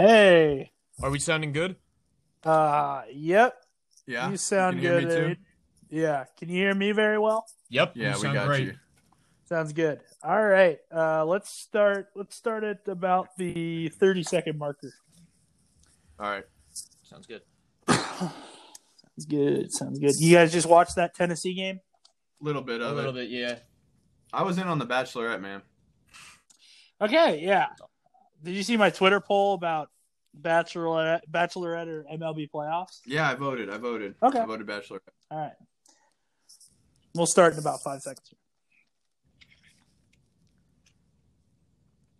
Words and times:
Hey. 0.00 0.70
Are 1.02 1.10
we 1.10 1.18
sounding 1.18 1.52
good? 1.52 1.76
Uh, 2.42 3.02
yep. 3.12 3.54
Yeah. 4.06 4.30
You 4.30 4.38
sound 4.38 4.76
can 4.76 4.82
hear 4.82 5.00
good. 5.02 5.28
me 5.28 5.34
too? 5.34 5.40
Yeah. 5.90 6.24
Can 6.38 6.48
you 6.48 6.54
hear 6.56 6.74
me 6.74 6.92
very 6.92 7.18
well? 7.18 7.44
Yep. 7.68 7.92
Yeah, 7.96 8.16
you 8.16 8.28
we 8.28 8.32
got 8.34 8.46
great. 8.46 8.64
you. 8.64 8.74
Sounds 9.44 9.74
good. 9.74 10.00
All 10.22 10.42
right. 10.42 10.78
Uh, 10.90 11.26
let's 11.26 11.50
start. 11.50 12.08
Let's 12.16 12.34
start 12.34 12.64
at 12.64 12.88
about 12.88 13.36
the 13.36 13.90
thirty 13.90 14.22
second 14.22 14.56
marker. 14.58 14.90
All 16.18 16.30
right. 16.30 16.44
Sounds 17.02 17.26
good. 17.26 17.42
Sounds 17.86 19.26
good. 19.28 19.70
Sounds 19.70 19.98
good. 19.98 20.14
You 20.18 20.34
guys 20.36 20.50
just 20.50 20.66
watched 20.66 20.96
that 20.96 21.14
Tennessee 21.14 21.52
game? 21.52 21.78
A 22.40 22.44
little 22.44 22.62
bit 22.62 22.80
of 22.80 22.86
A 22.86 22.90
of 22.92 22.96
little 22.96 23.10
it. 23.18 23.28
bit, 23.28 23.30
yeah. 23.30 23.58
I 24.32 24.44
was 24.44 24.56
in 24.56 24.66
on 24.66 24.78
the 24.78 24.86
Bachelorette, 24.86 25.42
man. 25.42 25.60
Okay. 27.02 27.40
Yeah. 27.44 27.66
Did 28.42 28.54
you 28.54 28.62
see 28.62 28.76
my 28.76 28.90
Twitter 28.90 29.20
poll 29.20 29.54
about 29.54 29.90
Bachelorette, 30.40 31.20
Bachelorette 31.30 31.88
or 31.88 32.04
MLB 32.04 32.50
playoffs? 32.50 33.00
Yeah, 33.04 33.28
I 33.28 33.34
voted. 33.34 33.68
I 33.68 33.76
voted. 33.76 34.14
Okay. 34.22 34.38
I 34.38 34.46
voted 34.46 34.66
Bachelorette. 34.66 35.00
All 35.30 35.38
right. 35.38 35.52
We'll 37.14 37.26
start 37.26 37.52
in 37.52 37.58
about 37.58 37.82
five 37.82 38.00
seconds. 38.00 38.32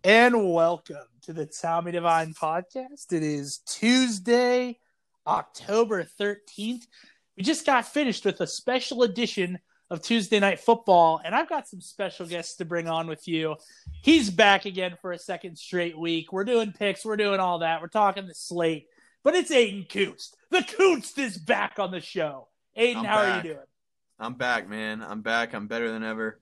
And 0.03 0.53
welcome 0.53 0.97
to 1.23 1.33
the 1.33 1.45
Tommy 1.45 1.91
Divine 1.91 2.33
podcast. 2.33 3.11
It 3.11 3.23
is 3.23 3.61
Tuesday, 3.65 4.79
October 5.25 6.03
13th. 6.03 6.87
We 7.37 7.43
just 7.43 7.65
got 7.65 7.87
finished 7.87 8.25
with 8.25 8.41
a 8.41 8.47
special 8.47 9.03
edition 9.03 9.59
of 9.91 10.01
Tuesday 10.01 10.39
Night 10.39 10.61
Football, 10.61 11.19
and 11.23 11.35
I've 11.35 11.49
got 11.49 11.67
some 11.67 11.81
special 11.81 12.25
guests 12.25 12.55
to 12.55 12.65
bring 12.65 12.87
on 12.87 13.07
with 13.07 13.27
you. 13.27 13.57
He's 14.01 14.29
back 14.29 14.63
again 14.63 14.97
for 15.01 15.11
a 15.11 15.19
second 15.19 15.57
straight 15.57 15.99
week. 15.99 16.31
We're 16.31 16.45
doing 16.45 16.71
picks, 16.71 17.03
we're 17.03 17.17
doing 17.17 17.41
all 17.41 17.59
that. 17.59 17.81
We're 17.81 17.89
talking 17.89 18.25
the 18.25 18.33
slate, 18.33 18.87
but 19.21 19.35
it's 19.35 19.51
Aidan 19.51 19.85
Koost. 19.89 20.37
The 20.49 20.63
Koost 20.63 21.19
is 21.19 21.37
back 21.37 21.77
on 21.77 21.91
the 21.91 21.99
show. 21.99 22.47
Aidan, 22.77 22.99
I'm 22.99 23.05
how 23.05 23.17
are 23.17 23.37
you 23.37 23.43
doing? 23.43 23.65
I'm 24.17 24.35
back, 24.35 24.69
man. 24.69 25.03
I'm 25.03 25.21
back. 25.21 25.53
I'm 25.53 25.67
better 25.67 25.91
than 25.91 26.03
ever. 26.03 26.39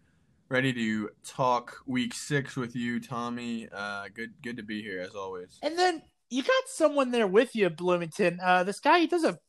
Ready 0.48 0.72
to 0.74 1.10
talk 1.26 1.78
week 1.88 2.14
six 2.14 2.56
with 2.56 2.76
you, 2.76 3.00
Tommy. 3.00 3.68
Uh, 3.72 4.10
good, 4.14 4.34
good 4.44 4.58
to 4.58 4.64
be 4.64 4.84
here 4.84 5.02
as 5.02 5.16
always. 5.16 5.58
And 5.64 5.78
then 5.78 6.04
you 6.30 6.44
got 6.44 6.64
someone 6.68 7.10
there 7.10 7.28
with 7.28 7.56
you, 7.56 7.72
Bloomington. 7.72 8.40
Uh, 8.44 8.64
this 8.64 8.80
guy, 8.80 9.00
he 9.00 9.08
does 9.08 9.24
a 9.24 9.40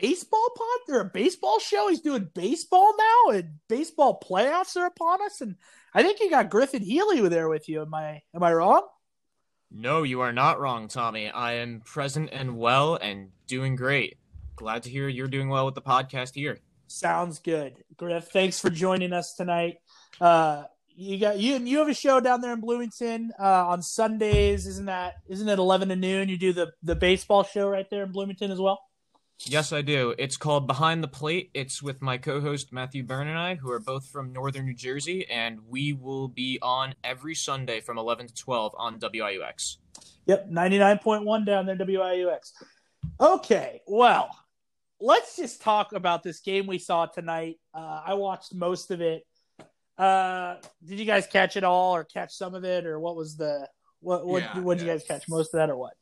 baseball 0.00 0.48
pod 0.56 0.94
or 0.94 1.00
a 1.00 1.10
baseball 1.10 1.58
show. 1.58 1.88
He's 1.88 2.00
doing 2.00 2.30
baseball 2.34 2.94
now, 2.96 3.32
and 3.32 3.50
baseball 3.68 4.20
playoffs 4.20 4.76
are 4.76 4.86
upon 4.86 5.22
us. 5.22 5.40
And 5.40 5.56
I 5.94 6.02
think 6.02 6.20
you 6.20 6.30
got 6.30 6.50
Griffin 6.50 6.82
Healy 6.82 7.26
there 7.28 7.48
with 7.48 7.68
you. 7.68 7.82
Am 7.82 7.94
I 7.94 8.22
am 8.34 8.42
I 8.42 8.52
wrong? 8.52 8.86
No, 9.70 10.04
you 10.04 10.20
are 10.20 10.32
not 10.32 10.60
wrong, 10.60 10.88
Tommy. 10.88 11.28
I 11.28 11.54
am 11.54 11.82
present 11.84 12.30
and 12.32 12.56
well 12.56 12.94
and 12.94 13.30
doing 13.46 13.76
great. 13.76 14.16
Glad 14.54 14.84
to 14.84 14.90
hear 14.90 15.08
you're 15.08 15.26
doing 15.26 15.48
well 15.48 15.66
with 15.66 15.74
the 15.74 15.82
podcast 15.82 16.34
here. 16.34 16.58
Sounds 16.86 17.40
good, 17.40 17.82
Griff. 17.96 18.28
Thanks 18.28 18.60
for 18.60 18.70
joining 18.70 19.12
us 19.12 19.34
tonight. 19.36 19.78
Uh, 20.20 20.64
you 20.96 21.18
got 21.18 21.38
you 21.38 21.56
you 21.58 21.78
have 21.78 21.88
a 21.88 21.94
show 21.94 22.20
down 22.20 22.40
there 22.40 22.52
in 22.52 22.60
Bloomington 22.60 23.32
uh, 23.38 23.68
on 23.68 23.82
Sundays. 23.82 24.66
Isn't 24.66 24.86
that 24.86 25.14
isn't 25.28 25.48
it 25.48 25.58
eleven 25.58 25.88
to 25.90 25.96
noon? 25.96 26.28
You 26.28 26.38
do 26.38 26.52
the 26.52 26.72
the 26.82 26.96
baseball 26.96 27.42
show 27.42 27.68
right 27.68 27.88
there 27.90 28.04
in 28.04 28.12
Bloomington 28.12 28.50
as 28.50 28.58
well. 28.58 28.80
Yes, 29.44 29.72
I 29.72 29.82
do. 29.82 30.14
It's 30.18 30.36
called 30.36 30.66
Behind 30.66 31.04
the 31.04 31.08
Plate. 31.08 31.50
It's 31.54 31.82
with 31.82 32.00
my 32.02 32.16
co-host 32.18 32.72
Matthew 32.72 33.02
Byrne 33.02 33.28
and 33.28 33.38
I, 33.38 33.54
who 33.54 33.70
are 33.70 33.78
both 33.78 34.06
from 34.08 34.32
northern 34.32 34.66
New 34.66 34.74
Jersey, 34.74 35.28
and 35.30 35.60
we 35.68 35.92
will 35.92 36.28
be 36.28 36.58
on 36.62 36.94
every 37.04 37.34
Sunday 37.34 37.80
from 37.80 37.98
11 37.98 38.28
to 38.28 38.34
12 38.34 38.74
on 38.78 38.98
WIUX. 38.98 39.76
Yep, 40.26 40.50
99.1 40.50 41.46
down 41.46 41.66
there, 41.66 41.76
WIUX. 41.76 42.52
Okay, 43.20 43.82
well, 43.86 44.30
let's 45.00 45.36
just 45.36 45.60
talk 45.62 45.92
about 45.92 46.22
this 46.22 46.40
game 46.40 46.66
we 46.66 46.78
saw 46.78 47.06
tonight. 47.06 47.58
Uh, 47.74 48.02
I 48.04 48.14
watched 48.14 48.54
most 48.54 48.90
of 48.90 49.00
it. 49.00 49.24
Uh, 49.98 50.56
did 50.84 50.98
you 50.98 51.06
guys 51.06 51.26
catch 51.26 51.56
it 51.56 51.64
all 51.64 51.94
or 51.94 52.04
catch 52.04 52.34
some 52.34 52.54
of 52.54 52.64
it 52.64 52.84
or 52.84 53.00
what 53.00 53.16
was 53.16 53.36
the 53.36 53.66
what 54.00 54.26
what 54.26 54.42
Yeah, 54.42 54.60
what 54.60 54.76
did 54.76 54.86
you 54.86 54.92
guys 54.92 55.04
catch 55.04 55.26
most 55.28 55.54
of 55.54 55.58
that 55.58 55.70
or 55.70 55.76
what? 55.76 55.94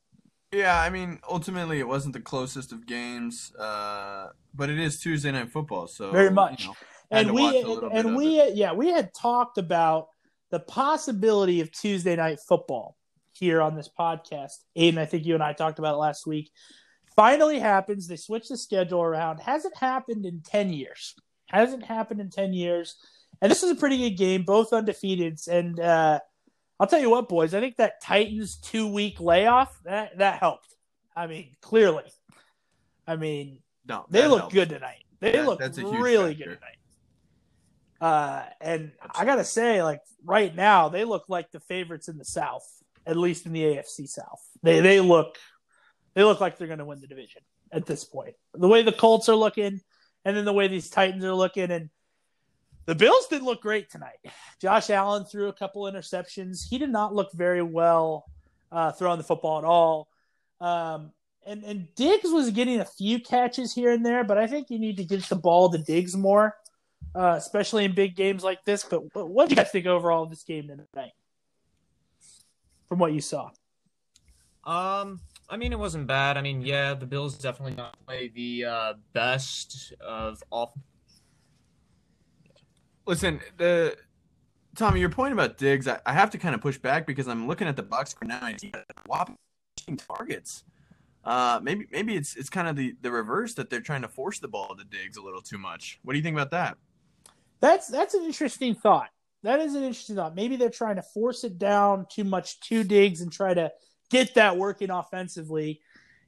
Yeah, 0.55 0.81
I 0.81 0.89
mean, 0.89 1.19
ultimately, 1.29 1.81
it 1.81 1.89
wasn't 1.89 2.15
the 2.15 2.21
closest 2.21 2.71
of 2.71 2.87
games, 2.87 3.53
uh, 3.57 4.29
but 4.55 4.71
it 4.71 4.79
is 4.79 5.01
Tuesday 5.01 5.33
night 5.33 5.51
football, 5.51 5.89
so 5.89 6.13
Very 6.13 6.31
much. 6.31 6.63
You 6.63 6.69
know, 6.69 6.75
And 7.11 7.33
we 7.33 7.59
and, 7.93 8.17
we 8.17 8.53
yeah, 8.53 8.73
we 8.73 8.89
had 8.89 9.13
talked 9.13 9.59
about 9.59 10.09
the 10.51 10.61
possibility 10.61 11.61
of 11.61 11.73
Tuesday 11.73 12.15
night 12.15 12.39
football 12.39 12.97
here 13.33 13.61
on 13.61 13.75
this 13.75 13.91
podcast. 13.99 14.53
Aidan, 14.77 14.99
I 14.99 15.07
think 15.07 15.27
you 15.27 15.35
and 15.35 15.43
I 15.43 15.53
talked 15.53 15.81
about 15.81 15.95
it 15.95 15.99
last 15.99 16.27
week. 16.27 16.53
Finally 17.17 17.59
happens. 17.59 18.07
They 18.07 18.17
switch 18.17 18.49
the 18.49 18.57
schedule 18.57 19.03
around. 19.03 19.41
Hasn't 19.41 19.77
happened 19.77 20.25
in 20.25 20.41
10 20.43 20.73
years. 20.73 21.15
Hasn't 21.47 21.85
happened 21.85 22.21
in 22.21 22.31
10 22.31 22.53
years. 22.53 22.97
And 23.43 23.51
this 23.51 23.63
is 23.63 23.71
a 23.71 23.75
pretty 23.75 23.99
good 23.99 24.17
game, 24.17 24.45
both 24.45 24.71
undefeateds. 24.71 25.49
And 25.49 25.79
uh, 25.79 26.21
I'll 26.85 26.91
tell 26.91 27.01
you 27.01 27.09
what, 27.09 27.31
boys, 27.31 27.55
I 27.55 27.61
think 27.61 27.77
that 27.77 28.03
Titans 28.03 28.57
two 28.57 28.87
week 28.87 29.19
layoff, 29.19 29.75
that, 29.85 30.19
that 30.19 30.39
helped. 30.39 30.69
I 31.17 31.27
mean, 31.27 31.57
clearly. 31.63 32.03
I 33.07 33.17
mean, 33.17 33.61
no, 33.89 34.05
they 34.11 34.27
look 34.27 34.41
helps. 34.41 34.53
good 34.55 34.69
tonight. 34.69 35.03
They 35.19 35.33
That- 35.33 35.47
look 35.47 35.61
really 35.63 36.35
factor. 36.35 36.51
good 36.51 36.59
tonight. 36.59 36.77
Uh, 38.03 38.45
and 38.61 38.93
I 39.15 39.25
gotta 39.25 39.45
say, 39.45 39.83
like 39.83 40.01
right 40.27 40.55
now, 40.55 40.91
they 40.91 41.05
look 41.07 41.25
like 41.31 41.51
the 41.53 41.61
favorites 41.61 42.09
in 42.09 42.19
the 42.19 42.25
South, 42.27 42.67
at 43.07 43.17
least 43.17 43.47
in 43.47 43.55
the 43.55 43.63
AFC 43.63 44.07
South. 44.07 44.47
They 44.63 44.81
they 44.81 45.01
look 45.01 45.39
they 46.13 46.23
look 46.23 46.39
like 46.39 46.59
they're 46.59 46.69
gonna 46.69 46.85
win 46.85 47.01
the 47.01 47.07
division 47.07 47.41
at 47.73 47.87
this 47.87 48.05
point. 48.05 48.35
The 48.53 48.69
way 48.69 48.83
the 48.83 48.93
Colts 48.93 49.31
are 49.31 49.35
looking, 49.37 49.81
and 50.27 50.37
then 50.37 50.45
the 50.45 50.53
way 50.53 50.69
these 50.69 50.91
Titans 50.91 51.25
are 51.25 51.33
looking, 51.33 51.71
and 51.71 51.89
the 52.87 52.95
Bills 52.95 53.27
did 53.29 53.43
look 53.43 53.63
great 53.63 53.91
tonight. 53.91 54.19
Josh 54.61 54.91
Allen 54.91 55.25
threw 55.25 55.49
a 55.49 55.53
couple 55.53 55.83
interceptions. 55.85 56.69
He 56.69 56.79
did 56.79 56.91
not 56.91 57.15
look 57.15 57.33
very 57.33 57.63
well 57.63 58.27
uh, 58.71 58.93
throwing 58.93 59.19
the 59.19 59.25
football 59.25 59.59
at 59.59 59.65
all. 59.65 60.09
Um, 60.61 61.13
and 61.47 61.63
and 61.65 61.95
Diggs 61.95 62.31
was 62.31 62.51
getting 62.51 62.81
a 62.81 62.85
few 62.85 63.21
catches 63.21 63.75
here 63.75 63.93
and 63.93 64.05
there, 64.05 64.25
but 64.25 64.39
I 64.39 64.47
think 64.47 64.71
you 64.71 64.79
need 64.79 64.97
to 64.97 65.05
get 65.05 65.23
the 65.25 65.37
ball 65.37 65.71
to 65.71 65.79
Diggs 65.79 66.17
more, 66.17 66.57
uh, 67.15 67.35
especially 67.37 67.85
in 67.85 67.95
big 67.95 68.17
games 68.17 68.43
like 68.43 68.65
this. 68.65 68.85
But 68.85 69.15
what, 69.15 69.29
what 69.29 69.49
do 69.49 69.53
you 69.53 69.57
guys 69.57 69.71
think 69.71 69.87
overall 69.87 70.25
of 70.25 70.31
this 70.31 70.43
game 70.43 70.69
tonight, 70.69 71.13
from 72.89 72.99
what 72.99 73.13
you 73.13 73.21
saw? 73.21 73.51
Um, 74.65 75.21
I 75.49 75.59
mean, 75.59 75.73
it 75.73 75.79
wasn't 75.79 76.07
bad. 76.07 76.39
I 76.39 76.41
mean, 76.41 76.63
yeah, 76.63 76.95
the 76.95 77.07
Bills 77.07 77.37
definitely 77.37 77.77
not 77.77 77.97
play 78.07 78.29
the 78.29 78.65
uh, 78.65 78.93
best 79.13 79.93
of 80.01 80.43
off. 80.51 80.73
Listen, 83.07 83.41
the 83.57 83.97
Tommy, 84.75 85.01
your 85.01 85.11
point 85.11 85.33
about 85.33 85.59
Diggs, 85.59 85.87
I, 85.87 86.01
I 86.07 86.13
have 86.13 86.31
to 86.31 86.39
kind 86.39 86.55
of 86.55 86.61
push 86.61 86.79
back 86.79 87.07
because 87.07 87.29
I'm 87.29 87.47
looking 87.47 87.69
at 87.69 87.77
the 87.77 87.83
box 87.83 88.13
for 88.13 88.25
now. 88.25 88.41
I 88.43 88.57
see 88.57 88.73
whopping 89.07 89.37
targets. 90.09 90.65
Uh, 91.25 91.59
maybe 91.63 91.87
maybe 91.91 92.17
it's 92.17 92.37
it's 92.37 92.51
kind 92.51 92.69
of 92.69 92.77
the, 92.77 92.95
the 93.01 93.11
reverse 93.11 93.55
that 93.55 93.71
they're 93.71 93.81
trying 93.81 94.03
to 94.03 94.09
force 94.09 94.41
the 94.41 94.49
ball 94.49 94.75
to 94.77 94.85
Diggs 94.85 95.17
a 95.17 95.23
little 95.23 95.41
too 95.41 95.59
much. 95.59 95.99
What 96.03 96.13
do 96.13 96.19
you 96.19 96.23
think 96.23 96.35
about 96.35 96.51
that? 96.51 96.77
That's 97.61 97.89
that's 97.89 98.15
an 98.15 98.25
interesting 98.25 98.75
thought. 98.75 99.09
That 99.43 99.61
is 99.61 99.75
an 99.75 99.85
interesting 99.85 100.17
thought. 100.17 100.35
Maybe 100.35 100.57
they're 100.57 100.71
trying 100.71 100.97
to 100.97 101.03
force 101.03 101.45
it 101.45 101.59
down 101.59 102.07
too 102.11 102.25
much 102.25 102.61
to 102.61 102.85
Diggs 102.85 103.21
and 103.21 103.33
try 103.33 103.55
to 103.55 103.73
get 104.11 104.35
that 104.35 104.57
working 104.57 104.91
offensively. 104.91 105.81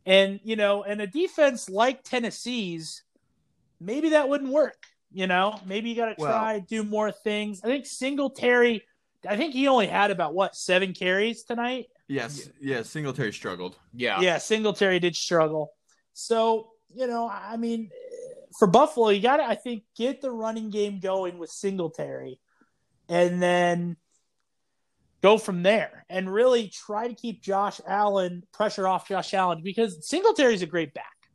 And 0.06 0.40
you 0.44 0.56
know, 0.56 0.82
and 0.82 1.00
a 1.00 1.06
defense 1.06 1.68
like 1.68 2.04
Tennessee's, 2.04 3.02
maybe 3.80 4.10
that 4.10 4.28
wouldn't 4.28 4.52
work. 4.52 4.86
You 5.16 5.26
know, 5.26 5.58
maybe 5.64 5.88
you 5.88 5.96
got 5.96 6.14
to 6.14 6.14
Well- 6.18 6.30
try 6.30 6.58
do 6.58 6.84
more 6.84 7.10
things. 7.10 7.62
I 7.64 7.68
think 7.68 7.86
Singletary. 7.86 8.84
I 9.26 9.38
think 9.38 9.54
he 9.54 9.66
only 9.66 9.86
had 9.86 10.10
about 10.10 10.34
what 10.34 10.54
seven 10.54 10.92
carries 10.92 11.42
tonight. 11.42 11.86
Yes, 12.06 12.50
yeah, 12.60 12.82
Singletary 12.82 13.32
struggled. 13.32 13.78
Yeah. 13.94 14.20
Yeah, 14.20 14.36
Singletary 14.36 15.00
did 15.00 15.16
struggle. 15.16 15.72
So, 16.12 16.72
you 16.94 17.06
know, 17.06 17.30
I 17.30 17.56
mean, 17.56 17.90
for 18.58 18.68
Buffalo, 18.68 19.08
you 19.08 19.22
got 19.22 19.38
to, 19.38 19.44
I 19.44 19.54
think, 19.54 19.84
get 19.96 20.20
the 20.20 20.30
running 20.30 20.68
game 20.68 21.00
going 21.00 21.38
with 21.38 21.48
Singletary 21.48 22.38
and 23.08 23.42
then 23.42 23.96
go 25.22 25.38
from 25.38 25.62
there 25.62 26.04
and 26.10 26.30
really 26.30 26.68
try 26.68 27.08
to 27.08 27.14
keep 27.14 27.42
Josh 27.42 27.80
Allen, 27.86 28.42
pressure 28.52 28.86
off 28.86 29.08
Josh 29.08 29.32
Allen 29.32 29.62
because 29.62 30.06
Singletary's 30.06 30.60
a 30.60 30.66
great 30.66 30.92
back. 30.92 31.30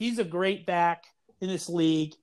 He's 0.00 0.18
a 0.18 0.24
great 0.24 0.66
back 0.66 1.04
in 1.40 1.48
this 1.48 1.68
league. 1.68 2.14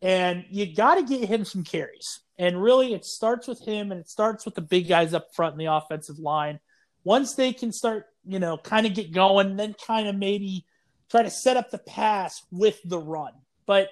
And 0.00 0.44
you 0.50 0.74
got 0.74 0.94
to 0.96 1.02
get 1.02 1.28
him 1.28 1.44
some 1.44 1.64
carries. 1.64 2.20
And 2.38 2.62
really, 2.62 2.94
it 2.94 3.04
starts 3.04 3.48
with 3.48 3.60
him 3.60 3.90
and 3.90 4.00
it 4.00 4.08
starts 4.08 4.44
with 4.44 4.54
the 4.54 4.60
big 4.60 4.88
guys 4.88 5.12
up 5.12 5.34
front 5.34 5.54
in 5.54 5.58
the 5.58 5.72
offensive 5.72 6.18
line 6.18 6.60
once 7.04 7.34
they 7.34 7.52
can 7.52 7.72
start, 7.72 8.06
you 8.24 8.38
know, 8.38 8.56
kind 8.58 8.86
of 8.86 8.94
get 8.94 9.12
going, 9.12 9.56
then 9.56 9.74
kind 9.86 10.08
of 10.08 10.14
maybe 10.14 10.64
try 11.10 11.22
to 11.22 11.30
set 11.30 11.56
up 11.56 11.70
the 11.70 11.78
pass 11.78 12.42
with 12.50 12.78
the 12.84 12.98
run. 12.98 13.32
But 13.66 13.88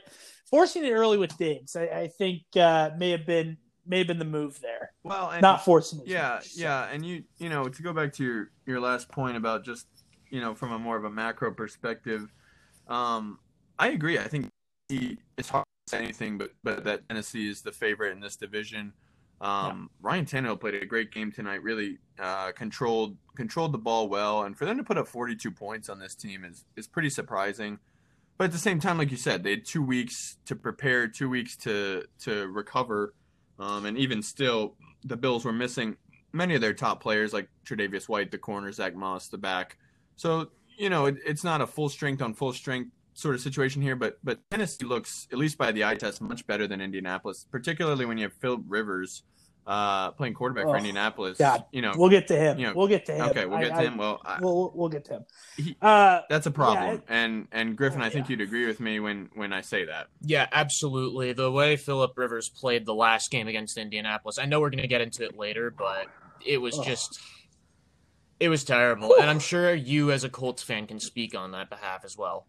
forcing 0.50 0.85
it 0.85 0.93
early 0.93 1.19
with 1.19 1.37
Diggs, 1.38 1.75
I, 1.76 1.85
I 1.87 2.09
think 2.09 2.43
uh, 2.56 2.91
may 2.99 3.11
have 3.11 3.26
been 3.26 3.56
may 3.88 3.99
have 3.99 4.06
been 4.06 4.19
the 4.19 4.25
move 4.25 4.61
there. 4.61 4.93
Well, 5.05 5.31
and 5.31 5.43
Not 5.43 5.64
forcing 5.64 6.00
it. 6.00 6.09
yeah, 6.09 6.35
much. 6.35 6.56
yeah, 6.56 6.88
and 6.93 7.05
you 7.06 7.25
you 7.38 7.49
know 7.49 7.69
to 7.69 7.82
go 7.82 7.93
back 7.93 8.12
to 8.14 8.25
your 8.25 8.50
your 8.64 8.81
last 8.81 9.09
point 9.09 9.37
about 9.37 9.64
just 9.64 9.87
you 10.31 10.41
know, 10.41 10.55
from 10.55 10.73
a 10.73 10.79
more 10.79 10.97
of 10.97 11.05
a 11.05 11.11
macro 11.11 11.52
perspective, 11.52 12.32
um, 12.88 13.38
I 13.79 13.88
agree. 13.88 14.19
I 14.19 14.25
think 14.29 14.49
he, 14.88 15.19
it's 15.37 15.49
hard 15.49 15.65
anything, 15.94 16.38
but 16.38 16.50
but 16.65 16.85
that 16.85 17.09
Tennessee 17.09 17.49
is 17.49 17.62
the 17.62 17.73
favorite 17.73 18.12
in 18.12 18.21
this 18.21 18.37
division. 18.37 18.93
Um, 19.41 19.91
yeah. 20.03 20.09
Ryan 20.09 20.27
Tannehill 20.27 20.61
played 20.61 20.75
a 20.75 20.87
great 20.87 21.12
game 21.12 21.31
tonight. 21.31 21.62
Really 21.62 21.99
uh, 22.19 22.53
controlled 22.53 23.17
controlled 23.37 23.73
the 23.73 23.79
ball 23.79 24.09
well, 24.09 24.43
and 24.43 24.56
for 24.56 24.65
them 24.65 24.77
to 24.79 24.85
put 24.85 24.99
up 24.99 25.06
42 25.06 25.50
points 25.50 25.88
on 25.88 25.99
this 25.99 26.15
team 26.15 26.44
is 26.44 26.65
is 26.77 26.87
pretty 26.87 27.11
surprising. 27.11 27.79
But 28.38 28.44
at 28.44 28.53
the 28.53 28.59
same 28.59 28.81
time, 28.81 28.99
like 28.99 29.11
you 29.11 29.17
said, 29.17 29.43
they 29.43 29.50
had 29.50 29.65
two 29.65 29.83
weeks 29.83 30.37
to 30.47 30.56
prepare, 30.56 31.09
two 31.09 31.29
weeks 31.29 31.56
to 31.59 32.05
to 32.21 32.49
recover, 32.49 33.15
um, 33.59 33.87
and 33.87 33.97
even 33.97 34.23
still, 34.23 34.75
the 35.05 35.17
Bills 35.17 35.44
were 35.44 35.53
missing 35.53 35.97
many 36.33 36.55
of 36.55 36.61
their 36.61 36.75
top 36.75 37.00
players, 37.00 37.33
like 37.33 37.49
Tre'Davious 37.65 38.09
White, 38.09 38.31
the 38.31 38.38
corner, 38.38 38.71
Zach 38.73 38.94
Moss, 38.94 39.29
the 39.29 39.38
back. 39.38 39.79
So 40.17 40.49
you 40.77 40.91
know, 40.91 41.06
it, 41.06 41.17
it's 41.25 41.44
not 41.44 41.61
a 41.61 41.67
full 41.67 41.88
strength 41.88 42.21
on 42.23 42.35
full 42.35 42.53
strength 42.53 42.91
sort 43.16 43.34
of 43.34 43.40
situation 43.40 43.80
here, 43.82 43.96
but 43.96 44.18
but 44.22 44.38
Tennessee 44.50 44.84
looks, 44.84 45.26
at 45.32 45.38
least 45.38 45.56
by 45.58 45.72
the 45.72 45.84
eye 45.84 45.94
test, 45.94 46.20
much 46.20 46.46
better 46.46 46.68
than 46.68 46.80
Indianapolis, 46.80 47.46
particularly 47.50 48.04
when 48.04 48.18
you 48.18 48.24
have 48.24 48.34
Philip 48.34 48.62
Rivers 48.68 49.22
uh, 49.66 50.10
playing 50.12 50.34
quarterback 50.34 50.66
oh, 50.66 50.72
for 50.72 50.76
Indianapolis. 50.76 51.38
God, 51.38 51.64
you 51.72 51.80
know, 51.80 51.94
we'll 51.96 52.10
get 52.10 52.28
to 52.28 52.36
him. 52.36 52.58
You 52.58 52.66
know, 52.66 52.74
we'll 52.76 52.86
get 52.88 53.06
to 53.06 53.14
him. 53.14 53.30
Okay, 53.30 53.46
we'll 53.46 53.58
get 53.58 53.72
I, 53.72 53.82
to 53.82 53.86
him. 53.88 53.96
Well, 53.96 54.20
I, 54.22 54.38
we'll 54.40 54.70
we'll 54.74 54.90
get 54.90 55.06
to 55.06 55.14
him. 55.14 55.24
He, 55.56 55.76
uh, 55.80 56.20
that's 56.28 56.46
a 56.46 56.50
problem, 56.50 56.84
yeah, 56.84 56.92
it, 56.92 57.02
and 57.08 57.48
and 57.52 57.76
Griffin, 57.76 58.02
I 58.02 58.10
think 58.10 58.26
yeah. 58.26 58.32
you'd 58.32 58.42
agree 58.42 58.66
with 58.66 58.80
me 58.80 59.00
when 59.00 59.30
when 59.34 59.52
I 59.52 59.62
say 59.62 59.86
that. 59.86 60.08
Yeah, 60.20 60.46
absolutely. 60.52 61.32
The 61.32 61.50
way 61.50 61.76
Philip 61.76 62.12
Rivers 62.16 62.50
played 62.50 62.84
the 62.84 62.94
last 62.94 63.30
game 63.30 63.48
against 63.48 63.78
Indianapolis, 63.78 64.38
I 64.38 64.44
know 64.44 64.60
we're 64.60 64.70
going 64.70 64.82
to 64.82 64.88
get 64.88 65.00
into 65.00 65.24
it 65.24 65.36
later, 65.36 65.70
but 65.70 66.06
it 66.44 66.58
was 66.58 66.78
oh. 66.78 66.84
just. 66.84 67.18
It 68.38 68.50
was 68.50 68.64
terrible, 68.64 69.08
Whew. 69.08 69.16
and 69.18 69.30
I'm 69.30 69.38
sure 69.38 69.74
you, 69.74 70.12
as 70.12 70.22
a 70.22 70.28
Colts 70.28 70.62
fan, 70.62 70.86
can 70.86 71.00
speak 71.00 71.34
on 71.34 71.52
that 71.52 71.70
behalf 71.70 72.04
as 72.04 72.18
well. 72.18 72.46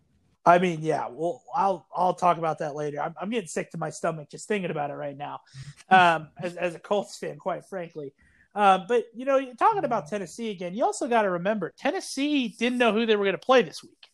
I 0.47 0.59
mean, 0.59 0.79
yeah, 0.81 1.07
well, 1.11 1.44
I'll 1.53 1.85
I'll 1.94 2.13
talk 2.13 2.38
about 2.38 2.59
that 2.59 2.73
later. 2.73 3.01
I'm, 3.01 3.13
I'm 3.21 3.29
getting 3.29 3.49
sick 3.49 3.69
to 3.71 3.77
my 3.77 3.89
stomach 3.89 4.29
just 4.29 4.47
thinking 4.47 4.71
about 4.71 4.91
it 4.91 4.94
right 4.94 5.17
now, 5.17 5.41
um, 5.89 6.29
as 6.41 6.55
as 6.55 6.73
a 6.73 6.79
Colts 6.79 7.17
fan, 7.17 7.38
quite 7.38 7.65
frankly. 7.65 8.13
Um, 8.55 8.85
but 8.88 9.07
you 9.13 9.25
know, 9.25 9.53
talking 9.55 9.83
about 9.83 10.07
Tennessee 10.07 10.49
again, 10.49 10.73
you 10.73 10.85
also 10.85 11.09
got 11.09 11.23
to 11.23 11.31
remember 11.31 11.73
Tennessee 11.77 12.47
didn't 12.47 12.77
know 12.77 12.94
who 12.94 13.05
they 13.05 13.17
were 13.17 13.25
going 13.25 13.35
to 13.35 13.45
play 13.45 13.61
this 13.61 13.83
week. 13.83 14.09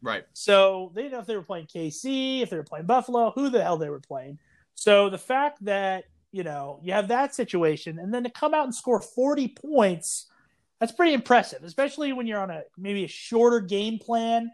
Right. 0.00 0.24
So 0.32 0.92
they 0.94 1.02
didn't 1.02 1.12
know 1.12 1.20
if 1.20 1.26
they 1.26 1.36
were 1.36 1.42
playing 1.42 1.66
KC, 1.66 2.40
if 2.40 2.48
they 2.48 2.56
were 2.56 2.62
playing 2.62 2.86
Buffalo, 2.86 3.30
who 3.32 3.50
the 3.50 3.62
hell 3.62 3.76
they 3.76 3.90
were 3.90 4.00
playing. 4.00 4.38
So 4.74 5.10
the 5.10 5.18
fact 5.18 5.62
that 5.66 6.04
you 6.32 6.42
know 6.42 6.80
you 6.82 6.94
have 6.94 7.08
that 7.08 7.34
situation, 7.34 7.98
and 7.98 8.14
then 8.14 8.24
to 8.24 8.30
come 8.30 8.54
out 8.54 8.64
and 8.64 8.74
score 8.74 9.02
40 9.02 9.48
points, 9.48 10.30
that's 10.78 10.92
pretty 10.92 11.12
impressive, 11.12 11.64
especially 11.64 12.14
when 12.14 12.26
you're 12.26 12.40
on 12.40 12.50
a 12.50 12.62
maybe 12.78 13.04
a 13.04 13.08
shorter 13.08 13.60
game 13.60 13.98
plan 13.98 14.50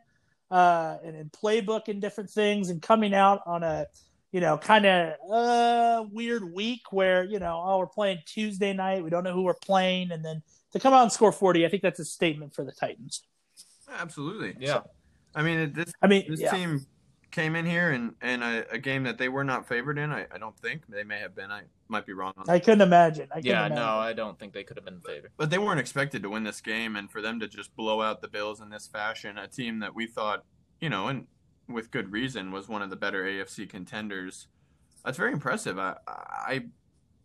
uh, 0.50 0.98
and 1.04 1.16
in 1.16 1.30
playbook 1.30 1.88
and 1.88 2.00
different 2.00 2.30
things, 2.30 2.70
and 2.70 2.80
coming 2.80 3.14
out 3.14 3.40
on 3.46 3.62
a 3.62 3.86
you 4.32 4.40
know 4.40 4.58
kind 4.58 4.86
of 4.86 5.14
uh, 5.30 6.04
weird 6.12 6.52
week 6.52 6.82
where 6.90 7.24
you 7.24 7.38
know 7.38 7.62
oh 7.64 7.78
we're 7.78 7.86
playing 7.86 8.18
Tuesday 8.26 8.72
night, 8.72 9.02
we 9.02 9.10
don't 9.10 9.24
know 9.24 9.32
who 9.32 9.42
we're 9.42 9.54
playing, 9.54 10.10
and 10.12 10.24
then 10.24 10.42
to 10.72 10.80
come 10.80 10.92
out 10.92 11.02
and 11.02 11.12
score 11.12 11.32
forty, 11.32 11.64
I 11.64 11.68
think 11.68 11.82
that's 11.82 12.00
a 12.00 12.04
statement 12.04 12.54
for 12.54 12.64
the 12.64 12.72
Titans. 12.72 13.22
Absolutely, 13.98 14.56
yeah. 14.58 14.74
So, 14.74 14.90
I 15.34 15.42
mean, 15.42 15.72
this 15.72 15.92
I 16.02 16.06
mean 16.06 16.24
this 16.28 16.40
yeah. 16.40 16.50
team 16.50 16.86
came 17.30 17.56
in 17.56 17.66
here 17.66 17.90
and 17.90 18.14
and 18.20 18.42
a, 18.42 18.64
a, 18.72 18.78
game 18.78 19.02
that 19.04 19.18
they 19.18 19.28
were 19.28 19.44
not 19.44 19.66
favored 19.66 19.98
in. 19.98 20.12
I, 20.12 20.26
I 20.32 20.38
don't 20.38 20.56
think 20.58 20.86
they 20.88 21.04
may 21.04 21.18
have 21.18 21.34
been. 21.34 21.50
I 21.50 21.62
might 21.88 22.06
be 22.06 22.12
wrong. 22.12 22.32
on 22.36 22.48
I 22.48 22.58
couldn't 22.58 22.80
imagine. 22.80 23.28
I 23.30 23.36
couldn't 23.36 23.50
yeah, 23.50 23.66
imagine. 23.66 23.76
no, 23.76 23.98
I 23.98 24.12
don't 24.12 24.38
think 24.38 24.52
they 24.52 24.64
could 24.64 24.76
have 24.76 24.84
been 24.84 25.00
favored. 25.00 25.32
But 25.36 25.50
they 25.50 25.58
weren't 25.58 25.80
expected 25.80 26.22
to 26.22 26.30
win 26.30 26.44
this 26.44 26.60
game, 26.60 26.96
and 26.96 27.10
for 27.10 27.20
them 27.20 27.40
to 27.40 27.48
just 27.48 27.74
blow 27.76 28.00
out 28.00 28.22
the 28.22 28.28
Bills 28.28 28.60
in 28.60 28.70
this 28.70 28.86
fashion, 28.86 29.38
a 29.38 29.48
team 29.48 29.80
that 29.80 29.94
we 29.94 30.06
thought, 30.06 30.44
you 30.80 30.88
know, 30.88 31.08
and 31.08 31.26
with 31.68 31.90
good 31.90 32.12
reason, 32.12 32.52
was 32.52 32.68
one 32.68 32.82
of 32.82 32.90
the 32.90 32.96
better 32.96 33.24
AFC 33.24 33.68
contenders. 33.68 34.46
That's 35.04 35.18
very 35.18 35.32
impressive. 35.32 35.78
I 35.78 35.96
I 36.06 36.66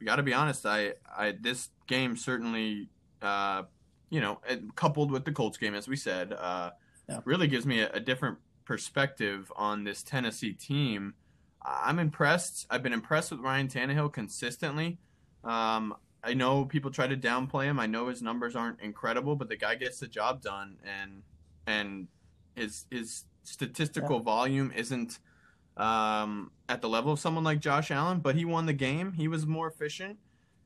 got 0.04 0.18
to 0.18 0.24
be 0.24 0.34
honest. 0.34 0.66
I 0.66 0.94
I 1.16 1.36
this 1.40 1.70
game 1.88 2.18
certainly, 2.18 2.90
uh, 3.22 3.64
you 4.10 4.20
know, 4.20 4.40
coupled 4.76 5.12
with 5.12 5.26
the 5.26 5.32
Colts 5.32 5.58
game, 5.58 5.76
as 5.76 5.88
we 5.88 5.96
said, 5.96 6.34
uh, 6.34 6.72
yeah. 7.08 7.20
really 7.26 7.48
gives 7.48 7.66
me 7.66 7.82
a, 7.82 7.90
a 7.92 8.00
different 8.00 8.38
perspective 8.72 9.52
on 9.58 9.84
this 9.84 10.02
Tennessee 10.02 10.54
team. 10.54 11.14
I'm 11.62 12.00
impressed. 12.00 12.68
I've 12.70 12.82
been 12.82 12.94
impressed 12.94 13.30
with 13.32 13.42
Ryan 13.42 13.68
Tannehill 13.68 14.14
consistently. 14.14 14.98
Um, 15.44 15.94
I 16.24 16.36
know 16.36 16.64
people 16.64 16.90
try 16.90 17.06
to 17.06 17.18
downplay 17.18 17.66
him. 17.66 17.82
I 17.82 17.86
know 17.88 18.08
his 18.08 18.22
numbers 18.22 18.56
aren't 18.56 18.80
incredible, 18.80 19.36
but 19.36 19.50
the 19.50 19.58
guy 19.58 19.76
gets 19.76 20.00
the 20.00 20.08
job 20.08 20.42
done, 20.42 20.78
and 20.86 21.24
and 21.68 22.08
his 22.56 22.86
his 22.90 23.26
statistical 23.44 24.20
yeah. 24.20 24.24
volume 24.24 24.72
isn't 24.74 25.20
um, 25.76 26.52
at 26.70 26.82
the 26.82 26.88
level 26.88 27.12
of 27.12 27.20
someone 27.20 27.44
like 27.44 27.60
Josh 27.60 27.92
Allen. 27.92 28.20
But 28.20 28.36
he 28.36 28.46
won 28.46 28.68
the 28.68 28.74
game. 28.74 29.12
He 29.12 29.28
was 29.28 29.46
more 29.46 29.68
efficient, 29.68 30.18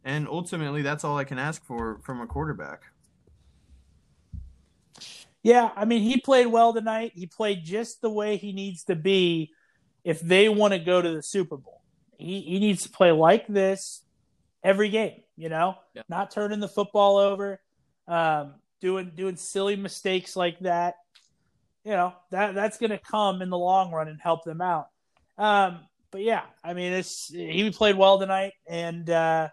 and 0.03 0.27
ultimately, 0.27 0.83
that's 0.83 1.03
all 1.03 1.17
I 1.17 1.23
can 1.23 1.39
ask 1.39 1.65
for 1.65 1.97
from 2.03 2.21
a 2.21 2.27
quarterback. 2.27 2.83
Yeah, 5.45 5.69
I 5.75 5.85
mean, 5.85 6.01
he 6.01 6.19
played 6.19 6.47
well 6.47 6.73
tonight. 6.73 7.11
He 7.13 7.27
played 7.27 7.63
just 7.63 8.01
the 8.01 8.09
way 8.09 8.35
he 8.35 8.51
needs 8.51 8.85
to 8.85 8.95
be 8.95 9.51
if 10.03 10.19
they 10.19 10.49
want 10.49 10.73
to 10.73 10.79
go 10.79 10.99
to 10.99 11.11
the 11.11 11.21
Super 11.21 11.55
Bowl. 11.55 11.83
He, 12.17 12.41
he 12.41 12.57
needs 12.57 12.81
to 12.81 12.89
play 12.89 13.11
like 13.11 13.45
this 13.45 14.01
every 14.63 14.89
game, 14.89 15.21
you 15.37 15.49
know, 15.49 15.75
yeah. 15.93 16.01
not 16.09 16.31
turning 16.31 16.59
the 16.59 16.67
football 16.67 17.17
over, 17.17 17.61
um, 18.07 18.55
doing 18.81 19.11
doing 19.15 19.35
silly 19.35 19.75
mistakes 19.75 20.35
like 20.35 20.57
that. 20.61 20.95
You 21.83 21.91
know, 21.91 22.13
that 22.31 22.55
that's 22.55 22.79
going 22.79 22.89
to 22.89 22.97
come 22.97 23.43
in 23.43 23.51
the 23.51 23.57
long 23.57 23.91
run 23.91 24.07
and 24.07 24.19
help 24.19 24.45
them 24.45 24.61
out. 24.61 24.87
Um, 25.37 25.81
but 26.09 26.21
yeah, 26.21 26.41
I 26.63 26.73
mean, 26.73 26.91
it's 26.91 27.27
he 27.27 27.69
played 27.69 27.97
well 27.97 28.17
tonight, 28.17 28.53
and 28.67 29.07
uh, 29.07 29.49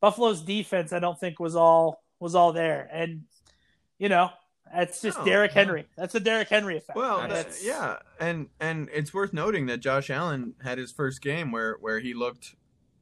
Buffalo's 0.00 0.40
defense, 0.40 0.94
I 0.94 1.00
don't 1.00 1.20
think 1.20 1.38
was 1.38 1.54
all 1.54 2.02
was 2.18 2.34
all 2.34 2.54
there, 2.54 2.88
and 2.90 3.24
you 3.98 4.08
know, 4.08 4.30
that's 4.74 5.00
just 5.02 5.18
no, 5.18 5.24
Derrick 5.24 5.52
Henry. 5.52 5.82
No. 5.82 5.88
That's 5.96 6.12
the 6.12 6.20
Derrick 6.20 6.48
Henry 6.48 6.76
effect. 6.76 6.96
Well, 6.96 7.26
that's... 7.28 7.64
yeah, 7.64 7.98
and 8.20 8.48
and 8.60 8.88
it's 8.92 9.12
worth 9.12 9.32
noting 9.32 9.66
that 9.66 9.78
Josh 9.78 10.10
Allen 10.10 10.54
had 10.62 10.78
his 10.78 10.92
first 10.92 11.22
game 11.22 11.52
where 11.52 11.76
where 11.80 12.00
he 12.00 12.14
looked, 12.14 12.54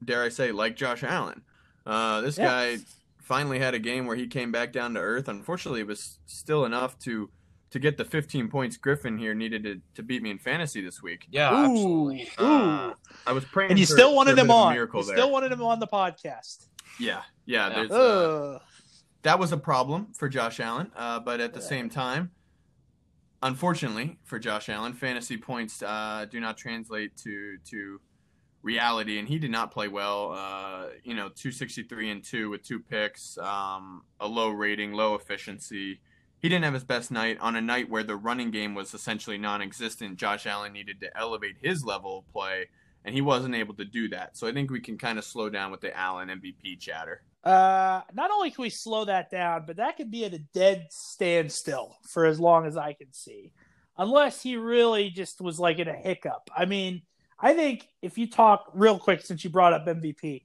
dare 0.04 0.22
I 0.22 0.28
say, 0.28 0.52
like 0.52 0.76
Josh 0.76 1.02
Allen. 1.02 1.42
Uh, 1.84 2.20
this 2.20 2.38
yeah. 2.38 2.46
guy 2.46 2.78
finally 3.22 3.58
had 3.58 3.74
a 3.74 3.78
game 3.78 4.06
where 4.06 4.16
he 4.16 4.26
came 4.26 4.52
back 4.52 4.72
down 4.72 4.94
to 4.94 5.00
earth. 5.00 5.28
Unfortunately, 5.28 5.80
it 5.80 5.86
was 5.86 6.18
still 6.26 6.64
enough 6.64 6.98
to 7.00 7.30
to 7.70 7.78
get 7.78 7.96
the 7.96 8.04
15 8.04 8.48
points 8.48 8.76
Griffin 8.76 9.18
here 9.18 9.34
needed 9.34 9.64
to, 9.64 9.80
to 9.96 10.02
beat 10.02 10.22
me 10.22 10.30
in 10.30 10.38
fantasy 10.38 10.80
this 10.80 11.02
week. 11.02 11.26
Yeah, 11.30 11.52
Ooh. 11.52 11.64
absolutely. 11.64 12.28
Uh, 12.38 12.92
I 13.26 13.32
was 13.32 13.44
praying, 13.44 13.70
and 13.72 13.78
you 13.78 13.86
for, 13.86 13.92
still 13.92 14.14
wanted 14.14 14.38
him 14.38 14.50
on. 14.50 14.74
You 14.74 15.02
still 15.02 15.30
wanted 15.30 15.52
him 15.52 15.62
on 15.62 15.80
the 15.80 15.86
podcast. 15.86 16.66
Yeah, 16.98 17.22
yeah. 17.44 17.84
yeah. 17.90 18.58
That 19.26 19.40
was 19.40 19.50
a 19.50 19.56
problem 19.56 20.12
for 20.14 20.28
Josh 20.28 20.60
Allen. 20.60 20.92
Uh, 20.94 21.18
but 21.18 21.40
at 21.40 21.52
the 21.52 21.58
yeah. 21.58 21.66
same 21.66 21.90
time, 21.90 22.30
unfortunately 23.42 24.18
for 24.22 24.38
Josh 24.38 24.68
Allen, 24.68 24.92
fantasy 24.92 25.36
points 25.36 25.82
uh, 25.82 26.26
do 26.30 26.38
not 26.38 26.56
translate 26.56 27.16
to 27.24 27.58
to 27.70 28.00
reality, 28.62 29.18
and 29.18 29.26
he 29.26 29.40
did 29.40 29.50
not 29.50 29.72
play 29.72 29.88
well. 29.88 30.30
Uh, 30.32 30.90
you 31.02 31.12
know, 31.12 31.28
two 31.28 31.50
sixty 31.50 31.82
three 31.82 32.08
and 32.08 32.22
two 32.22 32.50
with 32.50 32.62
two 32.62 32.78
picks, 32.78 33.36
um, 33.38 34.04
a 34.20 34.28
low 34.28 34.50
rating, 34.50 34.92
low 34.92 35.16
efficiency. 35.16 35.98
He 36.38 36.48
didn't 36.48 36.62
have 36.62 36.74
his 36.74 36.84
best 36.84 37.10
night 37.10 37.36
on 37.40 37.56
a 37.56 37.60
night 37.60 37.90
where 37.90 38.04
the 38.04 38.14
running 38.14 38.52
game 38.52 38.76
was 38.76 38.94
essentially 38.94 39.38
non-existent. 39.38 40.18
Josh 40.18 40.46
Allen 40.46 40.72
needed 40.72 41.00
to 41.00 41.10
elevate 41.18 41.56
his 41.60 41.84
level 41.84 42.18
of 42.18 42.32
play, 42.32 42.66
and 43.06 43.14
he 43.14 43.20
wasn't 43.20 43.54
able 43.54 43.74
to 43.74 43.84
do 43.84 44.08
that. 44.08 44.36
So 44.36 44.48
I 44.48 44.52
think 44.52 44.70
we 44.70 44.80
can 44.80 44.98
kind 44.98 45.16
of 45.16 45.24
slow 45.24 45.48
down 45.48 45.70
with 45.70 45.80
the 45.80 45.96
Allen 45.96 46.28
MVP 46.28 46.80
chatter. 46.80 47.22
Uh, 47.44 48.00
not 48.12 48.32
only 48.32 48.50
can 48.50 48.62
we 48.62 48.68
slow 48.70 49.04
that 49.04 49.30
down, 49.30 49.62
but 49.64 49.76
that 49.76 49.96
could 49.96 50.10
be 50.10 50.24
at 50.24 50.34
a 50.34 50.40
dead 50.52 50.88
standstill 50.90 51.96
for 52.10 52.26
as 52.26 52.40
long 52.40 52.66
as 52.66 52.76
I 52.76 52.92
can 52.94 53.12
see, 53.12 53.52
unless 53.96 54.42
he 54.42 54.56
really 54.56 55.10
just 55.10 55.40
was 55.40 55.60
like 55.60 55.78
in 55.78 55.86
a 55.86 55.94
hiccup. 55.94 56.50
I 56.54 56.64
mean, 56.64 57.02
I 57.38 57.54
think 57.54 57.86
if 58.02 58.18
you 58.18 58.28
talk 58.28 58.72
real 58.74 58.98
quick, 58.98 59.24
since 59.24 59.44
you 59.44 59.50
brought 59.50 59.72
up 59.72 59.86
MVP, 59.86 60.42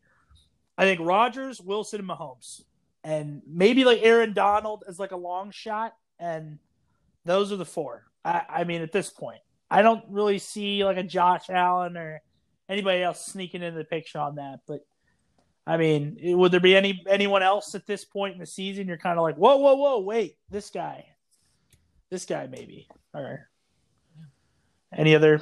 I 0.77 0.83
think 0.83 1.01
Rodgers, 1.01 1.59
Wilson, 1.59 2.01
and 2.01 2.09
Mahomes, 2.09 2.61
and 3.03 3.41
maybe 3.47 3.83
like 3.85 4.01
Aaron 4.03 4.33
Donald 4.33 4.83
as 4.87 4.99
like 4.99 5.11
a 5.11 5.17
long 5.17 5.49
shot, 5.49 5.95
and 6.19 6.59
those 7.25 7.51
are 7.51 7.57
the 7.57 7.65
four. 7.65 8.05
I, 8.23 8.43
I 8.47 8.63
mean, 8.65 8.83
at 8.83 8.91
this 8.91 9.09
point, 9.09 9.41
I 9.71 9.81
don't 9.81 10.03
really 10.09 10.37
see 10.37 10.85
like 10.85 10.97
a 10.97 11.03
Josh 11.03 11.49
Allen 11.49 11.97
or 11.97 12.21
anybody 12.71 13.03
else 13.03 13.23
sneaking 13.25 13.61
into 13.61 13.77
the 13.77 13.83
picture 13.83 14.19
on 14.19 14.35
that, 14.35 14.61
but 14.67 14.85
I 15.67 15.77
mean, 15.77 16.17
would 16.37 16.51
there 16.51 16.59
be 16.59 16.75
any 16.75 17.03
anyone 17.07 17.43
else 17.43 17.75
at 17.75 17.85
this 17.85 18.03
point 18.03 18.33
in 18.33 18.39
the 18.39 18.45
season? 18.47 18.87
You're 18.87 18.97
kind 18.97 19.19
of 19.19 19.23
like, 19.23 19.35
whoa, 19.35 19.57
whoa, 19.57 19.75
whoa, 19.75 19.99
wait, 19.99 20.37
this 20.49 20.71
guy, 20.71 21.05
this 22.09 22.25
guy, 22.25 22.47
maybe. 22.47 22.87
Or 23.13 23.47
any 24.91 25.13
other? 25.15 25.41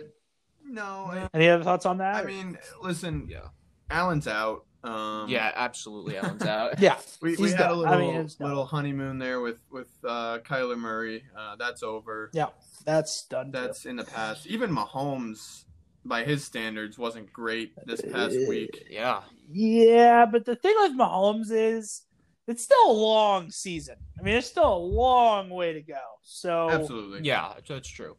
No. 0.65 1.29
Any 1.33 1.49
other 1.49 1.63
thoughts 1.63 1.85
on 1.85 1.99
that? 1.99 2.15
I 2.15 2.21
or? 2.21 2.25
mean, 2.25 2.57
listen, 2.81 3.27
yeah, 3.29 3.47
Allen's 3.89 4.27
out. 4.27 4.65
Um, 4.83 5.29
yeah, 5.29 5.51
absolutely. 5.55 6.17
Allen's 6.17 6.45
out. 6.45 6.79
Yeah, 6.79 6.97
we, 7.21 7.31
we 7.31 7.37
He's 7.37 7.53
had 7.53 7.71
a 7.71 7.73
little 7.73 7.93
I 7.93 7.97
mean, 7.97 8.29
little 8.39 8.65
honeymoon 8.65 9.19
there 9.19 9.39
with 9.39 9.61
with 9.71 9.89
uh, 10.05 10.39
Kyler 10.39 10.77
Murray. 10.77 11.23
Uh, 11.37 11.55
that's 11.55 11.81
over. 11.81 12.29
yeah, 12.33 12.47
that's 12.85 13.23
done. 13.25 13.47
too. 13.47 13.51
That's 13.53 13.85
in 13.85 13.95
the 13.95 14.03
past. 14.03 14.47
Even 14.47 14.69
Mahomes, 14.69 15.63
by 16.09 16.23
his 16.25 16.43
standards, 16.43 16.97
wasn't 16.97 17.31
great 17.31 17.71
this 17.85 18.01
past 18.01 18.35
Uh, 18.35 18.49
week. 18.49 18.87
yeah. 18.89 19.21
Yeah, 19.51 20.25
but 20.25 20.43
the 20.43 20.55
thing 20.55 20.75
with 20.81 20.97
Mahomes 20.97 21.51
is 21.51 22.01
it's 22.47 22.63
still 22.63 22.91
a 22.91 22.91
long 22.91 23.51
season. 23.51 23.95
I 24.19 24.23
mean, 24.23 24.35
it's 24.35 24.47
still 24.47 24.75
a 24.75 24.77
long 24.77 25.49
way 25.51 25.71
to 25.73 25.81
go. 25.81 26.01
So, 26.23 26.69
Absolutely. 26.69 27.21
Yeah, 27.23 27.53
that's 27.67 27.87
true. 27.87 28.17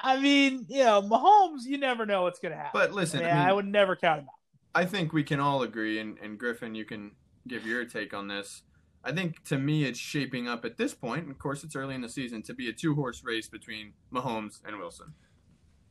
I 0.00 0.18
mean, 0.18 0.64
you 0.68 0.84
know, 0.84 1.02
Mahomes, 1.02 1.64
you 1.64 1.76
never 1.76 2.06
know 2.06 2.22
what's 2.22 2.38
going 2.38 2.52
to 2.52 2.56
happen. 2.58 2.70
But 2.72 2.92
listen, 2.92 3.20
I, 3.20 3.22
mean, 3.24 3.30
I 3.32 3.36
mean- 3.38 3.46
I 3.48 3.52
would 3.52 3.66
never 3.66 3.94
count 3.94 4.20
him 4.20 4.26
out. 4.28 4.34
I 4.74 4.84
think 4.84 5.12
we 5.12 5.24
can 5.24 5.40
all 5.40 5.62
agree, 5.62 5.98
and, 5.98 6.18
and 6.18 6.38
Griffin, 6.38 6.74
you 6.74 6.84
can 6.84 7.12
give 7.48 7.66
your 7.66 7.84
take 7.84 8.14
on 8.14 8.28
this. 8.28 8.62
I 9.02 9.12
think 9.12 9.42
to 9.44 9.58
me, 9.58 9.84
it's 9.84 9.98
shaping 9.98 10.46
up 10.48 10.64
at 10.64 10.76
this 10.76 10.94
point. 10.94 11.22
and 11.22 11.30
Of 11.30 11.38
course, 11.38 11.64
it's 11.64 11.74
early 11.74 11.94
in 11.94 12.00
the 12.02 12.08
season 12.08 12.42
to 12.42 12.54
be 12.54 12.68
a 12.68 12.72
two 12.72 12.94
horse 12.94 13.22
race 13.24 13.48
between 13.48 13.92
Mahomes 14.12 14.60
and 14.66 14.78
Wilson. 14.78 15.14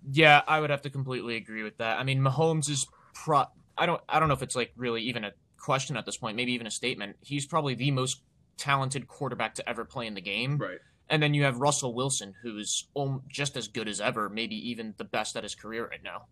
Yeah, 0.10 0.42
I 0.48 0.60
would 0.60 0.70
have 0.70 0.82
to 0.84 0.90
completely 0.90 1.36
agree 1.36 1.64
with 1.64 1.78
that. 1.78 2.00
I 2.00 2.04
mean, 2.04 2.22
Mahomes 2.22 2.70
is 2.70 2.88
pro. 3.14 3.46
I 3.78 3.86
don't. 3.86 4.02
I 4.08 4.20
don't 4.20 4.28
know 4.28 4.34
if 4.34 4.42
it's 4.42 4.56
like 4.56 4.72
really 4.78 5.04
even 5.04 5.24
a 5.24 5.32
question 5.58 5.98
at 5.98 6.06
this 6.06 6.18
point. 6.18 6.36
Maybe 6.36 6.54
even 6.54 6.68
a 6.68 6.72
statement. 6.72 7.18
He's 7.22 7.46
probably 7.46 7.76
the 7.76 7.92
most 7.92 8.22
talented 8.58 9.08
quarterback 9.08 9.56
to 9.56 9.70
ever 9.70 9.86
play 9.86 10.08
in 10.08 10.14
the 10.14 10.22
game. 10.22 10.58
Right. 10.58 10.80
And 11.10 11.22
then 11.22 11.34
you 11.34 11.44
have 11.44 11.60
Russell 11.60 11.94
Wilson, 11.94 12.34
who's 12.42 12.88
just 13.30 13.56
as 13.56 13.68
good 13.68 13.88
as 13.88 14.02
ever, 14.02 14.30
maybe 14.30 14.56
even 14.70 14.94
the 14.98 15.06
best 15.06 15.38
at 15.38 15.44
his 15.44 15.56
career 15.56 15.88
right 15.88 16.04
now. 16.04 16.26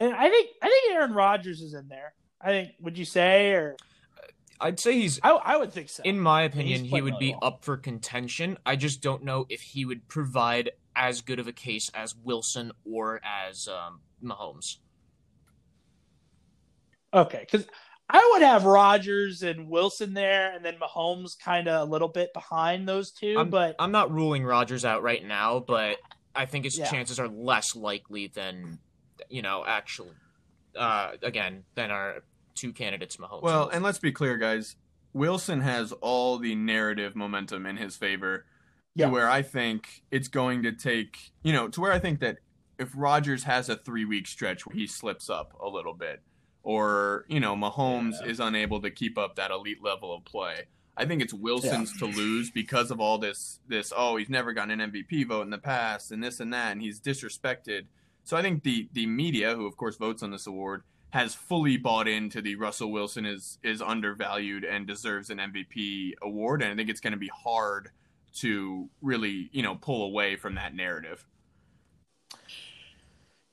And 0.00 0.14
I 0.14 0.28
think 0.28 0.50
I 0.62 0.68
think 0.68 0.94
Aaron 0.94 1.12
Rodgers 1.12 1.60
is 1.60 1.74
in 1.74 1.88
there. 1.88 2.14
I 2.40 2.48
think. 2.48 2.70
Would 2.80 2.98
you 2.98 3.04
say, 3.04 3.52
or 3.52 3.76
I'd 4.60 4.80
say 4.80 4.94
he's, 4.94 5.20
I, 5.22 5.30
I 5.30 5.56
would 5.56 5.72
think 5.72 5.88
so. 5.88 6.02
in 6.04 6.18
my 6.18 6.42
opinion, 6.42 6.84
he 6.84 7.00
would 7.00 7.14
really 7.14 7.26
be 7.26 7.30
well. 7.32 7.54
up 7.54 7.64
for 7.64 7.76
contention. 7.76 8.58
I 8.64 8.76
just 8.76 9.00
don't 9.00 9.24
know 9.24 9.46
if 9.48 9.60
he 9.60 9.84
would 9.84 10.08
provide 10.08 10.70
as 10.94 11.20
good 11.20 11.38
of 11.38 11.48
a 11.48 11.52
case 11.52 11.90
as 11.94 12.14
Wilson 12.16 12.72
or 12.84 13.20
as 13.24 13.68
um, 13.68 14.00
Mahomes. 14.22 14.76
okay, 17.14 17.40
because 17.40 17.66
I 18.08 18.30
would 18.32 18.42
have 18.42 18.64
Rodgers 18.64 19.42
and 19.42 19.68
Wilson 19.68 20.14
there, 20.14 20.52
and 20.54 20.64
then 20.64 20.74
Mahomes 20.78 21.38
kind 21.38 21.68
of 21.68 21.88
a 21.88 21.90
little 21.90 22.08
bit 22.08 22.32
behind 22.34 22.88
those 22.88 23.10
2 23.12 23.44
but 23.46 23.76
I'm 23.78 23.92
not 23.92 24.12
ruling 24.12 24.44
Rodgers 24.44 24.84
out 24.84 25.02
right 25.02 25.24
now, 25.24 25.60
but 25.60 25.96
I 26.34 26.46
think 26.46 26.64
his 26.64 26.78
Yeah. 26.78 26.90
chances 26.90 27.18
are 27.18 27.28
less 27.28 27.76
likely 27.76 28.28
than, 28.28 28.78
you 29.28 29.42
know, 29.42 29.64
actually 29.66 30.12
uh, 30.74 31.12
again, 31.22 31.64
than 31.74 31.90
our 31.90 32.24
two 32.54 32.72
candidates, 32.72 33.18
Mahomes. 33.18 33.42
Well, 33.42 33.64
and 33.64 33.76
and 33.76 33.84
let's 33.84 33.98
be 33.98 34.10
clear, 34.10 34.38
guys. 34.38 34.76
Wilson 35.12 35.60
has 35.60 35.92
all 35.92 36.38
the 36.38 36.54
narrative 36.54 37.14
momentum 37.14 37.66
in 37.66 37.76
his 37.76 37.94
favor. 37.94 38.46
Yeah. 38.94 39.06
To 39.06 39.12
where 39.12 39.30
I 39.30 39.42
think 39.42 40.02
it's 40.10 40.28
going 40.28 40.62
to 40.64 40.72
take, 40.72 41.32
you 41.42 41.52
know, 41.52 41.68
to 41.68 41.80
where 41.80 41.92
I 41.92 41.98
think 41.98 42.20
that 42.20 42.38
if 42.78 42.90
Rodgers 42.94 43.44
has 43.44 43.68
a 43.68 43.76
three 43.76 44.04
week 44.04 44.26
stretch 44.26 44.66
where 44.66 44.76
he 44.76 44.86
slips 44.86 45.30
up 45.30 45.56
a 45.62 45.68
little 45.68 45.94
bit, 45.94 46.20
or, 46.62 47.24
you 47.28 47.40
know, 47.40 47.56
Mahomes 47.56 48.14
Yeah. 48.20 48.28
is 48.30 48.40
unable 48.40 48.80
to 48.82 48.90
keep 48.90 49.16
up 49.18 49.36
that 49.36 49.50
elite 49.50 49.82
level 49.82 50.14
of 50.14 50.24
play, 50.24 50.66
I 50.96 51.06
think 51.06 51.22
it's 51.22 51.32
Wilson's 51.32 51.96
to 51.98 52.04
lose 52.06 52.50
because 52.50 52.90
of 52.90 53.00
all 53.00 53.16
this, 53.18 53.60
this, 53.66 53.92
oh, 53.96 54.16
he's 54.16 54.28
never 54.28 54.52
gotten 54.52 54.78
an 54.78 54.90
MVP 54.92 55.26
vote 55.26 55.42
in 55.42 55.50
the 55.50 55.58
past 55.58 56.12
and 56.12 56.22
this 56.22 56.38
and 56.38 56.52
that, 56.52 56.72
and 56.72 56.82
he's 56.82 57.00
disrespected. 57.00 57.86
So 58.24 58.36
I 58.36 58.42
think 58.42 58.62
the, 58.62 58.88
the 58.92 59.06
media, 59.06 59.54
who 59.54 59.66
of 59.66 59.76
course 59.76 59.96
votes 59.96 60.22
on 60.22 60.30
this 60.30 60.46
award, 60.46 60.82
has 61.10 61.34
fully 61.34 61.76
bought 61.78 62.08
into 62.08 62.40
the 62.42 62.54
Russell 62.56 62.90
Wilson 62.92 63.26
is 63.26 63.58
is 63.62 63.82
undervalued 63.82 64.64
and 64.64 64.86
deserves 64.86 65.28
an 65.30 65.38
MVP 65.38 66.12
award, 66.22 66.62
and 66.62 66.72
I 66.72 66.76
think 66.76 66.88
it's 66.88 67.00
going 67.00 67.12
to 67.12 67.18
be 67.18 67.30
hard 67.44 67.90
to 68.34 68.88
really 69.00 69.50
you 69.52 69.62
know 69.62 69.74
pull 69.74 70.04
away 70.04 70.36
from 70.36 70.54
that 70.56 70.74
narrative. 70.74 71.24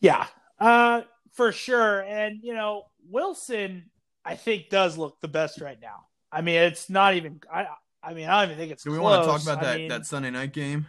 Yeah, 0.01 0.27
uh, 0.59 1.01
for 1.33 1.51
sure. 1.51 2.01
And 2.01 2.39
you 2.41 2.53
know, 2.53 2.86
Wilson, 3.09 3.89
I 4.24 4.36
think 4.36 4.69
does 4.69 4.98
look 4.98 5.19
the 5.21 5.27
best 5.27 5.62
right 5.62 5.79
now. 5.81 6.05
I 6.31 6.41
mean, 6.41 6.55
it's 6.55 6.89
not 6.89 7.15
even. 7.15 7.41
I. 7.51 7.67
I 8.01 8.13
mean, 8.13 8.29
I 8.29 8.39
don't 8.39 8.51
even 8.51 8.57
think 8.57 8.71
it's. 8.71 8.83
Do 8.83 8.91
we 8.91 8.98
close. 8.98 9.27
want 9.27 9.41
to 9.41 9.45
talk 9.45 9.57
about 9.57 9.65
I 9.65 9.71
that 9.71 9.77
mean, 9.77 9.89
that 9.89 10.05
Sunday 10.05 10.31
night 10.31 10.53
game? 10.53 10.88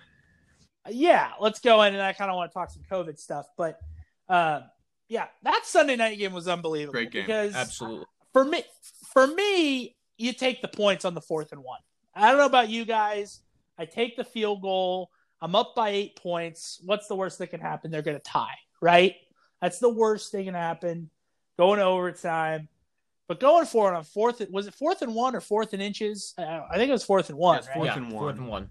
Yeah, 0.88 1.32
let's 1.40 1.58
go 1.58 1.82
in, 1.82 1.92
and 1.92 2.02
I 2.02 2.12
kind 2.12 2.30
of 2.30 2.36
want 2.36 2.52
to 2.52 2.54
talk 2.54 2.70
some 2.70 2.82
COVID 2.88 3.18
stuff, 3.18 3.46
but 3.56 3.80
uh, 4.28 4.60
yeah, 5.08 5.26
that 5.42 5.62
Sunday 5.64 5.96
night 5.96 6.18
game 6.18 6.32
was 6.32 6.46
unbelievable. 6.46 6.92
Great 6.92 7.10
game. 7.10 7.26
because 7.26 7.54
absolutely. 7.54 8.06
for 8.32 8.44
me, 8.44 8.62
for 9.12 9.26
me, 9.26 9.96
you 10.16 10.32
take 10.32 10.62
the 10.62 10.68
points 10.68 11.04
on 11.04 11.14
the 11.14 11.20
fourth 11.20 11.52
and 11.52 11.62
one. 11.62 11.80
I 12.14 12.28
don't 12.28 12.38
know 12.38 12.46
about 12.46 12.68
you 12.68 12.84
guys. 12.84 13.40
I 13.80 13.86
take 13.86 14.14
the 14.14 14.24
field 14.24 14.60
goal. 14.60 15.10
I'm 15.40 15.54
up 15.54 15.74
by 15.74 15.88
eight 15.88 16.16
points. 16.16 16.80
What's 16.84 17.08
the 17.08 17.16
worst 17.16 17.38
that 17.38 17.46
can 17.46 17.60
happen? 17.60 17.90
They're 17.90 18.02
going 18.02 18.18
to 18.18 18.22
tie, 18.22 18.58
right? 18.82 19.14
That's 19.62 19.78
the 19.78 19.88
worst 19.88 20.30
thing 20.30 20.44
can 20.44 20.54
happen. 20.54 21.08
Going 21.58 21.78
to 21.78 21.84
overtime, 21.84 22.68
but 23.26 23.40
going 23.40 23.64
for 23.64 23.90
it 23.92 23.96
on 23.96 24.04
fourth. 24.04 24.46
Was 24.50 24.66
it 24.66 24.74
fourth 24.74 25.00
and 25.00 25.14
one 25.14 25.34
or 25.34 25.40
fourth 25.40 25.72
and 25.72 25.80
inches? 25.82 26.34
I 26.36 26.62
I 26.70 26.76
think 26.76 26.90
it 26.90 26.92
was 26.92 27.04
fourth 27.04 27.30
and 27.30 27.38
one. 27.38 27.56
Yes, 27.56 27.68
right? 27.68 27.74
fourth 27.74 27.86
yeah, 27.86 27.96
and 27.96 28.10
fourth 28.12 28.36
and 28.36 28.48
one. 28.48 28.70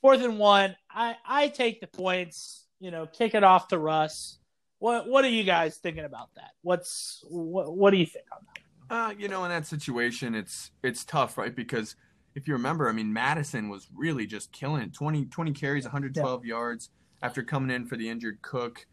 Fourth 0.00 0.22
and 0.22 0.38
one. 0.38 0.76
I 0.90 1.16
I 1.26 1.48
take 1.48 1.80
the 1.80 1.86
points. 1.86 2.66
You 2.80 2.90
know, 2.90 3.06
kick 3.06 3.34
it 3.34 3.44
off 3.44 3.68
to 3.68 3.78
Russ. 3.78 4.38
What 4.78 5.08
What 5.08 5.24
are 5.24 5.30
you 5.30 5.44
guys 5.44 5.76
thinking 5.76 6.04
about 6.04 6.34
that? 6.36 6.52
What's 6.62 7.24
what 7.28 7.74
What 7.76 7.90
do 7.90 7.96
you 7.96 8.06
think 8.06 8.26
on 8.32 8.40
that? 8.46 8.58
Uh, 8.90 9.14
you 9.18 9.28
know, 9.28 9.44
in 9.44 9.50
that 9.50 9.66
situation, 9.66 10.34
it's 10.34 10.70
it's 10.82 11.04
tough, 11.04 11.36
right? 11.36 11.54
Because 11.54 11.96
if 12.34 12.46
you 12.46 12.54
remember, 12.54 12.88
I 12.88 12.92
mean, 12.92 13.12
Mattison 13.12 13.68
was 13.68 13.88
really 13.94 14.26
just 14.26 14.52
killing 14.52 14.82
it. 14.82 14.92
20, 14.92 15.26
20 15.26 15.52
carries, 15.52 15.84
112 15.84 16.44
yards 16.44 16.90
after 17.22 17.42
coming 17.42 17.74
in 17.74 17.86
for 17.86 17.96
the 17.96 18.08
injured 18.08 18.40
Cook. 18.42 18.86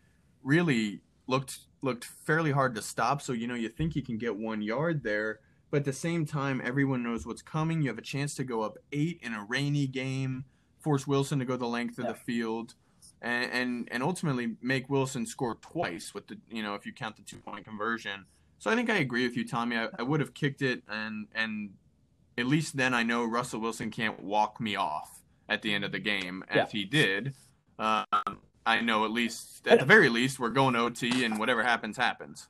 Really 0.44 1.02
looked 1.28 1.60
looked 1.82 2.06
fairly 2.06 2.52
hard 2.52 2.76
to 2.76 2.82
stop. 2.82 3.22
So 3.22 3.34
you 3.34 3.48
know, 3.48 3.56
you 3.56 3.70
think 3.70 3.96
you 3.96 4.02
can 4.04 4.18
get 4.18 4.36
one 4.36 4.62
yard 4.62 5.04
there, 5.04 5.40
but 5.72 5.78
at 5.78 5.86
the 5.86 5.94
same 5.94 6.26
time, 6.26 6.62
everyone 6.64 7.04
knows 7.04 7.26
what's 7.26 7.42
coming. 7.42 7.82
You 7.82 7.90
have 7.90 7.98
a 7.98 8.04
chance 8.04 8.36
to 8.36 8.44
go 8.44 8.62
up 8.62 8.78
eight 8.92 9.20
in 9.24 9.34
a 9.34 9.44
rainy 9.44 9.88
game, 9.88 10.46
force 10.80 11.08
Wilson 11.08 11.40
to 11.40 11.46
go 11.46 11.58
the 11.58 11.66
length 11.68 11.98
of 11.98 12.06
Yeah. 12.06 12.12
the 12.12 12.18
field. 12.18 12.76
And, 13.22 13.52
and 13.52 13.88
and 13.92 14.04
ultimately 14.04 14.56
make 14.62 14.90
Wilson 14.90 15.26
score 15.26 15.56
twice 15.56 16.14
with 16.14 16.28
the 16.28 16.38
you 16.50 16.62
know 16.62 16.76
if 16.76 16.86
you 16.86 16.94
count 16.94 17.16
the 17.16 17.24
two 17.24 17.38
point 17.38 17.66
conversion. 17.66 18.26
So 18.60 18.70
I 18.72 18.76
think 18.76 18.90
I 18.90 18.96
agree 18.98 19.28
with 19.28 19.36
you, 19.38 19.48
Tommy. 19.48 19.78
I, 19.78 19.88
I 19.98 20.04
would 20.04 20.20
have 20.20 20.34
kicked 20.34 20.62
it, 20.62 20.84
and 20.88 21.28
and 21.34 21.72
at 22.38 22.46
least 22.46 22.78
then 22.78 22.94
I 22.94 23.04
know 23.04 23.24
Russell 23.26 23.60
Wilson 23.62 23.92
can't 23.92 24.22
walk 24.22 24.60
me 24.60 24.76
off 24.76 25.22
at 25.48 25.62
the 25.62 25.74
end 25.74 25.84
of 25.84 25.92
the 25.92 26.00
game. 26.00 26.44
And 26.50 26.58
Yeah. 26.58 26.64
If 26.64 26.72
he 26.72 26.86
did, 26.86 27.34
um, 27.80 28.06
I 28.66 28.82
know 28.82 29.06
at 29.06 29.12
least 29.12 29.68
at 29.68 29.80
the 29.80 29.86
very 29.86 30.10
least 30.10 30.40
we're 30.40 30.50
going 30.50 30.76
OT, 30.76 31.24
and 31.24 31.38
whatever 31.38 31.64
happens 31.64 31.98
happens. 31.98 32.48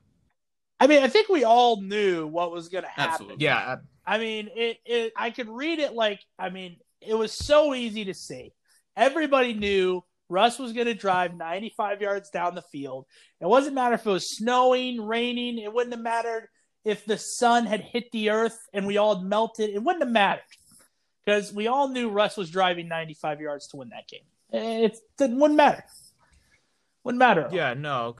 I 0.79 0.87
mean, 0.87 1.03
I 1.03 1.07
think 1.07 1.29
we 1.29 1.43
all 1.43 1.81
knew 1.81 2.27
what 2.27 2.51
was 2.51 2.69
going 2.69 2.83
to 2.83 2.89
happen. 2.89 3.13
Absolutely. 3.13 3.45
Yeah, 3.45 3.77
I 4.05 4.17
mean, 4.17 4.49
it, 4.55 4.77
it. 4.85 5.13
I 5.17 5.31
could 5.31 5.49
read 5.49 5.79
it 5.79 5.93
like. 5.93 6.21
I 6.39 6.49
mean, 6.49 6.77
it 7.01 7.15
was 7.15 7.31
so 7.33 7.73
easy 7.73 8.05
to 8.05 8.13
see. 8.13 8.53
Everybody 8.95 9.53
knew 9.53 10.03
Russ 10.29 10.57
was 10.57 10.73
going 10.73 10.87
to 10.87 10.93
drive 10.93 11.35
95 11.35 12.01
yards 12.01 12.29
down 12.29 12.55
the 12.55 12.61
field. 12.61 13.05
It 13.41 13.47
wasn't 13.47 13.75
matter 13.75 13.95
if 13.95 14.05
it 14.05 14.09
was 14.09 14.37
snowing, 14.37 15.01
raining. 15.05 15.59
It 15.59 15.73
wouldn't 15.73 15.93
have 15.93 16.03
mattered 16.03 16.47
if 16.85 17.03
the 17.05 17.17
sun 17.17 17.65
had 17.65 17.81
hit 17.81 18.11
the 18.11 18.29
earth 18.29 18.69
and 18.71 18.85
we 18.87 18.97
all 18.97 19.17
had 19.17 19.25
melted. 19.25 19.71
It 19.71 19.83
wouldn't 19.83 20.03
have 20.03 20.11
mattered 20.11 20.43
because 21.25 21.51
we 21.51 21.67
all 21.67 21.89
knew 21.89 22.09
Russ 22.09 22.37
was 22.37 22.49
driving 22.49 22.87
95 22.87 23.41
yards 23.41 23.67
to 23.69 23.77
win 23.77 23.89
that 23.89 24.07
game. 24.07 24.21
It, 24.51 24.95
it 25.19 25.31
wouldn't 25.31 25.57
matter. 25.57 25.83
Wouldn't 27.03 27.19
matter. 27.19 27.49
yeah, 27.51 27.73
no. 27.73 28.15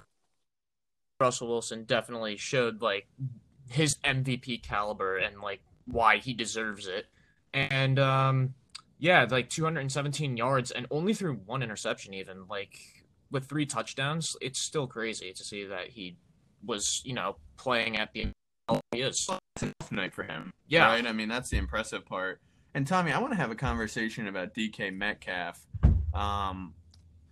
Russell 1.20 1.48
Wilson 1.48 1.86
definitely 1.86 2.36
showed 2.36 2.82
like 2.82 3.08
his 3.70 3.96
MVP 4.04 4.64
caliber 4.64 5.18
and 5.18 5.40
like 5.40 5.62
why 5.86 6.18
he 6.18 6.34
deserves 6.34 6.88
it. 6.88 7.06
And 7.54 8.00
um 8.00 8.54
yeah, 8.98 9.26
like 9.30 9.50
217 9.50 10.38
yards 10.38 10.72
and 10.72 10.88
only 10.92 11.14
threw 11.14 11.36
one 11.46 11.62
interception 11.64 12.14
even 12.14 12.48
like 12.50 12.78
with 13.32 13.46
three 13.46 13.66
touchdowns. 13.66 14.36
It's 14.42 14.60
still 14.60 14.88
crazy 14.88 15.34
to 15.34 15.44
see 15.44 15.66
that 15.66 15.90
he 15.90 16.18
was, 16.66 17.02
you 17.06 17.14
know, 17.14 17.38
playing 17.58 17.98
at 17.98 18.12
the 18.14 18.28
level 18.68 18.82
he 18.92 19.02
is. 19.02 19.26
Tough 19.26 19.92
night 19.92 20.14
for 20.14 20.24
him. 20.24 20.52
Yeah. 20.68 20.86
Right. 20.88 21.06
I 21.06 21.12
mean, 21.12 21.30
that's 21.30 21.50
the 21.50 21.58
impressive 21.58 22.06
part. 22.06 22.42
And 22.74 22.86
Tommy, 22.86 23.12
I 23.12 23.20
want 23.20 23.32
to 23.34 23.38
have 23.38 23.52
a 23.52 23.56
conversation 23.56 24.28
about 24.28 24.54
DK 24.54 24.94
Metcalf. 24.96 25.60
Um, 26.14 26.74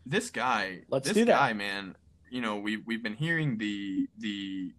this 0.05 0.29
guy, 0.29 0.81
Let's 0.89 1.07
this 1.07 1.15
do 1.15 1.25
that. 1.25 1.37
guy, 1.37 1.53
man. 1.53 1.95
You 2.29 2.41
know, 2.41 2.57
we 2.57 2.77
we've 2.77 3.03
been 3.03 3.15
hearing 3.15 3.57
the 3.57 4.07
the 4.17 4.71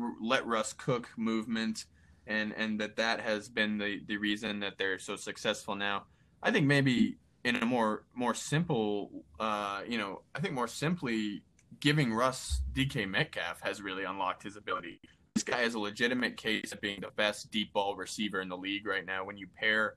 r- 0.00 0.12
let 0.20 0.46
Russ 0.46 0.72
cook 0.72 1.08
movement, 1.16 1.84
and 2.26 2.52
and 2.56 2.80
that 2.80 2.96
that 2.96 3.20
has 3.20 3.48
been 3.48 3.78
the 3.78 4.00
the 4.06 4.16
reason 4.16 4.60
that 4.60 4.78
they're 4.78 4.98
so 4.98 5.16
successful 5.16 5.74
now. 5.74 6.04
I 6.42 6.50
think 6.50 6.66
maybe 6.66 7.16
in 7.44 7.56
a 7.56 7.66
more 7.66 8.04
more 8.14 8.34
simple, 8.34 9.24
uh, 9.40 9.82
you 9.86 9.98
know, 9.98 10.22
I 10.34 10.40
think 10.40 10.54
more 10.54 10.68
simply 10.68 11.42
giving 11.80 12.14
Russ 12.14 12.62
DK 12.72 13.08
Metcalf 13.08 13.60
has 13.62 13.82
really 13.82 14.04
unlocked 14.04 14.44
his 14.44 14.56
ability 14.56 15.00
this 15.34 15.42
guy 15.42 15.62
has 15.62 15.74
a 15.74 15.78
legitimate 15.78 16.36
case 16.36 16.72
of 16.72 16.80
being 16.80 17.00
the 17.00 17.10
best 17.16 17.50
deep 17.50 17.72
ball 17.72 17.96
receiver 17.96 18.40
in 18.40 18.48
the 18.48 18.56
league 18.56 18.86
right 18.86 19.04
now. 19.04 19.24
When 19.24 19.36
you 19.36 19.48
pair 19.58 19.96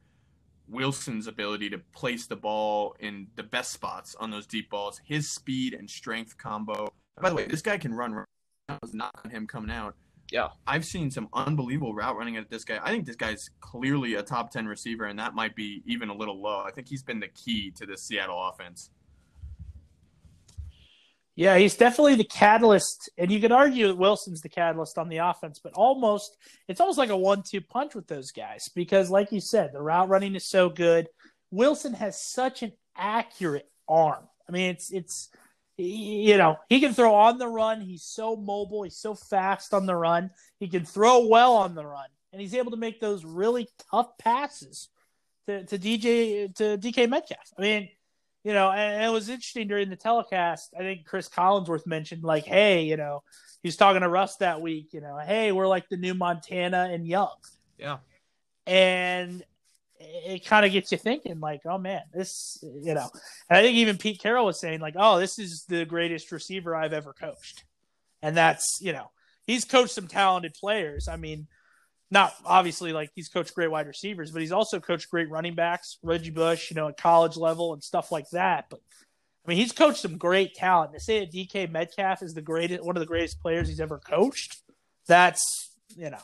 Wilson's 0.67 1.27
ability 1.27 1.69
to 1.69 1.77
place 1.93 2.25
the 2.25 2.35
ball 2.35 2.95
in 2.99 3.27
the 3.35 3.43
best 3.43 3.71
spots 3.71 4.15
on 4.15 4.31
those 4.31 4.47
deep 4.47 4.69
balls, 4.69 4.99
his 5.05 5.29
speed 5.29 5.75
and 5.75 5.87
strength 5.89 6.37
combo. 6.37 6.91
By 7.21 7.29
the 7.29 7.35
way, 7.35 7.45
this 7.45 7.61
guy 7.61 7.77
can 7.77 7.93
run. 7.93 8.25
I 8.67 8.77
was 8.81 8.95
not 8.95 9.11
on 9.23 9.29
him 9.29 9.45
coming 9.45 9.71
out. 9.71 9.95
Yeah. 10.31 10.49
I've 10.65 10.85
seen 10.85 11.11
some 11.11 11.29
unbelievable 11.33 11.93
route 11.93 12.17
running 12.17 12.35
at 12.35 12.49
this 12.49 12.65
guy. 12.65 12.79
I 12.83 12.89
think 12.89 13.05
this 13.05 13.15
guy's 13.15 13.49
clearly 13.61 14.15
a 14.15 14.23
top 14.23 14.51
10 14.51 14.65
receiver, 14.65 15.05
and 15.05 15.17
that 15.19 15.35
might 15.35 15.55
be 15.55 15.83
even 15.85 16.09
a 16.09 16.15
little 16.15 16.41
low. 16.41 16.63
I 16.65 16.71
think 16.71 16.89
he's 16.89 17.03
been 17.03 17.19
the 17.19 17.29
key 17.29 17.71
to 17.77 17.85
this 17.85 18.03
Seattle 18.03 18.49
offense. 18.49 18.89
Yeah, 21.37 21.59
he's 21.59 21.75
definitely 21.75 22.15
the 22.15 22.23
catalyst, 22.23 23.11
and 23.15 23.29
you 23.29 23.39
could 23.39 23.51
argue 23.51 23.87
that 23.87 23.95
Wilson's 23.95 24.41
the 24.41 24.49
catalyst 24.49 24.97
on 24.97 25.07
the 25.07 25.17
offense, 25.17 25.59
but 25.59 25.73
almost 25.73 26.35
it's 26.67 26.81
almost 26.81 26.97
like 26.97 27.11
a 27.11 27.15
one-two 27.15 27.61
punch 27.61 27.93
with 27.93 28.07
those 28.07 28.31
guys 28.31 28.71
because, 28.73 29.11
like 29.11 29.31
you 29.31 29.39
said, 29.39 29.71
the 29.71 29.79
route 29.79 30.09
running 30.09 30.33
is 30.33 30.49
so 30.49 30.67
good. 30.67 31.07
Wilson 31.51 31.93
has 31.93 32.19
such 32.19 32.63
an 32.63 32.71
accurate 32.95 33.69
arm. 33.87 34.27
I 34.49 34.51
mean, 34.51 34.71
it's 34.71 34.91
it's 34.91 35.29
you 35.77 36.37
know 36.37 36.57
he 36.69 36.79
can 36.79 36.95
throw 36.95 37.13
on 37.13 37.37
the 37.37 37.47
run. 37.47 37.81
He's 37.81 38.03
so 38.03 38.35
mobile. 38.35 38.81
He's 38.81 38.97
so 38.97 39.13
fast 39.13 39.75
on 39.75 39.85
the 39.85 39.95
run. 39.95 40.31
He 40.59 40.67
can 40.67 40.85
throw 40.85 41.27
well 41.27 41.53
on 41.57 41.75
the 41.75 41.85
run, 41.85 42.09
and 42.33 42.41
he's 42.41 42.55
able 42.55 42.71
to 42.71 42.77
make 42.77 42.99
those 42.99 43.23
really 43.23 43.69
tough 43.91 44.17
passes 44.17 44.89
to, 45.45 45.63
to 45.65 45.77
DJ 45.77 46.51
to 46.55 46.79
DK 46.79 47.07
Metcalf. 47.07 47.53
I 47.59 47.61
mean 47.61 47.89
you 48.47 48.53
know, 48.53 48.71
and 48.71 49.03
it 49.03 49.11
was 49.11 49.27
interesting 49.27 49.67
during 49.67 49.89
the 49.89 49.97
telecast. 49.97 50.73
I 50.73 50.79
think 50.79 51.05
Cris 51.05 51.27
Collinsworth 51.27 51.85
mentioned, 51.85 52.23
like, 52.23 52.45
hey, 52.45 52.83
you 52.83 52.95
know, 52.95 53.23
he's 53.61 53.75
talking 53.75 54.03
to 54.03 54.07
Russ 54.07 54.37
that 54.37 54.61
week, 54.61 54.93
you 54.93 55.01
know, 55.01 55.17
hey, 55.17 55.51
we're 55.51 55.67
like 55.67 55.89
the 55.89 55.97
new 55.97 56.13
Montana 56.13 56.87
and 56.89 57.05
Young. 57.05 57.35
Yeah. 57.77 57.97
And 58.65 59.43
it 59.99 60.45
kind 60.45 60.65
of 60.65 60.71
gets 60.71 60.93
you 60.93 60.97
thinking, 60.97 61.41
like, 61.41 61.65
oh 61.65 61.77
man, 61.77 62.03
this, 62.13 62.63
you 62.63 62.93
know, 62.93 63.09
and 63.49 63.57
I 63.57 63.61
think 63.61 63.75
even 63.75 63.97
Pete 63.97 64.21
Carroll 64.21 64.45
was 64.45 64.61
saying, 64.61 64.79
like, 64.79 64.95
oh, 64.97 65.19
this 65.19 65.39
is 65.39 65.65
the 65.67 65.83
greatest 65.83 66.31
receiver 66.31 66.73
I've 66.73 66.93
ever 66.93 67.11
coached. 67.11 67.65
And 68.21 68.37
that's, 68.37 68.79
you 68.81 68.93
know, 68.93 69.11
he's 69.45 69.65
coached 69.65 69.91
some 69.91 70.07
talented 70.07 70.53
players. 70.53 71.09
I 71.09 71.17
mean, 71.17 71.47
not 72.09 72.33
obviously 72.45 72.93
like 72.93 73.11
he's 73.15 73.29
coached 73.29 73.53
great 73.53 73.69
wide 73.69 73.87
receivers, 73.87 74.31
but 74.31 74.41
he's 74.41 74.51
also 74.51 74.79
coached 74.79 75.09
great 75.09 75.29
running 75.29 75.55
backs, 75.55 75.97
Reggie 76.03 76.31
Bush, 76.31 76.69
you 76.69 76.75
know, 76.75 76.87
at 76.87 76.97
college 76.97 77.35
level 77.35 77.73
and 77.73 77.83
stuff 77.83 78.11
like 78.11 78.29
that. 78.31 78.65
But 78.69 78.79
I 79.45 79.49
mean, 79.49 79.57
he's 79.57 79.71
coached 79.71 79.99
some 79.99 80.17
great 80.17 80.53
talent. 80.55 80.93
To 80.93 80.99
say 80.99 81.19
that 81.19 81.31
DK 81.31 81.71
Metcalf 81.71 82.21
is 82.21 82.33
the 82.33 82.41
greatest, 82.41 82.83
one 82.83 82.95
of 82.95 83.01
the 83.01 83.07
greatest 83.07 83.41
players 83.41 83.67
he's 83.67 83.79
ever 83.79 83.99
coached, 83.99 84.61
that's 85.07 85.71
you 85.95 86.09
know, 86.09 86.21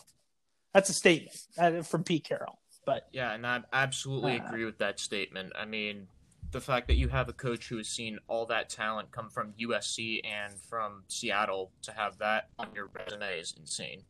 that's 0.73 0.89
a 0.89 0.93
statement 0.93 1.37
uh, 1.57 1.81
from 1.81 2.03
Pete 2.03 2.23
Carroll. 2.23 2.59
But 2.85 3.07
yeah, 3.11 3.33
and 3.33 3.45
I 3.45 3.61
absolutely 3.71 4.39
uh, 4.39 4.45
agree 4.45 4.65
with 4.65 4.77
that 4.79 4.99
statement. 4.99 5.53
I 5.57 5.65
mean, 5.65 6.07
the 6.51 6.61
fact 6.61 6.87
that 6.87 6.95
you 6.95 7.07
have 7.09 7.29
a 7.29 7.33
coach 7.33 7.67
who 7.67 7.77
has 7.77 7.89
seen 7.89 8.19
all 8.27 8.45
that 8.45 8.69
talent 8.69 9.11
come 9.11 9.29
from 9.29 9.53
USC 9.53 10.21
and 10.23 10.53
from 10.59 11.03
Seattle 11.07 11.71
to 11.81 11.91
have 11.91 12.17
that 12.19 12.49
on 12.59 12.69
your 12.75 12.89
resume 12.93 13.39
is 13.39 13.53
insane. 13.57 14.03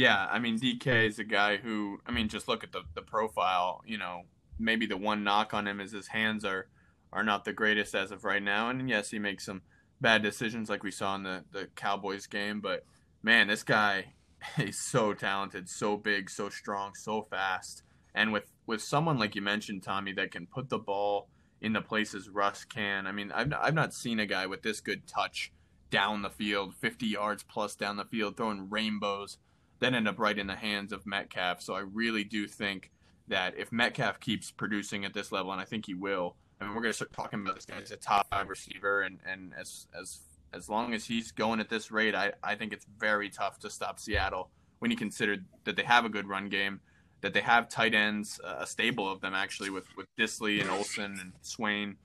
Yeah, 0.00 0.28
I 0.30 0.38
mean 0.38 0.58
DK 0.58 1.08
is 1.08 1.18
a 1.18 1.24
guy 1.24 1.58
who 1.58 2.00
I 2.06 2.10
mean 2.10 2.28
just 2.28 2.48
look 2.48 2.64
at 2.64 2.72
the 2.72 2.84
the 2.94 3.02
profile, 3.02 3.82
you 3.84 3.98
know, 3.98 4.22
maybe 4.58 4.86
the 4.86 4.96
one 4.96 5.24
knock 5.24 5.52
on 5.52 5.68
him 5.68 5.78
is 5.78 5.92
his 5.92 6.06
hands 6.06 6.42
are 6.42 6.68
are 7.12 7.22
not 7.22 7.44
the 7.44 7.52
greatest 7.52 7.94
as 7.94 8.10
of 8.10 8.24
right 8.24 8.42
now 8.42 8.70
and 8.70 8.88
yes, 8.88 9.10
he 9.10 9.18
makes 9.18 9.44
some 9.44 9.60
bad 10.00 10.22
decisions 10.22 10.70
like 10.70 10.82
we 10.82 10.90
saw 10.90 11.14
in 11.16 11.22
the 11.22 11.44
the 11.52 11.66
Cowboys 11.76 12.26
game, 12.26 12.62
but 12.62 12.86
man, 13.22 13.48
this 13.48 13.62
guy 13.62 14.14
is 14.56 14.78
so 14.78 15.12
talented, 15.12 15.68
so 15.68 15.98
big, 15.98 16.30
so 16.30 16.48
strong, 16.48 16.94
so 16.94 17.20
fast. 17.20 17.82
And 18.14 18.32
with 18.32 18.50
with 18.64 18.80
someone 18.80 19.18
like 19.18 19.34
you 19.34 19.42
mentioned 19.42 19.82
Tommy 19.82 20.14
that 20.14 20.30
can 20.30 20.46
put 20.46 20.70
the 20.70 20.78
ball 20.78 21.28
in 21.60 21.74
the 21.74 21.82
places 21.82 22.30
Russ 22.30 22.64
can. 22.64 23.06
I 23.06 23.12
mean, 23.12 23.32
I've 23.32 23.52
I've 23.52 23.74
not 23.74 23.92
seen 23.92 24.18
a 24.18 24.24
guy 24.24 24.46
with 24.46 24.62
this 24.62 24.80
good 24.80 25.06
touch 25.06 25.52
down 25.90 26.22
the 26.22 26.30
field, 26.30 26.74
50 26.76 27.04
yards 27.04 27.42
plus 27.42 27.74
down 27.74 27.98
the 27.98 28.06
field, 28.06 28.38
throwing 28.38 28.70
rainbows 28.70 29.36
then 29.80 29.94
end 29.94 30.06
up 30.06 30.18
right 30.18 30.38
in 30.38 30.46
the 30.46 30.54
hands 30.54 30.92
of 30.92 31.06
Metcalf. 31.06 31.60
So 31.62 31.74
I 31.74 31.80
really 31.80 32.22
do 32.22 32.46
think 32.46 32.90
that 33.28 33.54
if 33.58 33.72
Metcalf 33.72 34.20
keeps 34.20 34.50
producing 34.50 35.04
at 35.04 35.14
this 35.14 35.32
level, 35.32 35.52
and 35.52 35.60
I 35.60 35.64
think 35.64 35.86
he 35.86 35.94
will, 35.94 36.36
I 36.60 36.64
mean, 36.64 36.74
we're 36.74 36.82
going 36.82 36.90
to 36.92 36.96
start 36.96 37.12
talking 37.12 37.40
about 37.40 37.54
this 37.54 37.64
guy 37.64 37.76
as 37.80 37.90
a 37.90 37.96
top 37.96 38.28
five 38.30 38.48
receiver, 38.48 39.02
and, 39.02 39.18
and 39.26 39.52
as 39.58 39.86
as 39.98 40.20
as 40.52 40.68
long 40.68 40.92
as 40.94 41.06
he's 41.06 41.32
going 41.32 41.60
at 41.60 41.68
this 41.68 41.90
rate, 41.90 42.14
I, 42.14 42.32
I 42.42 42.56
think 42.56 42.72
it's 42.72 42.84
very 42.98 43.30
tough 43.30 43.58
to 43.60 43.70
stop 43.70 43.98
Seattle 44.00 44.50
when 44.80 44.90
you 44.90 44.96
consider 44.96 45.36
that 45.64 45.76
they 45.76 45.84
have 45.84 46.04
a 46.04 46.08
good 46.08 46.28
run 46.28 46.48
game, 46.48 46.80
that 47.20 47.32
they 47.32 47.40
have 47.40 47.68
tight 47.68 47.94
ends, 47.94 48.40
uh, 48.44 48.56
a 48.58 48.66
stable 48.66 49.10
of 49.10 49.20
them 49.20 49.32
actually 49.32 49.70
with 49.70 49.86
with 49.96 50.06
Dissly 50.18 50.60
and 50.60 50.68
Olsen 50.68 51.18
and 51.20 51.32
Swain, 51.40 51.96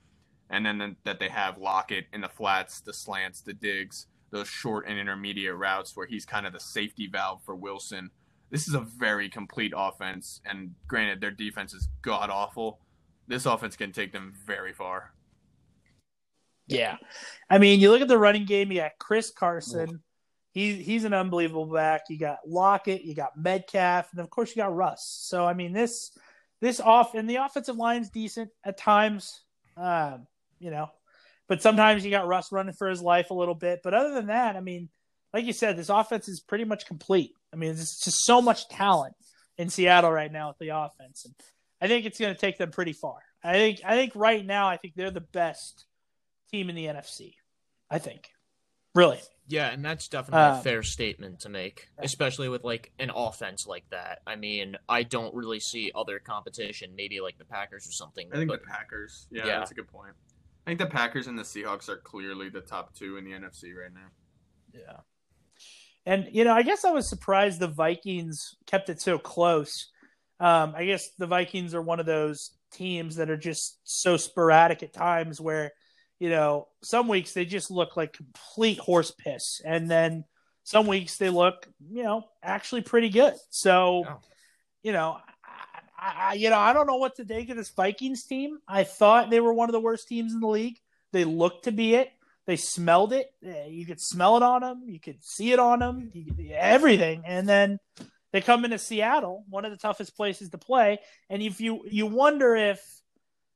and 0.48 0.64
then 0.64 0.96
that 1.04 1.18
they 1.18 1.28
have 1.28 1.58
Lockett 1.58 2.06
in 2.14 2.22
the 2.22 2.28
flats, 2.28 2.80
the 2.80 2.94
slants, 2.94 3.42
the 3.42 3.52
digs 3.52 4.06
those 4.36 4.48
short 4.48 4.86
and 4.86 4.98
intermediate 4.98 5.56
routes 5.56 5.96
where 5.96 6.06
he's 6.06 6.24
kind 6.24 6.46
of 6.46 6.52
the 6.52 6.60
safety 6.60 7.08
valve 7.10 7.40
for 7.44 7.54
Wilson. 7.54 8.10
This 8.50 8.68
is 8.68 8.74
a 8.74 8.80
very 8.80 9.28
complete 9.28 9.72
offense, 9.76 10.40
and 10.44 10.74
granted, 10.86 11.20
their 11.20 11.32
defense 11.32 11.74
is 11.74 11.88
god 12.02 12.30
awful. 12.30 12.78
This 13.26 13.44
offense 13.44 13.76
can 13.76 13.92
take 13.92 14.12
them 14.12 14.34
very 14.46 14.72
far. 14.72 15.12
Yeah, 16.68 16.96
I 17.50 17.58
mean, 17.58 17.80
you 17.80 17.90
look 17.90 18.00
at 18.00 18.08
the 18.08 18.18
running 18.18 18.44
game. 18.44 18.70
You 18.70 18.80
got 18.80 18.98
Chris 18.98 19.30
Carson. 19.30 20.02
He, 20.52 20.74
he's 20.74 21.04
an 21.04 21.12
unbelievable 21.12 21.66
back. 21.66 22.02
You 22.08 22.18
got 22.18 22.38
Lockett. 22.46 23.04
You 23.04 23.14
got 23.14 23.36
Metcalf, 23.36 24.10
and 24.12 24.20
of 24.20 24.30
course 24.30 24.50
you 24.50 24.62
got 24.62 24.74
Russ. 24.74 25.06
So 25.06 25.44
I 25.44 25.52
mean, 25.52 25.72
this 25.72 26.16
this 26.60 26.80
off 26.80 27.14
and 27.14 27.28
the 27.28 27.36
offensive 27.36 27.76
line's 27.76 28.10
decent 28.10 28.50
at 28.64 28.78
times. 28.78 29.42
Um, 29.76 30.26
you 30.58 30.70
know, 30.70 30.88
but 31.48 31.62
sometimes 31.62 32.04
you 32.04 32.10
got 32.10 32.26
Russ 32.26 32.52
running 32.52 32.74
for 32.74 32.88
his 32.88 33.02
life 33.02 33.30
a 33.30 33.34
little 33.34 33.54
bit. 33.54 33.80
But 33.82 33.94
other 33.94 34.14
than 34.14 34.26
that, 34.26 34.56
I 34.56 34.60
mean, 34.60 34.88
like 35.32 35.44
you 35.44 35.52
said, 35.52 35.76
this 35.76 35.88
offense 35.88 36.28
is 36.28 36.40
pretty 36.40 36.64
much 36.64 36.86
complete. 36.86 37.32
I 37.52 37.56
mean, 37.56 37.70
it's 37.70 38.04
just 38.04 38.24
so 38.24 38.40
much 38.40 38.68
talent 38.68 39.14
in 39.58 39.68
Seattle 39.70 40.10
right 40.10 40.32
now 40.32 40.48
with 40.48 40.58
the 40.58 40.68
offense, 40.68 41.24
and 41.24 41.34
I 41.80 41.88
think 41.88 42.06
it's 42.06 42.18
going 42.18 42.34
to 42.34 42.40
take 42.40 42.58
them 42.58 42.70
pretty 42.70 42.92
far. 42.92 43.18
I 43.42 43.52
think 43.52 43.80
I 43.84 43.96
think 43.96 44.12
right 44.14 44.44
now, 44.44 44.68
I 44.68 44.76
think 44.76 44.94
they're 44.94 45.10
the 45.10 45.20
best 45.20 45.86
team 46.50 46.68
in 46.68 46.76
the 46.76 46.86
NFC. 46.86 47.34
I 47.90 47.98
think, 47.98 48.30
really. 48.94 49.20
Yeah, 49.48 49.68
and 49.68 49.84
that's 49.84 50.08
definitely 50.08 50.42
um, 50.42 50.58
a 50.58 50.62
fair 50.62 50.82
statement 50.82 51.40
to 51.40 51.48
make, 51.48 51.88
especially 51.98 52.48
with 52.48 52.64
like 52.64 52.90
an 52.98 53.12
offense 53.14 53.64
like 53.66 53.88
that. 53.90 54.20
I 54.26 54.34
mean, 54.34 54.76
I 54.88 55.04
don't 55.04 55.32
really 55.34 55.60
see 55.60 55.92
other 55.94 56.18
competition, 56.18 56.94
maybe 56.96 57.20
like 57.20 57.38
the 57.38 57.44
Packers 57.44 57.86
or 57.86 57.92
something. 57.92 58.28
I 58.32 58.36
think 58.36 58.48
but, 58.48 58.62
the 58.62 58.66
Packers. 58.66 59.28
Yeah, 59.30 59.46
yeah, 59.46 59.58
that's 59.58 59.70
a 59.70 59.74
good 59.74 59.86
point. 59.86 60.14
I 60.66 60.70
think 60.70 60.80
the 60.80 60.86
Packers 60.86 61.28
and 61.28 61.38
the 61.38 61.44
Seahawks 61.44 61.88
are 61.88 61.98
clearly 61.98 62.48
the 62.48 62.60
top 62.60 62.92
two 62.94 63.18
in 63.18 63.24
the 63.24 63.30
NFC 63.30 63.72
right 63.72 63.92
now. 63.94 64.08
Yeah. 64.74 65.00
And, 66.04 66.28
you 66.32 66.44
know, 66.44 66.54
I 66.54 66.62
guess 66.62 66.84
I 66.84 66.90
was 66.90 67.08
surprised 67.08 67.60
the 67.60 67.68
Vikings 67.68 68.56
kept 68.66 68.90
it 68.90 69.00
so 69.00 69.16
close. 69.16 69.90
Um, 70.40 70.74
I 70.76 70.84
guess 70.84 71.10
the 71.18 71.26
Vikings 71.28 71.74
are 71.74 71.82
one 71.82 72.00
of 72.00 72.06
those 72.06 72.50
teams 72.72 73.16
that 73.16 73.30
are 73.30 73.36
just 73.36 73.78
so 73.84 74.16
sporadic 74.16 74.82
at 74.82 74.92
times 74.92 75.40
where, 75.40 75.70
you 76.18 76.30
know, 76.30 76.66
some 76.82 77.06
weeks 77.06 77.32
they 77.32 77.44
just 77.44 77.70
look 77.70 77.96
like 77.96 78.12
complete 78.12 78.78
horse 78.78 79.12
piss. 79.12 79.60
And 79.64 79.88
then 79.88 80.24
some 80.64 80.88
weeks 80.88 81.16
they 81.16 81.30
look, 81.30 81.68
you 81.90 82.02
know, 82.02 82.24
actually 82.42 82.82
pretty 82.82 83.08
good. 83.08 83.34
So, 83.50 84.04
oh. 84.08 84.20
you 84.82 84.92
know, 84.92 85.18
I, 85.98 86.34
you 86.34 86.50
know, 86.50 86.58
I 86.58 86.72
don't 86.72 86.86
know 86.86 86.96
what 86.96 87.16
to 87.16 87.24
think 87.24 87.48
of 87.50 87.56
this 87.56 87.70
Vikings 87.70 88.24
team. 88.24 88.58
I 88.68 88.84
thought 88.84 89.30
they 89.30 89.40
were 89.40 89.52
one 89.52 89.68
of 89.68 89.72
the 89.72 89.80
worst 89.80 90.08
teams 90.08 90.34
in 90.34 90.40
the 90.40 90.46
league. 90.46 90.78
They 91.12 91.24
looked 91.24 91.64
to 91.64 91.72
be 91.72 91.94
it. 91.94 92.10
They 92.46 92.56
smelled 92.56 93.12
it. 93.12 93.32
Eh, 93.44 93.66
you 93.66 93.86
could 93.86 94.00
smell 94.00 94.36
it 94.36 94.42
on 94.42 94.60
them. 94.60 94.84
You 94.86 95.00
could 95.00 95.24
see 95.24 95.52
it 95.52 95.58
on 95.58 95.80
them. 95.80 96.10
You, 96.12 96.54
everything. 96.54 97.22
And 97.26 97.48
then 97.48 97.78
they 98.32 98.40
come 98.40 98.64
into 98.64 98.78
Seattle, 98.78 99.44
one 99.48 99.64
of 99.64 99.70
the 99.70 99.78
toughest 99.78 100.16
places 100.16 100.50
to 100.50 100.58
play. 100.58 100.98
And 101.28 101.42
if 101.42 101.60
you 101.60 101.82
you 101.90 102.06
wonder 102.06 102.54
if 102.54 102.80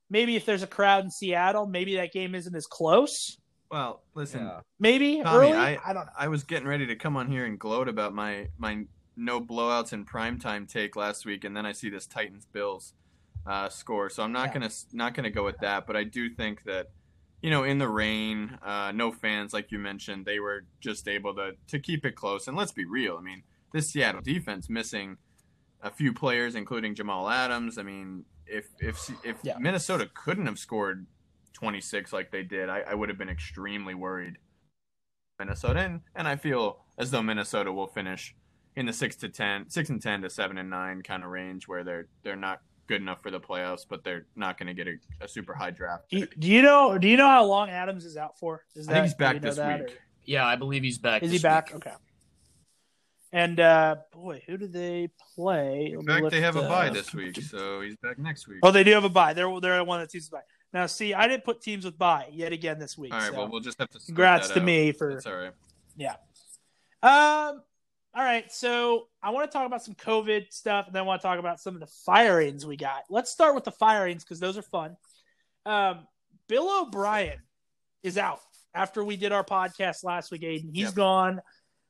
maybe 0.09 0.37
if 0.37 0.45
there's 0.45 0.63
a 0.63 0.67
crowd 0.67 1.05
in 1.05 1.11
Seattle, 1.11 1.67
maybe 1.67 1.97
that 1.97 2.13
game 2.13 2.35
isn't 2.35 2.55
as 2.55 2.67
close. 2.67 3.37
Well, 3.71 4.03
listen, 4.15 4.47
yeah. 4.47 4.61
maybe 4.81 5.23
Tommy, 5.23 5.51
early. 5.51 5.53
I, 5.53 5.79
I 5.85 5.93
don't. 5.93 6.07
Know. 6.07 6.13
I 6.19 6.29
was 6.29 6.43
getting 6.43 6.67
ready 6.67 6.87
to 6.87 6.97
come 6.97 7.17
on 7.17 7.31
here 7.31 7.45
and 7.45 7.59
gloat 7.59 7.89
about 7.89 8.13
my 8.13 8.49
my 8.59 8.85
no 9.21 9.41
blowouts 9.41 9.93
in 9.93 10.05
primetime 10.05 10.69
take 10.69 10.97
last 10.97 11.27
week, 11.27 11.45
and 11.45 11.57
then 11.57 11.67
I 11.67 11.73
see 11.73 11.91
this 11.91 12.07
Titans 12.07 12.47
Bills 12.47 12.95
uh, 13.47 13.69
score. 13.69 14.09
So 14.09 14.23
I'm 14.23 14.33
not 14.33 14.49
yeah. 14.49 14.55
gonna 14.55 14.71
not 14.93 15.15
gonna 15.15 15.31
go 15.31 15.45
with 15.45 15.59
that, 15.59 15.87
but 15.87 15.97
I 15.97 16.05
do 16.05 16.31
think 16.31 16.65
that 16.65 16.91
you 17.43 17.51
know 17.51 17.65
in 17.65 17.79
the 17.79 17.89
rain, 17.89 18.59
uh, 18.65 18.93
no 18.95 19.13
fans 19.13 19.53
like 19.53 19.71
you 19.71 19.79
mentioned, 19.79 20.25
they 20.25 20.41
were 20.41 20.65
just 20.81 21.07
able 21.07 21.35
to 21.35 21.53
to 21.69 21.79
keep 21.79 22.05
it 22.05 22.17
close. 22.17 22.49
And 22.49 22.57
let's 22.57 22.73
be 22.73 22.85
real, 22.85 23.17
I 23.19 23.23
mean 23.23 23.43
this 23.73 23.91
Seattle 23.91 24.23
defense 24.23 24.69
missing 24.69 25.17
a 25.83 25.91
few 25.91 26.13
players, 26.13 26.55
including 26.55 26.95
Jamal 26.95 27.29
Adams. 27.29 27.79
I 27.79 27.83
mean 27.83 28.25
if 28.47 28.69
if 28.81 29.11
if 29.25 29.37
yeah. 29.43 29.59
Minnesota 29.59 30.11
couldn't 30.13 30.47
have 30.47 30.59
scored 30.59 31.07
26 31.53 32.13
like 32.13 32.31
they 32.31 32.43
did, 32.43 32.71
I, 32.71 32.81
I 32.81 32.95
would 32.95 33.11
have 33.11 33.19
been 33.19 33.29
extremely 33.29 33.95
worried. 33.95 34.39
Minnesota, 35.39 35.81
and, 35.81 36.01
and 36.15 36.29
I 36.29 36.37
feel 36.37 36.81
as 36.99 37.11
though 37.11 37.23
Minnesota 37.23 37.73
will 37.73 37.87
finish 37.87 38.35
in 38.77 38.87
the 38.87 38.93
six 38.93 39.17
to 39.17 39.29
10, 39.29 39.69
6 39.69 39.91
and 39.91 40.03
ten 40.03 40.23
to 40.23 40.31
seven 40.31 40.59
and 40.59 40.71
nine 40.71 41.03
kind 41.03 41.25
of 41.25 41.31
range, 41.31 41.69
where 41.69 41.85
they're 41.85 42.07
they're 42.23 42.37
not 42.37 42.61
good 42.87 43.01
enough 43.01 43.23
for 43.23 43.31
the 43.31 43.41
playoffs, 43.41 43.87
but 43.89 44.03
they're 44.03 44.27
not 44.35 44.59
going 44.59 44.67
to 44.67 44.75
get 44.75 44.89
a, 44.89 45.25
a, 45.25 45.29
super 45.29 45.55
high 45.55 45.71
draft. 45.71 46.11
Do 46.11 46.19
you, 46.19 46.27
do 46.39 46.49
you, 46.49 46.61
know? 46.61 46.99
Do 46.99 47.07
you 47.07 47.17
know 47.17 47.29
how 47.29 47.45
long 47.45 47.71
Adams 47.71 48.05
is 48.05 48.17
out 48.17 48.37
for? 48.37 48.65
Is 48.75 48.87
that, 48.87 48.93
I 48.93 48.95
think 48.97 49.05
he's 49.05 49.15
back 49.15 49.41
this 49.41 49.59
week. 49.59 49.67
Or? 49.67 49.89
Yeah, 50.25 50.45
I 50.45 50.57
believe 50.57 50.83
he's 50.83 50.99
back. 50.99 51.23
Is 51.23 51.31
he 51.31 51.39
back? 51.39 51.69
Week. 51.73 51.87
Okay. 51.87 51.97
And 53.33 53.61
uh 53.61 53.95
boy, 54.13 54.43
who 54.47 54.57
do 54.57 54.67
they 54.67 55.09
play? 55.37 55.95
In 55.97 56.05
fact, 56.05 56.31
they 56.31 56.41
have 56.41 56.57
a 56.57 56.63
bye 56.63 56.91
this 56.91 57.15
week, 57.15 57.41
so 57.43 57.81
he's 57.81 57.97
back 57.97 58.19
next 58.19 58.49
week. 58.49 58.59
Oh, 58.65 58.73
they 58.73 58.83
do 58.83 58.91
have 58.91 59.05
a 59.05 59.09
bye. 59.09 59.35
They're 59.35 59.61
they're 59.61 59.77
the 59.77 59.85
one 59.85 60.01
that 60.01 60.11
teams 60.11 60.29
bye. 60.29 60.41
Now, 60.73 60.87
see, 60.87 61.15
I 61.15 61.29
didn't 61.29 61.45
put 61.45 61.61
teams 61.61 61.85
with 61.85 61.97
bye 61.97 62.27
yet 62.33 62.53
again 62.53 62.81
this 62.81 62.99
week. 62.99 63.13
All 63.13 63.21
right, 63.21 63.31
so. 63.31 63.37
well, 63.37 63.49
we'll 63.49 63.61
just 63.61 63.79
have 63.79 63.89
to. 63.91 64.01
Congrats 64.01 64.49
to 64.49 64.59
out. 64.59 64.65
me 64.65 64.91
for. 64.91 65.15
That's 65.15 65.27
all 65.27 65.37
right. 65.37 65.53
Yeah. 65.97 66.17
Um. 67.05 67.63
All 68.13 68.25
right, 68.25 68.51
so 68.51 69.07
I 69.23 69.31
want 69.31 69.49
to 69.49 69.57
talk 69.57 69.67
about 69.67 69.85
some 69.85 69.95
COVID 69.95 70.53
stuff, 70.53 70.87
and 70.87 70.95
then 70.95 71.03
I 71.03 71.07
want 71.07 71.23
to 71.23 71.29
talk 71.29 71.39
about 71.39 71.61
some 71.61 71.75
of 71.75 71.81
the 71.81 71.87
firings 72.05 72.67
we 72.67 72.77
got. 72.77 73.05
Let's 73.09 73.31
start 73.31 73.55
with 73.55 73.63
the 73.63 73.71
firings 73.71 74.25
because 74.25 74.41
those 74.41 74.59
are 74.59 74.63
fun. 74.63 74.97
Um, 75.65 76.09
Bill 76.49 76.83
O'Brien 76.83 77.39
is 78.03 78.19
out 78.19 78.41
after 78.75 79.05
we 79.05 79.17
did 79.17 79.31
our 79.31 79.45
podcast 79.45 80.03
last 80.03 80.33
week. 80.33 80.43
Aidan, 80.43 80.71
he's 80.75 80.87
yep. 80.87 80.95
gone. 80.95 81.41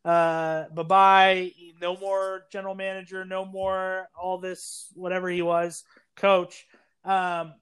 Uh, 0.05 0.65
bye 0.75 0.83
bye. 0.83 1.53
No 1.81 1.97
more 1.97 2.43
general 2.53 2.75
manager. 2.75 3.25
No 3.25 3.47
more 3.47 4.07
all 4.21 4.37
this 4.37 4.93
whatever 4.95 5.31
he 5.31 5.41
was, 5.41 5.85
coach. 6.17 6.67
Um, 7.03 7.55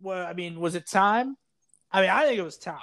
well, 0.00 0.24
I 0.24 0.32
mean, 0.34 0.60
was 0.60 0.76
it 0.76 0.88
time? 0.88 1.36
I 1.90 2.02
mean, 2.02 2.10
I 2.10 2.24
think 2.24 2.38
it 2.38 2.42
was 2.42 2.56
time. 2.56 2.76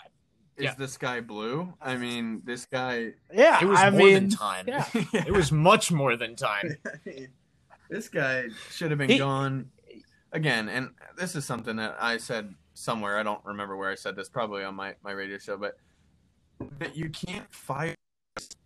Is 0.58 0.64
yeah. 0.64 0.74
this 0.74 0.98
guy 0.98 1.22
blue? 1.22 1.72
I 1.80 1.98
mean, 1.98 2.42
this 2.44 2.66
guy. 2.66 3.14
Yeah, 3.32 3.60
it 3.62 3.66
was 3.66 3.80
I 3.80 3.92
more 3.92 4.00
mean, 4.00 4.14
than 4.14 4.30
time. 4.30 4.66
Yeah. 4.68 4.86
it 5.14 5.32
was 5.32 5.52
much 5.52 5.92
more 5.92 6.16
than 6.16 6.36
time. 6.36 6.78
this 7.90 8.10
guy 8.10 8.48
should 8.72 8.90
have 8.90 8.98
been 8.98 9.10
he, 9.10 9.20
gone 9.20 9.70
again. 10.32 10.68
And 10.68 10.90
this 11.16 11.36
is 11.36 11.46
something 11.46 11.76
that 11.76 11.96
I 12.00 12.18
said 12.18 12.56
somewhere. 12.74 13.20
I 13.20 13.24
don't 13.24 13.44
remember 13.46 13.78
where 13.78 13.92
I 13.92 13.96
said 13.96 14.16
this. 14.16 14.30
Probably 14.30 14.64
on 14.64 14.74
my 14.74 14.96
my 15.04 15.12
radio 15.12 15.38
show, 15.38 15.58
but 15.58 15.78
that 16.80 16.96
you 16.96 17.10
can't 17.10 17.52
fire 17.54 17.94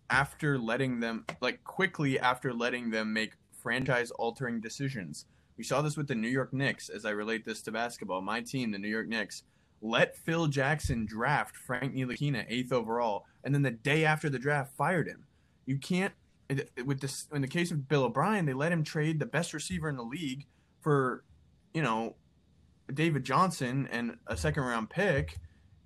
after 0.08 0.58
letting 0.58 1.00
them 1.00 1.26
like 1.42 1.62
quickly 1.64 2.18
after 2.18 2.54
letting 2.54 2.90
them 2.90 3.12
make 3.12 3.32
franchise 3.62 4.10
altering 4.12 4.60
decisions. 4.60 5.26
We 5.58 5.64
saw 5.64 5.82
this 5.82 5.98
with 5.98 6.08
the 6.08 6.14
New 6.14 6.28
York 6.28 6.54
Knicks 6.54 6.88
as 6.88 7.04
I 7.04 7.10
relate 7.10 7.44
this 7.44 7.60
to 7.62 7.72
basketball. 7.72 8.22
My 8.22 8.40
team, 8.40 8.70
the 8.70 8.78
New 8.78 8.88
York 8.88 9.08
Knicks, 9.08 9.42
let 9.82 10.16
Phil 10.16 10.46
Jackson 10.46 11.04
draft 11.04 11.56
Frank 11.56 11.94
Ntilikina 11.94 12.46
eighth 12.48 12.72
overall, 12.72 13.26
and 13.44 13.54
then 13.54 13.62
the 13.62 13.70
day 13.70 14.04
after 14.04 14.30
the 14.30 14.38
draft 14.38 14.74
fired 14.76 15.08
him. 15.08 15.26
You 15.66 15.78
can't 15.78 16.14
with 16.84 17.00
this 17.00 17.26
in 17.32 17.42
the 17.42 17.48
case 17.48 17.70
of 17.70 17.88
Bill 17.88 18.04
O'Brien, 18.04 18.46
they 18.46 18.52
let 18.52 18.72
him 18.72 18.84
trade 18.84 19.18
the 19.18 19.26
best 19.26 19.52
receiver 19.54 19.88
in 19.88 19.96
the 19.96 20.02
league 20.02 20.46
for, 20.80 21.24
you 21.72 21.82
know, 21.82 22.16
David 22.92 23.24
Johnson 23.24 23.88
and 23.90 24.16
a 24.26 24.36
second 24.36 24.64
round 24.64 24.90
pick, 24.90 25.38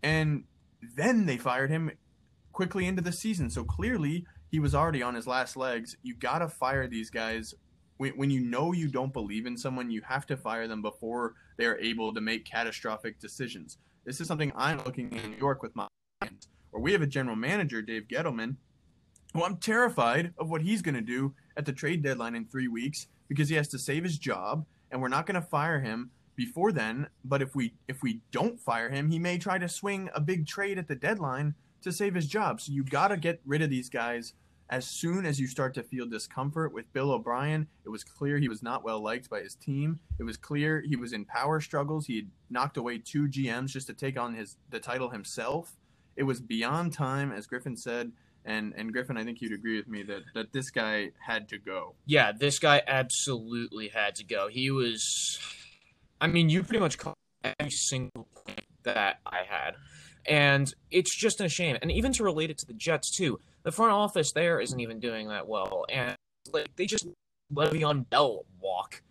and 0.02 0.44
then 0.96 1.26
they 1.26 1.36
fired 1.36 1.70
him 1.70 1.92
quickly 2.52 2.86
into 2.86 3.02
the 3.02 3.12
season. 3.12 3.50
So 3.50 3.64
clearly 3.64 4.26
he 4.50 4.58
was 4.58 4.74
already 4.74 5.02
on 5.02 5.14
his 5.14 5.26
last 5.26 5.56
legs. 5.56 5.96
You 6.02 6.16
got 6.16 6.38
to 6.38 6.48
fire 6.48 6.86
these 6.86 7.10
guys. 7.10 7.54
When 7.98 8.30
you 8.30 8.40
know 8.40 8.72
you 8.72 8.88
don't 8.88 9.12
believe 9.12 9.46
in 9.46 9.56
someone, 9.56 9.90
you 9.90 10.02
have 10.02 10.26
to 10.26 10.36
fire 10.36 10.68
them 10.68 10.82
before 10.82 11.34
they're 11.56 11.80
able 11.80 12.12
to 12.12 12.20
make 12.20 12.44
catastrophic 12.44 13.18
decisions. 13.20 13.78
This 14.06 14.20
is 14.20 14.28
something 14.28 14.52
I'm 14.54 14.78
looking 14.84 15.10
in 15.10 15.32
New 15.32 15.36
York 15.36 15.64
with 15.64 15.74
my 15.74 15.88
Giants, 16.22 16.46
where 16.70 16.80
we 16.80 16.92
have 16.92 17.02
a 17.02 17.08
general 17.08 17.34
manager, 17.34 17.82
Dave 17.82 18.06
Gettleman, 18.06 18.54
who 19.34 19.42
I'm 19.42 19.56
terrified 19.56 20.32
of 20.38 20.48
what 20.48 20.62
he's 20.62 20.80
going 20.80 20.94
to 20.94 21.00
do 21.00 21.34
at 21.56 21.66
the 21.66 21.72
trade 21.72 22.04
deadline 22.04 22.36
in 22.36 22.44
three 22.46 22.68
weeks 22.68 23.08
because 23.26 23.48
he 23.48 23.56
has 23.56 23.66
to 23.68 23.80
save 23.80 24.04
his 24.04 24.16
job, 24.16 24.64
and 24.92 25.02
we're 25.02 25.08
not 25.08 25.26
going 25.26 25.34
to 25.34 25.48
fire 25.48 25.80
him 25.80 26.12
before 26.36 26.70
then. 26.70 27.08
But 27.24 27.42
if 27.42 27.56
we 27.56 27.74
if 27.88 28.00
we 28.00 28.20
don't 28.30 28.60
fire 28.60 28.90
him, 28.90 29.10
he 29.10 29.18
may 29.18 29.38
try 29.38 29.58
to 29.58 29.68
swing 29.68 30.08
a 30.14 30.20
big 30.20 30.46
trade 30.46 30.78
at 30.78 30.86
the 30.86 30.94
deadline 30.94 31.56
to 31.82 31.90
save 31.90 32.14
his 32.14 32.28
job. 32.28 32.60
So 32.60 32.70
you 32.70 32.84
got 32.84 33.08
to 33.08 33.16
get 33.16 33.40
rid 33.44 33.60
of 33.60 33.70
these 33.70 33.88
guys 33.90 34.34
as 34.68 34.86
soon 34.86 35.24
as 35.24 35.38
you 35.38 35.46
start 35.46 35.74
to 35.74 35.82
feel 35.82 36.06
discomfort 36.06 36.72
with 36.72 36.92
Bill 36.92 37.12
O'Brien. 37.12 37.68
It 37.84 37.88
was 37.88 38.02
clear 38.02 38.38
he 38.38 38.48
was 38.48 38.62
not 38.62 38.84
well 38.84 39.00
liked 39.00 39.30
by 39.30 39.40
his 39.40 39.54
team. 39.54 40.00
It 40.18 40.24
was 40.24 40.36
clear 40.36 40.82
he 40.86 40.96
was 40.96 41.12
in 41.12 41.24
power 41.24 41.60
struggles. 41.60 42.06
He 42.06 42.16
had 42.16 42.30
knocked 42.50 42.76
away 42.76 42.98
two 42.98 43.28
GMs 43.28 43.68
just 43.68 43.86
to 43.86 43.94
take 43.94 44.18
on 44.18 44.34
his 44.34 44.56
the 44.70 44.80
title 44.80 45.10
himself. 45.10 45.76
It 46.16 46.24
was 46.24 46.40
beyond 46.40 46.92
time, 46.92 47.30
as 47.30 47.46
Griffin 47.46 47.76
said. 47.76 48.12
And, 48.44 48.74
and 48.76 48.92
Griffin, 48.92 49.16
I 49.16 49.24
think 49.24 49.40
you'd 49.40 49.52
agree 49.52 49.76
with 49.76 49.88
me 49.88 50.04
that, 50.04 50.22
that 50.34 50.52
this 50.52 50.70
guy 50.70 51.10
had 51.26 51.48
to 51.48 51.58
go. 51.58 51.94
Yeah, 52.06 52.30
this 52.32 52.60
guy 52.60 52.80
absolutely 52.86 53.88
had 53.88 54.14
to 54.16 54.24
go. 54.24 54.48
He 54.48 54.70
was, 54.70 55.40
I 56.20 56.28
mean, 56.28 56.48
you 56.48 56.62
pretty 56.62 56.78
much 56.78 56.96
called 56.96 57.16
every 57.42 57.72
single 57.72 58.28
point 58.34 58.64
that 58.84 59.18
I 59.26 59.40
had. 59.48 59.74
And 60.28 60.72
it's 60.90 61.14
just 61.14 61.40
a 61.40 61.48
shame. 61.48 61.76
And 61.82 61.90
even 61.90 62.12
to 62.14 62.24
relate 62.24 62.50
it 62.50 62.58
to 62.58 62.66
the 62.66 62.72
Jets, 62.72 63.10
too, 63.16 63.40
the 63.66 63.72
front 63.72 63.90
office 63.90 64.30
there 64.30 64.60
isn't 64.60 64.78
even 64.78 65.00
doing 65.00 65.26
that 65.26 65.48
well. 65.48 65.84
And 65.90 66.14
like 66.52 66.68
they 66.76 66.86
just 66.86 67.08
let 67.52 67.72
Le'Veon 67.72 68.08
Bell 68.08 68.46
walk. 68.60 69.02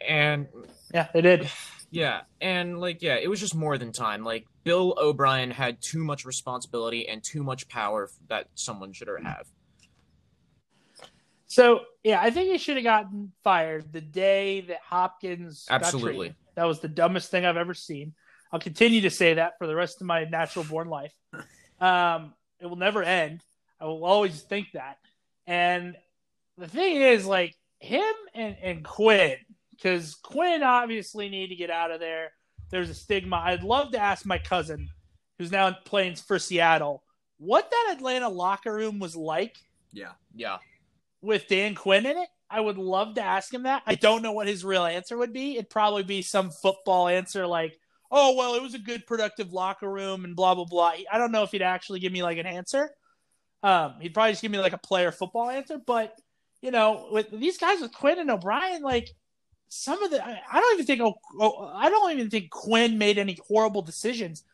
And 0.00 0.48
yeah, 0.94 1.08
they 1.12 1.20
did. 1.20 1.48
Yeah, 1.90 2.22
and 2.40 2.80
like 2.80 3.02
yeah, 3.02 3.16
it 3.16 3.28
was 3.28 3.38
just 3.38 3.54
more 3.54 3.76
than 3.76 3.92
time. 3.92 4.24
Like 4.24 4.46
Bill 4.64 4.94
O'Brien 4.98 5.50
had 5.50 5.82
too 5.82 6.02
much 6.04 6.24
responsibility 6.24 7.06
and 7.06 7.22
too 7.22 7.42
much 7.42 7.68
power 7.68 8.08
that 8.28 8.48
someone 8.54 8.94
should 8.94 9.08
have. 9.22 9.46
So 11.46 11.82
yeah, 12.02 12.20
I 12.22 12.30
think 12.30 12.50
he 12.50 12.56
should 12.56 12.76
have 12.76 12.84
gotten 12.84 13.32
fired 13.44 13.92
the 13.92 14.00
day 14.00 14.62
that 14.62 14.80
Hopkins 14.82 15.66
absolutely. 15.68 16.34
That 16.54 16.64
was 16.64 16.80
the 16.80 16.88
dumbest 16.88 17.30
thing 17.30 17.44
I've 17.44 17.58
ever 17.58 17.74
seen. 17.74 18.14
I'll 18.52 18.60
continue 18.60 19.02
to 19.02 19.10
say 19.10 19.34
that 19.34 19.58
for 19.58 19.66
the 19.66 19.76
rest 19.76 20.00
of 20.00 20.06
my 20.06 20.24
natural 20.24 20.64
born 20.64 20.88
life. 20.88 21.12
Um, 21.78 22.32
it 22.58 22.66
will 22.66 22.76
never 22.76 23.02
end. 23.02 23.42
I 23.80 23.86
will 23.86 24.04
always 24.04 24.42
think 24.42 24.68
that. 24.74 24.98
And 25.46 25.96
the 26.56 26.68
thing 26.68 26.96
is, 26.96 27.26
like 27.26 27.54
him 27.78 28.12
and, 28.34 28.56
and 28.62 28.84
Quinn, 28.84 29.36
because 29.70 30.14
Quinn 30.16 30.62
obviously 30.62 31.28
need 31.28 31.48
to 31.48 31.56
get 31.56 31.70
out 31.70 31.90
of 31.90 32.00
there. 32.00 32.32
There's 32.70 32.90
a 32.90 32.94
stigma. 32.94 33.36
I'd 33.36 33.62
love 33.62 33.92
to 33.92 33.98
ask 33.98 34.26
my 34.26 34.38
cousin, 34.38 34.88
who's 35.38 35.52
now 35.52 35.72
playing 35.84 36.16
for 36.16 36.38
Seattle, 36.38 37.02
what 37.38 37.70
that 37.70 37.94
Atlanta 37.96 38.28
locker 38.28 38.74
room 38.74 38.98
was 38.98 39.16
like. 39.16 39.56
Yeah, 39.92 40.12
yeah. 40.34 40.58
With 41.22 41.48
Dan 41.48 41.74
Quinn 41.74 42.04
in 42.04 42.16
it, 42.16 42.28
I 42.50 42.60
would 42.60 42.78
love 42.78 43.14
to 43.14 43.22
ask 43.22 43.52
him 43.52 43.62
that. 43.62 43.82
I 43.86 43.94
don't 43.94 44.22
know 44.22 44.32
what 44.32 44.48
his 44.48 44.64
real 44.64 44.84
answer 44.84 45.16
would 45.16 45.32
be. 45.32 45.56
It'd 45.56 45.70
probably 45.70 46.02
be 46.02 46.22
some 46.22 46.50
football 46.50 47.08
answer 47.08 47.46
like, 47.46 47.78
oh 48.10 48.34
well 48.36 48.54
it 48.54 48.62
was 48.62 48.74
a 48.74 48.78
good 48.78 49.06
productive 49.06 49.52
locker 49.52 49.90
room 49.90 50.24
and 50.24 50.34
blah 50.34 50.54
blah 50.54 50.64
blah 50.64 50.92
i 51.12 51.18
don't 51.18 51.32
know 51.32 51.42
if 51.42 51.50
he'd 51.50 51.62
actually 51.62 52.00
give 52.00 52.12
me 52.12 52.22
like 52.22 52.38
an 52.38 52.46
answer 52.46 52.90
um 53.62 53.94
he'd 54.00 54.14
probably 54.14 54.32
just 54.32 54.42
give 54.42 54.52
me 54.52 54.58
like 54.58 54.72
a 54.72 54.78
player 54.78 55.10
football 55.10 55.50
answer 55.50 55.78
but 55.84 56.14
you 56.62 56.70
know 56.70 57.08
with 57.10 57.28
these 57.30 57.58
guys 57.58 57.80
with 57.80 57.92
quinn 57.92 58.18
and 58.18 58.30
o'brien 58.30 58.82
like 58.82 59.08
some 59.68 60.02
of 60.02 60.10
the 60.10 60.24
i 60.24 60.60
don't 60.60 60.74
even 60.74 60.86
think 60.86 61.00
oh, 61.00 61.14
oh, 61.40 61.70
i 61.74 61.88
don't 61.90 62.12
even 62.12 62.30
think 62.30 62.50
quinn 62.50 62.98
made 62.98 63.18
any 63.18 63.38
horrible 63.48 63.82
decisions 63.82 64.44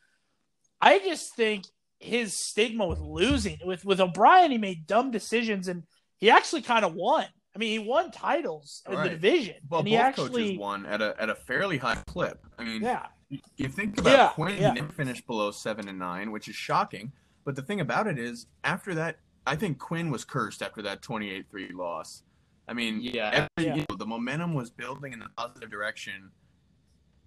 i 0.80 0.98
just 0.98 1.34
think 1.34 1.64
his 1.98 2.36
stigma 2.36 2.86
with 2.86 2.98
losing 2.98 3.58
with 3.64 3.84
with 3.84 4.00
o'brien 4.00 4.50
he 4.50 4.58
made 4.58 4.86
dumb 4.86 5.10
decisions 5.10 5.68
and 5.68 5.84
he 6.18 6.30
actually 6.30 6.62
kind 6.62 6.84
of 6.84 6.94
won 6.94 7.26
I 7.56 7.60
mean, 7.60 7.70
he 7.70 7.78
won 7.78 8.10
titles 8.10 8.82
in 8.88 8.96
right. 8.96 9.04
the 9.04 9.10
division. 9.10 9.54
Well, 9.70 9.80
and 9.80 9.88
both 9.88 9.98
actually, 10.00 10.42
coaches 10.42 10.58
won 10.58 10.86
at 10.86 11.00
a 11.00 11.14
at 11.20 11.30
a 11.30 11.36
fairly 11.36 11.78
high 11.78 12.02
clip. 12.06 12.44
I 12.58 12.64
mean, 12.64 12.82
yeah, 12.82 13.06
you 13.56 13.68
think 13.68 13.98
about 13.98 14.12
yeah, 14.12 14.28
Quinn 14.28 14.60
yeah. 14.60 14.74
didn't 14.74 14.92
finish 14.92 15.20
below 15.20 15.50
seven 15.50 15.88
and 15.88 15.98
nine, 15.98 16.30
which 16.30 16.48
is 16.48 16.54
shocking. 16.54 17.12
But 17.44 17.56
the 17.56 17.62
thing 17.62 17.80
about 17.80 18.06
it 18.06 18.18
is, 18.18 18.46
after 18.62 18.94
that, 18.94 19.18
I 19.46 19.56
think 19.56 19.78
Quinn 19.78 20.10
was 20.10 20.24
cursed 20.24 20.62
after 20.62 20.82
that 20.82 21.02
28-3 21.02 21.74
loss. 21.74 22.22
I 22.66 22.72
mean, 22.72 23.00
yeah, 23.02 23.48
every, 23.56 23.68
yeah. 23.68 23.74
You 23.76 23.84
know, 23.90 23.96
the 23.96 24.06
momentum 24.06 24.54
was 24.54 24.70
building 24.70 25.12
in 25.12 25.20
a 25.20 25.28
positive 25.36 25.70
direction. 25.70 26.30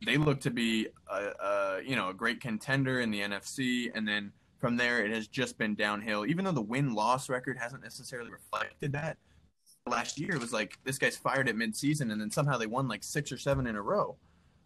They 0.03 0.17
look 0.17 0.41
to 0.41 0.51
be 0.51 0.87
a, 1.11 1.15
a, 1.15 1.81
you 1.83 1.95
know 1.95 2.09
a 2.09 2.13
great 2.13 2.41
contender 2.41 3.01
in 3.01 3.11
the 3.11 3.21
NFC, 3.21 3.91
and 3.93 4.07
then 4.07 4.31
from 4.57 4.77
there 4.77 5.05
it 5.05 5.11
has 5.11 5.27
just 5.27 5.57
been 5.59 5.75
downhill. 5.75 6.25
Even 6.25 6.45
though 6.45 6.51
the 6.51 6.61
win 6.61 6.93
loss 6.93 7.29
record 7.29 7.57
hasn't 7.59 7.83
necessarily 7.83 8.31
reflected 8.31 8.93
that, 8.93 9.17
last 9.87 10.19
year 10.19 10.33
it 10.33 10.39
was 10.39 10.53
like 10.53 10.79
this 10.83 10.97
guy's 10.97 11.17
fired 11.17 11.49
at 11.49 11.55
midseason, 11.55 12.11
and 12.11 12.19
then 12.19 12.31
somehow 12.31 12.57
they 12.57 12.67
won 12.67 12.87
like 12.87 13.03
six 13.03 13.31
or 13.31 13.37
seven 13.37 13.67
in 13.67 13.75
a 13.75 13.81
row 13.81 14.17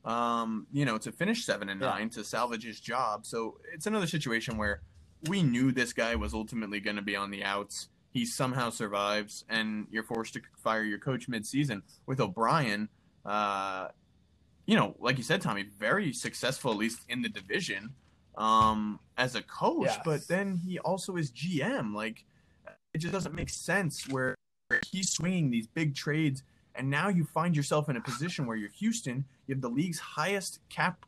um, 0.06 0.68
you 0.72 0.86
know, 0.86 0.98
to 0.98 1.12
finish 1.12 1.46
seven 1.46 1.70
and 1.70 1.80
nine 1.80 2.04
yeah. 2.04 2.22
to 2.22 2.24
salvage 2.24 2.64
his 2.64 2.80
job. 2.80 3.26
So 3.26 3.58
it's 3.74 3.86
another 3.86 4.08
situation 4.08 4.58
where 4.58 4.82
we 5.28 5.44
knew 5.44 5.72
this 5.72 5.94
guy 5.94 6.16
was 6.16 6.34
ultimately 6.34 6.80
going 6.80 6.96
to 6.96 7.02
be 7.02 7.16
on 7.16 7.32
the 7.32 7.44
outs. 7.44 7.90
He 8.12 8.26
somehow 8.26 8.70
survives, 8.72 9.46
and 9.50 9.88
you're 9.92 10.04
forced 10.04 10.34
to 10.34 10.42
fire 10.58 10.84
your 10.84 11.00
coach 11.00 11.30
midseason. 11.30 11.82
With 12.06 12.20
O'Brien, 12.20 12.90
uh, 13.26 13.88
you 14.66 14.76
know, 14.76 14.96
like 15.00 15.18
you 15.18 15.24
said, 15.24 15.42
Tommy, 15.42 15.64
very 15.80 16.12
successful, 16.14 16.72
at 16.72 16.78
least 16.78 17.02
in 17.10 17.22
the 17.22 17.30
division. 17.30 17.94
um, 18.38 18.98
as 19.18 19.36
a 19.36 19.42
coach, 19.44 19.88
Yeah. 19.88 20.02
but 20.06 20.26
then 20.30 20.56
he 20.56 20.80
also 20.80 21.18
is 21.18 21.32
GM. 21.32 21.94
Like, 21.94 22.24
it 22.94 23.00
just 23.00 23.12
doesn't 23.12 23.36
make 23.36 23.50
sense 23.50 24.08
where 24.08 24.36
he's 24.90 25.10
swinging 25.12 25.52
these 25.52 25.68
big 25.68 25.94
trades, 25.96 26.42
and 26.76 26.90
now 26.90 27.10
you 27.10 27.26
find 27.26 27.56
yourself 27.58 27.90
in 27.90 27.98
a 27.98 28.02
position 28.02 28.46
where 28.46 28.56
you're 28.56 28.70
Houston. 28.70 29.26
You 29.48 29.56
have 29.56 29.62
the 29.62 29.70
league's 29.70 30.00
highest 30.00 30.62
cap, 30.70 31.06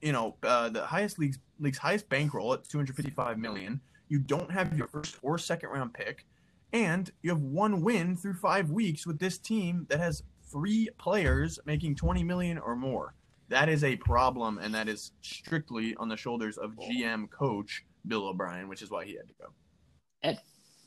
you 0.00 0.12
know, 0.12 0.36
uh, 0.42 0.68
the 0.68 0.84
highest 0.84 1.18
league's 1.18 1.38
league's 1.58 1.78
highest 1.78 2.08
bankroll 2.08 2.54
at 2.54 2.68
255 2.68 3.38
million. 3.38 3.80
You 4.08 4.18
don't 4.18 4.50
have 4.50 4.76
your 4.76 4.86
first 4.86 5.16
or 5.22 5.38
second 5.38 5.70
round 5.70 5.92
pick, 5.92 6.24
and 6.72 7.10
you 7.22 7.30
have 7.30 7.40
one 7.40 7.82
win 7.82 8.16
through 8.16 8.34
five 8.34 8.70
weeks 8.70 9.06
with 9.06 9.18
this 9.18 9.38
team 9.38 9.86
that 9.90 10.00
has 10.00 10.22
three 10.50 10.88
players 10.98 11.58
making 11.66 11.94
20 11.96 12.24
million 12.24 12.58
or 12.58 12.74
more. 12.74 13.14
That 13.48 13.68
is 13.68 13.84
a 13.84 13.96
problem, 13.96 14.58
and 14.58 14.74
that 14.74 14.88
is 14.88 15.12
strictly 15.22 15.94
on 15.96 16.08
the 16.08 16.16
shoulders 16.16 16.58
of 16.58 16.72
GM 16.76 17.30
coach 17.30 17.84
Bill 18.06 18.28
O'Brien, 18.28 18.68
which 18.68 18.82
is 18.82 18.90
why 18.90 19.04
he 19.04 19.16
had 19.16 19.28
to 19.28 19.34
go. 19.40 19.46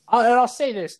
I'll, 0.08 0.20
and 0.20 0.34
I'll 0.34 0.48
say 0.48 0.72
this: 0.72 0.98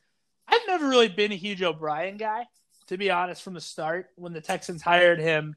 I've 0.49 0.67
never 0.67 0.89
really 0.89 1.09
been 1.09 1.33
a 1.33 1.37
huge 1.37 1.63
O'Brien 1.63 2.17
guy, 2.17 2.47
to 2.89 2.97
be 2.97 3.11
honest. 3.11 3.43
From 3.43 3.55
the 3.55 3.61
start, 3.61 4.09
when 4.17 4.33
the 4.33 4.41
Texans 4.41 4.83
hired 4.83 5.21
him 5.21 5.55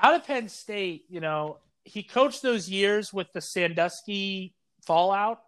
out 0.00 0.14
of 0.14 0.26
Penn 0.26 0.48
State, 0.48 1.04
you 1.08 1.20
know, 1.20 1.58
he 1.84 2.02
coached 2.02 2.42
those 2.42 2.68
years 2.68 3.12
with 3.12 3.32
the 3.32 3.40
Sandusky 3.40 4.54
fallout, 4.86 5.40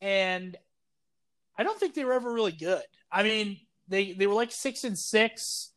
and 0.00 0.56
I 1.56 1.62
don't 1.62 1.78
think 1.78 1.94
they 1.94 2.04
were 2.04 2.12
ever 2.12 2.32
really 2.32 2.52
good. 2.52 2.82
I 3.10 3.22
mean, 3.22 3.58
they 3.88 4.12
they 4.12 4.26
were 4.26 4.34
like 4.34 4.52
six 4.52 4.84
and 4.84 4.98
six. 4.98 5.70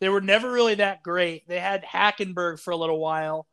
They 0.00 0.08
were 0.08 0.20
never 0.20 0.50
really 0.50 0.76
that 0.76 1.02
great. 1.02 1.46
They 1.46 1.60
had 1.60 1.84
Hackenberg 1.84 2.58
for 2.58 2.70
a 2.70 2.76
little 2.76 2.98
while. 2.98 3.46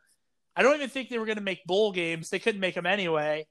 I 0.56 0.64
don't 0.64 0.76
even 0.76 0.90
think 0.90 1.10
they 1.10 1.20
were 1.20 1.26
going 1.26 1.38
to 1.38 1.44
make 1.44 1.66
bowl 1.66 1.92
games. 1.92 2.30
They 2.30 2.40
couldn't 2.40 2.62
make 2.62 2.74
them 2.74 2.86
anyway, 2.86 3.48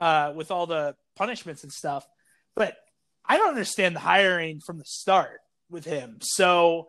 uh, 0.00 0.32
with 0.34 0.50
all 0.50 0.66
the 0.66 0.94
punishments 1.14 1.62
and 1.62 1.72
stuff. 1.72 2.06
But 2.54 2.76
I 3.24 3.36
don't 3.36 3.50
understand 3.50 3.94
the 3.94 4.00
hiring 4.00 4.60
from 4.60 4.78
the 4.78 4.84
start 4.86 5.40
with 5.68 5.84
him. 5.84 6.18
So, 6.22 6.88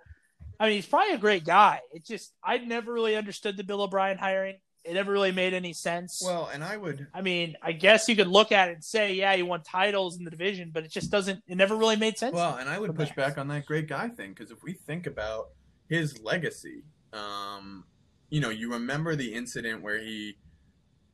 I 0.60 0.68
mean, 0.68 0.76
he's 0.76 0.86
probably 0.86 1.16
a 1.16 1.20
great 1.20 1.46
guy. 1.46 1.80
It 1.94 2.06
just 2.06 2.34
I 2.44 2.58
never 2.58 2.92
really 2.92 3.16
understood 3.16 3.58
the 3.58 3.64
Bill 3.64 3.82
O'Brien 3.82 4.18
hiring. 4.18 4.58
It 4.84 4.94
never 4.94 5.12
really 5.12 5.32
made 5.32 5.54
any 5.54 5.74
sense. 5.74 6.22
Well, 6.24 6.50
and 6.54 6.64
I 6.64 6.78
would 6.78 7.08
I 7.14 7.22
mean, 7.22 7.56
I 7.62 7.74
guess 7.74 8.08
you 8.08 8.16
could 8.16 8.28
look 8.28 8.52
at 8.52 8.70
it 8.70 8.74
and 8.74 8.84
say, 8.84 9.14
yeah, 9.14 9.36
he 9.36 9.44
won 9.44 9.62
titles 9.64 10.18
in 10.18 10.24
the 10.24 10.32
division, 10.32 10.72
but 10.74 10.84
it 10.84 10.92
just 10.92 11.12
doesn't. 11.12 11.44
It 11.48 11.56
never 11.56 11.76
really 11.76 11.96
made 11.96 12.18
sense. 12.18 12.34
Well, 12.34 12.56
and 12.56 12.70
I 12.70 12.80
would 12.80 12.96
push 12.96 13.12
back 13.12 13.38
on 13.38 13.48
that 13.50 13.66
great 13.66 13.88
guy 13.88 14.10
thing 14.10 14.34
because 14.34 14.52
if 14.52 14.64
we 14.64 14.74
think 14.74 15.06
about 15.08 15.50
his 15.90 16.22
legacy, 16.22 16.84
um, 17.14 17.86
you 18.30 18.42
know, 18.42 18.50
you 18.50 18.72
remember 18.72 19.16
the 19.16 19.34
incident 19.34 19.82
where 19.82 20.00
he, 20.00 20.38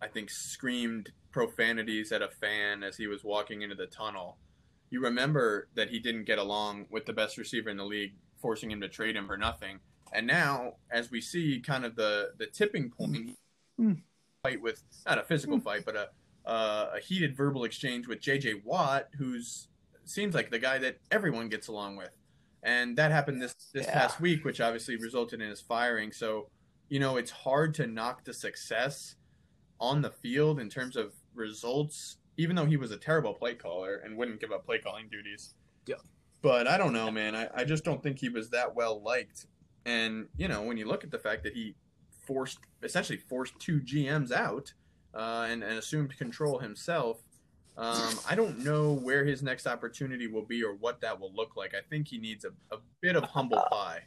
I 0.02 0.08
think, 0.08 0.30
screamed 0.30 1.12
profanities 1.32 2.12
at 2.12 2.22
a 2.22 2.30
fan 2.30 2.84
as 2.84 2.98
he 2.98 3.08
was 3.08 3.24
walking 3.24 3.62
into 3.62 3.76
the 3.76 3.88
tunnel. 3.88 4.38
You 4.90 5.02
remember 5.02 5.68
that 5.76 5.90
he 5.90 6.00
didn't 6.00 6.26
get 6.26 6.38
along 6.38 6.86
with 6.90 7.06
the 7.06 7.14
best 7.14 7.38
receiver 7.38 7.70
in 7.70 7.78
the 7.78 7.86
league, 7.86 8.14
forcing 8.46 8.70
him 8.70 8.80
to 8.80 8.88
trade 8.88 9.16
him 9.16 9.26
for 9.26 9.38
nothing. 9.38 9.80
And 10.14 10.28
now, 10.28 10.74
as 10.92 11.10
we 11.10 11.20
see, 11.20 11.60
kind 11.60 11.84
of 11.84 11.96
the 11.96 12.34
the 12.38 12.46
tipping 12.46 12.92
point 12.92 13.36
Mm. 13.82 14.02
fight 14.44 14.62
with 14.62 14.84
not 15.08 15.18
a 15.18 15.24
physical 15.24 15.60
fight, 15.60 15.84
but 15.84 15.96
a 15.96 16.10
uh, 16.48 16.92
a 16.96 17.00
heated 17.00 17.36
verbal 17.36 17.64
exchange 17.64 18.08
with 18.08 18.20
J.J. 18.22 18.62
Watt, 18.64 19.10
who's 19.18 19.68
seems 20.04 20.36
like 20.36 20.52
the 20.52 20.60
guy 20.60 20.78
that 20.78 21.00
everyone 21.10 21.50
gets 21.50 21.68
along 21.70 21.96
with, 21.98 22.12
and 22.62 22.96
that 23.00 23.12
happened 23.12 23.42
this 23.42 23.56
this 23.74 23.88
Yeah. 23.88 23.94
past 23.94 24.22
week, 24.22 24.46
which 24.46 24.62
obviously 24.62 24.96
resulted 24.96 25.42
in 25.42 25.50
his 25.50 25.60
firing. 25.60 26.12
So 26.12 26.52
you 26.88 27.00
know 27.00 27.18
it's 27.18 27.32
hard 27.32 27.74
to 27.80 27.88
knock 27.88 28.24
the 28.26 28.34
success 28.34 29.16
on 29.80 30.04
the 30.04 30.12
field 30.12 30.60
in 30.60 30.70
terms 30.70 30.96
of 30.96 31.16
results, 31.34 32.18
even 32.38 32.56
though 32.56 32.68
he 32.68 32.78
was 32.78 32.92
a 32.92 32.98
terrible 32.98 33.34
play 33.34 33.56
caller 33.56 33.96
and 34.06 34.16
wouldn't 34.16 34.40
give 34.40 34.52
up 34.52 34.66
play 34.68 34.78
calling 34.78 35.10
duties. 35.10 35.56
Yeah. 35.88 35.96
But 36.46 36.68
I 36.68 36.78
don't 36.78 36.94
know, 36.94 37.10
man. 37.10 37.36
I, 37.36 37.50
I 37.56 37.64
just 37.64 37.84
don't 37.84 38.04
think 38.04 38.20
he 38.20 38.30
was 38.30 38.52
that 38.52 38.76
well 38.76 39.02
liked. 39.02 39.48
And 39.84 40.28
you 40.38 40.48
know, 40.48 40.62
when 40.62 40.78
you 40.78 40.88
look 40.88 41.04
at 41.04 41.10
the 41.10 41.18
fact 41.18 41.42
that 41.42 41.54
he 41.54 41.74
forced 42.28 42.60
essentially 42.84 43.18
forced 43.18 43.60
two 43.60 43.80
GMs 43.82 44.32
out 44.32 44.72
uh, 45.16 45.48
and, 45.50 45.64
and 45.64 45.74
assumed 45.80 46.16
control 46.16 46.60
himself. 46.60 47.18
Um, 47.78 48.14
I 48.30 48.36
don't 48.36 48.60
know 48.60 48.94
where 48.94 49.26
his 49.26 49.42
next 49.42 49.66
opportunity 49.66 50.28
will 50.28 50.46
be 50.46 50.64
or 50.64 50.76
what 50.76 51.02
that 51.02 51.20
will 51.20 51.34
look 51.34 51.56
like. 51.56 51.74
I 51.74 51.82
think 51.90 52.08
he 52.10 52.20
needs 52.20 52.46
a, 52.46 52.50
a 52.74 52.78
bit 53.02 53.16
of 53.16 53.24
humble 53.24 53.64
pie. 53.72 54.04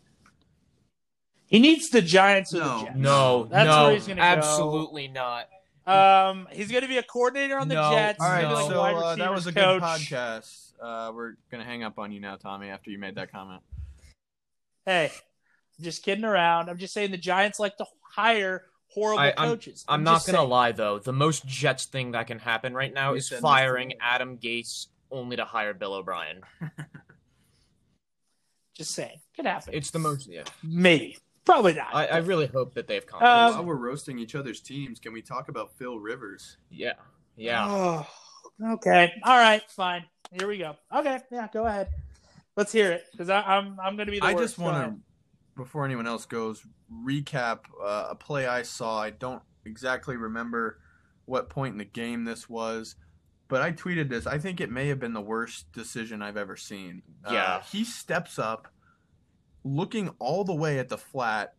he 1.46 1.58
needs 1.58 1.90
the 1.90 2.00
Giants 2.02 2.52
No. 2.52 2.78
the 2.78 2.84
Jets. 2.86 2.96
No, 2.98 3.48
That's 3.50 3.66
no, 3.68 3.82
where 3.84 3.92
he's 3.94 4.06
gonna 4.06 4.20
go. 4.20 4.22
absolutely 4.22 5.08
not. 5.08 5.48
Um, 5.88 6.46
he's 6.52 6.70
going 6.70 6.82
to 6.82 6.88
be 6.88 6.98
a 6.98 7.02
coordinator 7.02 7.58
on 7.58 7.66
the 7.68 7.74
No. 7.74 7.90
Jets. 7.90 8.20
All 8.20 8.28
right, 8.28 8.46
He's 8.46 8.54
gonna 8.54 8.68
be 8.68 8.74
No. 8.74 8.80
like 8.80 8.96
so 8.96 9.02
uh, 9.02 9.16
that 9.16 9.32
was 9.32 9.46
a 9.46 9.50
receivers 9.50 9.80
good 9.80 9.82
podcast. 9.82 10.67
Uh, 10.82 11.12
we're 11.14 11.34
gonna 11.50 11.64
hang 11.64 11.82
up 11.82 11.98
on 11.98 12.12
you 12.12 12.20
now, 12.20 12.36
Tommy, 12.36 12.68
after 12.68 12.90
you 12.90 12.98
made 12.98 13.14
that 13.16 13.32
comment. 13.32 13.62
Hey, 14.86 15.10
just 15.80 16.02
kidding 16.02 16.24
around. 16.24 16.68
I'm 16.68 16.78
just 16.78 16.94
saying 16.94 17.10
the 17.10 17.16
Giants 17.18 17.58
like 17.58 17.76
to 17.78 17.86
hire 18.02 18.64
horrible 18.88 19.20
I- 19.20 19.30
I'm- 19.36 19.48
coaches. 19.50 19.84
I'm 19.88 20.02
not 20.04 20.24
gonna 20.26 20.38
saying. 20.38 20.48
lie 20.50 20.72
though. 20.72 20.98
The 20.98 21.12
most 21.12 21.46
Jets 21.46 21.86
thing 21.86 22.12
that 22.12 22.26
can 22.26 22.38
happen 22.38 22.74
right 22.74 22.92
now 22.92 23.12
We 23.12 23.18
is 23.18 23.28
firing. 23.28 23.94
Adam 24.00 24.38
Gase 24.38 24.86
only 25.10 25.36
to 25.36 25.44
hire 25.44 25.74
Bill 25.74 25.94
O'Brien. 25.94 26.42
Just 28.74 28.92
saying, 28.94 29.18
could 29.34 29.46
happen. 29.46 29.74
It's 29.74 29.90
the 29.90 29.98
most. 29.98 30.28
Yeah, 30.28 30.44
Maybe, 30.62 31.18
probably 31.44 31.74
not. 31.74 31.92
I, 31.92 32.06
I 32.06 32.16
really 32.18 32.46
hope 32.46 32.74
that 32.74 32.86
they 32.86 32.94
have 32.94 33.06
come. 33.06 33.20
Um, 33.20 33.26
confidence. 33.26 33.56
While 33.56 33.64
we're 33.66 33.74
roasting 33.88 34.18
each 34.20 34.34
other's 34.36 34.60
teams, 34.60 35.00
can 35.00 35.12
we 35.12 35.20
talk 35.20 35.48
about 35.48 35.72
Phil 35.76 35.98
Rivers? 35.98 36.58
yeah, 36.70 36.92
yeah. 37.36 37.66
Oh, 37.68 38.06
okay. 38.74 39.12
All 39.24 39.36
right. 39.36 39.62
Fine. 39.70 40.04
Here 40.32 40.46
we 40.48 40.58
go. 40.58 40.76
Okay. 40.94 41.18
Yeah. 41.30 41.48
Go 41.52 41.66
ahead. 41.66 41.88
Let's 42.56 42.72
hear 42.72 42.92
it 42.92 43.04
because 43.12 43.30
I'm 43.30 43.78
I'm 43.80 43.96
going 43.96 44.06
to 44.06 44.12
be 44.12 44.18
the 44.20 44.26
I 44.26 44.34
worst. 44.34 44.44
just 44.54 44.58
want 44.58 44.92
to, 44.94 45.00
before 45.56 45.84
anyone 45.84 46.06
else 46.06 46.26
goes, 46.26 46.62
recap 46.92 47.60
uh, 47.82 48.08
a 48.10 48.14
play 48.14 48.46
I 48.46 48.62
saw. 48.62 49.00
I 49.00 49.10
don't 49.10 49.42
exactly 49.64 50.16
remember 50.16 50.80
what 51.24 51.48
point 51.48 51.72
in 51.72 51.78
the 51.78 51.84
game 51.84 52.24
this 52.24 52.48
was, 52.48 52.96
but 53.48 53.62
I 53.62 53.72
tweeted 53.72 54.08
this. 54.08 54.26
I 54.26 54.38
think 54.38 54.60
it 54.60 54.70
may 54.70 54.88
have 54.88 54.98
been 54.98 55.12
the 55.12 55.20
worst 55.20 55.70
decision 55.72 56.20
I've 56.22 56.36
ever 56.36 56.56
seen. 56.56 57.02
Uh, 57.24 57.32
Yeah. 57.32 57.62
he 57.62 57.84
steps 57.84 58.38
up, 58.38 58.68
looking 59.64 60.10
all 60.18 60.42
the 60.44 60.54
way 60.54 60.78
at 60.78 60.88
the 60.88 60.98
flat, 60.98 61.54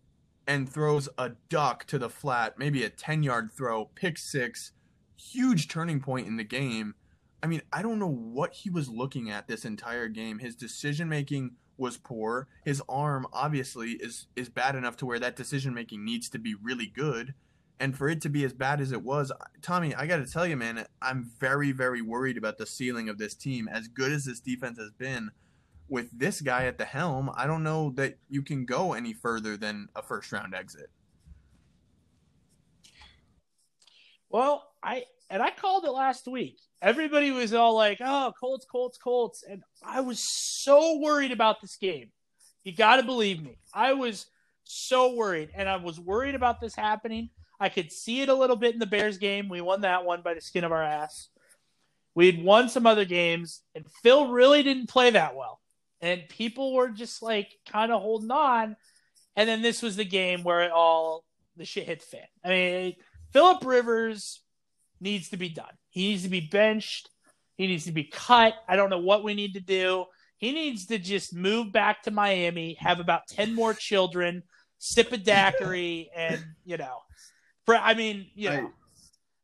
and 0.48 0.68
throws 0.68 1.08
a 1.18 1.30
duck 1.50 1.86
to 1.86 2.00
the 2.00 2.10
flat, 2.10 2.58
maybe 2.58 2.84
a 2.84 2.90
10 2.90 3.22
yard 3.24 3.52
throw, 3.56 3.86
pick 3.86 4.18
six, 4.18 4.72
huge 5.16 5.68
turning 5.68 6.00
point 6.02 6.28
in 6.28 6.36
the 6.38 6.44
game. 6.44 6.96
I 7.42 7.48
mean, 7.48 7.62
I 7.72 7.82
don't 7.82 8.00
know 8.00 8.12
what 8.12 8.54
he 8.54 8.70
was 8.70 8.90
looking 8.90 9.30
at 9.30 9.48
this 9.48 9.66
entire 9.66 10.08
game. 10.08 10.40
His 10.40 10.56
decision 10.56 11.08
making 11.08 11.52
was 11.78 11.98
poor. 11.98 12.48
His 12.66 12.82
arm 12.90 13.28
obviously 13.32 13.92
is 13.92 14.28
is 14.36 14.50
bad 14.50 14.76
enough 14.76 14.98
to 14.98 15.06
where 15.06 15.20
that 15.20 15.36
decision 15.36 15.74
making 15.74 16.04
needs 16.04 16.30
to 16.30 16.40
be 16.40 16.56
really 16.62 16.88
good. 16.88 17.34
And 17.80 17.98
for 17.98 18.10
it 18.10 18.20
to 18.22 18.30
be 18.30 18.44
as 18.44 18.52
bad 18.52 18.82
as 18.82 18.92
it 18.92 19.04
was, 19.04 19.32
Tommy, 19.62 19.96
I 19.96 20.06
got 20.06 20.18
to 20.18 20.26
tell 20.26 20.46
you, 20.46 20.58
man, 20.58 20.86
I'm 21.02 21.32
very, 21.40 21.72
very 21.72 22.02
worried 22.02 22.38
about 22.38 22.58
the 22.58 22.66
ceiling 22.66 23.08
of 23.08 23.18
this 23.18 23.34
team. 23.34 23.70
As 23.70 23.88
good 23.88 24.12
as 24.12 24.26
this 24.26 24.42
defense 24.42 24.78
has 24.78 24.92
been, 24.92 25.32
with 25.88 26.08
this 26.12 26.42
guy 26.42 26.66
at 26.66 26.78
the 26.78 26.86
helm, 26.86 27.32
I 27.36 27.48
don't 27.48 27.64
know 27.64 27.92
that 27.92 28.18
you 28.30 28.42
can 28.42 28.66
go 28.66 28.94
any 28.94 29.14
further 29.14 29.58
than 29.58 29.88
a 29.96 30.02
first 30.02 30.32
round 30.32 30.54
exit. 30.54 30.90
Well, 34.30 34.72
I 34.84 35.06
and 35.30 35.42
I 35.42 35.50
called 35.50 35.86
it 35.86 35.92
last 35.92 36.28
week. 36.28 36.60
Everybody 36.82 37.32
was 37.32 37.54
all 37.54 37.76
like, 37.76 38.00
"Oh, 38.02 38.34
Colts, 38.40 38.66
Colts, 38.66 38.98
Colts," 38.98 39.44
and 39.44 39.64
I 39.84 40.02
was 40.02 40.20
so 40.20 40.98
worried 41.00 41.32
about 41.32 41.62
this 41.62 41.76
game. 41.76 42.12
You 42.64 42.74
got 42.74 42.98
to 42.98 43.04
believe 43.04 43.42
me. 43.42 43.58
I 43.74 43.94
was 43.94 44.28
so 44.64 45.14
worried, 45.14 45.50
and 45.56 45.68
I 45.68 45.78
was 45.78 46.00
worried 46.00 46.36
about 46.36 46.62
this 46.62 46.76
happening. 46.76 47.30
I 47.60 47.70
could 47.70 47.92
see 47.92 48.22
it 48.22 48.30
a 48.30 48.34
little 48.34 48.56
bit 48.56 48.74
in 48.74 48.80
the 48.80 48.86
Bears 48.86 49.18
game. 49.18 49.50
We 49.50 49.62
won 49.62 49.82
that 49.82 50.06
one 50.06 50.22
by 50.22 50.34
the 50.34 50.42
skin 50.42 50.64
of 50.64 50.72
our 50.72 50.84
ass. 50.84 51.28
We 52.16 52.26
had 52.28 52.44
won 52.44 52.70
some 52.70 52.88
other 52.88 53.06
games, 53.06 53.62
and 53.76 53.86
Phil 54.02 54.30
really 54.30 54.64
didn't 54.64 54.88
play 54.88 55.10
that 55.12 55.36
well. 55.36 55.60
And 56.02 56.28
people 56.30 56.74
were 56.74 56.90
just 56.90 57.22
like 57.22 57.50
kind 57.70 57.92
of 57.92 58.02
holding 58.02 58.32
on. 58.32 58.78
And 59.36 59.48
then 59.48 59.62
this 59.62 59.82
was 59.82 59.96
the 59.96 60.06
game 60.06 60.44
where 60.44 60.62
it 60.62 60.72
all 60.72 61.26
the 61.58 61.66
shit 61.66 61.88
hit 61.88 62.00
the 62.00 62.06
fan. 62.06 62.28
I 62.44 62.50
mean, 62.50 62.96
Philip 63.32 63.66
Rivers 63.66 64.42
needs 65.02 65.30
to 65.30 65.38
be 65.38 65.50
done. 65.50 65.74
He 66.00 66.08
needs 66.12 66.24
to 66.24 66.30
be 66.30 66.40
benched. 66.40 67.10
He 67.58 67.68
needs 67.68 67.84
to 67.84 67.92
be 67.92 68.06
cut. 68.06 68.54
I 68.70 68.78
don't 68.78 68.90
know 68.90 69.00
what 69.00 69.22
we 69.22 69.34
need 69.34 69.56
to 69.56 69.60
do. 69.60 70.06
He 70.38 70.54
needs 70.54 70.86
to 70.86 70.98
just 70.98 71.36
move 71.36 71.74
back 71.74 72.04
to 72.04 72.12
Miami, 72.12 72.78
have 72.80 73.02
about 73.02 73.28
10 73.28 73.54
more 73.54 73.74
children, 73.74 74.44
sip 74.78 75.12
a 75.12 75.18
daiquiri, 75.18 76.10
and, 76.16 76.42
you 76.64 76.78
know, 76.78 77.00
for, 77.66 77.76
I 77.76 77.96
mean, 77.96 78.28
you 78.34 78.50
know, 78.50 78.72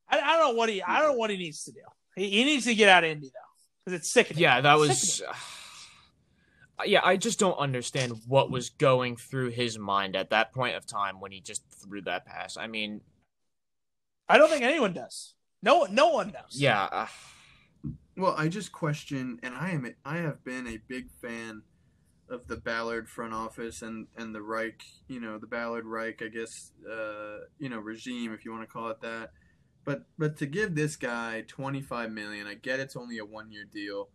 I, 0.07 0.21
I 0.21 0.37
don't 0.37 0.53
know 0.53 0.57
what 0.57 0.69
he, 0.69 0.81
I 0.81 0.99
don't 0.99 1.11
know 1.11 1.17
what 1.17 1.29
he 1.29 1.35
needs 1.35 1.65
to 1.65 1.73
do. 1.73 1.81
He, 2.15 2.29
he 2.29 2.45
needs 2.45 2.63
to 2.67 2.73
get 2.73 2.87
out 2.87 3.03
of 3.03 3.09
Indy, 3.09 3.27
though, 3.27 3.83
because 3.83 3.99
it's 3.99 4.13
sickening. 4.13 4.41
Yeah, 4.41 4.61
that 4.61 4.77
was. 4.77 5.21
Yeah, 6.85 6.99
I 7.05 7.15
just 7.15 7.39
don't 7.39 7.57
understand 7.57 8.11
what 8.27 8.51
was 8.51 8.69
going 8.69 9.15
through 9.15 9.51
his 9.51 9.79
mind 9.79 10.17
at 10.17 10.31
that 10.31 10.51
point 10.51 10.75
of 10.75 10.85
time 10.85 11.21
when 11.21 11.31
he 11.31 11.39
just 11.39 11.63
threw 11.81 12.01
that 12.01 12.25
pass. 12.25 12.57
I 12.57 12.67
mean, 12.67 12.99
I 14.27 14.37
don't 14.37 14.49
think 14.49 14.63
anyone 14.63 14.91
does. 14.91 15.34
No, 15.65 15.87
no 15.89 16.09
one 16.09 16.31
knows. 16.31 16.53
Yeah. 16.53 16.83
Uh, 16.91 17.07
Well, 18.15 18.35
I 18.37 18.47
just 18.47 18.71
question, 18.71 19.39
and 19.43 19.53
I 19.53 19.71
am 19.71 19.93
I 20.05 20.17
have 20.17 20.43
been 20.45 20.67
a 20.67 20.77
big 20.87 21.09
fan 21.21 21.63
of 22.29 22.47
the 22.47 22.55
Ballard 22.55 23.09
front 23.09 23.33
office 23.33 23.81
and 23.81 24.07
and 24.15 24.33
the 24.33 24.41
Reich, 24.41 24.83
you 25.07 25.19
know, 25.19 25.37
the 25.37 25.47
Ballard 25.47 25.85
Reich, 25.85 26.21
I 26.21 26.27
guess, 26.29 26.71
uh, 26.89 27.39
you 27.59 27.67
know, 27.69 27.79
regime 27.79 28.33
if 28.33 28.45
you 28.45 28.51
want 28.51 28.63
to 28.63 28.71
call 28.71 28.89
it 28.89 29.01
that. 29.01 29.31
But 29.83 30.03
but 30.17 30.37
to 30.37 30.45
give 30.45 30.75
this 30.75 30.95
guy 30.95 31.43
25 31.47 32.11
million, 32.11 32.47
I 32.47 32.53
get 32.53 32.79
it's 32.79 32.95
only 32.95 33.17
a 33.17 33.25
one 33.25 33.51
year 33.51 33.65
deal. 33.65 34.09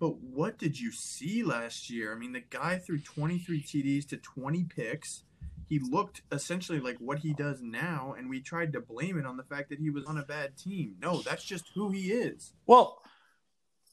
But 0.00 0.16
what 0.18 0.58
did 0.58 0.80
you 0.80 0.90
see 0.90 1.44
last 1.44 1.88
year? 1.88 2.12
I 2.12 2.18
mean, 2.18 2.32
the 2.32 2.40
guy 2.50 2.78
threw 2.78 2.98
23 2.98 3.62
TDs 3.62 4.08
to 4.08 4.16
20 4.16 4.64
picks. 4.64 5.22
He 5.68 5.78
looked 5.78 6.22
essentially 6.30 6.78
like 6.80 6.96
what 6.98 7.18
he 7.20 7.32
does 7.32 7.60
now, 7.62 8.14
and 8.18 8.28
we 8.28 8.40
tried 8.40 8.72
to 8.74 8.80
blame 8.80 9.18
it 9.18 9.26
on 9.26 9.36
the 9.36 9.42
fact 9.44 9.70
that 9.70 9.78
he 9.78 9.90
was 9.90 10.04
on 10.04 10.18
a 10.18 10.22
bad 10.24 10.56
team. 10.56 10.96
No, 11.00 11.20
that's 11.22 11.44
just 11.44 11.70
who 11.74 11.90
he 11.90 12.12
is. 12.12 12.52
Well, 12.66 13.00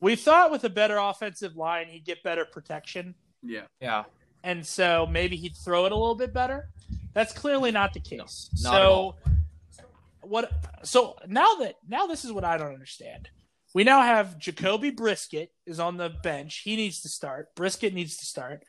we 0.01 0.15
thought 0.15 0.51
with 0.51 0.63
a 0.63 0.69
better 0.69 0.97
offensive 0.97 1.55
line 1.55 1.87
he'd 1.87 2.05
get 2.05 2.23
better 2.23 2.43
protection, 2.45 3.15
Yeah. 3.41 3.63
yeah. 3.79 4.03
and 4.43 4.65
so 4.65 5.05
maybe 5.09 5.35
he'd 5.37 5.55
throw 5.55 5.85
it 5.85 5.91
a 5.91 5.95
little 5.95 6.15
bit 6.15 6.33
better. 6.33 6.69
That's 7.13 7.33
clearly 7.33 7.71
not 7.71 7.93
the 7.93 7.99
case. 7.99 8.49
not 8.63 8.71
so 8.71 8.75
at 8.75 8.81
all. 8.85 9.19
what? 10.21 10.51
So 10.83 11.17
now 11.27 11.55
that 11.59 11.75
now 11.87 12.07
this 12.07 12.25
is 12.25 12.31
what 12.31 12.43
I 12.43 12.57
don't 12.57 12.73
understand. 12.73 13.29
We 13.73 13.83
now 13.85 14.01
have 14.01 14.37
Jacoby 14.37 14.91
Brissett 14.91 15.49
is 15.65 15.79
on 15.79 15.95
the 15.97 16.09
bench. 16.09 16.61
He 16.65 16.75
needs 16.75 17.01
to 17.03 17.09
start. 17.09 17.55
Brisket 17.55 17.93
needs 17.93 18.17
to 18.17 18.25
start. 18.25 18.63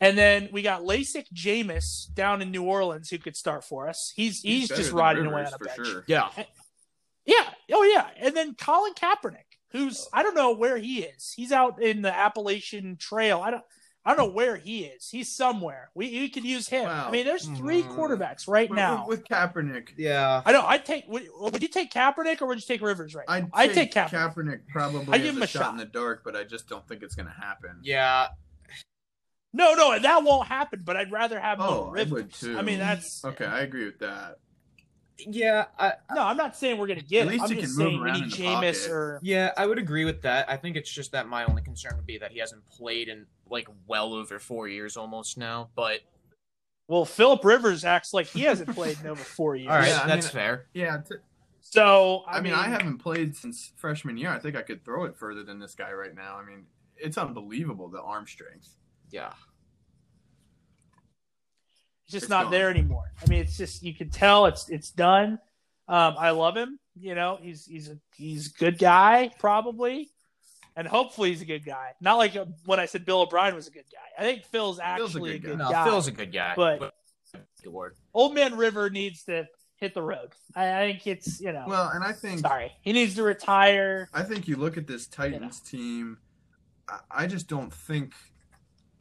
And 0.00 0.16
then 0.16 0.48
we 0.50 0.62
got 0.62 0.80
LASIK 0.82 1.26
Jameis 1.34 2.12
down 2.14 2.40
in 2.40 2.50
New 2.50 2.62
Orleans 2.64 3.10
who 3.10 3.18
could 3.18 3.36
start 3.36 3.64
for 3.64 3.88
us. 3.88 4.12
He's 4.16 4.40
he's, 4.40 4.68
better 4.68 4.80
just 4.80 4.90
than 4.92 4.98
riding 4.98 5.26
away 5.26 5.42
on 5.42 5.48
a 5.48 5.58
for 5.58 5.64
bench. 5.64 5.86
sure. 5.86 6.04
Yeah. 6.06 6.28
Yeah. 7.26 7.48
Oh 7.72 7.82
yeah. 7.84 8.06
And 8.18 8.34
then 8.36 8.54
Colin 8.54 8.94
Kaepernick, 8.94 9.44
who's 9.72 10.08
I 10.12 10.22
don't 10.22 10.34
know 10.34 10.52
where 10.54 10.78
he 10.78 11.02
is. 11.02 11.32
He's 11.36 11.52
out 11.52 11.82
in 11.82 12.02
the 12.02 12.12
Appalachian 12.14 12.96
Trail. 12.96 13.40
I 13.40 13.50
don't 13.50 13.62
I 14.02 14.14
don't 14.14 14.26
know 14.28 14.32
where 14.32 14.56
he 14.56 14.84
is. 14.84 15.10
He's 15.10 15.30
somewhere. 15.30 15.90
We 15.94 16.08
we 16.18 16.30
could 16.30 16.44
use 16.44 16.66
him. 16.66 16.88
I 16.88 17.10
mean, 17.10 17.26
there's 17.26 17.44
three 17.46 17.82
Mm. 17.82 17.94
quarterbacks 17.94 18.48
right 18.48 18.70
With- 18.70 18.78
now. 18.78 19.06
with, 19.06 19.18
with 19.20 19.28
Kaepernick, 19.28 19.90
Yeah. 19.98 20.40
I 20.46 20.52
know. 20.52 20.62
I'd 20.62 20.86
take. 20.86 21.04
Would, 21.08 21.28
would 21.38 21.60
you 21.60 21.68
take 21.68 21.92
Kaepernick 21.92 22.40
or 22.40 22.46
would 22.46 22.56
you 22.58 22.64
take 22.66 22.80
Rivers 22.80 23.14
right? 23.14 23.26
I'd, 23.28 23.50
I'd 23.52 23.74
take, 23.74 23.92
take 23.92 24.06
Kaepernick. 24.08 24.34
Kaepernick. 24.34 24.60
probably 24.72 25.06
I'd 25.14 25.22
give 25.22 25.36
him 25.36 25.42
a 25.42 25.44
a 25.44 25.46
shot, 25.46 25.62
shot. 25.64 25.72
in 25.72 25.76
the 25.76 25.84
dark, 25.84 26.22
but 26.24 26.34
I 26.34 26.44
just 26.44 26.66
don't 26.66 26.88
think 26.88 27.02
it's 27.02 27.14
going 27.14 27.28
to 27.28 27.34
happen. 27.34 27.80
Yeah. 27.82 28.28
No, 29.52 29.74
no, 29.74 29.98
that 29.98 30.22
won't 30.22 30.46
happen. 30.48 30.82
But 30.84 30.96
I'd 30.96 31.10
rather 31.10 31.40
have 31.40 31.58
him 31.58 31.66
Oh, 31.68 31.86
over 31.86 31.98
I 31.98 32.02
would 32.04 32.32
too. 32.32 32.56
I 32.58 32.62
mean, 32.62 32.78
that's 32.78 33.24
Okay, 33.24 33.44
I 33.46 33.60
agree 33.60 33.84
with 33.84 33.98
that. 33.98 34.36
Yeah. 35.18 35.66
I, 35.78 35.92
no. 36.14 36.22
I'm 36.24 36.36
not 36.36 36.56
saying 36.56 36.78
we're 36.78 36.86
gonna 36.86 37.00
get 37.02 37.26
At 37.26 37.26
him. 37.26 37.32
least 37.32 37.44
I'm 37.44 37.50
he 37.56 37.60
just 37.60 37.76
can 37.76 37.84
move 37.84 37.90
saying 37.92 38.00
we 38.02 38.08
around 38.10 38.22
in 38.22 38.28
the 38.30 38.36
Jameis 38.36 38.78
pocket. 38.82 38.90
or 38.90 39.18
Yeah, 39.22 39.52
I 39.56 39.66
would 39.66 39.78
agree 39.78 40.04
with 40.04 40.22
that. 40.22 40.48
I 40.48 40.56
think 40.56 40.76
it's 40.76 40.90
just 40.90 41.12
that 41.12 41.28
my 41.28 41.44
only 41.44 41.62
concern 41.62 41.92
would 41.96 42.06
be 42.06 42.16
that 42.18 42.30
he 42.32 42.38
hasn't 42.38 42.66
played 42.70 43.08
in 43.08 43.26
like 43.50 43.68
well 43.86 44.14
over 44.14 44.38
four 44.38 44.68
years 44.68 44.96
almost 44.96 45.36
now. 45.36 45.68
But 45.74 46.00
well, 46.88 47.04
Philip 47.04 47.44
Rivers 47.44 47.84
acts 47.84 48.14
like 48.14 48.26
he 48.28 48.42
hasn't 48.42 48.70
played 48.74 48.98
in 49.00 49.06
over 49.08 49.22
four 49.22 49.56
years. 49.56 49.70
all 49.70 49.76
right, 49.78 49.88
Yeah, 49.88 50.06
that's 50.06 50.26
mean- 50.26 50.32
fair. 50.32 50.66
Yeah, 50.74 50.98
t- 51.06 51.16
So 51.60 52.24
I, 52.26 52.40
mean, 52.40 52.52
I 52.54 52.64
haven't 52.68 52.98
played 52.98 53.36
since 53.36 53.72
freshman 53.76 54.16
year. 54.16 54.30
I 54.30 54.38
think 54.38 54.56
I 54.56 54.62
could 54.62 54.84
throw 54.84 55.04
it 55.04 55.16
further 55.16 55.42
than 55.44 55.58
this 55.58 55.74
guy 55.74 55.92
right 55.92 56.14
now. 56.14 56.36
I 56.36 56.44
mean, 56.44 56.64
it's 56.96 57.18
unbelievable 57.18 57.88
the 57.88 58.00
arm 58.00 58.26
strength. 58.26 58.76
Yeah. 59.10 59.32
It's 62.04 62.12
just 62.12 62.24
It's 62.24 62.30
not 62.30 62.44
gone. 62.44 62.52
there 62.52 62.70
anymore. 62.70 63.12
I 63.24 63.28
mean, 63.28 63.40
it's 63.40 63.56
just 63.56 63.82
you 63.82 63.94
can 63.94 64.10
tell 64.10 64.46
it's 64.46 64.68
it's 64.68 64.90
done. 64.90 65.38
Um, 65.88 66.14
I 66.18 66.30
love 66.30 66.56
him. 66.56 66.78
You 66.98 67.14
know, 67.14 67.38
he's 67.40 67.64
he's 67.66 67.88
a 67.88 67.98
he's 68.14 68.48
a 68.48 68.58
good 68.58 68.78
guy 68.78 69.30
probably, 69.38 70.10
and 70.76 70.86
hopefully 70.88 71.30
he's 71.30 71.40
a 71.42 71.44
good 71.46 71.64
guy. 71.64 71.90
Not 72.00 72.16
like 72.16 72.36
uh, 72.36 72.46
when 72.66 72.80
I 72.80 72.86
said 72.86 73.04
Bill 73.04 73.20
O'Brien 73.22 73.54
was 73.54 73.68
a 73.68 73.70
good 73.70 73.84
guy. 73.92 74.22
I 74.22 74.22
think 74.22 74.44
Phil's 74.46 74.78
actually 74.80 75.32
a 75.32 75.34
a 75.34 75.38
good 75.38 75.42
good, 75.50 75.58
guy. 75.58 75.64
No, 75.64 75.70
guy. 75.70 75.84
Phil's 75.84 76.08
a 76.08 76.12
good 76.12 76.32
guy. 76.32 76.54
But- 76.56 76.94
good 77.62 77.72
word. 77.72 77.94
Old 78.14 78.34
Man 78.34 78.56
River 78.56 78.90
needs 78.90 79.24
to 79.24 79.46
hit 79.76 79.94
the 79.94 80.02
road. 80.02 80.30
I, 80.56 80.82
I 80.82 80.92
think 80.92 81.06
it's 81.06 81.40
you 81.40 81.52
know. 81.52 81.64
Well, 81.68 81.90
and 81.94 82.02
I 82.02 82.12
think 82.12 82.40
sorry, 82.40 82.72
he 82.82 82.92
needs 82.92 83.14
to 83.16 83.22
retire. 83.22 84.08
I 84.12 84.22
think 84.22 84.48
you 84.48 84.56
look 84.56 84.76
at 84.76 84.86
this 84.88 85.06
Titans 85.06 85.60
team. 85.60 86.18
I, 86.88 86.98
I 87.10 87.26
just 87.26 87.46
don't 87.48 87.72
think 87.72 88.14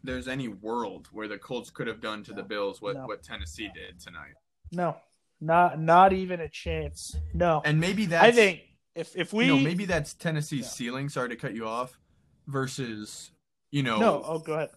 there's 0.04 0.28
any 0.28 0.48
world 0.48 1.08
where 1.12 1.28
the 1.28 1.38
Colts 1.38 1.70
could 1.70 1.88
have 1.88 2.02
done 2.02 2.24
to 2.24 2.34
the 2.34 2.44
Bills 2.44 2.82
what, 2.82 2.96
No. 2.96 3.06
what 3.06 3.22
Tennessee 3.24 3.70
did 3.74 4.00
tonight. 4.00 4.34
No, 4.72 4.96
not 5.42 5.80
not 5.80 6.14
even 6.14 6.40
a 6.42 6.50
chance. 6.50 7.16
No, 7.34 7.62
And 7.66 7.80
maybe 7.80 8.06
that's 8.06 8.24
I 8.26 8.32
think 8.32 8.62
if 8.96 9.16
if 9.16 9.34
we 9.34 9.46
you 9.46 9.56
know 9.56 9.60
maybe 9.60 9.86
that's 9.86 10.14
Tennessee's 10.14 10.62
Yeah. 10.66 10.68
ceiling. 10.70 11.10
Sorry 11.10 11.30
to 11.30 11.36
cut 11.36 11.54
you 11.54 11.68
off. 11.68 12.00
Versus 12.48 13.32
you 13.72 13.84
know 13.84 14.00
no. 14.00 14.24
Oh, 14.26 14.40
go 14.40 14.54
ahead. 14.54 14.70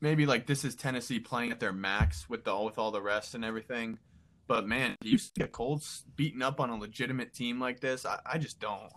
maybe 0.00 0.26
like 0.26 0.46
this 0.46 0.64
is 0.64 0.74
Tennessee 0.74 1.18
playing 1.20 1.50
at 1.52 1.60
their 1.60 1.72
max 1.72 2.28
with 2.28 2.44
the 2.44 2.56
with 2.58 2.78
all 2.78 2.90
the 2.90 3.00
rest 3.02 3.34
and 3.34 3.44
everything. 3.44 3.98
But 4.46 4.66
man, 4.66 4.96
do 5.00 5.08
you 5.08 5.16
see 5.18 5.30
the 5.36 5.48
Colts 5.48 6.04
beating 6.16 6.42
up 6.42 6.60
on 6.60 6.68
a 6.68 6.76
legitimate 6.76 7.32
team 7.32 7.58
like 7.60 7.80
this? 7.80 8.04
I, 8.04 8.18
I 8.26 8.36
just 8.38 8.60
don't. 8.60 8.92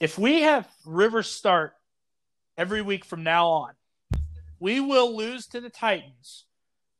if 0.00 0.18
we 0.18 0.42
have 0.42 0.68
River 0.84 1.22
start 1.22 1.72
every 2.56 2.82
week 2.82 3.04
from 3.04 3.22
now 3.22 3.48
on, 3.48 3.72
we 4.58 4.80
will 4.80 5.16
lose 5.16 5.46
to 5.48 5.60
the 5.60 5.70
Titans 5.70 6.46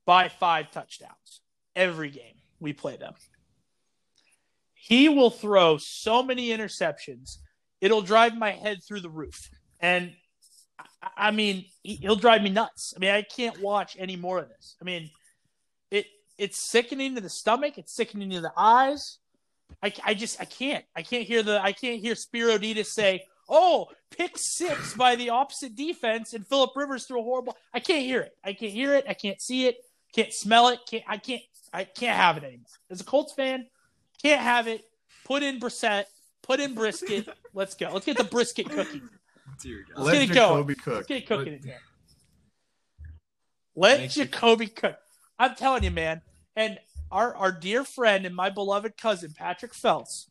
by 0.05 0.29
five 0.29 0.71
touchdowns 0.71 1.40
every 1.75 2.11
game 2.11 2.37
we 2.61 2.73
play 2.73 2.97
them. 2.97 3.14
He 4.75 5.09
will 5.09 5.31
throw 5.31 5.79
so 5.79 6.23
many 6.23 6.49
interceptions, 6.49 7.38
it'll 7.81 8.03
drive 8.03 8.37
my 8.37 8.53
head 8.53 8.83
through 8.87 9.01
the 9.01 9.11
roof. 9.11 9.51
And 9.81 10.14
I- 11.16 11.31
mean, 11.31 11.66
he- 11.83 11.97
he'll 11.97 12.16
drive 12.16 12.42
me 12.42 12.51
nuts. 12.51 12.95
I 12.97 12.99
mean, 12.99 13.11
I 13.11 13.23
can't 13.23 13.61
watch 13.61 13.97
any 13.99 14.16
more 14.16 14.38
of 14.38 14.49
this. 14.49 14.77
I 14.81 14.85
mean, 14.85 15.11
it 15.90 16.07
it's 16.38 16.59
sickening 16.59 17.14
to 17.14 17.21
the 17.21 17.31
stomach. 17.31 17.79
It's 17.79 17.92
sickening 17.92 18.31
to 18.31 18.40
the 18.40 18.53
eyes. 18.57 19.19
I, 19.83 19.92
I 20.05 20.14
just 20.14 20.40
I 20.40 20.45
can't 20.45 20.85
I 20.95 21.03
can't 21.03 21.27
hear 21.27 21.42
the 21.42 21.61
I 21.62 21.73
can't 21.73 22.01
hear 22.01 22.14
Spero 22.14 22.59
Dedes 22.59 22.92
say 22.92 23.25
oh 23.49 23.88
pick 24.11 24.33
six 24.37 24.95
by 24.95 25.16
the 25.16 25.31
opposite 25.31 25.75
defense 25.75 26.33
and 26.33 26.47
Philip 26.47 26.71
Rivers 26.77 27.07
threw 27.07 27.21
a 27.21 27.23
horrible 27.23 27.57
I 27.73 27.81
can't 27.81 28.05
hear 28.05 28.21
it. 28.21 28.37
I 28.45 28.53
can't 28.53 28.73
hear 28.73 28.95
it. 28.95 29.05
I 29.09 29.14
can't 29.14 29.40
see 29.40 29.66
it. 29.66 29.77
Can't 30.14 30.33
smell 30.33 30.69
it. 30.69 30.81
Can't 30.88 31.05
I 31.07 31.16
can't 31.19 31.42
I 31.73 31.85
can't 31.85 32.16
have 32.16 32.37
it 32.37 32.45
anymore. 32.45 32.66
As 32.90 33.01
a 33.01 33.05
Colts 33.05 33.35
fan 33.35 33.66
can't 34.23 34.40
have 34.40 34.66
it. 34.69 34.83
Put 35.25 35.42
in 35.42 35.59
Brissett. 35.61 36.05
Put 36.42 36.61
in 36.61 36.75
brisket. 36.75 37.29
Let's 37.55 37.75
go. 37.75 37.90
Let's 37.92 38.07
get 38.07 38.16
the 38.16 38.25
brisket 38.25 38.69
cooking 38.69 39.09
Let's 39.49 39.64
Let 39.97 40.12
get 40.12 40.31
it 40.31 40.35
going. 40.35 40.66
Cook. 40.75 40.87
let's 40.87 41.07
get 41.07 41.23
it 41.23 41.27
cooking 41.27 41.53
in 41.55 41.61
let 43.75 44.16
you- 44.16 44.25
Jacoby 44.25 44.69
cook. 44.69 44.99
I'm 45.38 45.55
telling 45.55 45.85
you 45.85 45.90
man. 45.90 46.23
And 46.57 46.79
our 47.11 47.35
our 47.37 47.53
dear 47.53 47.85
friend 47.85 48.27
and 48.27 48.35
my 48.35 48.51
beloved 48.51 48.97
cousin 48.97 49.33
Patrick 49.37 49.75
Phelps. 49.75 50.29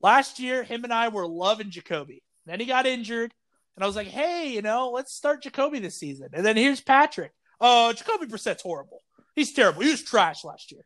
Last 0.00 0.38
year, 0.38 0.62
him 0.62 0.84
and 0.84 0.92
I 0.92 1.08
were 1.08 1.26
loving 1.26 1.70
Jacoby. 1.70 2.22
Then 2.48 2.60
he 2.60 2.66
got 2.66 2.86
injured, 2.86 3.32
and 3.76 3.84
I 3.84 3.86
was 3.86 3.96
like, 3.96 4.08
"Hey, 4.08 4.50
you 4.52 4.62
know, 4.62 4.90
let's 4.90 5.14
start 5.14 5.42
Jacoby 5.42 5.78
this 5.78 5.98
season." 5.98 6.28
And 6.32 6.44
then 6.44 6.56
here's 6.56 6.80
Patrick. 6.80 7.32
Oh, 7.60 7.92
Jacoby 7.92 8.26
Brissett's 8.26 8.62
horrible. 8.62 9.02
He's 9.34 9.52
terrible. 9.52 9.82
He 9.82 9.90
was 9.90 10.02
trash 10.02 10.44
last 10.44 10.72
year. 10.72 10.84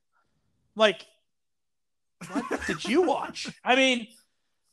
Like, 0.77 1.05
what 2.31 2.44
did 2.66 2.85
you 2.85 3.03
watch? 3.03 3.53
I 3.64 3.77
mean, 3.77 4.07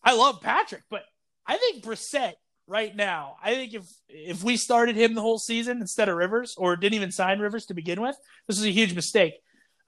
I 0.03 0.15
love 0.15 0.41
Patrick, 0.41 0.83
but 0.89 1.03
I 1.45 1.57
think 1.57 1.83
Brissett 1.83 2.33
right 2.67 2.95
now. 2.95 3.35
I 3.43 3.55
think 3.55 3.73
if 3.73 3.83
if 4.07 4.43
we 4.43 4.55
started 4.55 4.95
him 4.95 5.15
the 5.15 5.21
whole 5.21 5.39
season 5.39 5.81
instead 5.81 6.09
of 6.09 6.15
Rivers, 6.15 6.55
or 6.57 6.75
didn't 6.75 6.95
even 6.95 7.11
sign 7.11 7.39
Rivers 7.39 7.65
to 7.67 7.73
begin 7.73 8.01
with, 8.01 8.15
this 8.47 8.57
is 8.57 8.65
a 8.65 8.71
huge 8.71 8.93
mistake. 8.93 9.33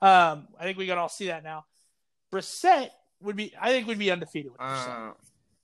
Um, 0.02 0.48
I 0.60 0.64
think 0.64 0.78
we 0.78 0.88
can 0.88 0.98
all 0.98 1.10
see 1.10 1.28
that 1.28 1.44
now. 1.44 1.66
Brissett 2.34 2.90
would 3.22 3.36
be, 3.36 3.54
I 3.60 3.70
think, 3.70 3.88
would 3.88 4.00
be 4.00 4.10
undefeated 4.10 4.52
with. 4.52 4.62
Uh, 4.62 5.12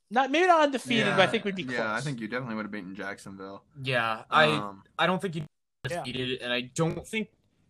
Not 0.10 0.32
maybe 0.32 0.48
not 0.48 0.62
undefeated, 0.62 1.08
yeah, 1.08 1.17
but 1.17 1.28
I 1.28 1.32
think 1.32 1.43
we'd 1.43 1.56
be 1.56 1.63
close. 1.63 1.78
Yeah, 1.78 1.93
I 1.93 2.00
think 2.02 2.20
you 2.22 2.28
definitely 2.28 2.56
would 2.56 2.65
have 2.65 2.72
beaten 2.72 2.96
Jacksonville. 2.96 3.63
Yeah. 3.84 4.23
I 4.29 4.46
Um, 4.46 4.84
I 4.98 5.06
don't 5.06 5.21
think 5.21 5.36
you'd 5.36 5.46
be 5.84 5.92
Yeah. 5.94 6.38
and 6.42 6.54
I 6.54 6.62
don't 6.62 7.06
think 7.06 7.29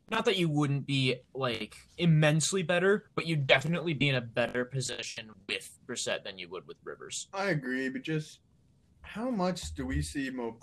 not 0.09 0.24
that 0.26 0.38
you 0.38 0.47
wouldn't 0.47 0.86
be 0.86 1.16
like 1.34 1.76
immensely 1.97 2.64
better, 2.64 3.09
but 3.16 3.26
you'd 3.26 3.47
definitely 3.47 3.93
be 3.93 4.07
in 4.09 4.16
a 4.16 4.22
better 4.22 4.64
position 4.66 5.32
with 5.49 5.80
Brissett 5.86 6.24
than 6.24 6.38
you 6.38 6.47
would 6.49 6.68
with 6.68 6.78
Rivers. 6.84 7.28
I 7.34 7.45
agree, 7.49 7.89
but 7.89 8.03
just 8.03 8.39
how 9.01 9.30
much 9.30 9.74
do 9.74 9.86
we 9.86 10.01
see 10.01 10.30
Mo 10.30 10.59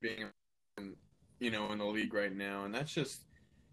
being, 0.00 0.26
in, 0.76 0.94
you 1.40 1.50
know, 1.50 1.72
in 1.72 1.78
the 1.78 1.86
league 1.86 2.12
right 2.14 2.34
now? 2.34 2.64
And 2.66 2.74
that's 2.74 2.92
just, 2.92 3.22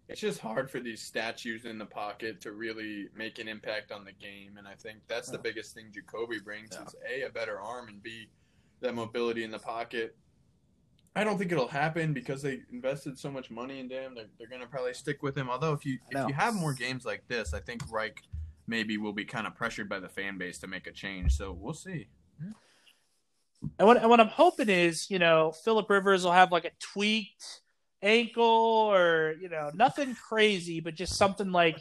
it's 0.08 0.20
just 0.20 0.38
hard 0.38 0.70
for 0.70 0.80
these 0.80 1.02
statues 1.02 1.64
in 1.64 1.78
the 1.78 1.86
pocket 1.86 2.40
to 2.42 2.52
really 2.52 3.08
make 3.16 3.38
an 3.38 3.48
impact 3.48 3.90
on 3.90 4.04
the 4.04 4.12
game. 4.12 4.56
And 4.58 4.66
I 4.68 4.74
think 4.74 4.98
that's 5.08 5.28
the 5.30 5.38
biggest 5.38 5.74
thing 5.74 5.86
Jacoby 5.92 6.38
brings 6.38 6.70
Yeah. 6.72 6.84
is 6.84 6.94
a 7.08 7.22
a 7.26 7.30
better 7.30 7.60
arm 7.60 7.88
and 7.88 8.02
b 8.02 8.28
that 8.80 8.94
mobility 8.94 9.42
in 9.42 9.50
the 9.50 9.58
pocket. 9.58 10.16
I 11.16 11.24
don't 11.24 11.38
think 11.38 11.50
it'll 11.50 11.66
happen 11.66 12.12
because 12.12 12.42
they 12.42 12.60
invested 12.70 13.18
so 13.18 13.30
much 13.30 13.50
money 13.50 13.80
into 13.80 13.94
him. 13.98 14.14
They're, 14.14 14.26
they're 14.38 14.48
going 14.48 14.60
to 14.60 14.66
probably 14.66 14.92
stick 14.92 15.22
with 15.22 15.36
him. 15.36 15.48
Although 15.48 15.72
if 15.72 15.84
you 15.86 15.98
if 16.10 16.28
you 16.28 16.34
have 16.34 16.54
more 16.54 16.74
games 16.74 17.04
like 17.06 17.26
this, 17.26 17.54
I 17.54 17.60
think 17.60 17.82
Reich 17.90 18.22
maybe 18.66 18.98
we'll 18.98 19.12
be 19.12 19.24
kind 19.24 19.46
of 19.46 19.54
pressured 19.54 19.88
by 19.88 19.98
the 19.98 20.08
fan 20.08 20.36
base 20.38 20.58
to 20.58 20.66
make 20.66 20.86
a 20.86 20.92
change. 20.92 21.36
So 21.36 21.52
we'll 21.52 21.72
see. 21.74 22.08
And 23.78 23.88
what, 23.88 23.96
and 23.96 24.08
what 24.10 24.20
I'm 24.20 24.28
hoping 24.28 24.68
is, 24.68 25.10
you 25.10 25.18
know, 25.18 25.52
Philip 25.64 25.88
Rivers 25.88 26.24
will 26.24 26.32
have 26.32 26.52
like 26.52 26.66
a 26.66 26.70
tweaked 26.78 27.62
ankle 28.02 28.44
or, 28.44 29.34
you 29.40 29.48
know, 29.48 29.70
nothing 29.74 30.14
crazy, 30.14 30.80
but 30.80 30.94
just 30.94 31.16
something 31.16 31.52
like, 31.52 31.78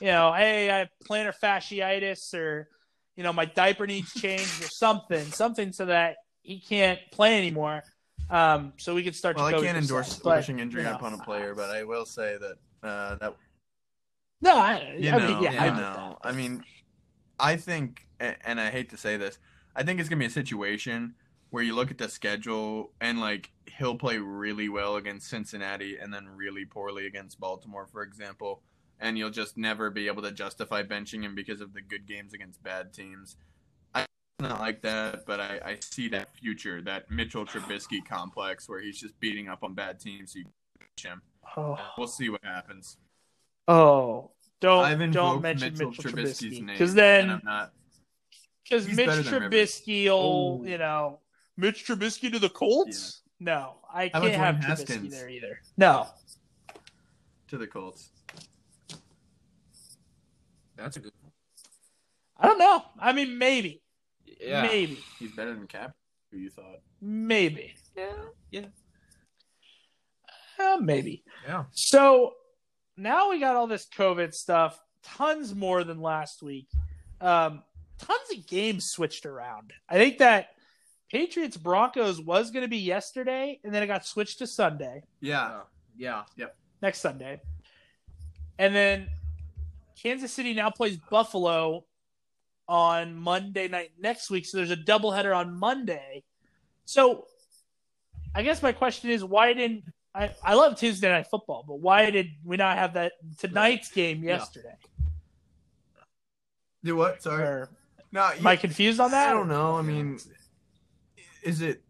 you 0.00 0.06
know, 0.06 0.32
hey, 0.32 0.70
I 0.70 0.78
have 0.78 0.88
plantar 1.08 1.34
fasciitis 1.42 2.34
or, 2.34 2.68
you 3.16 3.22
know, 3.22 3.32
my 3.32 3.44
diaper 3.44 3.86
needs 3.86 4.12
changed 4.14 4.62
or 4.62 4.68
something, 4.68 5.24
something 5.26 5.72
so 5.72 5.86
that 5.86 6.16
he 6.42 6.60
can't 6.60 6.98
play 7.12 7.36
anymore. 7.36 7.82
Um, 8.30 8.72
so 8.76 8.94
we 8.94 9.02
can 9.02 9.12
start. 9.12 9.36
Well, 9.36 9.46
I 9.46 9.52
can't 9.52 9.76
endorse 9.76 10.18
pushing 10.18 10.60
injury 10.60 10.82
you 10.82 10.88
know, 10.88 10.94
upon 10.94 11.14
a 11.14 11.18
player, 11.18 11.54
but 11.54 11.70
I 11.70 11.82
will 11.84 12.06
say 12.06 12.38
that 12.38 12.88
uh, 12.88 13.16
that 13.16 13.34
No, 14.40 14.56
I, 14.56 14.96
you 14.98 15.10
I 15.10 15.18
know, 15.18 15.28
mean, 15.28 15.42
yeah, 15.42 15.52
you 15.52 15.70
I 15.70 15.76
know. 15.76 16.18
I 16.22 16.32
mean, 16.32 16.64
I 17.38 17.56
think, 17.56 18.06
and 18.20 18.60
I 18.60 18.70
hate 18.70 18.90
to 18.90 18.96
say 18.96 19.16
this, 19.16 19.38
I 19.74 19.82
think 19.82 20.00
it's 20.00 20.08
gonna 20.08 20.20
be 20.20 20.26
a 20.26 20.30
situation 20.30 21.14
where 21.50 21.62
you 21.62 21.74
look 21.74 21.90
at 21.90 21.98
the 21.98 22.08
schedule 22.08 22.92
and 23.00 23.20
like 23.20 23.50
he'll 23.78 23.96
play 23.96 24.18
really 24.18 24.68
well 24.68 24.96
against 24.96 25.28
Cincinnati 25.28 25.96
and 25.98 26.12
then 26.12 26.26
really 26.28 26.64
poorly 26.64 27.06
against 27.06 27.40
Baltimore, 27.40 27.86
for 27.90 28.02
example, 28.02 28.62
and 29.00 29.18
you'll 29.18 29.30
just 29.30 29.56
never 29.56 29.90
be 29.90 30.06
able 30.06 30.22
to 30.22 30.30
justify 30.32 30.82
benching 30.82 31.22
him 31.22 31.34
because 31.34 31.60
of 31.60 31.72
the 31.72 31.80
good 31.80 32.06
games 32.06 32.34
against 32.34 32.62
bad 32.62 32.92
teams. 32.92 33.36
I 33.94 34.06
not 34.38 34.60
like 34.60 34.82
that, 34.82 35.26
but 35.26 35.40
I, 35.40 35.60
I 35.64 35.76
see 35.80 36.08
that 36.10 36.34
future, 36.36 36.80
that 36.82 37.10
Mitchell 37.10 37.44
Trubisky 37.44 37.98
complex 38.08 38.68
where 38.68 38.80
he's 38.80 39.00
just 39.00 39.18
beating 39.20 39.48
up 39.48 39.62
on 39.64 39.74
bad 39.74 39.98
teams. 40.00 40.32
So 40.32 40.38
you 40.40 40.44
bench 40.78 41.12
him. 41.12 41.22
Oh, 41.56 41.76
We'll 41.98 42.06
see 42.06 42.28
what 42.28 42.44
happens. 42.44 42.96
oh, 43.66 44.30
don't 44.60 45.10
don't 45.12 45.40
mention 45.42 45.72
Mitchell, 45.72 45.90
Mitchell, 45.90 46.12
Trubisky's 46.12 46.42
Trubisky 46.42 46.62
name, 46.64 46.66
because 46.66 46.94
then 46.94 47.40
because 48.62 48.86
Mitch 48.86 48.96
better 49.06 49.22
than 49.22 49.42
Rivers. 49.44 49.80
Trubisky 49.80 50.04
will 50.08 50.60
Oh. 50.62 50.64
you 50.64 50.78
know 50.78 51.18
Mitch 51.60 51.86
Trubisky 51.86 52.32
to 52.32 52.38
the 52.38 52.48
Colts. 52.48 53.22
No, 53.38 53.76
I 53.92 54.10
How 54.12 54.20
can't 54.22 54.34
have 54.34 54.54
Dwayne 54.56 54.86
Trubisky 54.86 55.10
there 55.10 55.28
either. 55.28 55.60
No, 55.76 56.08
to 57.48 57.58
the 57.58 57.66
Colts. 57.66 58.10
That's 60.76 60.96
a 60.96 61.00
good 61.00 61.12
one. 61.20 61.32
I 62.38 62.46
don't 62.46 62.58
know. 62.58 62.82
I 62.98 63.12
mean, 63.12 63.36
maybe, 63.36 63.82
Yeah. 64.24 64.62
maybe, 64.62 64.98
He's 65.18 65.32
better 65.32 65.54
than 65.54 65.66
Cap. 65.66 65.92
Who 66.30 66.38
you 66.38 66.48
thought? 66.50 66.80
maybe, 67.00 67.74
Yeah. 67.94 68.12
Yeah. 68.50 68.66
uh, 70.58 70.78
maybe. 70.80 71.22
Yeah. 71.46 71.64
So 71.72 72.34
now 72.96 73.28
we 73.30 73.40
got 73.40 73.56
all 73.56 73.66
this 73.66 73.86
COVID 73.94 74.32
stuff, 74.32 74.80
tons 75.02 75.54
more 75.54 75.84
than 75.84 76.00
last 76.00 76.42
week. 76.42 76.68
Um, 77.20 77.62
tons 77.98 78.30
of 78.34 78.46
games 78.46 78.86
switched 78.90 79.26
around. 79.26 79.74
I 79.88 79.96
think 79.96 80.18
that 80.18 80.50
Patriots 81.10 81.56
Broncos 81.56 82.20
was 82.20 82.50
going 82.50 82.62
to 82.62 82.68
be 82.68 82.76
yesterday, 82.78 83.58
and 83.64 83.74
then 83.74 83.82
it 83.82 83.86
got 83.88 84.06
switched 84.06 84.38
to 84.38 84.46
Sunday, 84.46 85.02
Yeah. 85.20 85.50
Oh. 85.50 85.66
Yeah. 85.96 86.22
Yep. 86.36 86.56
Next 86.82 87.00
Sunday. 87.00 87.40
And 88.58 88.74
then 88.74 89.08
Kansas 90.00 90.32
City 90.32 90.54
now 90.54 90.70
plays 90.70 90.96
Buffalo 91.10 91.84
on 92.68 93.14
Monday 93.16 93.68
night 93.68 93.90
next 93.98 94.30
week. 94.30 94.46
So 94.46 94.56
there's 94.58 94.70
a 94.70 94.76
doubleheader 94.76 95.36
on 95.36 95.58
Monday. 95.58 96.22
So 96.84 97.26
I 98.34 98.42
guess 98.42 98.62
my 98.62 98.72
question 98.72 99.10
is 99.10 99.24
why 99.24 99.52
didn't 99.52 99.84
I, 100.14 100.30
I 100.42 100.54
love 100.54 100.76
Tuesday 100.78 101.08
night 101.10 101.26
football, 101.28 101.64
but 101.66 101.80
why 101.80 102.10
did 102.10 102.28
we 102.44 102.56
not 102.56 102.78
have 102.78 102.94
that 102.94 103.12
tonight's 103.38 103.90
game 103.90 104.22
Yeah. 104.22 104.36
yesterday? 104.36 104.74
Do 106.84 106.96
what? 106.96 107.22
Sorry. 107.22 107.42
Or 107.42 107.68
No. 108.12 108.22
am 108.24 108.46
I 108.46 108.56
confused 108.56 109.00
on 109.00 109.10
that? 109.10 109.28
I 109.30 109.32
don't 109.32 109.48
know. 109.48 109.76
I 109.76 109.82
mean, 109.82 110.18
is 111.42 111.60
it 111.60 111.82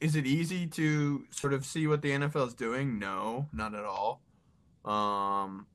is 0.00 0.16
it 0.16 0.26
easy 0.26 0.66
to 0.66 1.24
sort 1.30 1.52
of 1.52 1.64
see 1.64 1.86
what 1.86 2.02
the 2.02 2.10
NFL 2.10 2.48
is 2.48 2.54
doing? 2.54 2.98
No, 2.98 3.48
not 3.52 3.74
at 3.74 3.84
all. 3.84 4.20
Um, 4.84 5.66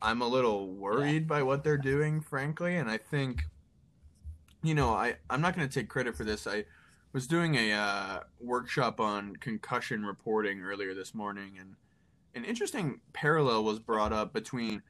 I'm 0.00 0.22
a 0.22 0.28
little 0.28 0.68
worried 0.68 1.26
by 1.26 1.42
what 1.42 1.64
they're 1.64 1.76
doing, 1.76 2.20
frankly, 2.20 2.76
and 2.76 2.88
I 2.88 2.98
think, 2.98 3.44
you 4.62 4.74
know, 4.74 4.90
I 4.90 5.16
I'm 5.28 5.40
not 5.40 5.56
going 5.56 5.68
to 5.68 5.72
take 5.72 5.88
credit 5.88 6.16
for 6.16 6.24
this. 6.24 6.46
I 6.46 6.64
was 7.12 7.26
doing 7.26 7.56
a 7.56 7.72
uh, 7.72 8.20
workshop 8.40 9.00
on 9.00 9.36
concussion 9.36 10.04
reporting 10.04 10.62
earlier 10.62 10.94
this 10.94 11.14
morning, 11.14 11.56
and 11.58 11.74
an 12.34 12.44
interesting 12.44 13.00
parallel 13.12 13.64
was 13.64 13.78
brought 13.78 14.12
up 14.12 14.32
between 14.32 14.82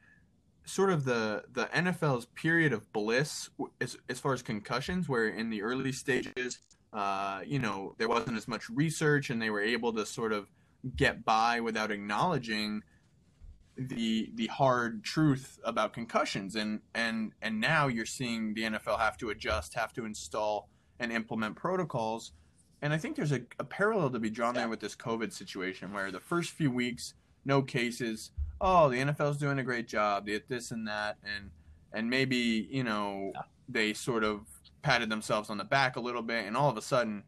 sort 0.65 0.89
of 0.91 1.05
the 1.05 1.43
the 1.51 1.65
NFL's 1.65 2.25
period 2.27 2.71
of 2.71 2.91
bliss 2.93 3.49
as 3.81 3.97
as 4.09 4.19
far 4.19 4.33
as 4.33 4.41
concussions, 4.41 5.09
where 5.09 5.27
in 5.27 5.49
the 5.49 5.61
early 5.61 5.91
stages, 5.91 6.59
uh, 6.93 7.41
you 7.45 7.59
know, 7.59 7.95
there 7.97 8.07
wasn't 8.07 8.37
as 8.37 8.47
much 8.47 8.69
research, 8.69 9.29
and 9.29 9.41
they 9.41 9.49
were 9.49 9.61
able 9.61 9.91
to 9.93 10.05
sort 10.05 10.31
of 10.31 10.49
get 10.95 11.25
by 11.25 11.59
without 11.59 11.91
acknowledging 11.91 12.83
the 13.75 14.31
the 14.35 14.47
hard 14.47 15.03
truth 15.03 15.59
about 15.63 15.93
concussions, 15.93 16.55
and 16.55 16.81
and 16.93 17.31
and 17.41 17.59
now 17.59 17.87
you're 17.87 18.05
seeing 18.05 18.53
the 18.53 18.63
NFL 18.63 18.99
have 18.99 19.17
to 19.17 19.31
adjust, 19.31 19.73
have 19.73 19.93
to 19.93 20.05
install 20.05 20.69
and 20.99 21.11
implement 21.11 21.55
protocols. 21.55 22.33
And 22.81 22.93
I 22.93 22.97
think 22.97 23.15
there's 23.15 23.31
a, 23.31 23.41
a 23.59 23.63
parallel 23.63 24.09
to 24.09 24.19
be 24.19 24.29
drawn 24.29 24.53
there 24.53 24.67
with 24.67 24.81
this 24.81 24.95
COVID 24.95 25.31
situation, 25.33 25.93
where 25.93 26.11
the 26.11 26.19
first 26.19 26.51
few 26.51 26.69
weeks, 26.69 27.13
no 27.45 27.61
cases, 27.61 28.31
oh, 28.61 28.89
the 28.89 28.97
NFL's 28.97 29.37
doing 29.37 29.57
a 29.57 29.63
great 29.63 29.87
job, 29.87 30.25
they 30.27 30.39
this 30.47 30.69
and 30.71 30.87
that, 30.87 31.17
and 31.23 31.49
and 31.93 32.09
maybe 32.09 32.67
you 32.69 32.83
know 32.83 33.31
they 33.67 33.93
sort 33.93 34.23
of 34.23 34.41
patted 34.83 35.09
themselves 35.09 35.49
on 35.49 35.57
the 35.57 35.63
back 35.63 35.95
a 35.95 35.99
little 35.99 36.21
bit, 36.21 36.45
and 36.45 36.55
all 36.55 36.69
of 36.69 36.77
a 36.77 36.81
sudden, 36.81 37.23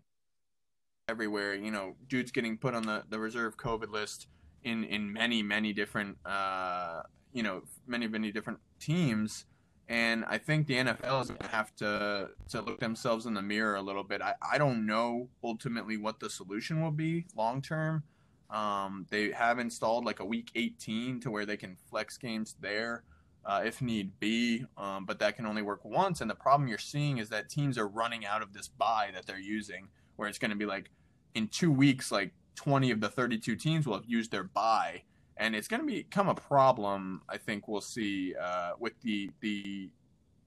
everywhere, 1.09 1.55
you 1.55 1.71
know, 1.71 1.95
dudes 2.07 2.31
getting 2.31 2.57
put 2.57 2.75
on 2.75 2.83
the 2.83 3.03
the 3.09 3.17
reserve 3.17 3.57
COVID 3.57 3.91
list 3.91 4.27
in 4.63 4.83
in 4.83 5.11
many 5.11 5.41
many 5.41 5.73
different 5.73 6.17
uh 6.25 7.01
you 7.31 7.43
know 7.43 7.61
many 7.87 8.07
many 8.07 8.31
different 8.31 8.59
teams. 8.79 9.45
And 9.87 10.25
I 10.25 10.39
think 10.39 10.65
the 10.65 10.77
NFL 10.77 11.21
is 11.21 11.27
going 11.27 11.39
to 11.41 11.47
have 11.47 11.75
to 11.77 12.29
to 12.49 12.61
look 12.61 12.79
themselves 12.79 13.25
in 13.25 13.33
the 13.33 13.41
mirror 13.41 13.75
a 13.75 13.81
little 13.81 14.03
bit. 14.03 14.21
I, 14.21 14.33
I 14.51 14.57
don't 14.57 14.85
know 14.85 15.29
ultimately 15.43 15.97
what 15.97 16.19
the 16.19 16.29
solution 16.29 16.81
will 16.81 16.91
be 16.91 17.25
long 17.35 17.61
term. 17.61 18.03
Um, 18.49 19.05
they 19.09 19.31
have 19.31 19.59
installed 19.59 20.05
like 20.05 20.19
a 20.19 20.25
week 20.25 20.51
18 20.55 21.19
to 21.21 21.31
where 21.31 21.45
they 21.45 21.57
can 21.57 21.77
flex 21.89 22.17
games 22.17 22.55
there 22.59 23.03
uh, 23.45 23.61
if 23.63 23.81
need 23.81 24.19
be, 24.19 24.65
um, 24.77 25.05
but 25.05 25.19
that 25.19 25.35
can 25.35 25.45
only 25.45 25.61
work 25.61 25.85
once. 25.85 26.21
And 26.21 26.29
the 26.29 26.35
problem 26.35 26.67
you're 26.67 26.77
seeing 26.77 27.19
is 27.19 27.29
that 27.29 27.49
teams 27.49 27.77
are 27.77 27.87
running 27.87 28.25
out 28.25 28.41
of 28.41 28.53
this 28.53 28.67
bye 28.67 29.11
that 29.13 29.27
they're 29.27 29.37
using, 29.37 29.87
where 30.15 30.27
it's 30.27 30.39
going 30.39 30.51
to 30.51 30.57
be 30.57 30.65
like 30.65 30.89
in 31.35 31.47
two 31.47 31.71
weeks, 31.71 32.11
like 32.11 32.33
20 32.55 32.91
of 32.91 33.01
the 33.01 33.09
32 33.09 33.55
teams 33.55 33.85
will 33.85 33.95
have 33.95 34.05
used 34.07 34.31
their 34.31 34.43
bye, 34.43 35.03
and 35.37 35.55
it's 35.55 35.67
going 35.67 35.81
to 35.81 35.85
become 35.85 36.27
a 36.27 36.35
problem. 36.35 37.21
I 37.29 37.37
think 37.37 37.67
we'll 37.67 37.81
see 37.81 38.33
uh, 38.41 38.71
with 38.79 38.93
the 39.01 39.29
the 39.41 39.89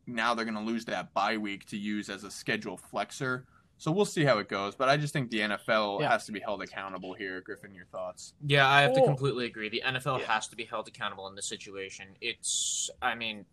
now 0.07 0.34
they're 0.34 0.46
going 0.46 0.55
to 0.57 0.61
lose 0.61 0.86
that 0.86 1.12
bye 1.14 1.36
week 1.36 1.66
to 1.66 1.76
use 1.76 2.09
as 2.09 2.24
a 2.24 2.30
schedule 2.30 2.76
flexor. 2.76 3.46
So 3.81 3.93
we'll 3.93 4.05
see 4.05 4.24
how 4.24 4.39
it 4.39 4.49
goes, 4.49 4.74
but 4.74 4.89
I 4.89 4.97
just 4.97 5.12
think 5.12 5.31
the 5.31 5.39
NFL 5.41 6.01
Yeah. 6.01 6.11
has 6.11 6.26
to 6.26 6.33
be 6.33 6.41
held 6.41 6.62
accountable 6.62 7.14
here. 7.14 7.41
Griffin, 7.41 7.72
your 7.74 7.87
thoughts? 7.87 8.35
Yeah, 8.45 8.68
I 8.68 8.83
have 8.83 8.93
to 8.95 9.01
Oh. 9.03 9.05
completely 9.07 9.47
agree. 9.47 9.68
The 9.68 9.83
NFL 9.85 10.18
Yeah. 10.18 10.26
has 10.35 10.49
to 10.49 10.57
be 10.57 10.64
held 10.64 10.89
accountable 10.89 11.29
in 11.29 11.37
this 11.37 11.47
situation. 11.47 12.16
It's, 12.20 12.91
I 13.01 13.14
mean, 13.14 13.47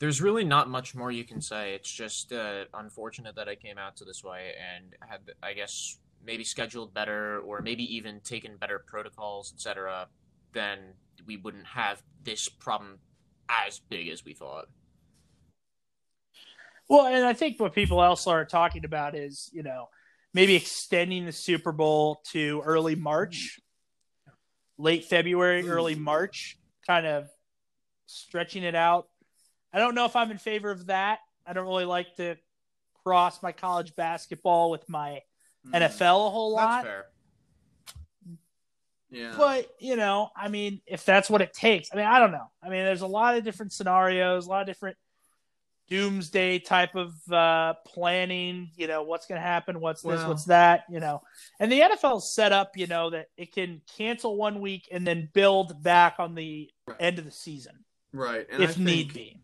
there's 0.00 0.20
really 0.20 0.42
not 0.44 0.68
much 0.68 0.92
more 0.94 1.12
you 1.12 1.24
can 1.24 1.40
say. 1.40 1.74
It's 1.74 1.88
just 1.90 2.32
uh, 2.32 2.64
unfortunate 2.74 3.36
that 3.36 3.48
I 3.48 3.54
came 3.54 3.78
out 3.78 3.96
to 3.98 4.04
this 4.04 4.24
way, 4.24 4.54
and 4.58 4.96
had 5.08 5.30
I 5.40 5.52
guess 5.54 5.98
maybe 6.20 6.42
scheduled 6.42 6.92
better, 6.92 7.38
or 7.40 7.60
maybe 7.62 7.84
even 7.94 8.20
taken 8.20 8.56
better 8.56 8.80
protocols, 8.80 9.52
etc. 9.54 10.08
Then 10.52 10.94
we 11.26 11.36
wouldn't 11.36 11.66
have 11.68 12.02
this 12.24 12.48
problem 12.48 12.98
as 13.48 13.78
big 13.78 14.08
as 14.08 14.24
we 14.24 14.34
thought. 14.34 14.68
Well, 16.88 17.06
and 17.06 17.24
I 17.24 17.32
think 17.32 17.58
what 17.58 17.74
people 17.74 18.02
else 18.02 18.26
are 18.26 18.44
talking 18.44 18.84
about 18.84 19.14
is, 19.14 19.48
you 19.52 19.62
know, 19.62 19.88
maybe 20.34 20.54
extending 20.54 21.24
the 21.24 21.32
Super 21.32 21.72
Bowl 21.72 22.20
to 22.32 22.62
early 22.64 22.94
March, 22.94 23.60
late 24.76 25.04
February, 25.04 25.66
early 25.68 25.94
March, 25.94 26.58
kind 26.86 27.06
of 27.06 27.28
stretching 28.06 28.64
it 28.64 28.74
out. 28.74 29.08
I 29.72 29.78
don't 29.78 29.94
know 29.94 30.04
if 30.04 30.14
I'm 30.16 30.30
in 30.30 30.38
favor 30.38 30.70
of 30.70 30.86
that. 30.86 31.20
I 31.46 31.52
don't 31.52 31.66
really 31.66 31.84
like 31.84 32.16
to 32.16 32.36
cross 33.02 33.42
my 33.42 33.52
college 33.52 33.94
basketball 33.96 34.70
with 34.70 34.88
my 34.88 35.20
hmm. 35.64 35.74
NFL 35.74 36.26
a 36.26 36.30
whole 36.30 36.56
That's 36.56 36.66
lot. 36.66 36.84
fair. 36.84 37.06
Yeah. 39.10 39.34
But, 39.36 39.70
you 39.78 39.94
know, 39.94 40.30
I 40.36 40.48
mean, 40.48 40.80
if 40.86 41.04
that's 41.04 41.30
what 41.30 41.40
it 41.40 41.52
takes, 41.52 41.90
I 41.92 41.96
mean, 41.96 42.06
I 42.06 42.18
don't 42.18 42.32
know. 42.32 42.50
I 42.60 42.68
mean, 42.68 42.84
there's 42.84 43.02
a 43.02 43.06
lot 43.06 43.36
of 43.36 43.44
different 43.44 43.72
scenarios, 43.72 44.46
a 44.46 44.50
lot 44.50 44.62
of 44.62 44.66
different 44.66 44.96
doomsday 45.88 46.58
type 46.58 46.94
of 46.94 47.12
uh, 47.32 47.74
planning, 47.86 48.70
you 48.76 48.86
know, 48.86 49.02
what's 49.02 49.26
going 49.26 49.40
to 49.40 49.46
happen, 49.46 49.80
what's 49.80 50.02
this, 50.02 50.18
Well- 50.18 50.28
what's 50.28 50.44
that, 50.46 50.84
you 50.90 51.00
know. 51.00 51.22
And 51.60 51.70
the 51.70 51.80
NFL 51.80 52.20
set 52.22 52.52
up, 52.52 52.76
you 52.76 52.86
know, 52.86 53.10
that 53.10 53.26
it 53.36 53.52
can 53.52 53.80
cancel 53.96 54.36
one 54.36 54.60
week 54.60 54.88
and 54.90 55.06
then 55.06 55.28
build 55.34 55.82
back 55.82 56.16
on 56.18 56.34
the 56.34 56.70
Right. 56.86 56.96
end 57.00 57.18
of 57.18 57.24
the 57.24 57.30
season. 57.30 57.84
Right. 58.12 58.46
And 58.50 58.62
if 58.62 58.70
I 58.70 58.72
think, 58.74 58.86
need 58.86 59.12
be. 59.14 59.40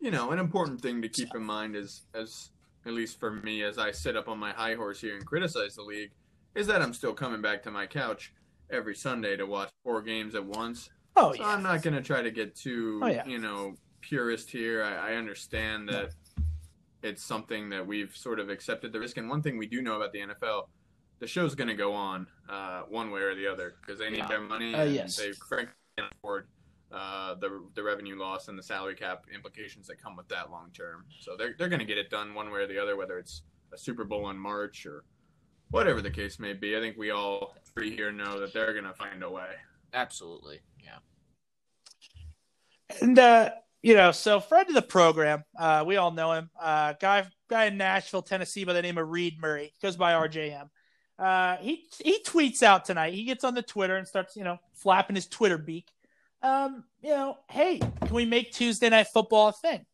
You 0.00 0.10
know, 0.10 0.30
an 0.32 0.38
important 0.38 0.80
thing 0.80 1.00
to 1.02 1.08
keep 1.08 1.34
in 1.34 1.42
mind 1.44 1.76
is, 1.76 2.02
as 2.14 2.50
at 2.84 2.92
least 2.92 3.20
for 3.20 3.30
me, 3.30 3.62
as 3.62 3.78
I 3.78 3.92
sit 3.92 4.16
up 4.16 4.28
on 4.28 4.38
my 4.38 4.52
high 4.52 4.74
horse 4.74 5.00
here 5.00 5.16
and 5.16 5.24
criticize 5.24 5.74
the 5.76 5.82
league, 5.82 6.10
is 6.54 6.66
that 6.66 6.82
I'm 6.82 6.92
still 6.92 7.14
coming 7.14 7.40
back 7.40 7.62
to 7.62 7.70
my 7.70 7.86
couch 7.86 8.32
every 8.70 8.94
Sunday 8.96 9.36
to 9.36 9.46
watch 9.46 9.70
four 9.84 10.02
games 10.02 10.34
at 10.34 10.44
once. 10.44 10.90
Oh 11.16 11.32
So 11.32 11.40
yeah. 11.42 11.48
I'm 11.48 11.62
not 11.62 11.82
going 11.82 11.94
to 11.94 12.02
try 12.02 12.20
to 12.22 12.30
get 12.30 12.54
too, 12.56 13.00
Oh, 13.02 13.06
yeah. 13.06 13.24
you 13.26 13.38
know, 13.38 13.74
purist 14.02 14.50
here. 14.50 14.82
I, 14.84 15.12
I 15.12 15.14
understand 15.14 15.88
that 15.88 16.10
it's 17.02 17.22
something 17.24 17.70
that 17.70 17.86
we've 17.86 18.14
sort 18.14 18.38
of 18.38 18.50
accepted 18.50 18.92
the 18.92 19.00
risk. 19.00 19.16
And 19.16 19.28
one 19.28 19.42
thing 19.42 19.56
we 19.58 19.66
do 19.66 19.80
know 19.82 19.96
about 19.96 20.12
the 20.12 20.20
NFL, 20.20 20.68
the 21.18 21.26
show's 21.26 21.54
going 21.54 21.68
to 21.68 21.74
go 21.74 21.92
on 21.94 22.26
uh, 22.48 22.82
one 22.88 23.10
way 23.10 23.22
or 23.22 23.34
the 23.34 23.46
other 23.46 23.74
because 23.80 23.98
they 23.98 24.10
need 24.10 24.18
Yeah. 24.18 24.28
their 24.28 24.40
money 24.40 24.74
Uh, 24.74 24.82
and 24.84 24.94
yes. 24.94 25.16
they 25.16 25.32
frankly 25.32 25.74
can't 25.96 26.12
afford 26.12 26.46
uh, 26.92 27.34
the 27.36 27.64
the 27.74 27.82
revenue 27.82 28.18
loss 28.18 28.48
and 28.48 28.58
the 28.58 28.62
salary 28.62 28.94
cap 28.94 29.24
implications 29.34 29.86
that 29.86 29.96
come 30.02 30.14
with 30.14 30.28
that 30.28 30.50
long 30.50 30.70
term. 30.74 31.06
So 31.20 31.36
they're 31.38 31.54
they're 31.58 31.70
going 31.70 31.80
to 31.80 31.86
get 31.86 31.96
it 31.96 32.10
done 32.10 32.34
one 32.34 32.50
way 32.50 32.60
or 32.60 32.66
the 32.66 32.78
other, 32.78 32.96
whether 32.96 33.18
it's 33.18 33.42
a 33.72 33.78
Super 33.78 34.04
Bowl 34.04 34.28
in 34.28 34.36
March 34.36 34.84
or 34.84 35.04
whatever 35.70 36.02
the 36.02 36.10
case 36.10 36.38
may 36.38 36.52
be. 36.52 36.76
I 36.76 36.80
think 36.80 36.98
we 36.98 37.10
all 37.10 37.54
three 37.72 37.90
here 37.96 38.12
know 38.12 38.38
that 38.40 38.52
they're 38.52 38.72
going 38.74 38.84
to 38.84 38.92
find 38.92 39.22
a 39.22 39.30
way. 39.30 39.52
Absolutely. 39.94 40.60
Yeah. 40.84 40.98
And 43.00 43.18
uh, 43.18 43.50
you 43.82 43.94
know, 43.94 44.12
so 44.12 44.40
friend 44.40 44.68
of 44.68 44.74
the 44.74 44.82
program, 44.82 45.44
uh, 45.58 45.84
we 45.86 45.96
all 45.96 46.10
know 46.12 46.32
him. 46.32 46.50
Uh, 46.60 46.94
guy 47.00 47.26
guy 47.48 47.66
in 47.66 47.76
Nashville, 47.76 48.22
Tennessee, 48.22 48.64
by 48.64 48.72
the 48.72 48.82
name 48.82 48.98
of 48.98 49.08
Reed 49.08 49.40
Murray, 49.40 49.72
goes 49.82 49.96
by 49.96 50.12
RJM. 50.12 50.68
Uh, 51.18 51.56
he 51.58 51.84
he 52.02 52.22
tweets 52.24 52.62
out 52.62 52.84
tonight. 52.84 53.12
He 53.14 53.24
gets 53.24 53.44
on 53.44 53.54
the 53.54 53.62
Twitter 53.62 53.96
and 53.96 54.06
starts, 54.08 54.36
you 54.36 54.44
know, 54.44 54.58
flapping 54.74 55.16
his 55.16 55.26
Twitter 55.26 55.58
beak. 55.58 55.88
Um, 56.42 56.84
you 57.02 57.10
know, 57.10 57.38
hey, 57.50 57.78
can 57.78 58.14
we 58.14 58.24
make 58.26 58.52
Tuesday 58.52 58.88
night 58.88 59.08
football 59.08 59.48
a 59.48 59.52
thing? 59.52 59.84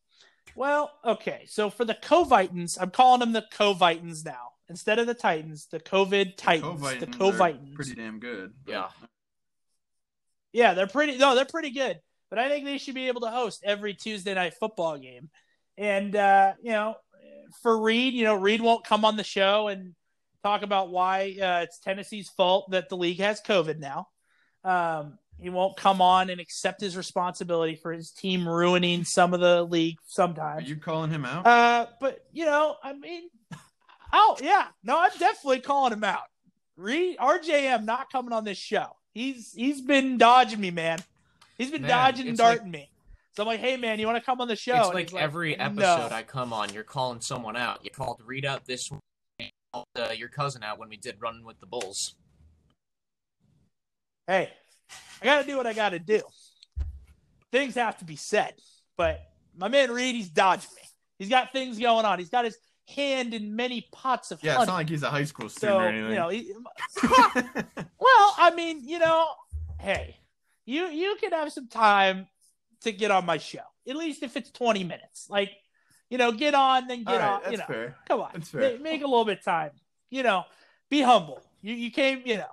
Well, 0.55 0.91
okay. 1.05 1.45
So 1.47 1.69
for 1.71 1.85
the 1.85 1.95
Covitans, 1.95 2.79
I'm 2.81 2.91
calling 2.91 3.21
them 3.21 3.33
the 3.33 3.45
Covitans 3.53 4.25
now 4.25 4.53
instead 4.69 4.99
of 4.99 5.07
the 5.07 5.15
Titans. 5.15 5.67
The 5.67 5.79
COVID 5.81 6.37
Titans, 6.37 6.81
the 6.81 7.07
Covitans 7.07 7.15
are 7.15 7.33
Covitans. 7.33 7.75
pretty 7.75 7.95
damn 7.95 8.19
good. 8.19 8.53
but- 8.65 8.73
Yeah. 8.73 8.89
Yeah, 10.53 10.75
they're 10.75 10.87
pretty. 10.87 11.19
No, 11.19 11.35
they're 11.35 11.45
pretty 11.45 11.71
good. 11.71 12.01
But 12.31 12.39
I 12.39 12.49
think 12.49 12.65
they 12.65 12.79
should 12.79 12.95
be 12.95 13.09
able 13.09 13.23
to 13.23 13.31
host 13.31 13.63
every 13.65 13.95
Tuesday 13.95 14.35
night 14.35 14.55
football 14.55 14.99
game. 14.99 15.31
And 15.77 16.15
uh, 16.15 16.53
you 16.63 16.73
know, 16.73 16.97
for 17.63 17.81
Reed, 17.81 18.15
you 18.15 18.25
know, 18.25 18.35
Reed 18.35 18.61
won't 18.61 18.85
come 18.85 19.05
on 19.05 19.17
the 19.17 19.25
show 19.25 19.69
and 19.69 19.95
talk 20.43 20.63
about 20.63 20.91
why 20.91 21.37
uh, 21.41 21.61
it's 21.63 21.79
Tennessee's 21.79 22.29
fault 22.31 22.71
that 22.71 22.89
the 22.89 22.97
league 22.97 23.21
has 23.21 23.41
COVID 23.41 23.79
now. 23.79 24.09
Um, 24.65 25.19
he 25.41 25.51
won't 25.51 25.77
come 25.77 26.03
on 26.03 26.31
and 26.31 26.41
accept 26.41 26.81
his 26.81 26.97
responsibility 26.97 27.77
for 27.77 27.93
his 27.93 28.11
team 28.11 28.49
ruining 28.49 29.05
some 29.05 29.33
of 29.33 29.41
the 29.41 29.63
league 29.63 29.99
Are 29.99 30.03
sometimes. 30.09 30.69
you 30.69 30.77
calling 30.77 31.11
him 31.11 31.25
out? 31.25 31.47
Uh, 31.47 31.87
but 32.01 32.25
you 32.33 32.45
know, 32.45 32.77
I 32.83 32.93
mean, 32.93 33.29
oh 34.13 34.37
yeah, 34.43 34.67
no, 34.83 34.99
I'm 34.99 35.17
definitely 35.19 35.61
calling 35.61 35.93
him 35.93 36.05
out. 36.05 36.25
Reed 36.77 37.19
RJM 37.19 37.85
not 37.85 38.11
coming 38.11 38.33
on 38.33 38.45
this 38.45 38.59
show. 38.59 38.87
He's 39.13 39.53
he's 39.53 39.81
been 39.81 40.19
dodging 40.19 40.61
me, 40.61 40.71
man. 40.71 40.99
He's 41.59 41.71
been 41.71 41.83
Man, 41.83 41.91
dodging 41.91 42.23
and 42.23 42.31
it's 42.31 42.41
like- 42.41 42.57
darting 42.59 42.71
me. 42.73 42.91
So 43.37 43.43
I'm 43.43 43.47
like, 43.49 43.61
hey 43.61 43.77
man, 43.77 44.01
you 44.01 44.07
want 44.07 44.19
to 44.19 44.25
come 44.25 44.41
on 44.41 44.49
the 44.49 44.57
show? 44.57 44.77
It's 44.77 44.87
And 44.87 44.95
like 44.95 45.11
he's 45.11 45.19
every 45.21 45.55
"No." 45.55 45.65
episode 45.67 46.13
I 46.13 46.25
come 46.25 46.53
on, 46.53 46.73
you're 46.73 46.83
calling 46.83 47.21
someone 47.21 47.57
out. 47.57 47.85
You 47.85 47.91
called 47.91 48.21
Reed 48.25 48.45
out 48.45 48.65
this 48.65 48.91
week. 48.91 49.01
you 49.39 49.47
called, 49.73 49.87
Uh, 49.97 50.11
your 50.17 50.29
cousin 50.29 50.65
out 50.65 50.79
when 50.81 50.89
we 50.89 50.97
did 50.97 51.17
running 51.21 51.45
with 51.45 51.61
the 51.61 51.67
Bulls. 51.67 52.15
hey, 54.27 54.51
I 55.23 55.25
got 55.25 55.41
to 55.43 55.47
do 55.47 55.57
what 55.57 55.67
I 55.67 55.73
got 55.73 55.91
to 55.91 55.99
do. 56.01 56.21
Things 57.53 57.77
have 57.77 57.97
to 57.99 58.05
be 58.05 58.17
said, 58.17 58.55
but 58.97 59.21
my 59.57 59.69
man 59.69 59.91
Reed, 59.91 60.15
he's 60.17 60.29
dodging 60.29 60.71
me. 60.77 60.83
He's 61.19 61.29
got 61.29 61.53
things 61.53 61.79
going 61.79 62.05
on. 62.05 62.19
He's 62.19 62.29
got 62.31 62.45
his 62.45 62.59
hand 62.95 63.35
in 63.35 63.55
many 63.57 63.87
pots 63.93 64.31
of 64.31 64.43
yeah, 64.43 64.59
it's 64.59 64.67
not 64.67 64.75
like 64.75 64.89
he's 64.89 65.03
a 65.03 65.11
high 65.11 65.25
school 65.25 65.49
student 65.49 65.79
so 65.79 65.79
or 65.79 65.89
anything. 65.89 66.11
you 66.11 66.17
know, 66.17 66.29
he, 66.29 66.53
Well, 67.99 68.35
I 68.39 68.53
mean, 68.55 68.87
you 68.87 68.99
know, 68.99 69.29
hey, 69.81 70.17
you 70.69 70.87
you 70.89 71.17
can 71.19 71.33
have 71.33 71.51
some 71.51 71.67
time 71.67 72.27
to 72.83 72.93
get 72.93 73.11
on 73.11 73.25
my 73.25 73.39
show. 73.39 73.61
At 73.89 73.97
least 73.97 74.23
if 74.23 74.37
it's 74.37 74.51
twenty 74.51 74.85
minutes. 74.85 75.29
Like, 75.31 75.51
you 76.11 76.19
know, 76.19 76.31
get 76.31 76.55
on, 76.55 76.87
then 76.87 77.05
get 77.05 77.21
right, 77.21 77.41
on. 77.47 77.53
You 77.53 77.59
know, 77.59 77.65
fair. 77.67 77.97
come 78.07 78.21
on, 78.21 78.31
That's 78.35 78.51
fair. 78.51 78.77
Ma- 78.77 78.83
make 78.83 79.03
a 79.03 79.07
little 79.07 79.25
bit 79.25 79.39
of 79.39 79.45
time. 79.45 79.71
You 80.11 80.23
know, 80.23 80.45
be 80.91 81.01
humble. 81.01 81.43
You 81.63 81.75
you 81.75 81.91
came, 81.91 82.23
you 82.27 82.37
know, 82.37 82.51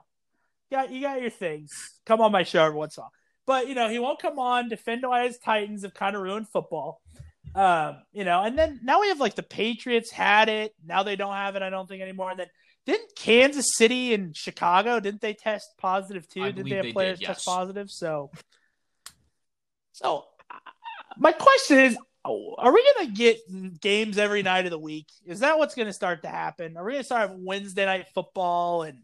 got 0.71 0.91
you 0.91 1.01
got 1.01 1.21
your 1.21 1.29
things. 1.29 1.99
Come 2.05 2.21
on 2.21 2.31
my 2.31 2.43
show 2.43 2.63
every 2.63 2.77
once 2.77 2.95
in 2.95 3.01
a 3.01 3.03
while. 3.03 3.11
But 3.45 3.67
you 3.67 3.75
know, 3.75 3.89
he 3.89 3.99
won't 3.99 4.21
come 4.21 4.39
on. 4.39 4.69
Defend 4.69 5.03
why 5.03 5.25
his 5.27 5.37
Titans 5.37 5.83
have 5.83 5.93
kind 5.93 6.15
of 6.15 6.21
ruined 6.21 6.47
football. 6.47 7.01
Um, 7.53 7.97
you 8.13 8.23
know, 8.23 8.43
and 8.43 8.57
then 8.57 8.79
now 8.81 9.01
we 9.01 9.09
have 9.09 9.19
like 9.19 9.35
the 9.35 9.43
Patriots 9.43 10.09
had 10.09 10.47
it. 10.47 10.73
Now 10.85 11.03
they 11.03 11.17
don't 11.17 11.33
have 11.33 11.57
it. 11.57 11.61
I 11.61 11.69
don't 11.69 11.87
think 11.87 12.01
anymore. 12.01 12.31
And 12.31 12.39
then 12.39 12.47
didn't 12.85 13.15
Kansas 13.15 13.75
City 13.75 14.13
and 14.13 14.35
Chicago 14.35 14.99
didn't 14.99 15.21
they 15.21 15.33
test 15.33 15.73
positive 15.77 16.27
too? 16.27 16.43
Did 16.43 16.55
believe 16.55 16.69
they 16.69 16.75
have 16.75 16.85
they 16.85 16.91
players 16.93 17.19
did, 17.19 17.25
test 17.25 17.45
positive? 17.45 17.89
So, 17.89 18.31
so 19.91 20.25
uh, 20.49 20.55
my 21.17 21.31
question 21.31 21.79
is, 21.79 21.97
are 22.23 22.73
we 22.73 22.83
going 22.95 23.07
to 23.07 23.13
get 23.13 23.81
games 23.81 24.17
every 24.17 24.43
night 24.43 24.65
of 24.65 24.71
the 24.71 24.79
week? 24.79 25.07
Is 25.25 25.41
that 25.41 25.57
what's 25.57 25.75
going 25.75 25.87
to 25.87 25.93
start 25.93 26.23
to 26.23 26.27
happen? 26.27 26.75
Are 26.77 26.83
we 26.83 26.93
going 26.93 27.01
to 27.01 27.05
start 27.05 27.29
having 27.29 27.45
Wednesday 27.45 27.85
night 27.85 28.07
football 28.13 28.83
and 28.83 28.99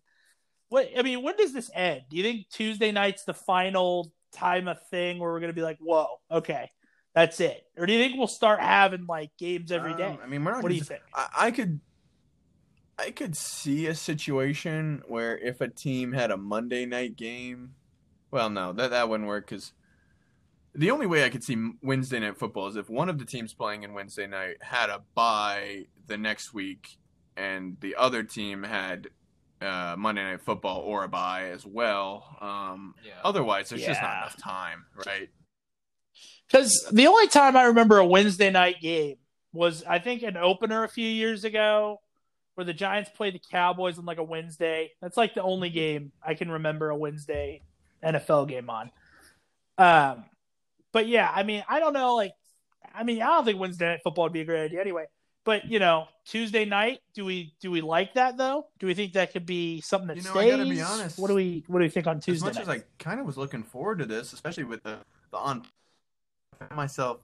what? 0.69 0.89
I 0.97 1.01
mean, 1.01 1.21
when 1.21 1.36
does 1.36 1.53
this 1.53 1.69
end? 1.73 2.03
Do 2.09 2.17
you 2.17 2.23
think 2.23 2.49
Tuesday 2.49 2.91
night's 2.91 3.23
the 3.23 3.34
final 3.34 4.11
time 4.32 4.67
of 4.67 4.77
thing 4.89 5.19
where 5.19 5.32
we're 5.32 5.39
going 5.39 5.51
to 5.51 5.55
be 5.55 5.61
like, 5.61 5.77
whoa, 5.79 6.07
okay, 6.32 6.69
that's 7.13 7.39
it, 7.39 7.63
or 7.77 7.86
do 7.86 7.93
you 7.93 7.99
think 7.99 8.17
we'll 8.17 8.27
start 8.27 8.59
having 8.59 9.05
like 9.05 9.32
games 9.38 9.71
every 9.71 9.93
day? 9.95 10.05
Um, 10.05 10.19
I 10.23 10.27
mean, 10.27 10.43
we're 10.43 10.51
not 10.51 10.63
what 10.63 10.69
do 10.69 10.75
gonna 10.75 10.79
you 10.79 10.84
think? 10.84 11.01
I, 11.13 11.27
I 11.38 11.51
could 11.51 11.79
I 13.01 13.11
could 13.11 13.35
see 13.35 13.87
a 13.87 13.95
situation 13.95 15.01
where 15.07 15.37
if 15.37 15.59
a 15.59 15.67
team 15.67 16.13
had 16.13 16.29
a 16.29 16.37
Monday 16.37 16.85
night 16.85 17.15
game, 17.15 17.73
well, 18.29 18.49
no, 18.49 18.73
that 18.73 18.91
that 18.91 19.09
wouldn't 19.09 19.27
work 19.27 19.49
because 19.49 19.73
the 20.75 20.91
only 20.91 21.07
way 21.07 21.25
I 21.25 21.29
could 21.29 21.43
see 21.43 21.71
Wednesday 21.81 22.19
night 22.19 22.37
football 22.37 22.67
is 22.67 22.75
if 22.75 22.89
one 22.89 23.09
of 23.09 23.17
the 23.17 23.25
teams 23.25 23.53
playing 23.53 23.83
in 23.83 23.93
Wednesday 23.93 24.27
night 24.27 24.57
had 24.61 24.89
a 24.89 25.01
bye 25.15 25.87
the 26.05 26.17
next 26.17 26.53
week, 26.53 26.97
and 27.35 27.75
the 27.81 27.95
other 27.95 28.21
team 28.21 28.61
had 28.61 29.07
uh, 29.61 29.95
Monday 29.97 30.23
night 30.23 30.41
football 30.41 30.81
or 30.81 31.03
a 31.03 31.07
bye 31.07 31.49
as 31.49 31.65
well. 31.65 32.37
Um, 32.39 32.93
Yeah. 33.03 33.13
Otherwise, 33.23 33.69
there's 33.69 33.83
just 33.83 34.01
not 34.01 34.17
enough 34.17 34.37
time, 34.37 34.85
right? 35.07 35.29
Because 36.47 36.87
the 36.91 37.07
only 37.07 37.27
time 37.27 37.57
I 37.57 37.63
remember 37.63 37.97
a 37.97 38.05
Wednesday 38.05 38.51
night 38.51 38.79
game 38.79 39.15
was, 39.53 39.83
I 39.85 39.97
think, 39.97 40.21
an 40.21 40.37
opener 40.37 40.83
a 40.83 40.89
few 40.89 41.07
years 41.07 41.43
ago 41.43 41.99
where 42.55 42.65
the 42.65 42.73
Giants 42.73 43.09
play 43.13 43.31
the 43.31 43.39
Cowboys 43.39 43.97
on 43.97 44.05
like 44.05 44.17
a 44.17 44.23
Wednesday. 44.23 44.91
That's 45.01 45.17
like 45.17 45.33
the 45.33 45.43
only 45.43 45.69
game 45.69 46.11
I 46.25 46.33
can 46.33 46.51
remember 46.51 46.89
a 46.89 46.95
Wednesday 46.95 47.61
NFL 48.03 48.47
game 48.47 48.69
on. 48.69 48.91
Um, 49.77 50.25
but 50.91 51.07
yeah, 51.07 51.31
I 51.33 51.43
mean, 51.43 51.63
I 51.67 51.79
don't 51.79 51.93
know. 51.93 52.15
Like, 52.15 52.33
I 52.93 53.03
mean, 53.03 53.21
I 53.21 53.27
don't 53.27 53.45
think 53.45 53.59
Wednesday 53.59 53.85
night 53.87 54.01
football 54.03 54.25
would 54.25 54.33
be 54.33 54.41
a 54.41 54.45
great 54.45 54.65
idea 54.65 54.81
anyway. 54.81 55.05
But 55.43 55.65
you 55.65 55.79
know, 55.79 56.07
Tuesday 56.25 56.65
night, 56.65 56.99
do 57.15 57.25
we 57.25 57.53
do 57.61 57.71
we 57.71 57.81
like 57.81 58.13
that 58.13 58.37
though? 58.37 58.67
Do 58.79 58.85
we 58.85 58.93
think 58.93 59.13
that 59.13 59.31
could 59.33 59.45
be 59.45 59.81
something 59.81 60.07
that 60.09 60.17
You 60.17 60.23
know, 60.23 60.31
I 60.31 60.43
stays? 60.43 60.51
gotta 60.51 60.69
be 60.69 60.81
honest. 60.81 61.17
What 61.17 61.29
do 61.29 61.35
we 61.35 61.63
what 61.67 61.79
do 61.79 61.83
we 61.83 61.89
think 61.89 62.05
on 62.05 62.19
Tuesday? 62.19 62.47
as 62.47 62.55
much 62.57 62.67
night? 62.67 62.75
as 62.75 62.83
I 62.83 63.03
kind 63.03 63.19
of 63.19 63.25
was 63.25 63.37
looking 63.37 63.63
forward 63.63 63.99
to 63.99 64.05
this, 64.05 64.33
especially 64.33 64.65
with 64.65 64.83
the 64.83 64.97
the 65.31 65.37
on 65.37 65.65
myself 66.75 67.21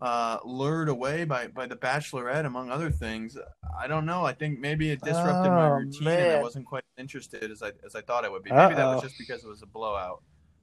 uh, 0.00 0.38
lured 0.44 0.88
away 0.88 1.24
by 1.24 1.46
by 1.48 1.66
the 1.66 1.76
Bachelorette, 1.76 2.46
among 2.46 2.70
other 2.70 2.90
things. 2.90 3.36
I 3.78 3.86
don't 3.86 4.06
know. 4.06 4.24
I 4.24 4.32
think 4.32 4.58
maybe 4.58 4.90
it 4.90 5.00
disrupted 5.02 5.52
my 5.52 5.66
Oh, 5.68 5.72
routine, 5.74 6.08
and 6.08 6.32
I 6.38 6.42
wasn't 6.42 6.66
quite 6.66 6.84
interested 6.98 7.50
as 7.50 7.62
I 7.62 7.72
as 7.84 7.94
I 7.94 8.00
thought 8.00 8.24
I 8.24 8.28
would 8.28 8.42
be. 8.42 8.50
Maybe 8.50 8.74
that 8.74 8.86
was 8.86 9.02
just 9.02 9.18
because 9.18 9.44
it 9.44 9.48
was 9.48 9.62
a 9.62 9.66
blowout. 9.66 10.22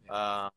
Um, 0.10 0.50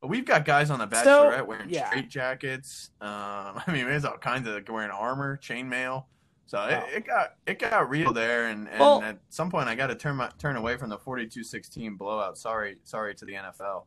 but 0.00 0.08
we've 0.08 0.24
got 0.24 0.44
guys 0.44 0.70
on 0.70 0.78
the 0.80 0.88
So, 1.02 1.30
Bachelorette 1.30 1.46
wearing 1.46 1.70
yeah. 1.70 1.88
straight 1.88 2.08
jackets. 2.08 2.90
Um, 3.00 3.08
I 3.66 3.72
mean, 3.72 3.86
there's 3.86 4.04
all 4.04 4.18
kinds 4.18 4.46
of 4.48 4.68
wearing 4.68 4.90
armor, 4.90 5.38
chainmail. 5.42 6.04
So 6.46 6.58
Oh. 6.58 6.66
it, 6.68 6.84
it 6.98 7.06
got 7.06 7.36
it 7.46 7.58
got 7.58 7.88
real 7.88 8.12
there, 8.12 8.46
and, 8.46 8.68
and 8.68 8.80
Well- 8.80 9.02
at 9.02 9.18
some 9.30 9.50
point 9.50 9.68
I 9.68 9.74
got 9.74 9.86
to 9.88 9.94
turn 9.94 10.16
my 10.16 10.28
turn 10.38 10.56
away 10.56 10.76
from 10.76 10.90
the 10.90 10.98
42-16 10.98 11.96
blowout. 11.96 12.36
Sorry, 12.36 12.76
sorry 12.84 13.14
to 13.14 13.24
the 13.24 13.34
NFL. 13.34 13.84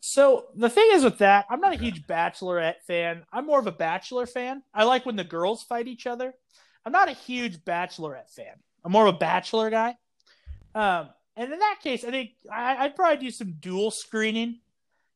So 0.00 0.46
the 0.54 0.70
thing 0.70 0.88
is 0.92 1.04
with 1.04 1.18
that, 1.18 1.46
I'm 1.50 1.60
not 1.60 1.74
a 1.74 1.78
huge 1.78 2.06
Bachelorette 2.06 2.82
fan. 2.86 3.22
I'm 3.32 3.46
more 3.46 3.58
of 3.60 3.66
a 3.66 3.72
Bachelor 3.72 4.26
fan. 4.26 4.62
I 4.72 4.84
like 4.84 5.04
when 5.04 5.16
the 5.16 5.24
girls 5.24 5.62
fight 5.62 5.88
each 5.88 6.06
other. 6.06 6.34
I'm 6.84 6.92
not 6.92 7.08
a 7.08 7.12
huge 7.12 7.58
Bachelorette 7.64 8.30
fan. 8.34 8.54
I'm 8.82 8.92
more 8.92 9.06
of 9.06 9.14
a 9.14 9.18
Bachelor 9.18 9.68
guy. 9.68 9.96
Um, 10.74 11.10
and 11.36 11.52
in 11.52 11.58
that 11.58 11.80
case, 11.82 12.04
I 12.04 12.10
think 12.10 12.30
I, 12.50 12.76
I'd 12.76 12.96
probably 12.96 13.18
do 13.18 13.30
some 13.30 13.54
dual 13.60 13.90
screening. 13.90 14.60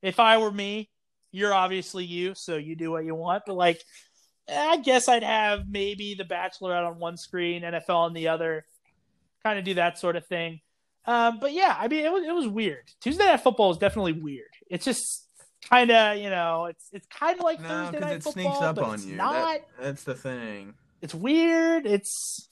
If 0.02 0.20
I 0.20 0.36
were 0.36 0.52
me, 0.52 0.90
you're 1.32 1.54
obviously 1.54 2.04
you, 2.04 2.34
so 2.34 2.56
you 2.56 2.76
do 2.76 2.90
what 2.90 3.06
you 3.06 3.14
want. 3.14 3.44
But 3.46 3.56
like, 3.56 3.82
I 4.48 4.76
guess 4.78 5.08
I'd 5.08 5.22
have 5.22 5.66
maybe 5.68 6.14
the 6.14 6.24
Bachelorette 6.24 6.86
on 6.86 6.98
one 6.98 7.16
screen, 7.16 7.62
NFL 7.62 7.96
on 7.96 8.12
the 8.12 8.28
other. 8.28 8.66
Kind 9.42 9.58
of 9.58 9.64
do 9.64 9.74
that 9.74 9.98
sort 9.98 10.16
of 10.16 10.26
thing. 10.26 10.60
Um, 11.06 11.38
but 11.38 11.52
yeah, 11.52 11.76
I 11.78 11.88
mean, 11.88 12.04
it 12.04 12.12
was 12.12 12.24
it 12.24 12.34
was 12.34 12.48
weird. 12.48 12.90
Tuesday 13.00 13.26
Night 13.26 13.40
Football 13.40 13.70
is 13.70 13.78
definitely 13.78 14.12
weird. 14.12 14.53
It's 14.70 14.84
just 14.84 15.28
kind 15.70 15.90
of 15.90 16.18
you 16.18 16.28
know 16.30 16.66
it's 16.66 16.88
it's 16.92 17.06
kind 17.06 17.38
of 17.38 17.44
like 17.44 17.60
No, 17.60 17.68
Thursday 17.68 17.98
night 18.00 18.12
it 18.16 18.22
football, 18.22 18.32
sneaks 18.32 18.62
up 18.62 18.76
but 18.76 18.84
on 18.84 18.94
it's 18.94 19.06
you. 19.06 19.16
not. 19.16 19.32
That- 19.34 19.68
that's 19.80 20.04
the 20.04 20.14
thing. 20.14 20.74
It's 21.02 21.14
weird. 21.14 21.86
It's 21.86 22.48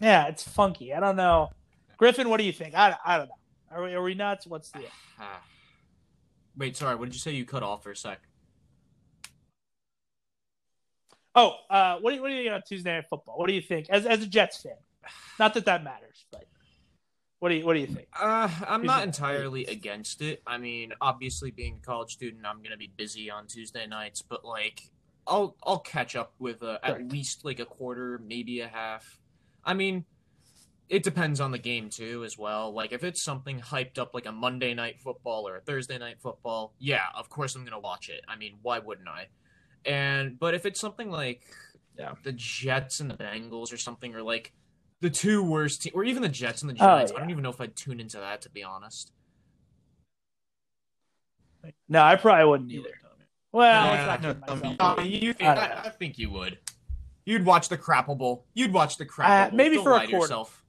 yeah, 0.00 0.26
it's 0.26 0.42
funky. 0.46 0.92
I 0.92 1.00
don't 1.00 1.16
know. 1.16 1.50
Griffin, 1.96 2.28
what 2.28 2.38
do 2.38 2.44
you 2.44 2.52
think? 2.52 2.74
I, 2.74 2.96
I 3.04 3.18
don't 3.18 3.28
know. 3.28 3.34
Are 3.70 3.82
we, 3.84 3.94
are 3.94 4.02
we 4.02 4.14
nuts? 4.14 4.46
What's 4.46 4.70
the. 4.70 4.80
Wait, 6.56 6.76
sorry. 6.76 6.96
What 6.96 7.06
did 7.06 7.14
you 7.14 7.20
say? 7.20 7.32
You 7.32 7.44
cut 7.44 7.62
off 7.62 7.82
for 7.84 7.92
a 7.92 7.96
sec. 7.96 8.20
oh? 11.34 11.54
Uh, 11.70 11.98
what 12.00 12.10
do 12.10 12.16
you 12.16 12.22
what 12.22 12.28
do 12.28 12.34
you 12.34 12.40
think 12.42 12.52
about 12.52 12.66
Tuesday 12.66 12.94
night 12.96 13.06
football? 13.08 13.38
What 13.38 13.48
do 13.48 13.54
you 13.54 13.60
think 13.60 13.88
as 13.90 14.06
as 14.06 14.22
a 14.22 14.26
Jets 14.26 14.62
fan? 14.62 14.72
Not 15.38 15.54
that 15.54 15.64
that 15.66 15.84
matters, 15.84 16.24
but 16.30 16.44
what 17.44 17.50
do 17.50 17.56
you 17.56 17.66
what 17.66 17.74
do 17.74 17.80
you 17.80 17.86
think? 17.86 18.08
Uh, 18.18 18.48
I'm 18.66 18.86
not 18.86 19.02
it? 19.02 19.08
entirely 19.08 19.66
against 19.66 20.22
it. 20.22 20.42
I 20.46 20.56
mean, 20.56 20.94
obviously, 21.02 21.50
being 21.50 21.78
a 21.82 21.86
college 21.86 22.10
student, 22.14 22.46
I'm 22.46 22.62
gonna 22.62 22.78
be 22.78 22.90
busy 22.96 23.30
on 23.30 23.46
Tuesday 23.48 23.86
nights, 23.86 24.22
but 24.22 24.46
like, 24.46 24.80
I'll 25.26 25.54
I'll 25.62 25.80
catch 25.80 26.16
up 26.16 26.32
with 26.38 26.62
uh, 26.62 26.78
at 26.82 27.12
least 27.12 27.44
like 27.44 27.60
a 27.60 27.66
quarter, 27.66 28.18
maybe 28.26 28.60
a 28.60 28.68
half. 28.68 29.20
I 29.62 29.74
mean, 29.74 30.06
it 30.88 31.02
depends 31.02 31.38
on 31.38 31.50
the 31.50 31.58
game 31.58 31.90
too, 31.90 32.24
as 32.24 32.38
well. 32.38 32.72
Like, 32.72 32.92
if 32.92 33.04
it's 33.04 33.20
something 33.20 33.60
hyped 33.60 33.98
up 33.98 34.14
like 34.14 34.24
a 34.24 34.32
Monday 34.32 34.72
night 34.72 34.98
football 34.98 35.46
or 35.46 35.56
a 35.56 35.60
Thursday 35.60 35.98
night 35.98 36.22
football, 36.22 36.72
yeah, 36.78 37.02
of 37.14 37.28
course 37.28 37.54
I'm 37.56 37.64
gonna 37.66 37.78
watch 37.78 38.08
it. 38.08 38.22
I 38.26 38.36
mean, 38.36 38.54
why 38.62 38.78
wouldn't 38.78 39.08
I? 39.08 39.26
And 39.84 40.38
but 40.38 40.54
if 40.54 40.64
it's 40.64 40.80
something 40.80 41.10
like 41.10 41.42
Yeah. 41.98 42.14
the 42.22 42.32
Jets 42.32 43.00
and 43.00 43.10
the 43.10 43.18
Bengals 43.18 43.70
or 43.70 43.76
something, 43.76 44.14
or 44.14 44.22
like 44.22 44.54
the 45.00 45.10
two 45.10 45.42
worst 45.42 45.82
teams, 45.82 45.94
or 45.94 46.04
even 46.04 46.22
the 46.22 46.28
Jets 46.28 46.62
and 46.62 46.70
the 46.70 46.74
Oh, 46.74 46.78
Giants, 46.86 47.12
I 47.14 47.18
don't 47.20 47.30
even 47.30 47.42
know 47.42 47.50
if 47.50 47.60
I'd 47.60 47.76
tune 47.76 48.00
into 48.00 48.18
that 48.18 48.42
to 48.42 48.50
be 48.50 48.62
honest. 48.62 49.12
No, 51.88 52.02
I 52.02 52.16
probably 52.16 52.44
wouldn't 52.44 52.72
either. 52.72 52.88
Well, 53.52 53.86
Yeah, 53.86 54.18
no, 54.20 54.30
I 54.30 54.54
mean, 54.54 54.62
myself. 54.76 54.98
I 54.98 55.02
mean, 55.02 55.22
you 55.22 55.32
think, 55.32 55.48
I 55.48 55.82
I, 55.84 55.88
think 55.90 56.18
you 56.18 56.28
would. 56.30 56.58
You'd 57.24 57.46
watch 57.46 57.68
the 57.68 57.78
Crapple 57.78 58.18
Bowl. 58.18 58.44
You'd 58.52 58.72
watch 58.72 58.96
the 58.98 59.06
Crapple 59.06 59.46
Uh, 59.46 59.48
Bowl. 59.50 59.56
maybe 59.56 59.76
Don't 59.76 59.84
for 59.84 59.90
a 59.92 59.96
lie 59.96 60.06
quarter. 60.06 60.16
yourself. 60.18 60.64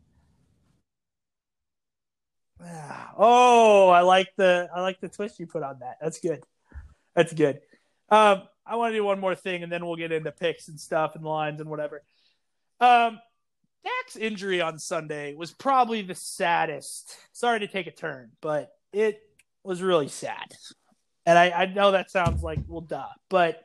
Oh, 3.17 3.89
I 3.89 4.01
like 4.01 4.35
the 4.35 4.69
I 4.75 4.81
like 4.81 4.99
the 4.99 5.07
twist 5.07 5.39
you 5.39 5.47
put 5.47 5.63
on 5.63 5.79
that. 5.79 5.97
That's 6.01 6.19
good. 6.19 6.43
That's 7.15 7.31
good. 7.33 7.61
Um, 8.09 8.43
I 8.65 8.75
want 8.75 8.91
to 8.91 8.97
do 8.97 9.03
one 9.05 9.19
more 9.19 9.35
thing, 9.35 9.63
and 9.63 9.71
then 9.71 9.85
we'll 9.85 9.95
get 9.95 10.11
into 10.11 10.31
picks 10.31 10.67
and 10.67 10.77
stuff 10.79 11.15
and 11.15 11.23
lines 11.23 11.61
and 11.61 11.69
whatever. 11.69 12.03
Um, 12.81 13.19
Dak's 13.85 14.15
injury 14.15 14.61
on 14.61 14.79
Sunday 14.79 15.35
was 15.35 15.53
probably 15.53 16.01
the 16.01 16.15
saddest. 16.15 17.15
Sorry 17.31 17.59
to 17.59 17.67
take 17.67 17.87
a 17.87 17.91
turn, 17.91 18.31
but 18.41 18.71
it 18.91 19.21
was 19.63 19.81
really 19.81 20.07
sad. 20.07 20.51
And 21.25 21.37
I, 21.37 21.51
I 21.51 21.65
know 21.67 21.91
that 21.91 22.11
sounds 22.11 22.43
like 22.43 22.59
well, 22.67 22.81
duh, 22.81 23.05
but 23.29 23.61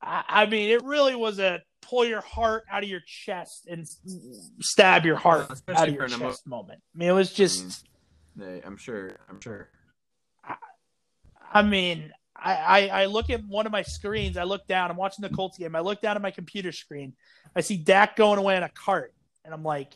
I, 0.00 0.24
I 0.28 0.46
mean, 0.46 0.70
it 0.70 0.82
really 0.84 1.14
was 1.14 1.38
a 1.38 1.60
pull 1.82 2.04
your 2.04 2.20
heart 2.20 2.64
out 2.70 2.82
of 2.82 2.88
your 2.88 3.00
chest 3.06 3.66
and 3.68 3.86
stab 4.60 5.04
your 5.04 5.16
heart 5.16 5.46
especially 5.50 5.82
out 5.82 5.88
of 5.88 5.94
your 5.94 6.04
an 6.04 6.12
emo- 6.12 6.30
chest 6.30 6.46
moment. 6.46 6.80
I 6.94 6.98
mean, 6.98 7.08
it 7.08 7.12
was 7.12 7.32
just. 7.32 7.84
I'm 8.64 8.76
sure. 8.78 9.16
I'm 9.28 9.40
sure. 9.40 9.68
I 11.52 11.62
mean, 11.62 12.12
I, 12.42 12.54
I, 12.54 13.02
I 13.02 13.04
look 13.06 13.30
at 13.30 13.44
one 13.44 13.66
of 13.66 13.72
my 13.72 13.82
screens. 13.82 14.36
I 14.36 14.44
look 14.44 14.66
down. 14.66 14.90
I'm 14.90 14.96
watching 14.96 15.22
the 15.22 15.28
Colts 15.28 15.58
game. 15.58 15.74
I 15.76 15.80
look 15.80 16.00
down 16.00 16.16
at 16.16 16.22
my 16.22 16.30
computer 16.30 16.72
screen. 16.72 17.14
I 17.54 17.60
see 17.60 17.76
Dak 17.76 18.16
going 18.16 18.38
away 18.38 18.56
in 18.56 18.62
a 18.62 18.68
cart, 18.68 19.12
and 19.44 19.52
I'm 19.52 19.64
like, 19.64 19.94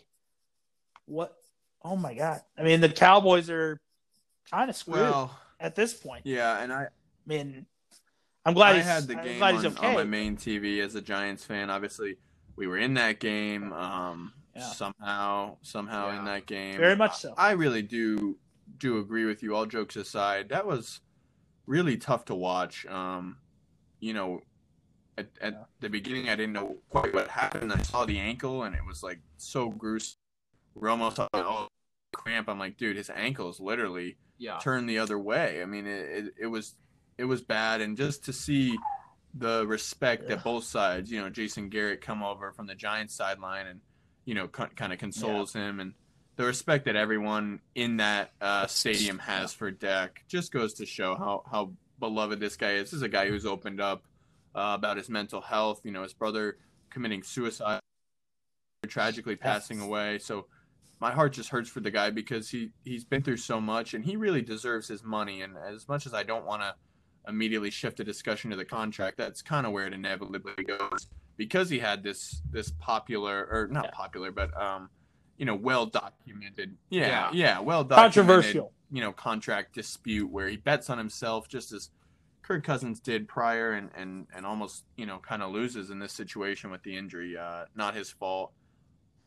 "What? 1.07 1.35
Oh 1.83 1.97
my 1.97 2.15
god!" 2.15 2.41
I 2.59 2.63
mean, 2.63 2.81
the 2.81 2.89
Cowboys 2.89 3.51
are 3.51 3.81
kind 4.51 4.69
of 4.71 4.77
screwed 4.77 4.97
Well, 4.97 5.39
at 5.61 5.75
this 5.75 5.95
point. 5.95 6.23
yeah, 6.27 6.61
and 6.63 6.73
I 6.73 6.83
I 6.85 6.89
mean, 7.27 7.67
I'm 8.45 8.55
glad 8.55 8.75
I 8.75 8.79
he's, 8.79 8.87
had 8.87 9.05
the 9.05 9.19
I'm 9.19 9.25
game 9.25 9.39
glad 9.39 9.55
on, 9.55 9.63
he's 9.63 9.73
okay. 9.73 9.87
on 9.87 9.95
my 9.95 10.05
main 10.05 10.37
TV 10.37 10.81
as 10.83 10.95
a 10.95 11.01
Giants 11.03 11.45
fan. 11.45 11.71
Obviously, 11.71 12.17
we 12.57 12.67
were 12.67 12.79
in 12.79 12.95
that 12.95 13.21
game. 13.21 13.73
Um, 13.73 14.33
Yeah. 14.55 14.63
somehow, 14.63 15.57
somehow 15.63 16.17
in 16.19 16.25
that 16.27 16.47
game. 16.47 16.77
Very 16.77 16.95
much 16.97 17.17
so. 17.19 17.35
I, 17.37 17.49
I 17.49 17.53
really 17.53 17.83
do 17.83 18.37
do 18.79 18.99
agree 18.99 19.25
with 19.25 19.43
you. 19.43 19.55
All 19.57 19.67
jokes 19.67 19.97
aside, 19.97 20.49
that 20.51 20.67
was 20.67 21.01
really 21.67 21.97
tough 21.97 22.25
to 22.27 22.35
watch. 22.35 22.87
Um, 22.87 23.39
you 24.01 24.13
know, 24.13 24.41
at, 25.17 25.29
at 25.41 25.53
Yeah. 25.53 25.59
the 25.81 25.89
beginning, 25.89 26.29
I 26.29 26.37
didn't 26.37 26.53
know 26.53 26.77
quite 26.91 27.15
what 27.15 27.29
happened. 27.29 27.73
I 27.73 27.81
saw 27.83 28.05
the 28.05 28.19
ankle, 28.19 28.65
and 28.65 28.75
it 28.75 28.85
was 28.85 29.03
like 29.03 29.21
so 29.37 29.71
gruesome. 29.71 30.19
We're 30.75 30.89
almost 30.91 31.19
on 31.21 31.29
oh 31.35 31.69
cramp. 32.13 32.49
I'm 32.49 32.59
like, 32.59 32.77
dude, 32.77 32.97
his 32.97 33.11
ankle 33.11 33.49
is 33.51 33.61
literally 33.61 34.17
Yeah. 34.39 34.59
turn 34.59 34.87
the 34.87 34.99
other 34.99 35.19
way. 35.19 35.63
I 35.63 35.67
mean, 35.67 35.87
it, 35.87 36.09
it, 36.27 36.35
it 36.43 36.47
was 36.47 36.75
it 37.17 37.25
was 37.25 37.41
bad, 37.43 37.81
and 37.81 37.97
just 37.97 38.25
to 38.25 38.33
see 38.33 38.77
the 39.35 39.65
respect 39.67 40.25
Yeah. 40.25 40.31
that 40.37 40.45
both 40.45 40.65
sides, 40.65 41.11
you 41.13 41.21
know, 41.21 41.31
Jason 41.31 41.69
Garrett 41.69 42.01
come 42.01 42.23
over 42.23 42.53
from 42.53 42.67
the 42.67 42.75
Giants 42.75 43.15
sideline 43.15 43.67
and 43.69 43.81
you 44.25 44.35
know 44.35 44.49
kind 44.49 44.93
of 44.93 44.99
consoles 44.99 45.53
him, 45.53 45.79
and 45.81 45.95
the 46.37 46.45
respect 46.45 46.85
that 46.87 46.97
everyone 46.97 47.61
in 47.75 47.99
that 47.99 48.31
uh, 48.41 48.67
stadium 48.67 49.19
has 49.19 49.53
for 49.53 49.71
Dak 49.71 50.25
just 50.29 50.53
goes 50.53 50.75
to 50.75 50.87
show 50.87 51.15
how 51.15 51.43
how 51.51 51.73
beloved 52.01 52.41
this 52.41 52.57
guy 52.57 52.73
is. 52.73 52.91
This 52.91 52.95
is 52.95 53.03
a 53.03 53.09
guy 53.09 53.29
who's 53.29 53.47
opened 53.47 53.81
up 53.81 54.03
uh, 54.55 54.73
about 54.77 54.97
his 54.97 55.09
mental 55.09 55.41
health. 55.41 55.81
You 55.85 55.93
know, 55.93 56.03
his 56.03 56.13
brother 56.13 56.57
committing 56.91 57.23
suicide, 57.23 57.81
tragically 58.87 59.37
passing 59.37 59.81
away. 59.81 60.19
So 60.19 60.47
my 61.01 61.13
heart 61.13 61.33
just 61.33 61.51
hurts 61.51 61.69
for 61.69 61.81
the 61.81 61.91
guy 61.91 62.11
because 62.11 62.51
he 62.51 62.71
he's 62.85 63.05
been 63.05 63.23
through 63.23 63.37
so 63.39 63.61
much 63.61 63.95
and 63.95 64.05
he 64.05 64.17
really 64.17 64.43
deserves 64.43 64.89
his 64.89 65.03
money. 65.05 65.43
And 65.43 65.57
as 65.57 65.89
much 65.89 66.07
as 66.07 66.15
I 66.15 66.23
don't 66.23 66.45
want 66.45 66.63
to 66.63 66.75
immediately 67.29 67.71
shift 67.71 67.97
the 67.99 68.05
discussion 68.05 68.51
to 68.51 68.57
the 68.57 68.65
contract, 68.65 69.17
that's 69.17 69.41
kind 69.41 69.67
of 69.67 69.73
where 69.73 69.87
it 69.87 69.93
inevitably 69.93 70.65
goes 70.65 71.07
because 71.37 71.71
he 71.71 71.79
had 71.79 72.03
this 72.03 72.43
this 72.51 72.73
popular 72.79 73.49
or 73.51 73.69
not 73.69 73.85
Yeah. 73.85 73.91
popular, 73.93 74.33
but 74.33 74.57
um, 74.61 74.91
you 75.37 75.45
know, 75.47 75.55
well 75.55 75.87
documented. 75.87 76.77
Yeah, 76.91 77.07
Yeah. 77.07 77.31
yeah, 77.33 77.61
well 77.61 77.85
documented. 77.85 78.15
Controversial. 78.15 78.73
You 78.91 79.01
know, 79.01 79.13
contract 79.13 79.75
dispute 79.75 80.31
where 80.31 80.49
he 80.49 80.57
bets 80.57 80.89
on 80.89 80.99
himself 80.99 81.49
just 81.49 81.73
as 81.73 81.91
Kirk 82.43 82.63
Cousins 82.63 83.01
did 83.01 83.27
prior 83.27 83.73
and 83.73 83.91
and 83.97 84.27
and 84.35 84.45
almost 84.47 84.85
you 84.97 85.07
know 85.07 85.19
kind 85.19 85.43
of 85.43 85.51
loses 85.51 85.91
in 85.91 85.99
this 85.99 86.13
situation 86.13 86.71
with 86.71 86.83
the 86.83 86.97
injury. 86.97 87.37
Uh, 87.37 87.65
not 87.75 87.95
his 87.95 88.11
fault. 88.11 88.53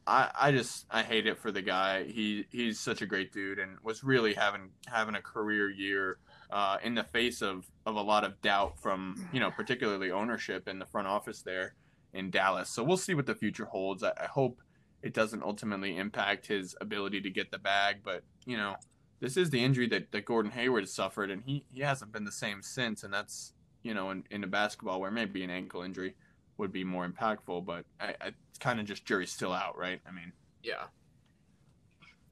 I, 0.06 0.32
I 0.40 0.52
just 0.54 0.86
I 0.90 1.04
hate 1.04 1.28
it 1.28 1.38
for 1.38 1.52
the 1.52 1.62
guy. 1.62 2.04
He 2.06 2.46
he's 2.50 2.80
such 2.80 3.02
a 3.02 3.06
great 3.06 3.34
dude 3.34 3.60
and 3.60 3.78
was 3.84 4.04
really 4.04 4.34
having 4.36 4.70
having 4.88 5.16
a 5.16 5.22
career 5.22 5.70
year 5.70 6.20
uh, 6.50 6.78
in 6.82 6.96
the 6.96 7.04
face 7.04 7.42
of, 7.42 7.66
of 7.86 7.96
a 7.96 8.02
lot 8.02 8.24
of 8.24 8.42
doubt 8.42 8.80
from 8.80 9.28
you 9.34 9.42
know 9.42 9.52
particularly 9.52 10.12
ownership 10.12 10.68
in 10.70 10.80
the 10.80 10.86
front 10.86 11.08
office 11.08 11.42
there 11.42 11.74
in 12.14 12.30
Dallas. 12.30 12.70
So 12.70 12.84
we'll 12.86 12.96
see 12.96 13.16
what 13.16 13.26
the 13.26 13.36
future 13.36 13.66
holds. 13.66 14.02
I, 14.02 14.12
I 14.18 14.28
hope 14.28 14.62
it 15.08 15.14
doesn't 15.14 15.42
ultimately 15.42 15.96
impact 15.96 16.48
his 16.48 16.76
ability 16.82 17.22
to 17.22 17.30
get 17.30 17.50
the 17.50 17.58
bag, 17.58 18.00
but 18.04 18.24
you 18.46 18.58
know 18.58 18.76
this 19.22 19.38
is 19.38 19.50
the 19.50 19.64
injury 19.64 19.88
that, 19.88 20.12
that 20.12 20.26
Gordon 20.26 20.52
Hayward 20.52 20.84
has 20.84 20.94
suffered 20.94 21.32
and 21.32 21.42
he, 21.44 21.64
he 21.74 21.82
hasn't 21.82 22.12
been 22.12 22.26
the 22.26 22.32
same 22.32 22.62
since 22.62 23.04
and 23.04 23.14
that's 23.14 23.54
you 23.84 23.94
know 23.94 24.12
in, 24.12 24.26
in 24.30 24.44
a 24.44 24.48
basketball 24.48 25.00
where 25.00 25.10
maybe 25.10 25.44
an 25.46 25.50
ankle 25.50 25.82
injury 25.82 26.14
would 26.58 26.74
be 26.74 26.84
more 26.84 27.08
impactful, 27.08 27.66
but 27.66 27.86
I, 28.02 28.16
I 28.20 28.28
it's 28.50 28.60
kind 28.60 28.82
of 28.82 28.86
just 28.86 29.06
jury's 29.06 29.32
still 29.32 29.54
out, 29.54 29.78
right? 29.78 30.02
I 30.06 30.12
mean, 30.12 30.34
Yeah. 30.62 30.84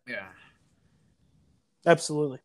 Yeah. 0.05 0.27
Absolutely, 1.85 2.39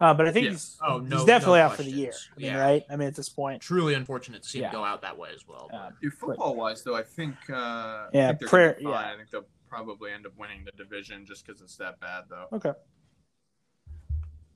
Uh, 0.00 0.14
but 0.14 0.28
I 0.28 0.32
think 0.32 0.44
Yes. 0.44 0.52
he's, 0.52 0.78
Oh, 0.80 0.98
no- 0.98 1.16
he's 1.16 1.24
definitely 1.26 1.58
no 1.58 1.64
out 1.64 1.76
for 1.76 1.82
the 1.82 1.90
year. 1.90 2.12
I 2.36 2.38
mean, 2.38 2.46
Yeah. 2.46 2.60
right? 2.60 2.84
I 2.88 2.94
mean, 2.96 3.08
at 3.08 3.16
this 3.16 3.28
point, 3.28 3.60
Truly 3.60 3.94
unfortunate 3.94 4.44
to 4.44 4.48
see 4.48 4.60
Yeah. 4.60 4.68
him 4.68 4.72
go 4.74 4.84
out 4.84 5.02
that 5.02 5.18
way 5.18 5.30
as 5.34 5.44
well. 5.46 5.68
uh, 5.72 5.90
football 6.20 6.54
wise 6.54 6.84
though, 6.84 6.94
I 6.94 7.02
think 7.02 7.34
uh, 7.50 8.08
Yeah, 8.12 8.26
I 8.26 8.28
think 8.28 8.38
they're 8.40 8.48
prayer- 8.48 8.68
gonna 8.74 8.78
be 8.78 8.84
fine. 8.84 8.92
yeah. 9.08 9.12
I 9.12 9.16
think 9.16 9.30
they'll 9.30 9.48
probably 9.68 10.12
end 10.12 10.24
up 10.26 10.36
winning 10.36 10.64
the 10.64 10.70
division 10.72 11.26
just 11.26 11.44
because 11.46 11.60
it's 11.60 11.76
that 11.78 11.98
bad 12.00 12.24
though. 12.28 12.46
okay. 12.52 12.72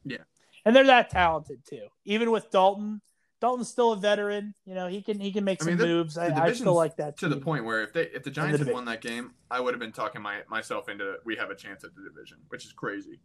Yeah. 0.04 0.18
and 0.64 0.74
they're 0.76 0.86
that 0.86 1.10
talented 1.10 1.64
too. 1.64 1.88
Even 2.04 2.30
with 2.30 2.50
Dalton, 2.50 3.00
Dalton's 3.40 3.68
still 3.68 3.92
a 3.92 3.96
veteran. 3.96 4.54
You 4.64 4.74
know, 4.74 4.86
he 4.86 5.02
can 5.02 5.18
he 5.20 5.32
can 5.32 5.42
make 5.44 5.60
I 5.60 5.64
some 5.64 5.72
mean, 5.72 5.78
the- 5.78 5.86
moves. 5.86 6.14
the 6.14 6.22
I, 6.22 6.44
I 6.46 6.52
still 6.52 6.74
like 6.74 6.96
that 6.96 7.16
To 7.18 7.28
the 7.28 7.36
point 7.36 7.64
where 7.64 7.82
if 7.82 7.92
they 7.92 8.02
if 8.04 8.22
the 8.22 8.30
Giants 8.30 8.60
had 8.60 8.72
won 8.72 8.84
that 8.86 9.00
game, 9.00 9.34
I 9.50 9.58
would 9.60 9.74
have 9.74 9.80
been 9.80 9.92
talking 9.92 10.22
my 10.22 10.42
myself 10.48 10.88
into 10.88 11.16
we 11.24 11.34
have 11.36 11.50
a 11.50 11.54
chance 11.56 11.82
at 11.84 11.94
the 11.96 12.02
division, 12.02 12.38
which 12.48 12.64
is 12.64 12.72
crazy. 12.72 13.20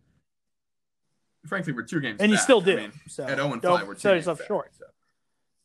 Frankly, 1.47 1.73
we're 1.73 1.83
two 1.83 1.99
games 1.99 2.19
and 2.21 2.29
you 2.31 2.37
back. 2.37 2.43
still 2.43 2.61
I 2.61 2.65
do. 2.65 2.77
mean, 2.77 2.91
so 3.07 3.23
at 3.23 3.37
0 3.37 3.53
and 3.53 3.61
5 3.61 3.87
we're 3.87 3.93
two 3.93 3.99
sell 3.99 4.15
yourself 4.15 4.39
back, 4.39 4.47
short. 4.47 4.71
so. 4.77 4.85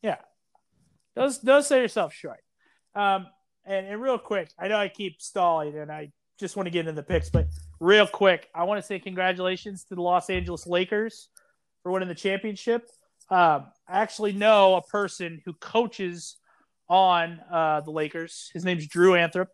Yeah, 0.01 0.17
does 1.15 1.37
does 1.39 1.67
sell 1.67 1.79
yourself 1.79 2.13
short. 2.13 2.39
Um, 2.95 3.27
and, 3.65 3.87
and 3.87 4.01
real 4.01 4.17
quick, 4.17 4.49
I 4.59 4.67
know 4.67 4.77
I 4.77 4.89
keep 4.89 5.21
stalling, 5.21 5.77
and 5.77 5.91
I 5.91 6.11
just 6.39 6.55
want 6.55 6.67
to 6.67 6.71
get 6.71 6.81
into 6.81 6.93
the 6.93 7.03
picks, 7.03 7.29
but 7.29 7.47
real 7.79 8.07
quick, 8.07 8.49
I 8.53 8.63
want 8.63 8.81
to 8.81 8.85
say 8.85 8.99
congratulations 8.99 9.83
to 9.85 9.95
the 9.95 10.01
Los 10.01 10.29
Angeles 10.29 10.67
Lakers 10.67 11.29
for 11.81 11.91
winning 11.91 12.09
the 12.09 12.15
championship. 12.15 12.89
Um, 13.29 13.67
I 13.87 14.01
actually 14.01 14.33
know 14.33 14.75
a 14.75 14.81
person 14.81 15.41
who 15.45 15.53
coaches 15.53 16.37
on 16.89 17.39
uh, 17.51 17.81
the 17.81 17.91
Lakers. 17.91 18.49
His 18.53 18.65
name's 18.65 18.87
Drew 18.87 19.11
Anthrop. 19.13 19.47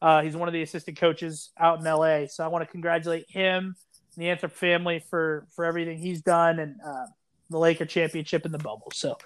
Uh, 0.00 0.22
he's 0.22 0.34
one 0.34 0.48
of 0.48 0.54
the 0.54 0.62
assistant 0.62 0.98
coaches 0.98 1.50
out 1.58 1.78
in 1.78 1.84
LA. 1.84 2.26
So 2.26 2.42
I 2.42 2.48
want 2.48 2.64
to 2.64 2.70
congratulate 2.70 3.26
him 3.28 3.76
the 4.20 4.26
Anthrop 4.26 4.52
family 4.52 4.98
for 4.98 5.46
for 5.54 5.64
everything 5.64 5.98
he's 5.98 6.22
done. 6.22 6.58
And 6.58 6.76
uh, 6.84 7.06
the 7.48 7.58
Laker 7.58 7.84
championship 7.86 8.46
in 8.46 8.52
the 8.52 8.58
bubble. 8.58 8.90
So 8.92 9.16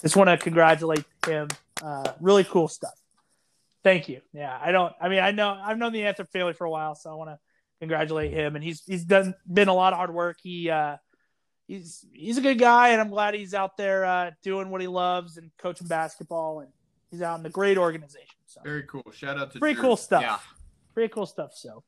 just 0.00 0.16
want 0.16 0.28
to 0.30 0.36
congratulate 0.38 1.04
him. 1.26 1.48
Uh, 1.82 2.12
really 2.20 2.44
cool 2.44 2.68
stuff. 2.68 2.94
Thank 3.82 4.08
you. 4.08 4.22
Yeah, 4.32 4.58
I 4.62 4.72
don't. 4.72 4.94
I 5.00 5.08
mean, 5.10 5.18
I 5.20 5.30
know 5.32 5.50
I've 5.62 5.76
known 5.76 5.92
the 5.92 6.00
Anthrop 6.00 6.30
family 6.30 6.54
for 6.54 6.64
a 6.64 6.70
while, 6.70 6.94
so 6.94 7.10
I 7.10 7.14
want 7.14 7.30
to 7.30 7.38
congratulate 7.80 8.32
him. 8.32 8.56
And 8.56 8.64
he's 8.64 8.82
he's 8.86 9.04
done 9.04 9.34
been 9.52 9.68
a 9.68 9.74
lot 9.74 9.92
of 9.92 9.98
hard 9.98 10.14
work. 10.14 10.38
He 10.42 10.70
uh, 10.70 10.96
he's 11.68 12.06
he's 12.12 12.38
a 12.38 12.40
good 12.40 12.58
guy, 12.58 12.90
and 12.90 13.00
I'm 13.02 13.10
glad 13.10 13.34
he's 13.34 13.52
out 13.52 13.76
there 13.76 14.06
uh, 14.06 14.30
doing 14.42 14.70
what 14.70 14.80
he 14.80 14.86
loves 14.86 15.36
and 15.36 15.50
coaching 15.58 15.86
basketball, 15.86 16.60
and 16.60 16.70
he's 17.10 17.20
out 17.20 17.36
in 17.36 17.42
the 17.42 17.50
great 17.50 17.76
organization. 17.76 18.34
So 18.46 18.62
Very 18.64 18.84
cool. 18.84 19.04
Shout 19.12 19.36
out 19.38 19.52
to 19.52 19.58
pretty 19.58 19.74
Drew. 19.74 19.82
cool 19.82 19.96
stuff. 19.98 20.22
Yeah. 20.22 20.38
Pretty 20.94 21.12
cool 21.12 21.26
stuff. 21.26 21.50
So, 21.54 21.82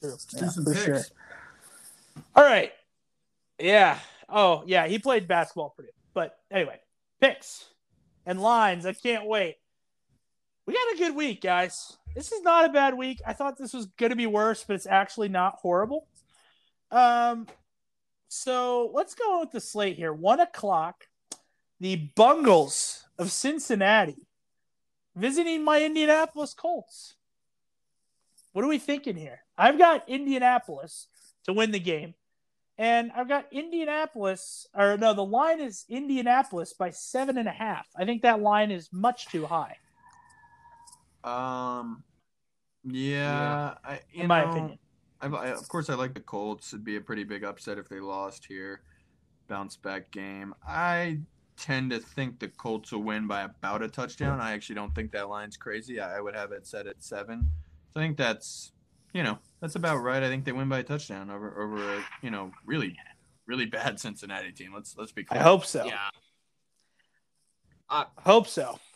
True. 0.00 0.10
Let's 0.10 0.26
Yeah, 0.32 0.40
do 0.40 0.48
some 0.48 0.64
for 0.64 0.72
picks. 0.72 0.84
sure. 0.84 1.02
All 2.34 2.44
right. 2.44 2.72
Yeah. 3.58 3.98
Oh, 4.28 4.64
yeah. 4.66 4.86
He 4.86 4.98
played 4.98 5.28
basketball 5.28 5.70
for 5.70 5.82
Purdue. 5.82 5.92
But 6.14 6.36
anyway, 6.50 6.80
picks 7.20 7.64
and 8.26 8.40
lines. 8.40 8.86
I 8.86 8.92
can't 8.92 9.26
wait. 9.26 9.56
We 10.66 10.74
got 10.74 10.94
a 10.94 10.98
good 10.98 11.16
week, 11.16 11.42
guys. 11.42 11.96
This 12.14 12.32
is 12.32 12.42
not 12.42 12.64
a 12.64 12.72
bad 12.72 12.96
week. 12.96 13.20
I 13.26 13.32
thought 13.32 13.58
this 13.58 13.74
was 13.74 13.86
going 13.86 14.10
to 14.10 14.16
be 14.16 14.26
worse, 14.26 14.64
but 14.66 14.74
it's 14.74 14.86
actually 14.86 15.28
not 15.28 15.56
horrible. 15.60 16.06
Um, 16.90 17.46
so 18.28 18.90
let's 18.94 19.14
go 19.14 19.40
with 19.40 19.50
the 19.50 19.60
slate 19.60 19.96
here. 19.96 20.12
One 20.12 20.40
o'clock. 20.40 21.06
The 21.80 21.96
Bungles 22.14 23.04
of 23.18 23.32
Cincinnati 23.32 24.26
visiting 25.16 25.64
my 25.64 25.82
Indianapolis 25.82 26.54
Colts. 26.54 27.16
What 28.52 28.64
are 28.64 28.68
we 28.68 28.78
thinking 28.78 29.16
here? 29.16 29.40
I've 29.58 29.76
got 29.76 30.08
Indianapolis 30.08 31.08
to 31.44 31.52
win 31.52 31.72
the 31.72 31.80
game. 31.80 32.14
And 32.76 33.12
I've 33.12 33.28
got 33.28 33.46
Indianapolis, 33.52 34.66
or 34.74 34.96
no, 34.96 35.14
the 35.14 35.24
line 35.24 35.60
is 35.60 35.84
Indianapolis 35.88 36.72
by 36.72 36.90
seven 36.90 37.38
and 37.38 37.46
a 37.46 37.52
half. 37.52 37.86
I 37.96 38.04
think 38.04 38.22
that 38.22 38.40
line 38.40 38.72
is 38.72 38.88
much 38.92 39.28
too 39.28 39.46
high, 39.46 39.76
Um, 41.22 42.02
yeah, 42.82 43.74
I, 43.84 44.00
you 44.12 44.22
in 44.22 44.28
my 44.28 44.44
know, 44.44 44.50
opinion. 44.50 44.78
I, 45.20 45.26
I, 45.28 45.46
of 45.48 45.68
course, 45.68 45.88
I 45.88 45.94
like 45.94 46.14
the 46.14 46.20
Colts. 46.20 46.72
It'd 46.72 46.84
be 46.84 46.96
a 46.96 47.00
pretty 47.00 47.24
big 47.24 47.44
upset 47.44 47.78
if 47.78 47.88
they 47.88 48.00
lost 48.00 48.44
here. 48.44 48.82
Bounce 49.48 49.76
back 49.76 50.10
game. 50.10 50.54
I 50.66 51.20
tend 51.56 51.92
to 51.92 52.00
think 52.00 52.40
the 52.40 52.48
Colts 52.48 52.90
will 52.90 53.04
win 53.04 53.26
by 53.28 53.42
about 53.42 53.82
a 53.82 53.88
touchdown. 53.88 54.40
I 54.40 54.52
actually 54.52 54.74
don't 54.74 54.94
think 54.94 55.12
that 55.12 55.28
line's 55.28 55.56
crazy. 55.56 56.00
I, 56.00 56.18
I 56.18 56.20
would 56.20 56.34
have 56.34 56.50
it 56.50 56.66
set 56.66 56.88
at 56.88 57.02
seven. 57.02 57.50
So 57.92 58.00
I 58.00 58.02
think 58.02 58.16
that's, 58.16 58.72
you 59.14 59.22
know, 59.22 59.38
that's 59.60 59.76
about 59.76 60.02
right. 60.02 60.22
I 60.22 60.28
think 60.28 60.44
they 60.44 60.52
win 60.52 60.68
by 60.68 60.80
a 60.80 60.82
touchdown 60.82 61.30
over 61.30 61.62
over 61.62 61.96
a, 61.96 62.04
you 62.20 62.30
know, 62.30 62.50
really, 62.66 62.94
really 63.46 63.64
bad 63.64 63.98
Cincinnati 64.00 64.52
team. 64.52 64.74
Let's 64.74 64.98
let's 64.98 65.12
be 65.12 65.24
clear. 65.24 65.40
I 65.40 65.42
hope 65.42 65.64
so. 65.64 65.86
Yeah. 65.86 66.10
I 67.88 68.06
hope 68.18 68.48
so. 68.48 68.78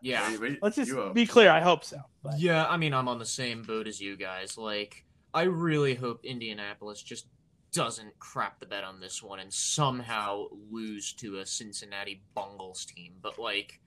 Yeah. 0.00 0.30
Wait, 0.30 0.40
wait, 0.40 0.58
Let's 0.62 0.76
just 0.76 0.90
uh, 0.90 1.12
be 1.12 1.26
clear. 1.26 1.50
I 1.50 1.60
hope 1.60 1.84
so. 1.84 1.98
But 2.22 2.40
Yeah, 2.40 2.64
I 2.66 2.78
mean, 2.78 2.94
I'm 2.94 3.08
on 3.08 3.18
the 3.18 3.26
same 3.26 3.62
boat 3.62 3.86
as 3.86 4.00
you 4.00 4.16
guys. 4.16 4.56
Like, 4.56 5.04
I 5.34 5.42
really 5.42 5.94
hope 5.94 6.24
Indianapolis 6.24 7.02
just 7.02 7.26
doesn't 7.72 8.18
crap 8.18 8.58
the 8.58 8.64
bed 8.64 8.84
on 8.84 9.00
this 9.00 9.22
one 9.22 9.38
and 9.38 9.52
somehow 9.52 10.46
lose 10.70 11.12
to 11.14 11.40
a 11.40 11.44
Cincinnati 11.44 12.22
Bungles 12.34 12.86
team. 12.86 13.16
But 13.20 13.38
like, 13.38 13.80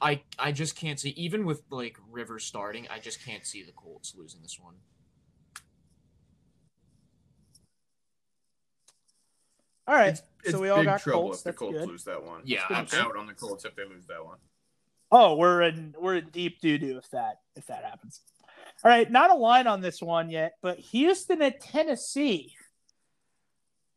I 0.00 0.22
I 0.38 0.52
just 0.52 0.76
can't 0.76 1.00
see 1.00 1.10
even 1.10 1.44
with 1.44 1.62
like 1.70 1.96
River 2.08 2.38
starting, 2.38 2.86
I 2.88 3.00
just 3.00 3.24
can't 3.24 3.44
see 3.44 3.64
the 3.64 3.72
Colts 3.72 4.14
losing 4.16 4.42
this 4.42 4.60
one. 4.60 4.74
All 9.86 9.94
right. 9.94 10.20
It's 10.44 10.52
so 10.52 10.60
we 10.60 10.68
all 10.70 10.84
got 10.84 11.00
trouble 11.00 11.22
Colts. 11.22 11.38
if 11.38 11.44
the 11.44 11.52
Colts 11.52 11.78
good. 11.78 11.88
lose 11.88 12.04
that 12.04 12.22
one. 12.22 12.42
Yeah, 12.44 12.62
I'm 12.68 12.76
absolutely. 12.76 13.10
out 13.10 13.16
on 13.16 13.26
the 13.26 13.34
Colts 13.34 13.64
if 13.64 13.74
they 13.76 13.84
lose 13.84 14.06
that 14.06 14.24
one. 14.24 14.38
Oh, 15.10 15.36
we're 15.36 15.62
in 15.62 15.94
we're 16.00 16.16
in 16.16 16.28
deep 16.30 16.60
doo 16.60 16.78
doo 16.78 16.98
if 16.98 17.10
that 17.10 17.40
if 17.56 17.66
that 17.66 17.84
happens. 17.84 18.20
All 18.84 18.90
right, 18.90 19.10
not 19.10 19.30
a 19.30 19.34
line 19.34 19.66
on 19.66 19.80
this 19.80 20.00
one 20.02 20.30
yet, 20.30 20.54
but 20.62 20.78
Houston 20.78 21.42
at 21.42 21.60
Tennessee. 21.60 22.54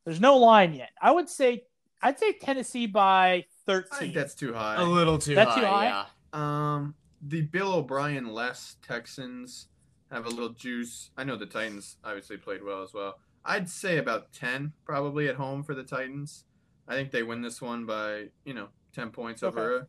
There's 0.04 0.20
no 0.22 0.38
line 0.38 0.74
yet. 0.74 0.92
I 1.02 1.12
would 1.12 1.30
say 1.30 1.64
I'd 2.02 2.20
say 2.20 2.34
Tennessee 2.34 2.86
by 2.86 3.28
I 3.28 3.46
13. 3.66 4.00
think 4.00 4.14
that's 4.14 4.36
too 4.36 4.54
high. 4.54 4.76
A 4.76 4.84
little 4.84 5.18
too 5.18 5.34
That's 5.34 5.52
high, 5.52 5.60
too 5.62 5.66
high? 5.66 5.86
yeah. 5.86 6.06
Um, 6.34 6.94
the 7.22 7.42
Bill 7.42 7.74
O'Brien 7.74 8.28
less 8.28 8.76
Texans 8.86 9.68
have 10.12 10.28
a 10.28 10.30
little 10.30 10.50
juice. 10.50 11.10
I 11.18 11.24
know 11.24 11.36
the 11.36 11.48
Titans 11.48 11.98
obviously 12.04 12.38
played 12.38 12.64
well 12.64 12.84
as 12.84 12.94
well. 12.94 13.18
I'd 13.46 13.70
say 13.70 13.98
about 13.98 14.34
ten 14.34 14.74
probably 14.86 15.28
at 15.28 15.36
home 15.36 15.64
for 15.64 15.76
the 15.76 15.84
Titans. 15.84 16.46
I 16.88 16.94
think 16.96 17.12
they 17.12 17.24
win 17.24 17.42
this 17.42 17.62
one 17.62 17.86
by 17.86 18.30
you 18.44 18.54
know 18.54 18.70
ten 18.94 19.12
points 19.12 19.44
over. 19.44 19.78
A, 19.78 19.88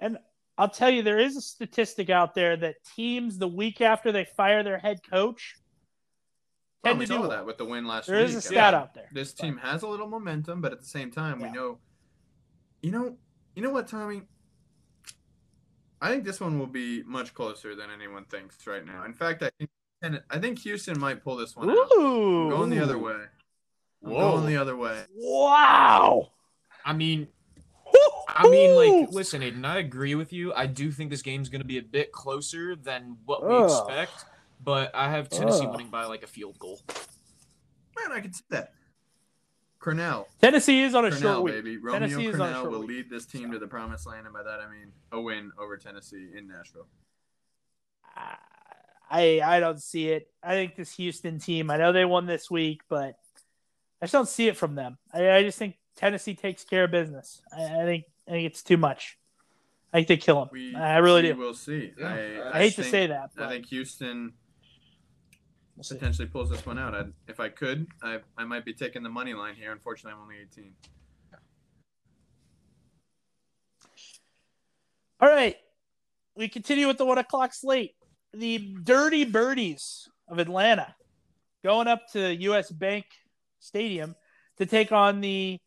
And 0.00 0.18
I'll 0.58 0.68
tell 0.68 0.90
you, 0.90 1.02
there 1.02 1.18
is 1.18 1.36
a 1.36 1.40
statistic 1.40 2.10
out 2.10 2.34
there 2.34 2.56
that 2.56 2.76
teams 2.96 3.38
the 3.38 3.48
week 3.48 3.80
after 3.80 4.12
they 4.12 4.24
fire 4.24 4.62
their 4.62 4.78
head 4.78 5.00
coach 5.08 5.54
tend 6.84 6.98
we 6.98 7.06
to 7.06 7.12
do 7.12 7.18
saw 7.22 7.28
that 7.28 7.46
with 7.46 7.58
the 7.58 7.64
win 7.64 7.86
last 7.86 8.06
There 8.06 8.16
week. 8.18 8.28
is 8.28 8.34
a 8.36 8.40
stat 8.40 8.72
mean, 8.74 8.80
out 8.82 8.94
there. 8.94 9.08
This 9.12 9.32
team 9.32 9.58
has 9.58 9.82
a 9.82 9.86
little 9.88 10.06
momentum, 10.08 10.60
but 10.60 10.72
at 10.72 10.80
the 10.80 10.86
same 10.86 11.10
time, 11.10 11.40
Yeah. 11.40 11.46
we 11.46 11.52
know. 11.52 11.78
You 12.82 12.90
know, 12.90 13.16
you 13.54 13.62
know 13.62 13.70
what, 13.70 13.88
Tommy? 13.88 14.22
I 16.00 16.10
think 16.10 16.24
this 16.24 16.40
one 16.40 16.58
will 16.58 16.66
be 16.66 17.02
much 17.02 17.34
closer 17.34 17.74
than 17.74 17.90
anyone 17.90 18.24
thinks 18.24 18.66
right 18.66 18.84
now. 18.84 19.04
In 19.04 19.12
fact, 19.12 19.42
I 19.42 19.50
think 19.58 19.70
and 20.02 20.22
I 20.30 20.38
think 20.38 20.58
Houston 20.60 20.98
might 20.98 21.22
pull 21.22 21.36
this 21.36 21.56
one 21.56 21.70
out. 21.70 21.76
Ooh. 21.96 22.44
I'm 22.44 22.50
going 22.50 22.70
the 22.70 22.82
other 22.82 22.98
way. 22.98 23.16
I'm 24.04 24.10
Whoa. 24.10 24.32
going 24.32 24.46
the 24.46 24.56
other 24.56 24.76
way. 24.76 25.02
Wow. 25.14 26.30
I 26.84 26.92
mean, 26.92 27.28
I 28.28 28.48
mean, 28.48 29.02
like, 29.02 29.10
listen, 29.12 29.42
Aidan, 29.42 29.64
I 29.64 29.78
agree 29.78 30.14
with 30.14 30.32
you. 30.32 30.52
I 30.54 30.66
do 30.66 30.90
think 30.90 31.10
this 31.10 31.22
game's 31.22 31.48
going 31.48 31.60
to 31.60 31.66
be 31.66 31.78
a 31.78 31.82
bit 31.82 32.12
closer 32.12 32.76
than 32.76 33.16
what 33.26 33.46
we 33.46 33.54
Ugh. 33.54 33.64
expect, 33.64 34.24
but 34.62 34.94
I 34.94 35.10
have 35.10 35.28
Tennessee 35.28 35.64
Ugh. 35.66 35.72
winning 35.72 35.88
by 35.90 36.04
like 36.04 36.22
a 36.22 36.26
field 36.26 36.58
goal. 36.58 36.80
Man, 37.98 38.12
I 38.16 38.20
can 38.20 38.32
see 38.32 38.44
that. 38.50 38.72
Crennel, 39.80 40.26
Tennessee 40.40 40.82
is 40.82 40.94
on 40.94 41.06
a 41.06 41.10
Crennel, 41.10 41.20
short 41.20 41.42
week. 41.42 41.54
baby. 41.54 41.76
Romeo 41.78 42.00
Tennessee 42.00 42.26
is 42.26 42.34
on 42.38 42.48
a 42.48 42.52
Crennel 42.52 42.60
short 42.60 42.70
will 42.70 42.80
week. 42.80 42.88
lead 42.88 43.10
this 43.10 43.26
team 43.26 43.50
to 43.52 43.58
the 43.58 43.66
promised 43.66 44.06
land, 44.06 44.26
and 44.26 44.32
by 44.34 44.42
that 44.42 44.60
I 44.60 44.70
mean 44.70 44.92
a 45.10 45.20
win 45.20 45.50
over 45.58 45.76
Tennessee 45.76 46.28
in 46.36 46.46
Nashville. 46.46 46.86
Ah. 48.16 48.38
I 49.10 49.40
I 49.44 49.60
don't 49.60 49.82
see 49.82 50.08
it. 50.08 50.28
I 50.42 50.54
think 50.54 50.76
this 50.76 50.94
Houston 50.94 51.40
team. 51.40 51.70
I 51.70 51.76
know 51.76 51.92
they 51.92 52.04
won 52.04 52.26
this 52.26 52.50
week, 52.50 52.82
but 52.88 53.16
I 54.00 54.06
just 54.06 54.12
don't 54.12 54.28
see 54.28 54.46
it 54.48 54.56
from 54.56 54.76
them. 54.76 54.98
I, 55.12 55.30
I 55.32 55.42
just 55.42 55.58
think 55.58 55.76
Tennessee 55.96 56.34
takes 56.34 56.64
care 56.64 56.84
of 56.84 56.92
business. 56.92 57.42
I, 57.52 57.64
I 57.64 57.84
think 57.84 58.04
I 58.28 58.30
think 58.30 58.46
it's 58.46 58.62
too 58.62 58.76
much. 58.76 59.18
I 59.92 59.98
think 59.98 60.08
they 60.08 60.16
kill 60.18 60.38
them. 60.38 60.48
We, 60.52 60.74
I 60.76 60.98
really 60.98 61.22
do. 61.22 61.36
We'll 61.36 61.52
see. 61.52 61.92
Yeah. 61.98 62.50
I, 62.52 62.58
I 62.58 62.60
hate 62.60 62.76
to 62.76 62.84
say 62.84 63.08
that, 63.08 63.30
but 63.34 63.46
I 63.46 63.48
think 63.48 63.66
Houston 63.66 64.32
we'll 65.76 65.98
potentially 65.98 66.28
pulls 66.28 66.50
this 66.50 66.64
one 66.64 66.78
out. 66.78 66.94
I'd, 66.94 67.12
if 67.26 67.40
I 67.40 67.48
could, 67.48 67.88
I, 68.02 68.20
I 68.38 68.44
might 68.44 68.64
be 68.64 68.72
taking 68.72 69.02
the 69.02 69.08
money 69.08 69.34
line 69.34 69.56
here. 69.56 69.72
Unfortunately, 69.72 70.16
I'm 70.16 70.22
only 70.22 70.36
18. 70.40 70.72
All 75.20 75.28
right, 75.28 75.56
we 76.36 76.48
continue 76.48 76.86
with 76.86 76.96
the 76.96 77.04
one 77.04 77.18
o'clock 77.18 77.52
slate. 77.52 77.94
The 78.32 78.58
Dirty 78.82 79.24
Birdies 79.24 80.08
of 80.28 80.38
Atlanta 80.38 80.94
going 81.64 81.88
up 81.88 82.06
to 82.12 82.34
U.S. 82.34 82.70
Bank 82.70 83.04
Stadium 83.58 84.14
to 84.58 84.66
take 84.66 84.92
on 84.92 85.20
the 85.20 85.58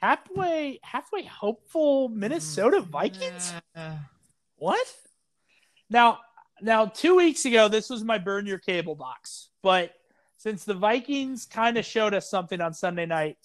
halfway 0.00 0.78
halfway 0.82 1.24
hopeful 1.24 2.08
Minnesota 2.08 2.80
Vikings. 2.80 3.52
Uh, 3.74 3.96
What? 4.56 4.86
Now, 5.88 6.18
now, 6.60 6.86
two 6.86 7.16
weeks 7.16 7.44
ago, 7.44 7.68
this 7.68 7.88
was 7.90 8.02
my 8.04 8.18
burn 8.18 8.46
your 8.46 8.58
cable 8.58 8.94
box. 8.94 9.50
But 9.62 9.92
since 10.36 10.64
the 10.64 10.74
Vikings 10.74 11.46
kind 11.46 11.76
of 11.78 11.84
showed 11.84 12.14
us 12.14 12.28
something 12.30 12.60
on 12.60 12.74
Sunday 12.74 13.06
night, 13.06 13.38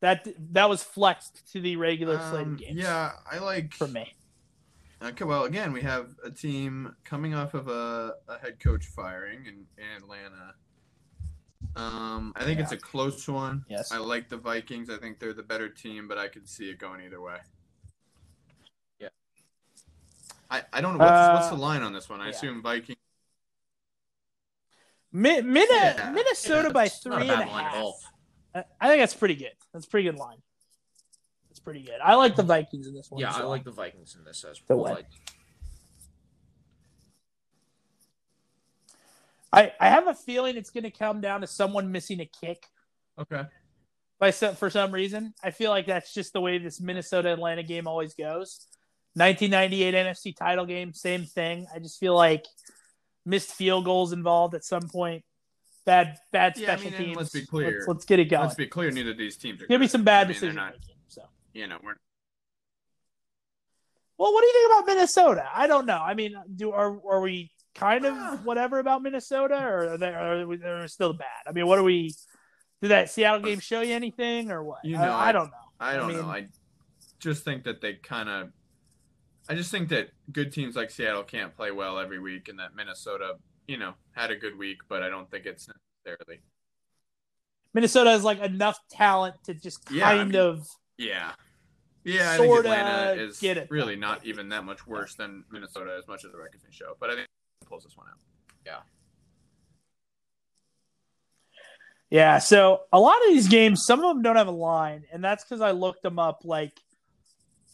that 0.00 0.26
that 0.52 0.68
was 0.68 0.82
flexed 0.82 1.50
to 1.52 1.60
the 1.60 1.76
regular 1.76 2.18
slate 2.30 2.46
Um, 2.46 2.56
games. 2.56 2.76
yeah, 2.76 3.12
I 3.30 3.38
like. 3.38 3.72
for 3.74 3.88
me. 3.88 4.12
Okay, 5.06 5.24
well, 5.24 5.44
again, 5.44 5.72
we 5.72 5.82
have 5.82 6.14
a 6.24 6.30
team 6.30 6.94
coming 7.04 7.32
off 7.34 7.54
of 7.54 7.68
a, 7.68 8.14
a 8.28 8.38
head 8.38 8.58
coach 8.58 8.86
firing 8.86 9.46
in, 9.46 9.66
in 9.78 9.96
Atlanta. 9.96 10.54
Um, 11.76 12.32
I 12.36 12.44
think 12.44 12.58
it's 12.58 12.72
a 12.72 12.76
close 12.76 13.28
one. 13.28 13.64
Yes. 13.68 13.92
I 13.92 13.98
like 13.98 14.28
the 14.28 14.36
Vikings. 14.36 14.90
I 14.90 14.96
think 14.96 15.18
they're 15.18 15.32
the 15.34 15.42
better 15.42 15.68
team, 15.68 16.08
but 16.08 16.18
I 16.18 16.28
could 16.28 16.48
see 16.48 16.70
it 16.70 16.78
going 16.78 17.02
either 17.04 17.20
way. 17.20 17.36
Yeah. 18.98 19.08
I, 20.50 20.62
I 20.72 20.80
don't 20.80 20.98
know 20.98 21.04
what's, 21.04 21.34
what's 21.34 21.46
Uh, 21.46 21.56
the 21.56 21.60
line 21.62 21.82
on 21.82 21.92
this 21.92 22.08
one. 22.08 22.20
I 22.20 22.24
yeah. 22.26 22.30
assume 22.30 22.62
Vikings. 22.62 22.98
Mi- 25.12 25.40
Min- 25.42 25.66
Yeah. 25.70 26.10
Minnesota 26.12 26.70
by 26.70 26.88
three 26.88 27.28
and 27.28 27.30
a 27.30 27.44
half. 27.44 27.94
I 28.80 28.88
think 28.88 29.02
that's 29.02 29.14
pretty 29.14 29.36
good. 29.36 29.52
That's 29.72 29.86
a 29.86 29.88
pretty 29.88 30.10
good 30.10 30.18
line. 30.18 30.38
Pretty 31.66 31.82
good. 31.82 31.98
I 32.00 32.14
like 32.14 32.36
the 32.36 32.44
Vikings 32.44 32.86
in 32.86 32.94
this 32.94 33.10
one. 33.10 33.20
Yeah, 33.20 33.30
as 33.30 33.38
I 33.38 33.42
like 33.42 33.64
the 33.64 33.72
Vikings 33.72 34.14
in 34.16 34.24
this 34.24 34.44
as 34.48 34.62
well. 34.68 34.82
Like, 34.84 35.06
I, 39.52 39.72
I 39.80 39.88
have 39.88 40.06
a 40.06 40.14
feeling 40.14 40.56
it's 40.56 40.70
going 40.70 40.84
to 40.84 40.92
come 40.92 41.20
down 41.20 41.40
to 41.40 41.48
someone 41.48 41.90
missing 41.90 42.20
a 42.20 42.26
kick. 42.40 42.62
Okay. 43.18 43.42
by 44.20 44.30
some, 44.30 44.54
for 44.54 44.70
some 44.70 44.92
reason. 44.92 45.34
I 45.42 45.50
feel 45.50 45.70
like 45.70 45.86
that's 45.88 46.14
just 46.14 46.32
the 46.34 46.40
way 46.40 46.58
this 46.58 46.80
Minnesota 46.80 47.32
Atlanta 47.32 47.64
game 47.64 47.88
always 47.88 48.14
goes. 48.14 48.64
1998 49.14 49.92
NFC 49.94 50.36
title 50.36 50.66
game, 50.66 50.92
same 50.92 51.24
thing. 51.24 51.66
I 51.74 51.80
just 51.80 51.98
feel 51.98 52.14
like 52.14 52.44
missed 53.24 53.50
field 53.54 53.86
goals 53.86 54.12
involved 54.12 54.54
at 54.54 54.62
some 54.64 54.88
point. 54.88 55.24
Bad, 55.84 56.16
bad 56.30 56.56
Yeah, 56.58 56.74
I 56.74 56.76
special 56.76 56.90
mean, 56.92 57.00
teams. 57.08 57.16
let's 57.16 57.30
be 57.30 57.44
clear. 57.44 57.72
Let's, 57.78 57.88
let's 57.88 58.04
get 58.04 58.20
it 58.20 58.26
going. 58.26 58.42
Let's 58.44 58.54
be 58.54 58.66
clear. 58.68 58.92
Neither 58.92 59.10
of 59.10 59.18
these 59.18 59.36
teams 59.36 59.60
are. 59.62 59.66
Give 59.66 59.80
me 59.80 59.88
some 59.88 60.04
bad 60.04 60.12
I 60.12 60.20
mean, 60.20 60.26
they're 60.26 60.34
decision 60.34 60.54
not- 60.56 60.72
making. 60.74 60.94
So, 61.08 61.22
You 61.56 61.66
know, 61.66 61.78
we're 61.82 61.94
well, 64.18 64.32
what 64.32 64.40
do 64.42 64.46
you 64.46 64.52
think 64.52 64.72
about 64.72 64.86
Minnesota? 64.94 65.48
I 65.54 65.66
don't 65.66 65.86
know. 65.86 65.98
I 65.98 66.12
mean, 66.14 66.34
do 66.54 66.70
are 66.72 66.98
are 67.10 67.20
we 67.20 67.50
kind 67.74 68.04
of 68.04 68.44
whatever 68.44 68.78
about 68.78 69.02
Minnesota, 69.02 69.54
or 69.56 69.92
are 69.94 69.98
they 69.98 70.08
are 70.08 70.46
we- 70.46 70.56
they're 70.58 70.86
still 70.88 71.14
bad? 71.14 71.42
I 71.46 71.52
mean, 71.52 71.66
what 71.66 71.78
are 71.78 71.82
we? 71.82 72.14
Did 72.82 72.88
that 72.88 73.08
Seattle 73.10 73.40
game 73.40 73.58
show 73.60 73.80
you 73.80 73.94
anything, 73.94 74.50
or 74.50 74.62
what? 74.62 74.80
You 74.84 74.96
I- 74.98 75.06
know, 75.06 75.12
I, 75.12 75.28
I- 75.28 75.32
don't 75.32 75.46
know. 75.50 75.66
I 75.80 75.96
don't 75.96 76.08
mean- 76.08 76.16
know. 76.18 76.26
I 76.28 76.48
just 77.20 77.42
think 77.44 77.64
that 77.64 77.80
they 77.80 77.94
kind 77.94 78.28
of. 78.28 78.50
I 79.48 79.54
just 79.54 79.70
think 79.70 79.88
that 79.90 80.10
good 80.32 80.52
teams 80.52 80.76
like 80.76 80.90
Seattle 80.90 81.22
can't 81.22 81.54
play 81.56 81.70
well 81.70 81.98
every 81.98 82.18
week, 82.18 82.48
and 82.48 82.58
that 82.58 82.74
Minnesota, 82.74 83.34
you 83.66 83.78
know, 83.78 83.94
had 84.12 84.30
a 84.30 84.36
good 84.36 84.58
week, 84.58 84.78
but 84.88 85.02
I 85.02 85.08
don't 85.08 85.30
think 85.30 85.46
it's 85.46 85.68
necessarily. 86.04 86.40
Minnesota 87.72 88.10
has 88.10 88.24
like 88.24 88.40
enough 88.40 88.78
talent 88.90 89.36
to 89.44 89.54
just 89.54 89.90
Yeah, 89.90 90.08
I 90.08 90.16
kind 90.16 90.32
mean, 90.32 90.40
of 90.40 90.68
Yeah. 90.98 91.32
Yeah, 92.06 92.30
I 92.32 92.36
think 92.36 92.48
Sorta 92.48 92.68
Atlanta 92.70 93.20
is 93.22 93.38
get 93.40 93.56
it 93.56 93.68
really 93.70 93.96
not 93.96 94.24
even 94.24 94.48
that 94.50 94.64
much 94.64 94.86
worse 94.86 95.14
than 95.16 95.44
Minnesota, 95.50 95.96
as 95.98 96.06
much 96.06 96.24
as 96.24 96.30
the 96.32 96.38
record 96.38 96.62
can 96.62 96.70
show. 96.70 96.96
But 97.00 97.10
I 97.10 97.14
think 97.14 97.26
it 97.62 97.68
pulls 97.68 97.82
this 97.84 97.96
one 97.96 98.06
out. 98.08 98.18
Yeah, 98.64 98.78
Yeah, 102.10 102.38
so 102.38 102.82
a 102.92 103.00
lot 103.00 103.16
of 103.26 103.28
these 103.28 103.48
games, 103.48 103.84
some 103.84 103.98
of 103.98 104.04
them 104.14 104.22
don't 104.22 104.36
have 104.36 104.46
a 104.46 104.52
line, 104.52 105.04
and 105.12 105.22
that's 105.22 105.42
because 105.44 105.60
I 105.60 105.72
looked 105.72 106.02
them 106.02 106.18
up 106.18 106.42
like 106.44 106.72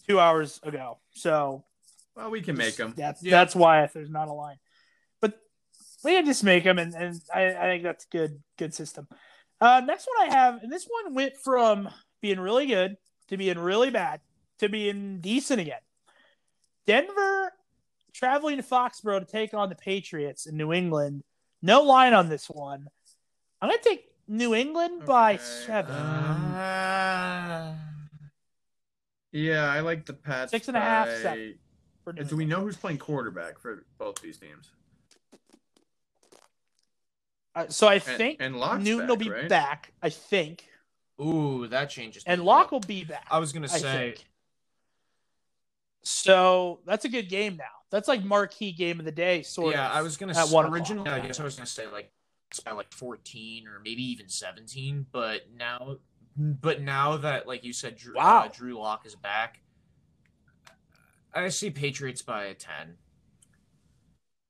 two 0.08 0.18
hours 0.18 0.58
ago. 0.62 0.98
So 1.12 1.64
Well, 2.16 2.30
we 2.30 2.40
can 2.40 2.56
make 2.56 2.76
them. 2.76 2.94
that's 2.96 3.22
Yeah. 3.22 3.32
that's 3.32 3.54
why 3.54 3.86
there's 3.92 4.10
not 4.10 4.28
a 4.28 4.32
line. 4.32 4.56
But 5.20 5.38
we 6.02 6.12
can 6.12 6.24
just 6.24 6.44
make 6.44 6.64
them, 6.64 6.78
and, 6.78 6.94
and 6.94 7.20
I, 7.32 7.48
I 7.54 7.62
think 7.62 7.82
that's 7.82 8.06
good 8.06 8.42
good 8.56 8.72
system. 8.74 9.06
Uh, 9.60 9.82
next 9.84 10.08
one 10.08 10.30
I 10.30 10.34
have, 10.34 10.62
and 10.62 10.72
this 10.72 10.86
one 10.88 11.14
went 11.14 11.34
from 11.44 11.88
being 12.22 12.40
really 12.40 12.66
good 12.66 12.96
to 13.32 13.38
being 13.38 13.58
really 13.58 13.90
bad 13.90 14.20
to 14.58 14.68
being 14.68 15.18
decent 15.20 15.58
again. 15.60 15.80
Denver 16.86 17.52
traveling 18.12 18.58
to 18.58 18.62
Foxborough 18.62 19.20
to 19.20 19.24
take 19.24 19.54
on 19.54 19.70
the 19.70 19.74
Patriots 19.74 20.44
in 20.46 20.56
New 20.56 20.72
England. 20.72 21.24
No 21.62 21.82
line 21.82 22.12
on 22.12 22.28
this 22.28 22.48
one. 22.50 22.88
I'm 23.60 23.70
gonna 23.70 23.80
take 23.82 24.04
New 24.28 24.54
England 24.54 25.06
by 25.06 25.38
seven. 25.38 25.92
Uh, 25.94 27.74
Yeah, 29.32 29.64
I 29.70 29.80
like 29.80 30.04
the 30.04 30.12
Pats. 30.12 30.50
Six 30.50 30.68
and 30.68 30.76
a 30.76 30.80
half, 30.80 31.06
by- 31.06 31.14
seven. 31.14 31.58
Do 32.26 32.36
we 32.36 32.44
know 32.44 32.60
who's 32.60 32.76
playing 32.76 32.98
quarterback 32.98 33.58
for 33.58 33.86
both 33.96 34.20
these 34.20 34.36
teams? 34.36 34.70
Uh, 37.54 37.68
so 37.68 37.86
I 37.86 37.94
And, 37.94 38.02
think 38.02 38.36
and 38.40 38.54
Newton 38.56 38.98
back, 39.00 39.08
will 39.08 39.16
be 39.16 39.30
right? 39.30 39.48
back. 39.48 39.92
I 40.02 40.10
think, 40.10 40.66
ooh, 41.22 41.66
that 41.68 41.90
changes. 41.90 42.24
and 42.26 42.44
Lock 42.44 42.72
will 42.72 42.80
be 42.80 43.04
back. 43.04 43.26
I 43.30 43.38
was 43.38 43.52
gonna 43.52 43.68
say. 43.68 44.14
So 46.02 46.80
that's 46.84 47.04
a 47.04 47.08
good 47.08 47.28
game 47.28 47.56
now. 47.56 47.64
That's 47.90 48.08
like 48.08 48.24
marquee 48.24 48.72
game 48.72 48.98
of 48.98 49.04
the 49.04 49.12
day, 49.12 49.42
sort 49.42 49.74
yeah, 49.74 49.88
of. 49.90 49.96
I 49.96 50.02
was 50.02 50.16
gonna 50.16 50.32
at 50.32 50.38
s- 50.38 50.52
one 50.52 50.64
o'clock. 50.64 50.74
originally. 50.78 51.10
I 51.10 51.20
guess 51.20 51.38
I 51.38 51.44
was 51.44 51.54
gonna 51.56 51.66
say 51.66 51.86
like 51.86 52.10
it's 52.50 52.60
by 52.60 52.72
like 52.72 52.92
fourteen 52.92 53.68
or 53.68 53.80
maybe 53.84 54.02
even 54.10 54.28
seventeen, 54.28 55.06
but 55.12 55.42
now, 55.54 55.96
but 56.36 56.80
now 56.80 57.16
that 57.18 57.46
like 57.46 57.64
you 57.64 57.72
said, 57.72 57.96
Drew, 57.96 58.14
Wow. 58.16 58.44
uh, 58.44 58.48
Drew 58.48 58.78
Lock 58.78 59.06
is 59.06 59.14
back. 59.14 59.60
I 61.34 61.48
see 61.48 61.70
Patriots 61.70 62.20
by 62.22 62.44
a 62.44 62.54
ten. 62.54 62.96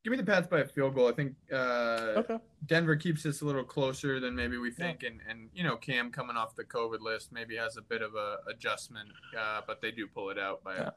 Give 0.04 0.10
me 0.10 0.16
the 0.16 0.24
Pats 0.24 0.48
by 0.48 0.60
a 0.60 0.64
field 0.66 0.96
goal. 0.96 1.08
I 1.08 1.12
think 1.12 1.34
uh, 1.52 2.14
Okay. 2.16 2.38
Denver 2.66 2.96
keeps 2.96 3.22
this 3.22 3.40
a 3.40 3.44
little 3.44 3.62
closer 3.62 4.18
than 4.18 4.34
maybe 4.34 4.58
we 4.58 4.70
think, 4.72 5.04
and 5.04 5.20
and 5.28 5.48
you 5.54 5.62
know 5.62 5.76
Cam 5.76 6.10
coming 6.10 6.36
off 6.36 6.56
the 6.56 6.64
COVID 6.64 7.00
list 7.00 7.32
maybe 7.32 7.56
has 7.56 7.76
a 7.76 7.82
bit 7.82 8.02
of 8.02 8.14
a 8.16 8.38
adjustment, 8.48 9.08
uh, 9.38 9.60
but 9.66 9.80
they 9.80 9.92
do 9.92 10.08
pull 10.08 10.30
it 10.30 10.38
out 10.38 10.64
by. 10.64 10.74
Yeah. 10.76 10.90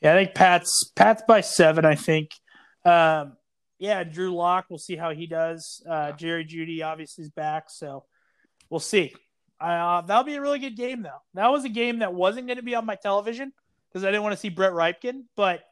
Yeah, 0.00 0.14
I 0.14 0.24
think 0.24 0.34
Pat's 0.34 0.92
Pat's 0.96 1.22
by 1.28 1.42
seven. 1.42 1.84
I 1.84 1.94
think. 1.94 2.30
Um, 2.84 3.36
yeah, 3.78 4.04
Drew 4.04 4.34
Lock. 4.34 4.66
We'll 4.70 4.78
see 4.78 4.96
how 4.96 5.10
he 5.10 5.26
does. 5.26 5.82
Uh, 5.88 6.12
Jerry 6.12 6.44
Jeudy 6.44 6.82
obviously 6.82 7.24
is 7.24 7.30
back, 7.30 7.64
so 7.68 8.04
we'll 8.70 8.80
see. 8.80 9.14
Uh, 9.60 10.00
that'll 10.02 10.24
be 10.24 10.36
a 10.36 10.40
really 10.40 10.58
good 10.58 10.76
game, 10.76 11.02
though. 11.02 11.20
That 11.34 11.50
was 11.50 11.64
a 11.64 11.68
game 11.68 11.98
that 11.98 12.14
wasn't 12.14 12.46
going 12.46 12.56
to 12.58 12.62
be 12.62 12.74
on 12.76 12.86
my 12.86 12.94
television 12.94 13.52
because 13.88 14.04
I 14.04 14.08
didn't 14.08 14.22
want 14.22 14.32
to 14.34 14.36
see 14.38 14.48
Brett 14.48 14.72
Rypien, 14.72 15.24
but 15.36 15.64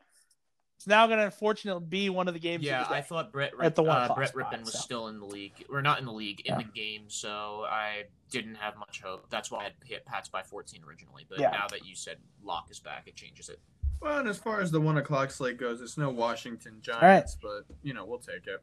it's 0.76 0.86
now 0.86 1.06
going 1.06 1.18
to 1.18 1.24
unfortunately 1.24 1.84
be 1.88 2.10
one 2.10 2.28
of 2.28 2.34
the 2.34 2.40
games. 2.40 2.60
of 2.62 2.66
Yeah, 2.66 2.82
the 2.84 2.88
day. 2.90 2.94
I 2.96 3.02
thought 3.02 3.32
Brett 3.32 3.52
At 3.60 3.74
the 3.74 3.82
one 3.82 3.96
uh, 3.96 4.14
Brett 4.14 4.30
spot, 4.30 4.52
Rypien 4.52 4.64
was 4.64 4.74
so. 4.74 4.80
still 4.80 5.08
in 5.08 5.18
the 5.18 5.26
league, 5.26 5.64
or 5.70 5.80
not 5.82 5.98
in 5.98 6.04
the 6.04 6.12
league, 6.12 6.40
in 6.44 6.52
Yeah. 6.52 6.58
the 6.58 6.64
game. 6.72 7.04
So 7.08 7.64
I 7.68 8.04
didn't 8.30 8.56
have 8.56 8.76
much 8.76 9.00
hope. 9.02 9.28
That's 9.30 9.50
why 9.50 9.60
I 9.60 9.64
had 9.64 9.72
hit 9.84 10.04
Pats 10.06 10.28
by 10.28 10.42
fourteen 10.42 10.82
originally. 10.86 11.24
But 11.28 11.38
Yeah. 11.38 11.50
now 11.50 11.66
that 11.68 11.86
you 11.86 11.94
said 11.94 12.18
Lock 12.42 12.68
is 12.70 12.78
back, 12.80 13.04
it 13.06 13.14
changes 13.16 13.48
it. 13.48 13.60
Well, 14.00 14.18
and 14.18 14.28
as 14.28 14.36
far 14.38 14.60
as 14.60 14.70
the 14.70 14.80
one 14.80 14.98
o'clock 14.98 15.30
slate 15.30 15.56
goes, 15.56 15.80
it's 15.80 15.96
no 15.96 16.10
Washington 16.10 16.82
Giants, 16.82 17.36
but 17.40 17.64
you 17.82 17.94
know 17.94 18.04
we'll 18.04 18.18
take 18.18 18.46
it. 18.46 18.62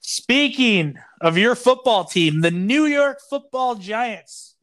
Speaking 0.00 0.98
of 1.20 1.36
your 1.38 1.54
football 1.54 2.04
team, 2.04 2.40
the 2.40 2.50
New 2.50 2.86
York 2.86 3.18
Football 3.28 3.76
Giants 3.76 4.55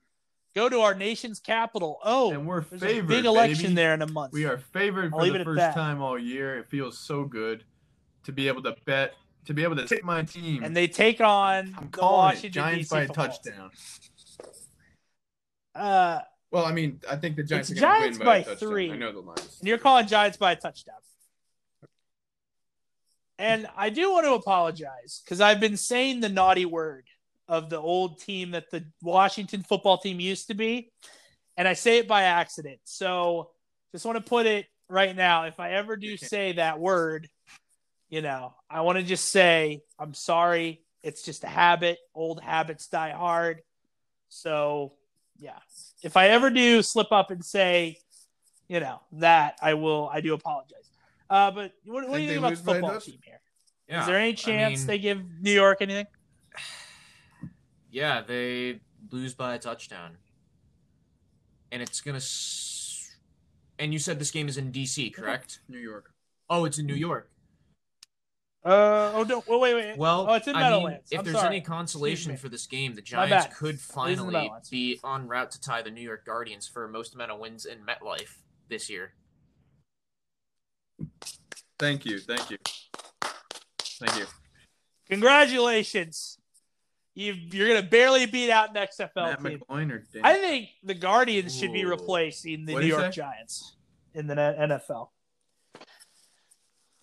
go 0.55 0.69
to 0.69 0.79
our 0.81 0.93
nation's 0.95 1.39
capital. 1.39 1.99
Oh, 2.03 2.31
and 2.31 2.47
we're 2.47 2.61
there's 2.63 2.81
favored. 2.81 3.05
a 3.05 3.07
big 3.07 3.25
election 3.25 3.63
baby. 3.63 3.75
there 3.75 3.93
in 3.93 4.01
a 4.01 4.11
month. 4.11 4.33
We 4.33 4.45
are 4.45 4.57
favored 4.57 5.13
I'll 5.13 5.25
for 5.25 5.37
the 5.37 5.43
first 5.43 5.57
that. 5.57 5.73
time 5.75 6.01
all 6.01 6.17
year. 6.19 6.57
It 6.59 6.67
feels 6.69 6.97
so 6.97 7.23
good 7.25 7.63
to 8.23 8.31
be 8.31 8.47
able 8.47 8.63
to 8.63 8.75
bet, 8.85 9.13
to 9.45 9.53
be 9.53 9.63
able 9.63 9.75
to 9.77 9.85
take 9.87 10.03
my 10.03 10.23
team. 10.23 10.63
and 10.63 10.75
they 10.75 10.87
take 10.87 11.19
on 11.21 11.73
I'm 11.77 11.85
the 11.91 11.97
calling 11.97 12.17
Washington 12.17 12.47
it 12.49 12.51
Giants 12.53 12.89
DC 12.89 12.91
by 12.91 13.01
a 13.01 13.07
football 13.07 13.25
touchdown. 13.27 13.71
Uh, 15.75 16.19
Well, 16.51 16.65
I 16.65 16.71
mean, 16.71 16.99
I 17.09 17.15
think 17.15 17.35
the 17.35 17.43
Giants 17.43 17.71
are 17.71 17.75
going 17.75 17.81
to 17.81 17.87
Giants 17.99 18.19
win 18.19 18.25
by, 18.25 18.31
by 18.33 18.37
a 18.37 18.43
touchdown. 18.43 18.69
three. 18.69 18.91
I 18.91 18.95
know 18.97 19.11
the 19.11 19.19
lines. 19.19 19.57
and 19.59 19.67
you're 19.67 19.77
calling 19.79 20.07
Giants 20.07 20.37
by 20.37 20.51
a 20.51 20.55
touchdown. 20.55 20.95
And 23.39 23.67
I 23.75 23.89
do 23.89 24.11
want 24.11 24.25
to 24.25 24.33
apologize 24.33 25.21
because 25.25 25.41
I've 25.41 25.59
been 25.59 25.75
saying 25.75 26.19
the 26.21 26.29
naughty 26.29 26.65
word 26.65 27.05
of 27.47 27.69
the 27.69 27.79
old 27.79 28.19
team 28.19 28.51
that 28.51 28.71
the 28.71 28.85
Washington 29.01 29.63
football 29.63 29.97
team 29.97 30.19
used 30.19 30.47
to 30.47 30.53
be, 30.53 30.91
and 31.57 31.67
I 31.67 31.73
say 31.73 31.97
it 31.99 32.07
by 32.07 32.23
accident. 32.23 32.79
So 32.83 33.51
just 33.91 34.05
want 34.05 34.17
to 34.17 34.23
put 34.23 34.45
it 34.45 34.65
right 34.89 35.15
now. 35.15 35.43
If 35.43 35.59
I 35.59 35.71
ever 35.71 35.95
do 35.97 36.17
say 36.17 36.53
that 36.53 36.79
word, 36.79 37.29
you 38.09 38.21
know, 38.21 38.53
I 38.69 38.81
want 38.81 38.97
to 38.97 39.03
just 39.03 39.31
say 39.31 39.81
I'm 39.99 40.13
sorry. 40.13 40.81
It's 41.03 41.23
just 41.23 41.43
a 41.43 41.47
habit. 41.47 41.97
Old 42.15 42.41
habits 42.41 42.87
die 42.87 43.11
hard. 43.11 43.61
So 44.29 44.93
yeah, 45.37 45.59
if 46.01 46.15
I 46.15 46.29
ever 46.29 46.49
do 46.49 46.81
slip 46.81 47.11
up 47.11 47.29
and 47.31 47.43
say, 47.43 47.97
you 48.67 48.79
know, 48.79 49.01
that 49.13 49.57
I 49.61 49.73
will, 49.73 50.09
I 50.11 50.21
do 50.21 50.33
apologize. 50.33 50.89
Uh, 51.29 51.51
but 51.51 51.73
what, 51.85 52.07
what 52.07 52.17
do 52.17 52.23
you 52.23 52.29
Think 52.29 52.39
about 52.39 52.47
the 52.47 52.51
lose 52.51 52.61
by 52.61 52.71
a 52.77 52.81
football 52.81 52.99
team 52.99 53.19
here? 53.23 53.41
Is 53.87 53.93
Yeah, 53.93 54.05
there 54.05 54.17
any 54.17 54.31
I 54.31 54.33
chance 54.35 54.79
mean, 54.79 54.87
they 54.87 54.97
give 54.97 55.21
New 55.41 55.51
York 55.51 55.79
anything? 55.81 56.05
Yeah, 57.93 58.21
they 58.21 58.79
lose 59.11 59.35
by 59.35 59.53
a 59.53 59.59
touchdown, 59.59 60.17
and 61.71 61.79
it's 61.79 62.01
gonna. 62.01 62.17
S- 62.17 63.15
and 63.77 63.93
you 63.93 63.99
said 63.99 64.17
this 64.17 64.31
game 64.31 64.47
is 64.47 64.57
in 64.57 64.71
DC, 64.71 65.13
correct? 65.13 65.59
New 65.69 65.77
York. 65.77 66.11
Oh, 66.49 66.65
it's 66.65 66.79
in 66.79 66.87
New 66.87 66.95
York. 66.95 67.29
Uh 68.65 69.11
oh 69.13 69.25
no! 69.29 69.43
Well, 69.47 69.59
wait, 69.59 69.75
wait. 69.75 69.97
Well, 69.97 70.25
oh, 70.27 70.33
it's 70.33 70.47
in 70.47 70.55
I 70.55 70.71
mean, 70.71 70.97
if 71.11 71.19
I'm 71.19 71.23
there's 71.23 71.37
sorry. 71.37 71.57
any 71.57 71.61
consolation 71.61 72.35
for 72.35 72.49
this 72.49 72.65
game, 72.65 72.95
the 72.95 73.01
Giants 73.03 73.55
could 73.55 73.79
finally 73.79 74.51
be 74.71 74.99
en 75.05 75.27
route 75.27 75.51
to 75.51 75.61
tie 75.61 75.83
the 75.83 75.91
New 75.91 76.01
York 76.01 76.25
Guardians 76.25 76.67
for 76.67 76.87
most 76.87 77.13
amount 77.13 77.29
of 77.29 77.39
wins 77.39 77.65
in 77.65 77.77
MetLife 77.85 78.37
this 78.69 78.89
year. 78.89 79.13
Thank 81.77 82.05
you. 82.05 82.17
Thank 82.17 82.49
you. 82.49 82.57
Thank 83.99 84.17
you. 84.17 84.25
Congratulations! 85.09 86.39
You 87.16 87.34
you're 87.34 87.68
gonna 87.68 87.88
barely 87.88 88.26
beat 88.26 88.49
out 88.49 88.70
an 88.70 88.76
XFL 88.88 89.09
Matt 89.16 89.43
team. 89.43 89.59
McCoy 89.70 89.91
or 89.91 89.99
Dan? 90.11 90.22
I 90.24 90.34
think 90.36 90.70
the 90.84 90.95
Guardians 90.95 91.55
should 91.57 91.72
be 91.74 91.86
replacing 91.86 92.66
the 92.66 92.74
What'd 92.74 92.89
New 92.89 92.95
York 92.95 93.14
say? 93.14 93.22
Giants 93.22 93.76
in 94.16 94.26
the 94.28 94.34
NFL. 94.36 95.09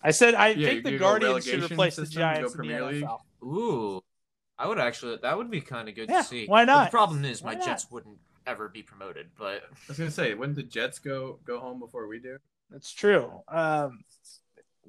I 0.01 0.11
said 0.11 0.33
I 0.33 0.49
Yeah, 0.49 0.67
think 0.69 0.83
the 0.83 0.97
Guardians 0.97 1.45
should 1.45 1.63
replace 1.63 1.95
the 1.95 2.05
system, 2.05 2.21
you 2.21 2.25
Giants 2.27 2.55
in 2.55 2.67
the 2.67 2.79
League? 2.81 3.03
NFL. 3.03 3.19
Ooh, 3.43 4.01
I 4.57 4.67
would 4.67 4.79
actually. 4.79 5.17
That 5.21 5.37
would 5.37 5.49
be 5.51 5.61
kind 5.61 5.87
of 5.87 5.95
good 5.95 6.09
Yeah, 6.09 6.21
to 6.21 6.27
see. 6.27 6.45
why 6.47 6.63
But 6.65 6.71
not? 6.73 6.85
the 6.85 6.91
problem 6.91 7.23
is, 7.25 7.41
Why 7.41 7.53
my 7.53 7.59
not? 7.59 7.65
Jets 7.67 7.89
wouldn't 7.91 8.17
ever 8.47 8.67
be 8.67 8.81
promoted. 8.83 9.29
But 9.37 9.63
I 9.63 9.67
was 9.87 9.97
gonna 9.97 10.11
say, 10.11 10.33
wouldn't 10.33 10.55
the 10.57 10.63
Jets 10.63 10.99
go 10.99 11.39
go 11.45 11.59
home 11.59 11.79
before 11.79 12.07
we 12.07 12.19
do? 12.19 12.37
That's 12.69 12.91
true. 12.91 13.43
Um, 13.47 14.03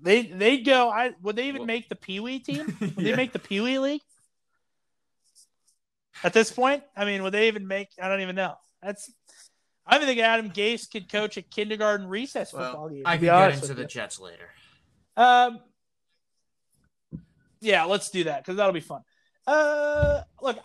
They 0.00 0.22
they 0.22 0.58
go. 0.58 0.88
I 0.90 1.12
would 1.22 1.36
they 1.36 1.46
even 1.48 1.60
Well- 1.60 1.66
make 1.66 1.88
the 1.88 1.94
Pee 1.96 2.18
Wee 2.20 2.38
team? 2.40 2.76
Would 2.80 2.96
they 2.96 3.14
make 3.14 3.32
the 3.32 3.38
Pee 3.38 3.60
Wee 3.60 3.78
league? 3.78 4.02
At 6.24 6.32
this 6.32 6.52
point, 6.52 6.82
I 6.96 7.04
mean, 7.04 7.22
would 7.22 7.32
they 7.32 7.48
even 7.48 7.66
make? 7.66 7.88
I 8.00 8.08
don't 8.08 8.20
even 8.20 8.36
know. 8.36 8.54
That's. 8.82 9.10
I 9.86 9.96
even 9.96 10.06
think 10.06 10.20
Adam 10.20 10.50
Gase 10.50 10.88
could 10.90 11.08
coach 11.10 11.36
a 11.36 11.42
kindergarten 11.42 12.06
recess 12.06 12.52
Well, 12.52 12.64
football 12.70 12.88
game. 12.90 13.02
I 13.04 13.16
to 13.16 13.26
can 13.26 13.50
get 13.50 13.54
into 13.62 13.74
the 13.74 13.82
you. 13.82 13.88
Jets 13.88 14.20
later. 14.20 14.48
Um. 15.16 15.60
Yeah, 17.60 17.84
let's 17.84 18.10
do 18.10 18.24
that 18.24 18.42
because 18.42 18.56
that'll 18.56 18.72
be 18.72 18.80
fun. 18.80 19.02
Uh, 19.46 20.22
look, 20.40 20.58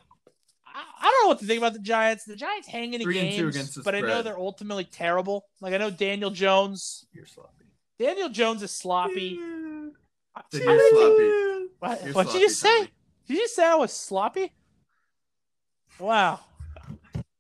I, 0.65 0.83
I 0.99 1.03
don't 1.11 1.23
know 1.25 1.27
what 1.29 1.39
to 1.39 1.45
think 1.45 1.59
about 1.59 1.73
the 1.73 1.79
Giants. 1.79 2.25
The 2.25 2.35
Giants 2.35 2.67
hang 2.67 2.93
in 2.93 3.01
Three 3.01 3.19
and 3.19 3.29
games, 3.29 3.39
two 3.39 3.47
against 3.47 3.75
the 3.75 3.83
but 3.83 3.95
I 3.95 4.01
know 4.01 4.21
they're 4.21 4.37
ultimately 4.39 4.83
terrible. 4.83 5.45
Like 5.61 5.73
I 5.73 5.77
know 5.77 5.89
Daniel 5.91 6.29
Jones. 6.31 7.05
You're 7.13 7.25
sloppy. 7.25 7.65
Daniel 7.99 8.29
Jones 8.29 8.61
is 8.63 8.71
sloppy. 8.71 9.39
Said 10.51 10.61
I- 10.67 10.71
you're 10.71 10.89
sloppy. 10.89 11.67
What, 11.79 12.03
You're 12.03 12.13
what'd 12.13 12.31
sloppy, 12.31 12.39
you 12.39 12.47
just 12.47 12.59
say? 12.59 12.77
Tommy. 12.77 12.91
Did 13.27 13.37
you 13.37 13.47
say 13.47 13.65
I 13.65 13.75
was 13.75 13.93
sloppy? 13.93 14.51
Wow, 15.99 16.39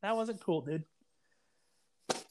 that 0.01 0.15
wasn't 0.15 0.41
cool, 0.41 0.61
dude. 0.61 0.83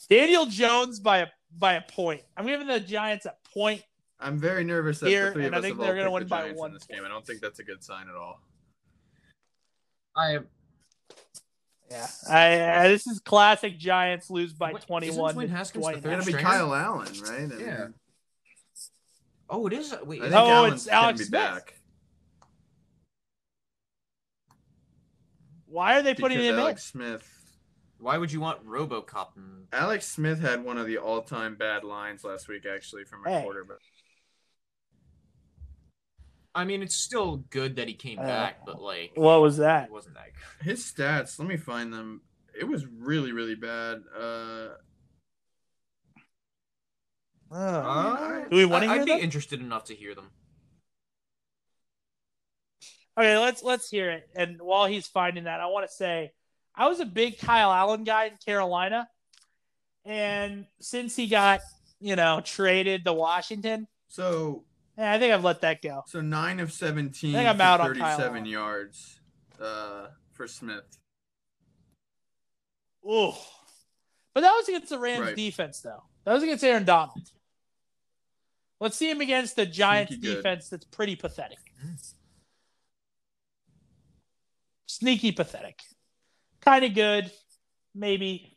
Daniel 0.08 0.46
Jones 0.46 0.98
by 1.00 1.18
a 1.18 1.26
by 1.56 1.74
a 1.74 1.82
point. 1.82 2.22
I'm 2.36 2.46
giving 2.46 2.66
the 2.66 2.80
Giants 2.80 3.26
a 3.26 3.34
point. 3.54 3.82
I'm 4.18 4.38
very 4.38 4.64
nervous 4.64 4.98
that 5.00 5.08
Here, 5.08 5.26
the 5.26 5.32
three 5.32 5.46
and 5.46 5.54
of 5.54 5.58
I 5.64 5.66
think 5.68 5.78
they're 5.78 5.94
gonna 5.96 6.10
win 6.10 6.22
the 6.24 6.28
by 6.28 6.42
Giants 6.42 6.58
one 6.60 6.70
in 6.70 6.74
this 6.74 6.84
point. 6.84 7.00
game. 7.00 7.06
I 7.06 7.08
don't 7.08 7.26
think 7.26 7.40
that's 7.40 7.58
a 7.58 7.64
good 7.64 7.82
sign 7.84 8.08
at 8.08 8.14
all. 8.16 8.40
I 10.16 10.32
am. 10.32 10.46
Yeah, 11.90 12.06
I, 12.28 12.80
I 12.84 12.88
this 12.88 13.06
is 13.06 13.20
classic 13.20 13.78
Giants 13.78 14.28
lose 14.30 14.52
by 14.52 14.72
Wait, 14.72 14.82
21 14.82 15.30
isn't 15.30 15.40
Dwayne 15.42 15.48
to 15.48 15.56
Haskins 15.56 15.86
the 15.86 15.92
third 15.92 16.12
It's 16.18 16.24
gonna 16.26 16.36
be? 16.38 16.42
Kyle 16.42 16.74
Allen, 16.74 17.12
right? 17.22 17.52
I 17.52 17.60
Yeah. 17.64 17.78
mean, 17.84 17.94
oh, 19.48 19.66
it 19.68 19.72
is. 19.74 19.94
Wait, 20.04 20.20
I 20.22 20.26
is 20.26 20.32
think 20.32 20.42
Oh, 20.42 20.50
Allen's 20.50 20.86
it's 20.86 20.92
Alex 20.92 21.18
be 21.20 21.24
Smith. 21.26 21.40
back. 21.40 21.75
Why 25.76 25.98
are 25.98 26.02
they 26.02 26.14
putting 26.14 26.38
because 26.38 26.54
him 26.54 26.58
Alex 26.58 26.84
Smith. 26.84 27.58
Why 27.98 28.16
would 28.16 28.32
you 28.32 28.40
want 28.40 28.64
RoboCop? 28.66 29.36
in- 29.36 29.66
Alex 29.74 30.06
Smith 30.08 30.40
had 30.40 30.64
one 30.64 30.78
of 30.78 30.86
the 30.86 30.96
all-time 30.96 31.54
bad 31.54 31.84
lines 31.84 32.24
last 32.24 32.48
week, 32.48 32.64
actually, 32.64 33.04
from 33.04 33.26
a 33.26 33.28
Hey. 33.30 33.42
quarterback. 33.42 33.76
I 36.54 36.64
mean, 36.64 36.82
it's 36.82 36.96
still 36.96 37.36
good 37.50 37.76
that 37.76 37.88
he 37.88 37.92
came 37.94 38.18
Uh, 38.18 38.22
back, 38.22 38.64
but 38.64 38.80
like. 38.80 39.12
What 39.16 39.42
was 39.42 39.58
that? 39.58 39.88
it 39.88 39.90
wasn't 39.92 40.14
that 40.14 40.32
good. 40.32 40.64
His 40.64 40.82
stats, 40.82 41.38
let 41.38 41.46
me 41.46 41.58
find 41.58 41.92
them. 41.92 42.22
It 42.58 42.64
was 42.64 42.86
really, 42.86 43.32
really 43.32 43.54
bad. 43.54 44.02
Uh. 44.18 44.68
Uh, 47.50 48.44
Do 48.48 48.56
we 48.56 48.64
wanna 48.64 48.86
I- 48.86 48.92
hear 48.94 49.02
I'd 49.02 49.04
be 49.04 49.12
interested 49.20 49.60
enough 49.60 49.84
to 49.84 49.94
hear 49.94 50.14
them. 50.14 50.30
Okay, 53.18 53.38
let's 53.38 53.62
let's 53.62 53.88
hear 53.88 54.10
it. 54.10 54.28
And 54.34 54.60
while 54.60 54.86
he's 54.86 55.06
finding 55.06 55.44
that, 55.44 55.60
I 55.60 55.66
want 55.66 55.88
to 55.88 55.92
say 55.94 56.32
I 56.74 56.88
was 56.88 57.00
a 57.00 57.06
big 57.06 57.38
Kyle 57.38 57.72
Allen 57.72 58.04
guy 58.04 58.26
in 58.26 58.32
Carolina, 58.44 59.08
and 60.04 60.66
since 60.80 61.16
he 61.16 61.26
got 61.26 61.60
you 62.00 62.14
know 62.16 62.42
traded 62.44 63.04
to 63.06 63.12
Washington, 63.14 63.88
so 64.08 64.64
eh, 64.98 65.14
I 65.14 65.18
think 65.18 65.32
I've 65.32 65.44
let 65.44 65.62
that 65.62 65.80
go. 65.80 66.02
so 66.06 66.20
nine 66.20 66.60
of 66.60 66.72
seventeen 66.72 67.34
I 67.34 67.38
think 67.38 67.48
I'm 67.48 67.56
for 67.56 67.62
out 67.62 67.80
on 67.80 67.86
thirty-seven 67.88 68.26
Allen. 68.36 68.44
yards 68.46 69.20
uh, 69.62 70.08
for 70.32 70.46
Smith. 70.46 70.84
Ooh, 73.08 73.32
but 74.34 74.40
that 74.42 74.52
was 74.52 74.68
against 74.68 74.90
the 74.90 74.98
Rams 74.98 75.20
Right. 75.26 75.36
defense, 75.36 75.80
though. 75.80 76.02
That 76.24 76.34
was 76.34 76.42
against 76.42 76.64
Aaron 76.64 76.84
Donald. 76.84 77.22
Let's 78.80 78.96
see 78.96 79.08
him 79.10 79.20
against 79.22 79.56
the 79.56 79.64
Giants 79.64 80.12
Sneaky 80.12 80.26
good. 80.26 80.34
defense. 80.36 80.68
That's 80.68 80.84
pretty 80.84 81.16
pathetic. 81.16 81.58
Mm. 81.82 82.12
Sneaky 84.86 85.32
pathetic. 85.32 85.80
Kind 86.60 86.84
of 86.84 86.94
good, 86.94 87.30
maybe. 87.94 88.56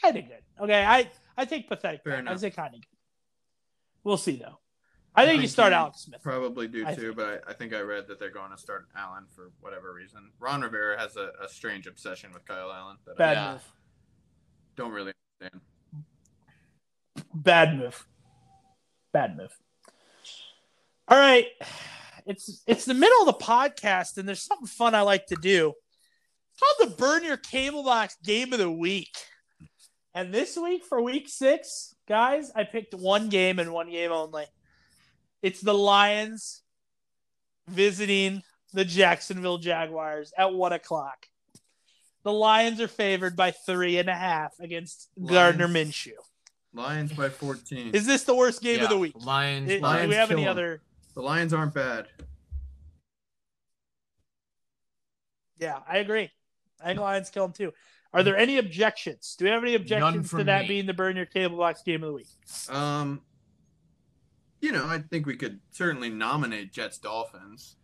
Kind 0.00 0.16
of 0.16 0.26
good. 0.28 0.42
Okay, 0.60 0.84
I 0.84 1.10
I 1.36 1.44
take 1.44 1.68
pathetic. 1.68 2.02
Fair 2.04 2.22
back. 2.22 2.32
I 2.32 2.36
say 2.36 2.50
kind 2.50 2.74
of 2.74 2.80
good. 2.80 2.86
We'll 4.04 4.16
see 4.16 4.36
though. 4.36 4.58
I 5.14 5.26
think 5.26 5.42
you 5.42 5.48
start 5.48 5.72
Alex 5.74 6.00
Smith. 6.04 6.22
Probably 6.22 6.66
do 6.68 6.86
I 6.86 6.94
too, 6.94 7.02
think- 7.02 7.16
but 7.16 7.42
I, 7.46 7.50
I 7.50 7.52
think 7.54 7.74
I 7.74 7.80
read 7.80 8.06
that 8.08 8.18
they're 8.18 8.30
going 8.30 8.50
to 8.50 8.56
start 8.56 8.86
Allen 8.96 9.24
for 9.36 9.50
whatever 9.60 9.92
reason. 9.92 10.30
Ron 10.40 10.62
Rivera 10.62 10.98
has 10.98 11.16
a, 11.16 11.30
a 11.44 11.48
strange 11.48 11.86
obsession 11.86 12.32
with 12.32 12.46
Kyle 12.46 12.72
Allen 12.72 12.96
that 13.06 13.18
Bad 13.18 13.36
Yeah. 13.36 13.52
move. 13.52 13.62
I 13.62 14.72
don't 14.76 14.92
really 14.92 15.12
understand. 15.42 15.62
Bad 17.34 17.76
move. 17.78 18.06
Bad 19.12 19.36
move. 19.36 19.54
All 21.08 21.18
right. 21.18 21.46
It's 22.26 22.62
it's 22.66 22.84
the 22.84 22.94
middle 22.94 23.20
of 23.20 23.26
the 23.38 23.44
podcast, 23.44 24.16
and 24.18 24.28
there's 24.28 24.42
something 24.42 24.66
fun 24.66 24.94
I 24.94 25.02
like 25.02 25.26
to 25.26 25.36
do. 25.36 25.72
It's 26.52 26.60
called 26.60 26.90
the 26.90 26.96
Burn 26.96 27.24
Your 27.24 27.36
Cable 27.36 27.82
Box 27.82 28.16
Game 28.24 28.52
of 28.52 28.58
the 28.58 28.70
Week. 28.70 29.16
And 30.14 30.32
this 30.32 30.56
week 30.56 30.84
for 30.84 31.00
week 31.00 31.28
six, 31.28 31.94
guys, 32.06 32.50
I 32.54 32.64
picked 32.64 32.94
one 32.94 33.28
game 33.30 33.58
and 33.58 33.72
one 33.72 33.90
game 33.90 34.12
only. 34.12 34.44
It's 35.40 35.60
the 35.60 35.72
Lions 35.74 36.62
visiting 37.68 38.42
the 38.74 38.84
Jacksonville 38.84 39.58
Jaguars 39.58 40.32
at 40.36 40.52
one 40.52 40.72
o'clock. 40.72 41.26
The 42.24 42.32
Lions 42.32 42.80
are 42.80 42.88
favored 42.88 43.36
by 43.36 43.50
three 43.50 43.98
and 43.98 44.08
a 44.08 44.14
half 44.14 44.52
against 44.60 45.08
Gardner 45.24 45.66
Minshew. 45.68 46.12
Lions 46.74 47.12
by 47.12 47.28
14. 47.28 47.94
Is 47.94 48.06
this 48.06 48.24
the 48.24 48.34
worst 48.34 48.62
game 48.62 48.78
Yeah, 48.78 48.84
of 48.84 48.90
the 48.90 48.98
week? 48.98 49.14
Lions. 49.16 49.70
It- 49.70 49.76
do 49.78 49.82
Lions 49.82 50.08
we 50.08 50.14
have 50.14 50.30
any 50.30 50.42
kill 50.42 50.50
'em. 50.50 50.56
other? 50.56 50.82
The 51.14 51.20
Lions 51.22 51.52
aren't 51.52 51.74
bad. 51.74 52.08
Yeah, 55.58 55.78
I 55.88 55.98
agree. 55.98 56.30
I 56.82 56.86
think 56.88 57.00
Lions 57.00 57.30
kill 57.30 57.44
them 57.46 57.52
too. 57.52 57.72
Are 58.12 58.22
there 58.22 58.36
any 58.36 58.58
objections? 58.58 59.36
Do 59.38 59.44
we 59.46 59.50
have 59.50 59.62
any 59.62 59.74
objections 59.74 60.30
to 60.30 60.44
that 60.44 60.62
me. 60.62 60.68
being 60.68 60.86
the 60.86 60.92
burn 60.94 61.16
your 61.16 61.26
cable 61.26 61.56
box 61.56 61.82
game 61.82 62.02
of 62.02 62.08
the 62.08 62.14
week? 62.14 62.26
Um, 62.68 63.22
you 64.60 64.72
know, 64.72 64.86
I 64.86 64.98
think 64.98 65.26
we 65.26 65.36
could 65.36 65.60
certainly 65.70 66.10
nominate 66.10 66.72
Jets 66.72 66.98
Dolphins. 66.98 67.76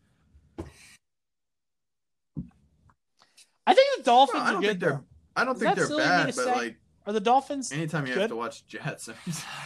I 3.66 3.74
think 3.74 3.88
the 3.98 4.02
Dolphins 4.02 4.34
Well, 4.34 4.42
I 4.44 4.48
are 4.48 4.52
don't 4.52 4.60
good. 4.62 4.68
think 4.68 4.80
they're. 4.80 4.90
though. 4.92 5.04
I 5.36 5.44
don't 5.44 5.54
Is 5.56 5.62
think 5.62 5.76
they're 5.76 5.86
silly 5.86 6.02
of 6.02 6.08
me 6.08 6.14
bad, 6.16 6.26
but 6.26 6.34
say? 6.34 6.52
like 6.54 6.76
Are 7.06 7.12
the 7.12 7.20
Dolphins? 7.20 7.70
anytime 7.72 8.06
you 8.06 8.14
Good. 8.14 8.22
have 8.22 8.30
to 8.30 8.36
watch 8.36 8.66
Jets, 8.66 9.08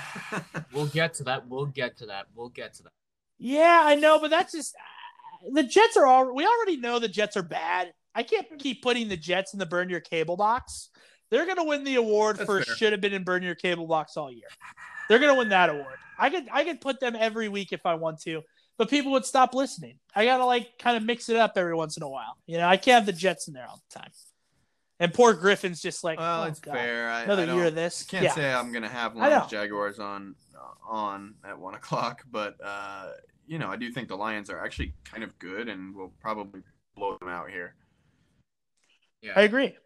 We'll 0.73 0.87
get 0.87 1.15
to 1.15 1.25
that. 1.25 1.49
We'll 1.49 1.67
get 1.67 1.97
to 1.99 2.07
that. 2.07 2.27
We'll 2.35 2.51
get 2.51 2.75
to 2.75 2.83
that. 2.85 2.93
Yeah, 3.43 3.82
I 3.84 3.97
know, 3.97 4.20
but 4.20 4.30
that's 4.30 4.53
just 4.53 4.74
the 5.53 5.64
Jets 5.64 5.97
are 5.97 6.07
all. 6.07 6.32
We 6.34 6.47
already 6.47 6.76
know 6.76 6.99
the 6.99 7.09
Jets 7.09 7.36
are 7.36 7.43
bad. 7.43 7.93
I 8.14 8.22
can't 8.22 8.47
keep 8.59 8.82
putting 8.82 9.09
the 9.09 9.16
Jets 9.16 9.53
in 9.53 9.59
the 9.59 9.66
burn 9.66 9.90
your 9.90 10.01
cable 10.01 10.36
box. 10.36 10.90
They're 11.30 11.47
gonna 11.47 11.64
win 11.64 11.82
the 11.82 11.97
award 11.97 12.36
That's 12.36 12.47
for 12.47 12.62
fair. 12.62 12.76
should 12.76 12.93
have 12.93 13.01
been 13.01 13.14
in 13.14 13.24
burn 13.24 13.43
your 13.43 13.55
cable 13.55 13.86
box 13.86 14.16
all 14.16 14.30
year. 14.30 14.49
They're 15.09 15.18
gonna 15.18 15.34
win 15.34 15.49
that 15.49 15.70
award. 15.70 15.97
I 16.18 16.30
could 16.30 16.47
I 16.53 16.62
could 16.62 16.80
put 16.80 17.01
them 17.01 17.16
every 17.18 17.49
week 17.49 17.72
if 17.72 17.84
I 17.84 17.95
want 17.95 18.20
to, 18.22 18.43
but 18.78 18.88
people 18.88 19.12
would 19.12 19.24
stop 19.24 19.55
listening. 19.55 19.99
I 20.14 20.24
gotta 20.24 20.45
like 20.45 20.78
kind 20.78 20.97
of 20.97 21.03
mix 21.03 21.28
it 21.28 21.36
up 21.36 21.55
every 21.57 21.74
once 21.74 21.97
in 21.97 22.03
a 22.03 22.09
while. 22.09 22.36
You 22.47 22.59
know, 22.59 22.68
I 22.68 22.76
can't 22.76 22.95
have 22.97 23.07
the 23.07 23.12
Jets 23.18 23.49
in 23.49 23.55
there 23.55 23.66
all 23.66 23.82
the 23.90 23.99
time. 23.99 24.11
And 25.01 25.12
poor 25.12 25.34
Griffin's 25.34 25.82
just 25.82 26.05
like, 26.05 26.20
well, 26.20 26.45
oh, 26.45 26.47
it's 26.47 26.61
God. 26.61 26.74
fair. 26.74 27.11
I, 27.11 27.22
Another 27.22 27.51
I 27.51 27.55
year 27.55 27.66
of 27.66 27.74
this. 27.74 28.05
Can't 28.05 28.22
yeah. 28.22 28.34
say 28.34 28.53
I'm 28.53 28.70
gonna 28.70 28.88
have 28.88 29.16
know. 29.16 29.22
Lions 29.22 29.51
Jaguars 29.51 29.99
on 29.99 30.36
on 30.88 31.34
at 31.45 31.59
one 31.59 31.74
o'clock, 31.74 32.22
but 32.30 32.57
uh, 32.62 33.09
you 33.47 33.59
know, 33.59 33.68
I 33.68 33.76
do 33.76 33.90
think 33.90 34.09
the 34.09 34.16
Lions 34.16 34.51
are 34.51 34.64
actually 34.64 34.95
kind 35.05 35.22
of 35.22 35.38
good, 35.38 35.68
and 35.68 35.95
we'll 35.95 36.12
probably 36.20 36.62
blow 36.97 37.16
them 37.18 37.28
out 37.28 37.51
here. 37.51 37.74
Yeah. 39.20 39.32
I 39.36 39.43
agree. 39.43 39.76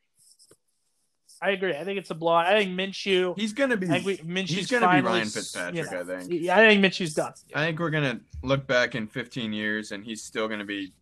I 1.43 1.51
agree. 1.51 1.77
I 1.77 1.85
think 1.85 1.99
it's 1.99 2.11
a 2.11 2.15
blowout. 2.15 2.47
I 2.47 2.59
think 2.59 2.79
Minshew. 2.79 3.39
He's 3.39 3.53
gonna 3.53 3.77
be. 3.77 3.87
I 3.87 4.01
think 4.01 4.07
we, 4.07 4.17
Minshew's 4.19 4.51
he's 4.51 4.71
gonna 4.71 4.87
finally, 4.87 5.03
be 5.03 5.07
Ryan 5.09 5.25
you 5.25 5.31
Fitzpatrick. 5.31 5.93
know, 5.93 6.01
I 6.01 6.19
think. 6.21 6.43
Yeah, 6.43 6.57
I 6.59 6.69
think 6.69 6.85
Minshew's 6.85 7.13
done. 7.13 7.33
I 7.55 7.67
think 7.67 7.79
we're 7.79 7.91
gonna 7.91 8.21
look 8.43 8.67
back 8.67 8.95
in 8.95 9.07
15 9.07 9.53
years, 9.53 9.93
and 9.93 10.03
he's 10.03 10.23
still 10.23 10.49
gonna 10.49 10.65
be 10.65 10.95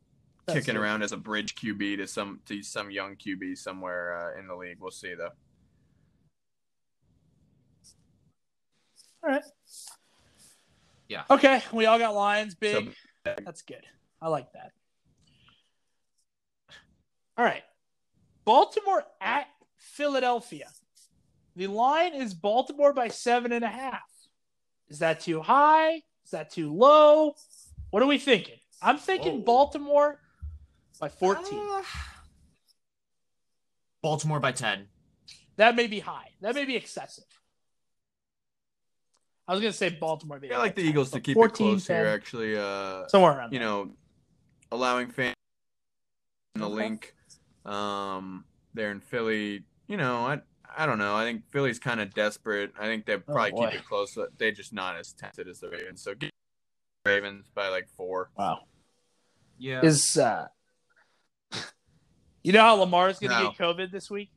That's 0.47 0.59
kicking 0.59 0.75
it. 0.75 0.79
around 0.79 1.03
as 1.03 1.13
a 1.13 1.17
bridge 1.17 1.55
QB 1.55 1.99
to 1.99 2.07
some 2.09 2.41
to 2.47 2.63
some 2.65 2.91
young 2.91 3.15
QB 3.15 3.57
somewhere 3.59 4.35
uh, 4.35 4.41
in 4.41 4.49
the 4.49 4.57
league. 4.57 4.79
We'll 4.81 4.91
see 4.91 5.15
though. 5.15 5.31
All 9.23 9.31
right. 9.31 9.43
Yeah. 11.09 11.25
Okay, 11.31 11.63
we 11.73 11.87
all 11.87 11.99
got 11.99 12.15
Lions 12.15 12.55
big. 12.55 12.95
So- 13.25 13.35
That's 13.45 13.63
good. 13.63 13.85
I 14.21 14.29
like 14.29 14.53
that. 14.53 14.73
All 17.37 17.45
right. 17.45 17.63
Baltimore 18.45 19.05
at 19.21 19.47
Philadelphia. 19.77 20.69
The 21.57 21.67
line 21.67 22.15
is 22.15 22.35
Baltimore 22.35 22.93
by 22.93 23.09
seven 23.09 23.53
and 23.53 23.65
a 23.65 23.69
half. 23.69 24.03
Is 24.89 24.99
that 25.01 25.21
too 25.21 25.41
high? 25.41 26.03
Is 26.25 26.31
that 26.33 26.51
too 26.51 26.73
low? 26.73 27.35
What 27.91 28.03
are 28.03 28.07
we 28.07 28.19
thinking? 28.19 28.59
I'm 28.83 28.99
thinking 28.99 29.39
Whoa. 29.39 29.45
Baltimore 29.45 30.21
by 31.01 31.09
14. 31.09 31.59
Uh, 31.59 31.83
Baltimore 34.03 34.41
by 34.41 34.53
ten. 34.53 34.89
That 35.57 35.77
may 35.77 35.87
be 35.87 36.01
high. 36.01 36.29
That 36.41 36.55
may 36.55 36.65
be 36.65 36.77
excessive. 36.77 37.25
I 39.47 39.53
was 39.53 39.61
gonna 39.61 39.73
say 39.73 39.91
Baltimore. 39.91 40.41
Yeah, 40.43 40.57
I 40.57 40.59
like 40.59 40.75
the 40.75 40.83
Eagles 40.83 41.11
to 41.13 41.21
keep 41.21 41.35
14, 41.35 41.67
it 41.67 41.71
close 41.71 41.87
10, 41.87 41.97
here. 41.97 42.07
Actually, 42.07 42.57
uh, 42.57 43.07
somewhere 43.09 43.37
around. 43.37 43.53
you 43.53 43.59
there. 43.59 43.69
know, 43.69 43.91
allowing 44.73 45.11
fans 45.11 45.35
in 46.55 46.61
the 46.63 46.67
Okay. 46.67 46.75
link 46.75 47.15
um, 47.67 48.45
there 48.73 48.91
in 48.91 49.01
Philly. 49.01 49.65
You 49.87 49.97
know, 49.99 50.27
I 50.27 50.41
I 50.77 50.87
don't 50.87 50.99
know. 50.99 51.15
I 51.15 51.25
think 51.25 51.43
Philly's 51.51 51.79
kind 51.79 52.01
of 52.01 52.13
desperate. 52.15 52.73
I 52.79 52.87
think 52.87 53.05
they'll 53.07 53.21
probably 53.21 53.53
Oh, 53.53 53.71
keep 53.71 53.81
it 53.81 53.85
close, 53.87 54.15
but 54.15 54.31
they're 54.39 54.51
just 54.53 54.73
not 54.73 54.97
as 54.97 55.13
talented 55.13 55.47
as 55.49 55.61
the 55.61 55.69
Ravens. 55.69 56.03
So 56.03 56.15
give 56.15 56.31
the 57.05 57.11
Ravens 57.11 57.47
by 57.55 57.69
like 57.69 57.89
four. 57.97 58.31
wow. 58.37 58.61
Yeah. 59.59 59.83
Is 59.85 60.17
uh, 60.17 60.47
you 62.43 62.53
know 62.53 62.61
how 62.63 62.75
Lamar's 62.77 63.19
gonna 63.21 63.41
No. 63.43 63.51
get 63.51 63.59
COVID 63.59 63.93
this 63.93 64.11
week? 64.11 64.31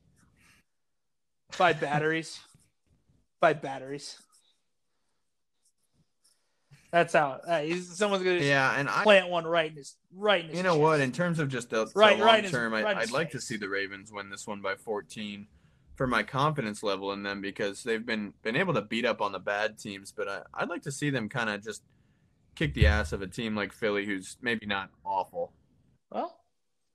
By 1.58 1.74
batteries. 1.74 2.40
By 3.40 3.54
batteries. 3.54 4.18
That's 6.92 7.14
how 7.14 7.40
uh, 7.46 7.60
he's, 7.62 7.98
someone's 7.98 8.24
gonna 8.24 8.38
Yeah, 8.40 8.78
and 8.80 8.90
I 8.90 9.04
plant 9.04 9.30
one 9.30 9.46
right 9.46 9.70
in 9.70 9.76
his 9.78 9.96
right 10.16 10.42
in 10.42 10.50
his. 10.50 10.58
You 10.58 10.64
know 10.64 10.72
chest. 10.74 10.82
what? 10.82 11.00
In 11.02 11.12
terms 11.12 11.40
of 11.40 11.50
just 11.50 11.70
the, 11.70 11.86
the 11.86 11.92
Right- 11.96 12.18
long 12.18 12.28
right 12.28 12.44
his- 12.44 12.52
term, 12.52 12.72
right 12.74 12.86
I, 12.86 13.02
his 13.02 13.10
I'd 13.10 13.14
like 13.14 13.32
to 13.32 13.42
see 13.42 13.58
the 13.58 13.68
Ravens 13.70 14.12
win 14.12 14.30
this 14.30 14.48
one 14.48 14.62
by 14.62 14.76
14 14.76 15.48
for 15.96 16.08
my 16.08 16.24
confidence 16.24 16.84
level 16.84 17.12
in 17.12 17.24
them 17.24 17.42
because 17.42 17.84
they've 17.84 18.06
been 18.06 18.34
been 18.42 18.56
able 18.56 18.74
to 18.76 18.82
beat 18.82 19.06
up 19.06 19.22
on 19.22 19.32
the 19.32 19.40
bad 19.40 19.78
teams. 19.78 20.12
But 20.16 20.30
I, 20.30 20.42
I'd 20.54 20.70
like 20.70 20.84
to 20.84 20.92
see 20.92 21.10
them 21.10 21.28
kind 21.28 21.50
of 21.50 21.62
just 21.64 21.84
kick 22.56 22.74
the 22.74 22.88
ass 22.88 23.12
of 23.12 23.22
a 23.22 23.28
team 23.28 23.56
like 23.56 23.74
Philly, 23.74 24.06
who's 24.06 24.38
maybe 24.42 24.66
not 24.66 24.90
awful. 25.04 25.52
Well, 26.10 26.40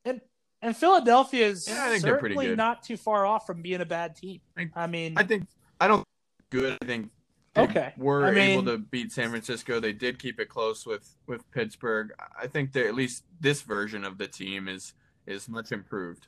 and 0.07 0.20
and 0.62 0.74
Philadelphia 0.76 1.47
is 1.49 1.68
Yeah, 1.68 1.84
I 1.84 1.88
think 1.90 2.03
certainly 2.03 2.55
not 2.57 2.82
too 2.82 2.97
far 2.97 3.26
off 3.26 3.47
from 3.47 3.61
being 3.61 3.80
a 3.82 3.86
bad 3.86 4.16
team. 4.16 4.40
I- 4.57 4.70
I 4.74 4.86
mean, 4.86 5.14
I 5.18 5.24
think 5.24 5.47
I 5.80 5.86
don't 5.88 6.07
good. 6.51 6.78
I 6.80 6.86
think 6.86 7.11
Okay. 7.57 7.92
were 7.98 8.26
I 8.26 8.30
able 8.38 8.64
to 8.64 8.78
beat 8.78 9.12
San 9.12 9.28
Francisco. 9.30 9.78
They 9.78 9.92
did 9.92 10.18
keep 10.18 10.40
it 10.40 10.48
close 10.48 10.86
with 10.86 11.14
with 11.26 11.50
Pittsburgh. 11.50 12.12
I 12.40 12.46
think 12.46 12.72
that 12.72 12.86
at 12.86 12.94
least 12.94 13.24
this 13.40 13.62
version 13.62 14.05
of 14.05 14.18
the 14.18 14.26
team 14.28 14.68
is 14.68 14.94
is 15.26 15.48
much 15.48 15.70
improved. 15.72 16.26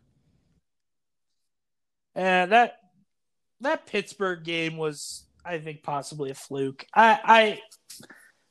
and 2.14 2.53
that 2.53 2.79
that 3.61 3.87
Pittsburgh 3.87 4.45
game 4.45 4.77
was, 4.77 5.25
I 5.45 5.59
think, 5.59 5.83
possibly 5.83 6.31
a 6.31 6.35
fluke. 6.35 6.85
I, 6.95 7.18
I 7.25 7.61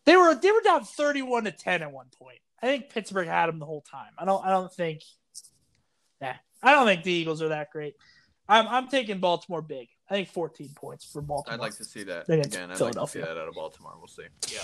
they 0.06 0.16
were 0.16 0.36
they 0.36 0.52
were 0.52 0.62
down 0.62 0.84
thirty-one 0.84 1.44
to 1.46 1.52
ten 1.52 1.82
at 1.84 1.92
one 1.92 2.08
point. 2.20 2.40
I 2.62 2.66
think 2.66 2.90
Pittsburgh 2.90 3.28
had 3.28 3.48
them 3.48 3.60
the 3.60 3.66
whole 3.66 3.84
time. 3.90 4.12
I 4.18 4.26
don't 4.26 4.44
I 4.46 4.50
don't 4.50 4.74
think. 4.74 5.02
Yeah, 6.22 6.38
I 6.64 6.72
don't 6.72 6.88
think 6.88 7.04
the 7.04 7.12
Eagles 7.12 7.42
are 7.42 7.50
that 7.50 7.70
great. 7.72 7.96
I'm 8.50 8.68
I'm 8.68 8.88
taking 8.88 9.20
Baltimore 9.20 9.62
big. 9.62 9.90
I 10.10 10.14
think 10.16 10.30
14 10.30 10.70
points 10.76 11.06
for 11.06 11.22
Baltimore. 11.22 11.54
I'd 11.54 11.60
like 11.60 11.76
to 11.78 11.86
see 11.86 12.04
that 12.04 12.28
Against 12.30 12.56
again. 12.56 12.72
I'd 12.72 12.80
like 12.80 12.94
to 12.94 13.08
see 13.08 13.20
Philadelphia. 13.20 13.26
that 13.26 13.38
out 13.38 13.48
of 13.48 13.54
Baltimore. 13.56 13.94
We'll 13.98 14.08
see. 14.08 14.24
Yeah. 14.54 14.62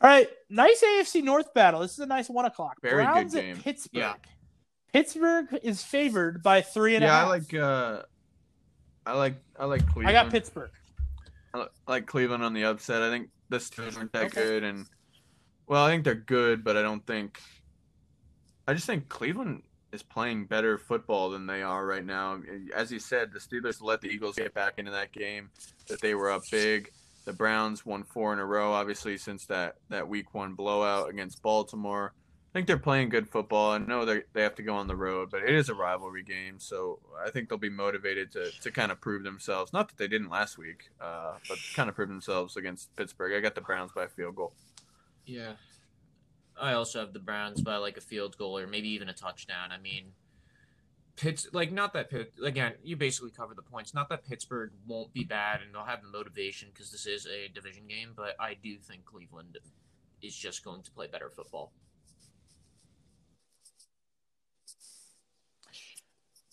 All 0.00 0.10
right, 0.10 0.28
nice 0.50 0.82
AFC 0.82 1.22
North 1.22 1.54
battle. 1.54 1.80
This 1.80 1.92
is 1.92 2.00
a 2.00 2.06
nice 2.06 2.28
one 2.28 2.44
o'clock. 2.44 2.76
Very 2.82 3.04
good 3.04 3.12
Browns 3.12 3.34
game. 3.34 3.56
at 3.56 3.62
Pittsburgh. 3.62 4.00
Yeah. 4.00 4.14
Pittsburgh 4.92 5.58
is 5.62 5.82
favored 5.82 6.42
by 6.42 6.60
three 6.60 6.94
and 6.94 7.04
a 7.04 7.06
yeah, 7.06 7.18
half. 7.20 7.26
I 7.26 7.30
like. 7.30 7.54
uh 7.54 8.02
I 9.06 9.12
like. 9.14 9.34
I 9.58 9.64
like 9.64 9.86
Cleveland. 9.86 10.08
I 10.08 10.12
got 10.22 10.30
Pittsburgh. 10.30 10.70
I 11.54 11.60
I 11.60 11.66
like 11.90 12.06
Cleveland 12.06 12.42
on 12.44 12.52
the 12.52 12.64
upset. 12.64 13.02
I 13.02 13.10
think 13.10 13.28
the 13.48 13.58
Steelers 13.58 13.96
aren't 13.96 14.12
that 14.12 14.24
Okay. 14.26 14.42
good, 14.42 14.64
and 14.64 14.86
well, 15.66 15.84
I 15.84 15.90
think 15.90 16.04
they're 16.04 16.14
good, 16.14 16.64
but 16.64 16.76
I 16.76 16.82
don't 16.82 17.04
think. 17.06 17.40
I 18.68 18.74
just 18.74 18.86
think 18.86 19.08
Cleveland 19.08 19.62
is 19.94 20.02
playing 20.02 20.46
better 20.46 20.76
football 20.76 21.30
than 21.30 21.46
they 21.46 21.62
are 21.62 21.86
right 21.86 22.04
now. 22.04 22.40
As 22.74 22.90
you 22.90 22.98
said, 22.98 23.32
the 23.32 23.38
Steelers 23.38 23.80
let 23.80 24.00
the 24.00 24.08
Eagles 24.08 24.36
get 24.36 24.52
back 24.52 24.74
into 24.78 24.90
that 24.90 25.12
game 25.12 25.50
that 25.88 26.00
they 26.00 26.14
were 26.14 26.30
up 26.30 26.42
big. 26.50 26.90
The 27.24 27.32
Browns 27.32 27.86
won 27.86 28.04
four 28.04 28.32
in 28.32 28.38
a 28.38 28.44
row, 28.44 28.72
obviously 28.72 29.16
since 29.16 29.46
that 29.46 29.76
that 29.88 30.08
Week 30.08 30.34
One 30.34 30.54
blowout 30.54 31.08
against 31.08 31.40
Baltimore. 31.42 32.12
I 32.14 32.52
think 32.52 32.66
they're 32.66 32.76
playing 32.76 33.08
good 33.08 33.28
football. 33.28 33.72
I 33.72 33.78
know 33.78 34.04
they 34.04 34.22
they 34.32 34.42
have 34.42 34.56
to 34.56 34.62
go 34.62 34.74
on 34.74 34.88
the 34.88 34.96
road, 34.96 35.30
but 35.30 35.42
it 35.42 35.54
is 35.54 35.70
a 35.70 35.74
rivalry 35.74 36.22
game, 36.22 36.58
so 36.58 36.98
I 37.24 37.30
think 37.30 37.48
they'll 37.48 37.58
be 37.58 37.70
motivated 37.70 38.32
to 38.32 38.50
to 38.60 38.70
kind 38.70 38.92
of 38.92 39.00
prove 39.00 39.22
themselves. 39.22 39.72
Not 39.72 39.88
that 39.88 39.96
they 39.96 40.08
didn't 40.08 40.28
last 40.28 40.58
week, 40.58 40.90
uh, 41.00 41.34
but 41.48 41.58
kind 41.74 41.88
of 41.88 41.94
prove 41.94 42.08
themselves 42.08 42.56
against 42.56 42.94
Pittsburgh. 42.96 43.32
I 43.32 43.40
got 43.40 43.54
the 43.54 43.60
Browns 43.60 43.92
by 43.94 44.06
field 44.08 44.36
goal. 44.36 44.52
Yeah. 45.24 45.54
I 46.60 46.74
also 46.74 47.00
have 47.00 47.12
the 47.12 47.18
Browns 47.18 47.60
by 47.60 47.76
like 47.76 47.96
a 47.96 48.00
field 48.00 48.36
goal 48.36 48.58
or 48.58 48.66
maybe 48.66 48.88
even 48.88 49.08
a 49.08 49.12
touchdown. 49.12 49.72
I 49.72 49.78
mean, 49.78 50.12
Pitts 51.16 51.46
like 51.52 51.70
not 51.70 51.92
that 51.92 52.10
Pitt 52.10 52.32
again. 52.42 52.72
You 52.82 52.96
basically 52.96 53.30
cover 53.30 53.54
the 53.54 53.62
points. 53.62 53.94
Not 53.94 54.08
that 54.08 54.26
Pittsburgh 54.26 54.72
won't 54.86 55.12
be 55.12 55.22
bad 55.22 55.60
and 55.62 55.72
they'll 55.72 55.84
have 55.84 56.02
the 56.02 56.08
motivation 56.08 56.68
because 56.72 56.90
this 56.90 57.06
is 57.06 57.26
a 57.26 57.48
division 57.54 57.86
game, 57.86 58.10
but 58.16 58.34
I 58.40 58.56
do 58.62 58.76
think 58.78 59.04
Cleveland 59.04 59.58
is 60.22 60.34
just 60.34 60.64
going 60.64 60.82
to 60.82 60.90
play 60.90 61.06
better 61.06 61.30
football. 61.30 61.72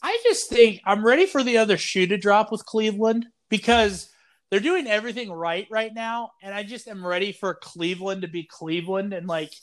I 0.03 0.19
just 0.23 0.49
think 0.49 0.81
I'm 0.85 1.05
ready 1.05 1.25
for 1.25 1.43
the 1.43 1.57
other 1.57 1.77
shoe 1.77 2.07
to 2.07 2.17
drop 2.17 2.51
with 2.51 2.65
Cleveland 2.65 3.27
because 3.49 4.09
they're 4.49 4.59
doing 4.59 4.87
everything 4.87 5.31
right 5.31 5.67
right 5.71 5.93
now, 5.93 6.31
and 6.43 6.53
I 6.53 6.63
just 6.63 6.87
am 6.87 7.05
ready 7.05 7.31
for 7.31 7.55
Cleveland 7.55 8.23
to 8.23 8.27
be 8.27 8.43
Cleveland 8.43 9.13
and 9.13 9.27
like 9.27 9.53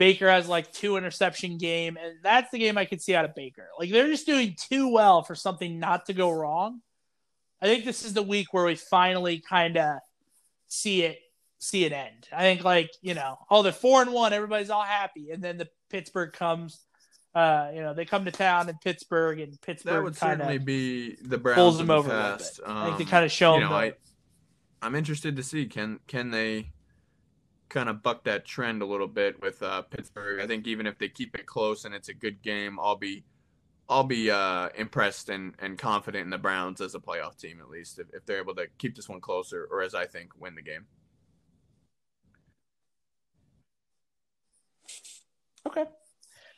Baker 0.00 0.30
has 0.30 0.48
like 0.48 0.72
two 0.72 0.96
interception 0.96 1.58
game, 1.58 1.98
and 2.02 2.14
that's 2.24 2.50
the 2.50 2.58
game 2.58 2.78
I 2.78 2.86
could 2.86 3.02
see 3.02 3.14
out 3.14 3.26
of 3.26 3.34
Baker. 3.34 3.68
Like 3.78 3.90
they're 3.90 4.06
just 4.08 4.24
doing 4.24 4.56
too 4.58 4.88
well 4.88 5.22
for 5.22 5.34
something 5.34 5.78
not 5.78 6.06
to 6.06 6.14
go 6.14 6.30
wrong. 6.30 6.80
I 7.60 7.66
think 7.66 7.84
this 7.84 8.02
is 8.02 8.14
the 8.14 8.22
week 8.22 8.54
where 8.54 8.64
we 8.64 8.76
finally 8.76 9.40
kind 9.46 9.76
of 9.76 9.98
see 10.68 11.02
it 11.02 11.18
see 11.58 11.84
it 11.84 11.92
end. 11.92 12.26
I 12.32 12.40
think 12.40 12.64
like 12.64 12.90
you 13.02 13.12
know, 13.12 13.36
oh 13.50 13.62
they're 13.62 13.72
four 13.72 14.00
and 14.00 14.10
one, 14.12 14.32
everybody's 14.32 14.70
all 14.70 14.82
happy, 14.82 15.32
and 15.32 15.44
then 15.44 15.58
the 15.58 15.68
Pittsburgh 15.90 16.32
comes. 16.32 16.80
Uh, 17.34 17.70
you 17.74 17.80
know, 17.82 17.92
they 17.94 18.04
come 18.06 18.24
to 18.24 18.30
town 18.32 18.68
in 18.70 18.76
Pittsburgh, 18.82 19.38
and 19.38 19.52
That 19.52 19.60
Pittsburgh 19.60 20.02
would 20.02 20.16
kind 20.16 20.38
certainly 20.40 20.56
of 20.56 20.64
be 20.64 21.14
the 21.22 21.38
pulls 21.38 21.76
them 21.78 21.88
the 21.88 21.94
over 21.94 22.08
past. 22.08 22.58
I 22.66 22.86
think 22.86 22.96
they 22.98 23.04
Um, 23.04 23.10
kind 23.10 23.24
of 23.26 23.30
show 23.30 23.54
you 23.54 23.60
them. 23.60 23.68
know, 23.70 23.76
the- 23.76 23.84
I 23.84 23.92
I'm 24.82 24.94
interested 24.94 25.36
to 25.36 25.42
see 25.42 25.66
can 25.66 26.00
can 26.08 26.30
they 26.30 26.72
kind 27.70 27.88
of 27.88 28.02
buck 28.02 28.24
that 28.24 28.44
trend 28.44 28.82
a 28.82 28.86
little 28.86 29.06
bit 29.06 29.40
with 29.40 29.62
uh, 29.62 29.82
Pittsburgh. 29.82 30.40
I 30.40 30.46
think 30.46 30.66
even 30.66 30.86
if 30.86 30.98
they 30.98 31.08
keep 31.08 31.34
it 31.38 31.46
close 31.46 31.84
and 31.86 31.94
it's 31.94 32.08
a 32.08 32.14
good 32.14 32.42
game, 32.42 32.78
I'll 32.78 32.96
be 32.96 33.24
I'll 33.88 34.04
be 34.04 34.30
uh, 34.30 34.68
impressed 34.76 35.30
and, 35.30 35.54
and 35.58 35.76
confident 35.78 36.22
in 36.24 36.30
the 36.30 36.38
Browns 36.38 36.80
as 36.80 36.94
a 36.94 37.00
playoff 37.00 37.36
team 37.36 37.58
at 37.60 37.68
least 37.70 37.98
if, 37.98 38.06
if 38.12 38.24
they're 38.26 38.38
able 38.38 38.54
to 38.56 38.66
keep 38.78 38.94
this 38.94 39.08
one 39.08 39.20
closer 39.20 39.66
or 39.70 39.82
as 39.82 39.94
I 39.94 40.06
think 40.06 40.30
win 40.38 40.54
the 40.54 40.62
game. 40.62 40.86
okay. 45.66 45.84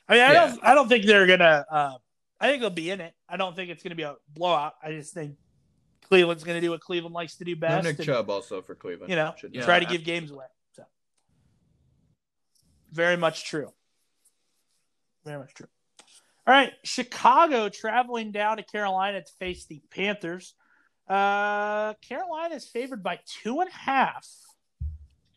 I 0.08 0.12
mean, 0.14 0.22
I 0.22 0.32
Yeah. 0.32 0.46
don't. 0.48 0.60
I 0.64 0.74
don't 0.74 0.88
think 0.88 1.04
they're 1.06 1.26
gonna. 1.26 1.64
Uh, 1.70 1.94
I 2.40 2.48
think 2.48 2.60
they'll 2.60 2.70
be 2.70 2.90
in 2.90 3.00
it. 3.00 3.14
I 3.28 3.36
don't 3.36 3.54
think 3.54 3.70
it's 3.70 3.82
gonna 3.82 3.94
be 3.94 4.02
a 4.02 4.16
blowout. 4.28 4.74
I 4.82 4.90
just 4.92 5.14
think 5.14 5.36
Cleveland's 6.08 6.44
gonna 6.44 6.60
do 6.60 6.70
what 6.70 6.80
Cleveland 6.80 7.14
likes 7.14 7.36
to 7.36 7.44
do 7.44 7.54
No 7.54 7.60
best. 7.60 7.84
Nick 7.84 7.98
and, 7.98 8.06
Chubb 8.06 8.28
also 8.30 8.60
for 8.62 8.74
Cleveland. 8.74 9.10
you 9.10 9.16
know, 9.16 9.34
Should- 9.38 9.54
Yeah. 9.54 9.64
try 9.64 9.78
to 9.80 9.86
give 9.86 10.04
games 10.04 10.30
away. 10.30 10.46
Very 12.92 13.16
much 13.16 13.44
true. 13.44 13.72
Very 15.24 15.38
much 15.38 15.54
true. 15.54 15.68
All 16.46 16.54
right, 16.54 16.72
Chicago 16.84 17.68
traveling 17.68 18.32
down 18.32 18.56
to 18.58 18.62
Carolina 18.64 19.22
to 19.22 19.32
face 19.38 19.64
the 19.66 19.80
Panthers. 19.90 20.54
Uh, 21.08 21.94
Carolina 21.94 22.54
is 22.56 22.68
favored 22.68 23.02
by 23.02 23.20
two 23.26 23.60
and 23.60 23.70
a 23.70 23.72
half 23.72 24.26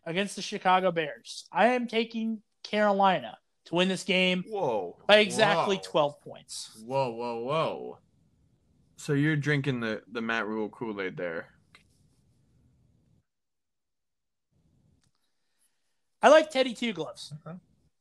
against 0.06 0.36
the 0.36 0.42
Chicago 0.42 0.92
Bears. 0.92 1.46
I 1.52 1.68
am 1.68 1.88
taking 1.88 2.42
Carolina 2.64 3.38
to 3.66 3.76
win 3.76 3.88
this 3.88 4.04
game 4.04 4.44
Whoa. 4.48 4.98
by 5.08 5.18
exactly 5.18 5.78
Wow. 5.78 5.82
12 5.86 6.22
points. 6.22 6.84
Whoa, 6.86 7.12
whoa, 7.12 7.40
whoa. 7.44 7.98
So 8.98 9.14
you're 9.14 9.36
drinking 9.36 9.80
the, 9.82 10.02
the 10.12 10.22
Matt 10.22 10.48
Rhule 10.48 10.70
Kool 10.70 11.02
Aid 11.02 11.18
there. 11.18 11.50
I 16.26 16.30
like 16.30 16.50
Teddy 16.50 16.74
Two 16.74 16.92
Gloves. 16.92 17.32
Okay. 17.46 17.56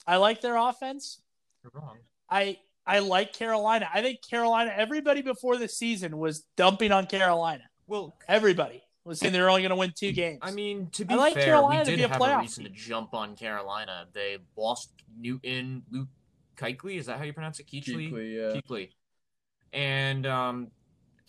I 0.07 0.17
like 0.17 0.41
their 0.41 0.57
offense. 0.57 1.21
You're 1.63 1.73
wrong. 1.75 1.99
I 2.31 2.59
I 2.87 3.01
like 3.01 3.35
Carolina. 3.35 3.87
I 3.93 4.01
think 4.01 4.21
Carolina. 4.27 4.73
Everybody 4.75 5.21
before 5.21 5.59
the 5.59 5.69
season 5.69 6.17
was 6.17 6.47
dumping 6.57 6.91
on 6.91 7.05
Carolina. 7.05 7.65
Well, 7.87 8.17
Everybody 8.27 8.83
was 9.05 9.19
saying 9.19 9.35
they're 9.35 9.51
only 9.51 9.61
going 9.61 9.71
to 9.71 9.77
win 9.77 9.93
two 9.95 10.13
games. 10.13 10.39
I 10.41 10.53
mean, 10.53 10.89
to 10.93 11.05
be 11.05 11.13
I 11.13 11.17
like 11.19 11.35
fair, 11.35 11.45
Carolina 11.45 11.81
we 11.81 11.85
to 11.85 11.91
did 11.91 11.97
be 11.99 12.03
a 12.05 12.09
have 12.09 12.19
playoff 12.19 12.39
a 12.39 12.41
reason 12.41 12.65
to 12.65 12.71
jump 12.71 13.13
on 13.13 13.37
Carolina. 13.37 14.07
They 14.15 14.39
lost 14.57 14.91
Newton, 15.19 15.83
Luke 15.91 16.09
Kuechly. 16.57 16.97
Is 16.97 17.05
that 17.05 17.19
how 17.19 17.25
you 17.25 17.35
pronounce 17.35 17.61
it? 17.61 17.67
Keechley? 17.67 18.11
Keekly, 18.11 18.55
yeah. 18.55 18.59
Keekly. 18.59 18.89
And 19.75 20.25
um, 20.25 20.69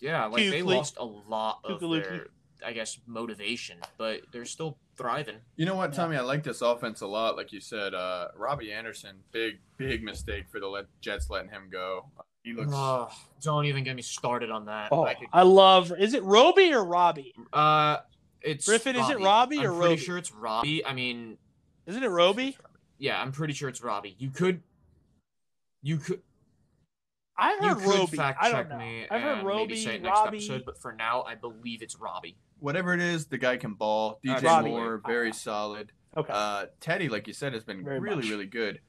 yeah, 0.00 0.24
like 0.24 0.50
they 0.50 0.62
lost 0.62 0.96
a 0.96 1.04
lot 1.04 1.58
of 1.62 1.78
Kukaluki. 1.78 2.04
their, 2.04 2.26
I 2.64 2.72
guess, 2.72 2.98
motivation, 3.06 3.80
but 3.98 4.22
they're 4.32 4.46
still 4.46 4.78
thriving. 4.96 5.36
You 5.56 5.66
know 5.66 5.74
what, 5.76 5.90
Yeah. 5.90 5.96
Tommy? 5.96 6.16
I 6.16 6.20
like 6.22 6.42
this 6.42 6.62
offense 6.62 7.00
a 7.00 7.06
lot. 7.06 7.36
Like 7.36 7.52
you 7.52 7.60
said, 7.60 7.94
uh, 7.94 8.28
Robbie 8.36 8.72
Anderson, 8.72 9.16
big, 9.32 9.58
big 9.76 10.02
mistake 10.02 10.46
for 10.50 10.60
the 10.60 10.66
let- 10.68 10.86
Jets 11.00 11.28
letting 11.30 11.50
him 11.50 11.68
go. 11.70 12.06
He 12.42 12.52
looks. 12.52 12.72
Ugh, 12.74 13.10
don't 13.42 13.66
even 13.66 13.82
get 13.84 13.96
me 13.96 14.02
started 14.02 14.50
on 14.50 14.66
that. 14.66 14.88
Oh, 14.92 15.04
I 15.04 15.14
could, 15.14 15.28
I 15.32 15.42
love. 15.42 15.92
Is 15.98 16.14
it 16.14 16.22
Roby 16.22 16.72
or 16.72 16.84
Robbie? 16.84 17.34
uh, 17.52 17.98
it's 18.40 18.66
Griffin, 18.66 18.94
is 18.96 19.10
it 19.10 19.18
Robbie. 19.18 19.24
Or 19.24 19.26
Robbie 19.26 19.58
I'm 19.60 19.66
or 19.66 19.70
pretty 19.78 19.88
Roby? 19.94 19.96
sure 20.02 20.18
it's 20.18 20.32
Robbie. 20.32 20.84
I 20.86 20.92
mean, 20.92 21.38
Isn't 21.86 22.02
it 22.04 22.08
Roby? 22.08 22.56
yeah, 22.98 23.20
I'm 23.20 23.32
pretty 23.32 23.52
sure 23.54 23.68
it's 23.68 23.82
Robbie. 23.82 24.14
You 24.18 24.30
could, 24.30 24.62
you 25.82 25.98
could, 25.98 26.20
I've 27.36 27.60
you 27.62 27.68
heard 27.68 27.78
could 27.78 27.86
Roby. 27.98 28.16
fact 28.16 28.38
I 28.40 28.50
check 28.50 28.68
don't 28.68 28.78
know. 28.78 28.84
me 28.84 29.06
I've 29.10 29.20
heard 29.22 29.38
and 29.38 29.46
Roby, 29.46 29.58
maybe 29.74 29.76
say 29.80 29.94
it 29.96 30.02
next 30.02 30.16
Robbie. 30.20 30.36
episode, 30.38 30.62
but 30.64 30.78
for 30.80 30.92
now, 30.92 31.22
I 31.22 31.34
believe 31.34 31.82
it's 31.82 31.96
Robbie. 31.98 32.36
Whatever 32.58 32.94
it 32.94 33.00
is, 33.00 33.26
the 33.26 33.38
guy 33.38 33.56
can 33.56 33.74
ball. 33.74 34.18
DJ 34.24 34.42
Robbie. 34.44 34.70
Moore, 34.70 35.02
very 35.06 35.32
solid. 35.34 35.92
Okay. 36.16 36.32
Uh, 36.32 36.66
Teddy, 36.80 37.08
like 37.08 37.26
you 37.26 37.34
said, 37.34 37.52
has 37.52 37.64
been 37.64 37.84
Very 37.84 38.00
really, 38.00 38.16
much. 38.16 38.30
really 38.30 38.46
good. 38.46 38.80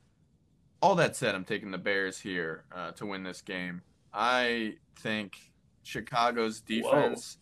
All 0.82 0.96
that 0.96 1.16
said, 1.16 1.36
I'm 1.36 1.44
taking 1.44 1.72
the 1.72 1.78
Bears 1.78 2.20
here 2.20 2.64
uh, 2.74 2.92
to 2.94 3.06
win 3.06 3.24
this 3.24 3.42
game. 3.42 3.82
I 4.14 4.76
think 5.00 5.36
Chicago's 5.84 6.62
defense 6.62 7.38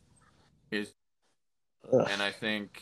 is, 0.71 0.93
Ugh. 1.93 2.07
and 2.09 2.21
I 2.21 2.31
think, 2.31 2.81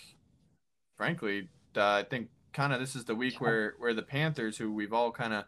frankly, 0.96 1.50
uh, 1.76 1.82
I 1.84 2.04
think 2.04 2.30
kind 2.54 2.72
of 2.72 2.80
this 2.80 2.96
is 2.96 3.04
the 3.04 3.16
week 3.16 3.42
where 3.42 3.74
where 3.80 3.94
the 3.94 4.04
Panthers, 4.04 4.58
who 4.58 4.72
we've 4.72 4.94
all 4.94 5.12
kind 5.12 5.34
of 5.34 5.46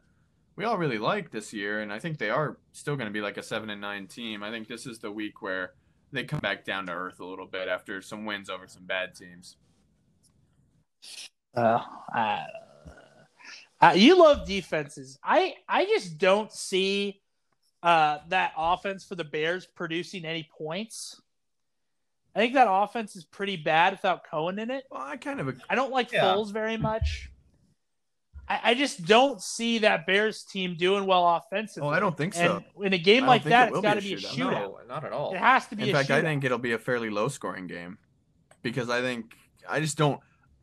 we 0.58 0.66
all 0.66 0.78
really 0.78 0.98
like 0.98 1.32
this 1.32 1.54
year, 1.54 1.82
and 1.82 1.94
I 1.94 2.00
think 2.00 2.18
they 2.18 2.30
are 2.30 2.58
still 2.74 2.96
going 2.96 3.08
to 3.08 3.14
be 3.14 3.22
like 3.22 3.38
a 3.38 3.44
seven 3.44 3.70
and 3.70 3.80
nine 3.80 4.08
team. 4.08 4.42
I 4.44 4.52
think 4.52 4.68
this 4.68 4.86
is 4.86 5.00
the 5.00 5.12
week 5.12 5.42
where 5.42 5.74
they 6.16 6.24
come 6.24 6.40
back 6.40 6.66
down 6.66 6.88
to 6.88 6.92
earth 6.92 7.20
a 7.20 7.26
little 7.26 7.46
bit 7.46 7.68
after 7.68 8.02
some 8.02 8.26
wins 8.26 8.50
over 8.50 8.68
some 8.68 8.86
bad 8.86 9.16
teams. 9.16 9.58
Uh, 11.56 11.82
uh, 12.16 12.44
uh, 13.82 13.94
you 13.96 14.18
love 14.18 14.46
defenses. 14.46 15.20
I 15.24 15.56
I 15.68 15.86
just 15.86 16.18
don't 16.18 16.52
see 16.52 17.22
uh, 17.84 18.20
that 18.30 18.54
offense 18.58 19.06
for 19.06 19.16
the 19.16 19.24
Bears 19.24 19.66
producing 19.66 20.26
any 20.26 20.50
points. 20.58 21.22
I 22.36 22.40
think 22.40 22.54
that 22.56 22.68
offense 22.70 23.16
is 23.16 23.24
pretty 23.24 23.56
bad 23.56 23.94
without 23.94 24.26
Cohen 24.30 24.60
in 24.60 24.70
it. 24.70 24.86
Well, 24.92 25.02
I 25.02 25.16
kind 25.18 25.40
of 25.40 25.62
I 25.70 25.76
don't 25.76 25.92
like 25.92 26.12
Yeah. 26.12 26.24
Foles 26.24 26.52
very 26.52 26.78
much. 26.78 27.30
I, 28.48 28.60
I 28.64 28.74
just 28.76 29.06
don't 29.06 29.42
see 29.42 29.80
that 29.80 30.06
Bears 30.06 30.44
team 30.44 30.76
doing 30.78 31.06
well 31.06 31.28
offensively. 31.28 31.90
Oh, 31.90 31.92
I 31.92 32.00
don't 32.00 32.16
think 32.16 32.34
so. 32.34 32.64
And 32.78 32.86
in 32.86 32.94
a 32.94 32.98
game 32.98 33.26
like 33.26 33.44
that, 33.46 33.70
it 33.70 33.72
it's 33.74 33.82
got 33.82 33.96
to 33.96 34.02
be 34.02 34.16
be 34.16 34.24
a 34.24 34.28
a 34.28 34.32
shootout. 34.32 34.36
shootout. 34.36 34.52
No, 34.52 34.80
not 34.88 35.04
at 35.04 35.12
all. 35.12 35.34
It 35.34 35.38
has 35.38 35.68
to 35.68 35.76
be. 35.76 35.84
In 35.84 35.90
a 35.90 35.94
fact, 35.94 36.12
I 36.12 36.22
think 36.22 36.44
it'll 36.44 36.58
be 36.58 36.74
a 36.74 36.78
fairly 36.80 37.10
low 37.10 37.28
scoring 37.28 37.68
game 37.68 37.98
because 38.62 38.90
I 38.90 39.02
think 39.02 39.36
I 39.68 39.80
just 39.80 39.98
don't. 39.98 40.20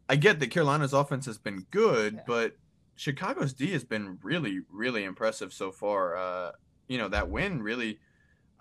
I 0.09 0.17
get 0.17 0.41
that 0.41 0.49
Carolina's 0.51 0.93
offense 0.93 1.27
has 1.27 1.39
been 1.39 1.67
good, 1.71 2.15
Yeah. 2.15 2.21
but 2.27 2.57
Chicago's 2.97 3.53
D 3.53 3.73
has 3.73 3.85
been 3.85 4.19
really, 4.23 4.61
really 4.71 5.05
impressive 5.05 5.53
so 5.53 5.73
far. 5.73 6.17
Uh, 6.17 6.53
you 6.89 6.99
know 6.99 7.09
that 7.09 7.31
win 7.31 7.63
really. 7.63 7.99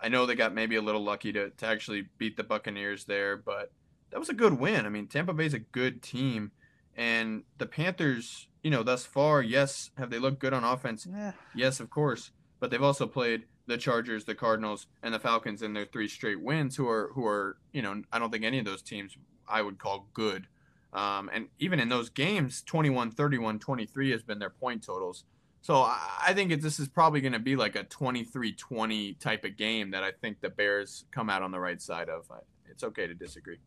I 0.00 0.08
know 0.08 0.26
they 0.26 0.34
got 0.34 0.52
maybe 0.52 0.74
a 0.74 0.82
little 0.82 1.04
lucky 1.04 1.32
to, 1.32 1.50
to 1.50 1.66
actually 1.66 2.06
beat 2.18 2.36
the 2.36 2.42
Buccaneers 2.42 3.04
there, 3.04 3.36
but 3.36 3.70
that 4.10 4.18
was 4.18 4.28
a 4.28 4.34
good 4.34 4.58
win. 4.58 4.84
I 4.84 4.88
mean, 4.88 5.06
Tampa 5.06 5.32
Bay's 5.32 5.54
a 5.54 5.60
good 5.60 6.02
team, 6.02 6.50
and 6.96 7.44
the 7.58 7.66
Panthers, 7.66 8.48
you 8.62 8.70
know, 8.70 8.82
thus 8.82 9.04
far, 9.04 9.42
yes, 9.42 9.90
have 9.98 10.10
they 10.10 10.18
looked 10.18 10.38
good 10.38 10.52
on 10.52 10.64
offense? 10.64 11.06
Yeah. 11.10 11.32
Yes, 11.54 11.80
of 11.80 11.90
course. 11.90 12.30
But 12.60 12.70
they've 12.70 12.82
also 12.82 13.06
played 13.06 13.44
the 13.66 13.76
Chargers, 13.76 14.24
the 14.24 14.34
Cardinals, 14.34 14.86
and 15.02 15.12
the 15.12 15.18
Falcons 15.18 15.62
in 15.62 15.72
their 15.72 15.84
three 15.84 16.08
straight 16.08 16.40
wins, 16.40 16.76
who 16.76 16.88
are 16.88 17.10
who 17.14 17.26
are 17.26 17.56
you 17.72 17.82
know 17.82 18.02
I 18.12 18.18
don't 18.18 18.30
think 18.30 18.44
any 18.44 18.58
of 18.58 18.64
those 18.64 18.82
teams 18.82 19.16
I 19.48 19.62
would 19.62 19.78
call 19.78 20.08
good. 20.14 20.46
Um, 20.92 21.30
and 21.32 21.48
even 21.58 21.80
in 21.80 21.88
those 21.88 22.10
games, 22.10 22.62
21, 22.62 23.12
31, 23.12 23.58
23 23.58 24.10
has 24.10 24.22
been 24.22 24.38
their 24.38 24.50
point 24.50 24.84
totals. 24.84 25.24
So 25.62 25.76
I, 25.76 25.98
I 26.28 26.34
think 26.34 26.50
it, 26.52 26.60
this 26.60 26.78
is 26.78 26.88
probably 26.88 27.22
going 27.22 27.32
to 27.32 27.38
be 27.38 27.56
like 27.56 27.76
a 27.76 27.84
23-20 27.84 29.18
type 29.18 29.44
of 29.44 29.56
game 29.56 29.92
that 29.92 30.02
I 30.02 30.10
think 30.10 30.42
the 30.42 30.50
Bears 30.50 31.04
come 31.10 31.30
out 31.30 31.40
on 31.40 31.50
the 31.50 31.60
right 31.60 31.80
side 31.80 32.10
of. 32.10 32.30
It's 32.68 32.84
okay 32.84 33.06
to 33.06 33.14
disagree. 33.14 33.58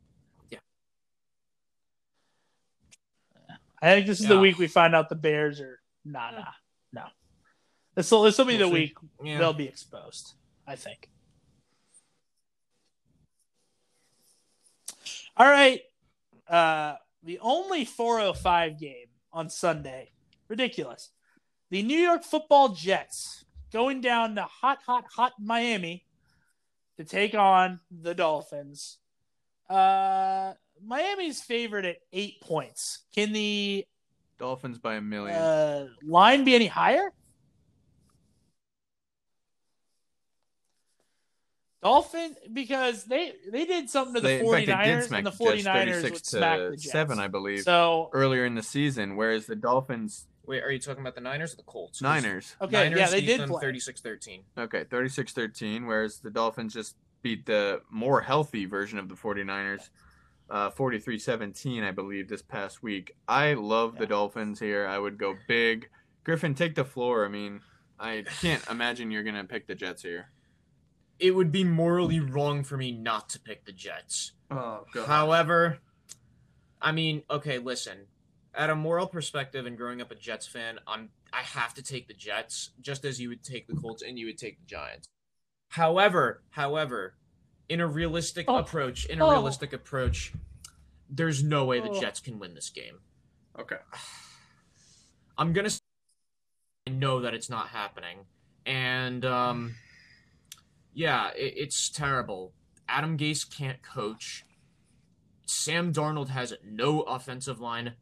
I 3.86 3.94
think 3.96 4.08
this 4.08 4.20
is 4.20 4.28
the 4.28 4.40
week 4.40 4.58
we 4.58 4.68
find 4.68 4.96
out 4.96 5.10
the 5.10 5.16
Bears 5.16 5.60
are 5.62 5.80
nah 6.04 6.32
nah 6.32 6.44
no. 6.92 7.04
This 7.96 8.10
will 8.12 8.24
this 8.24 8.38
will 8.38 8.46
be 8.46 8.58
We'll 8.58 8.70
the 8.70 8.76
see. 8.76 8.82
week 8.82 8.98
Yeah. 9.24 9.38
they'll 9.38 9.54
be 9.54 9.68
exposed. 9.68 10.34
I 10.68 10.76
think. 10.76 11.10
All 15.38 15.48
right. 15.50 15.82
Uh, 16.48 16.96
the 17.24 17.40
only 17.40 17.86
405 17.86 18.80
game 18.80 19.08
on 19.34 19.50
Sunday. 19.50 20.12
Ridiculous. 20.48 21.12
The 21.70 21.84
New 21.84 21.98
York 22.00 22.24
football 22.24 22.70
Jets 22.70 23.46
going 23.74 24.00
down 24.02 24.36
to 24.36 24.44
hot, 24.44 24.80
hot, 24.86 25.06
hot 25.16 25.34
Miami 25.40 26.06
to 26.98 27.04
take 27.04 27.34
on 27.36 27.80
the 27.92 28.14
Dolphins. 28.14 28.98
Uh, 29.70 30.54
Miami's 30.84 31.42
favored 31.42 31.86
at 31.86 31.98
eight 32.14 32.42
points. 32.42 33.04
Can 33.14 33.34
the 33.34 33.86
Dolphins 34.38 34.78
by 34.80 34.96
a 34.96 35.02
million. 35.02 35.36
uh, 35.38 35.88
line 36.04 36.44
be 36.44 36.56
any 36.56 36.68
higher? 36.68 37.12
Dolphin 41.82 42.36
because 42.52 43.04
they 43.04 43.34
they 43.52 43.66
did 43.66 43.90
something 43.92 44.16
to 44.16 44.22
the 44.22 44.28
They- 44.28 44.40
in 44.40 44.52
fact, 44.52 44.66
they 44.66 44.74
49ers 44.74 45.04
smack 45.08 45.18
and 45.20 45.28
the 45.28 45.32
Jets 45.32 45.40
49ers 45.68 45.86
36 46.02 46.12
would 46.12 46.26
smack 46.26 46.58
the 46.58 46.70
Jets. 46.72 46.92
seven, 46.92 47.20
I 47.20 47.28
believe, 47.28 47.62
So 47.62 48.10
earlier 48.12 48.46
in 48.46 48.56
the 48.56 48.64
season, 48.64 49.16
whereas 49.16 49.46
the 49.46 49.56
Dolphins 49.56 50.28
Wait, 50.48 50.64
are 50.64 50.72
you 50.72 50.78
talking 50.80 51.02
about 51.02 51.16
the 51.16 51.22
Niners 51.22 51.54
or 51.54 51.58
the 51.58 51.64
Colts? 51.64 52.02
Niners. 52.04 52.56
okay, 52.62 52.72
Niners 52.90 53.00
yeah, 53.00 53.10
they 53.10 53.22
did 53.22 53.40
them 53.40 53.50
play. 53.50 53.64
36-13. 53.64 54.44
Okay, 54.58 54.84
36-13, 54.86 55.88
whereas 55.88 56.20
the 56.20 56.30
Dolphins 56.30 56.72
just 56.74 56.96
beat 57.24 57.46
the 57.48 57.82
more 57.90 58.22
healthy 58.22 58.66
version 58.66 59.00
of 59.00 59.10
the 59.10 59.16
49ers, 59.16 59.90
uh, 60.50 60.70
43-17, 60.72 61.84
I 61.84 61.92
believe, 61.92 62.30
this 62.30 62.42
past 62.42 62.84
week. 62.84 63.16
I 63.28 63.54
love 63.54 63.98
the 63.98 64.06
Dolphins 64.06 64.60
here. 64.60 64.88
I 64.88 65.00
would 65.00 65.18
go 65.18 65.36
big. 65.48 65.90
Griffin, 66.24 66.56
take 66.56 66.76
the 66.76 66.86
floor. 66.86 67.26
I 67.26 67.30
mean, 67.30 67.62
I 68.00 68.26
can't 68.42 68.66
imagine 68.70 69.12
you're 69.12 69.24
going 69.24 69.36
to 69.36 69.44
pick 69.44 69.68
the 69.68 69.76
Jets 69.76 70.02
here. 70.02 70.30
It 71.18 71.32
would 71.32 71.52
be 71.52 71.64
morally 71.64 72.20
wrong 72.20 72.64
for 72.64 72.78
me 72.78 72.92
not 72.92 73.30
to 73.30 73.40
pick 73.40 73.66
the 73.66 73.72
Jets. 73.72 74.34
Oh, 74.52 74.86
However, 75.06 75.80
I 76.82 76.92
mean, 76.92 77.24
okay, 77.30 77.58
listen. 77.58 78.08
At 78.54 78.70
a 78.70 78.76
moral 78.76 79.08
perspective 79.08 79.66
and 79.66 79.78
growing 79.78 80.02
up 80.02 80.12
a 80.12 80.16
Jets 80.16 80.48
fan, 80.48 80.80
I'm 80.88 81.10
I 81.34 81.42
have 81.42 81.74
to 81.74 81.84
take 81.84 82.08
the 82.08 82.14
Jets 82.14 82.72
just 82.80 83.04
as 83.04 83.20
you 83.20 83.28
would 83.28 83.44
take 83.44 83.68
the 83.68 83.76
Colts 83.76 84.02
and 84.02 84.18
you 84.18 84.28
would 84.28 84.38
take 84.38 84.58
the 84.60 84.66
Giants. 84.66 85.10
However, 85.70 86.42
however, 86.52 87.16
in 87.70 87.80
a 87.82 87.88
realistic 87.88 88.46
Oh. 88.48 88.58
approach, 88.58 89.06
in 89.06 89.20
a 89.22 89.26
Oh. 89.26 89.32
realistic 89.32 89.74
approach, 89.74 90.34
there's 91.10 91.44
no 91.44 91.66
way 91.66 91.80
the 91.80 91.90
Oh. 91.90 92.00
Jets 92.02 92.20
can 92.20 92.40
win 92.40 92.54
this 92.54 92.70
game. 92.70 93.00
Okay. 93.58 93.78
I'm 95.38 95.54
gonna. 95.54 95.68
s- 95.68 95.82
I 96.88 96.92
know 96.92 97.22
that 97.22 97.34
it's 97.34 97.50
not 97.50 97.70
happening, 97.70 98.26
and 98.66 99.26
um, 99.26 99.76
yeah, 100.94 101.32
it, 101.32 101.54
it's 101.58 101.90
terrible. 101.90 102.54
Adam 102.88 103.18
Gase 103.18 103.50
can't 103.50 103.82
coach. 103.82 104.46
Sam 105.48 105.92
Darnold 105.92 106.30
has 106.30 106.54
no 106.64 107.02
offensive 107.02 107.60
line 107.60 107.96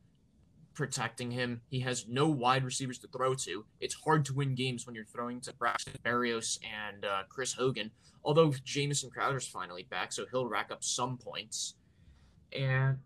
protecting 0.73 1.31
him. 1.31 1.61
He 1.69 1.80
has 1.81 2.07
no 2.07 2.27
wide 2.27 2.64
receivers 2.65 2.99
to 2.99 3.07
throw 3.07 3.35
to. 3.35 3.65
It's 3.80 3.95
hard 3.95 4.26
to 4.26 4.34
win 4.34 4.56
games 4.56 4.85
when 4.85 4.95
you're 4.95 5.06
throwing 5.06 5.40
to 5.41 5.53
Braxton 5.53 5.94
Berrios 6.03 6.57
and 6.64 7.06
uh, 7.06 7.23
Chris 7.30 7.53
Hogan. 7.53 7.91
Although 8.26 8.54
Jamison 8.64 9.10
Crowder's 9.10 9.48
finally 9.48 9.84
back, 9.84 10.12
so 10.14 10.26
he'll 10.32 10.48
rack 10.48 10.72
up 10.72 10.84
some 10.84 11.18
points. 11.18 11.76
And 12.58 13.00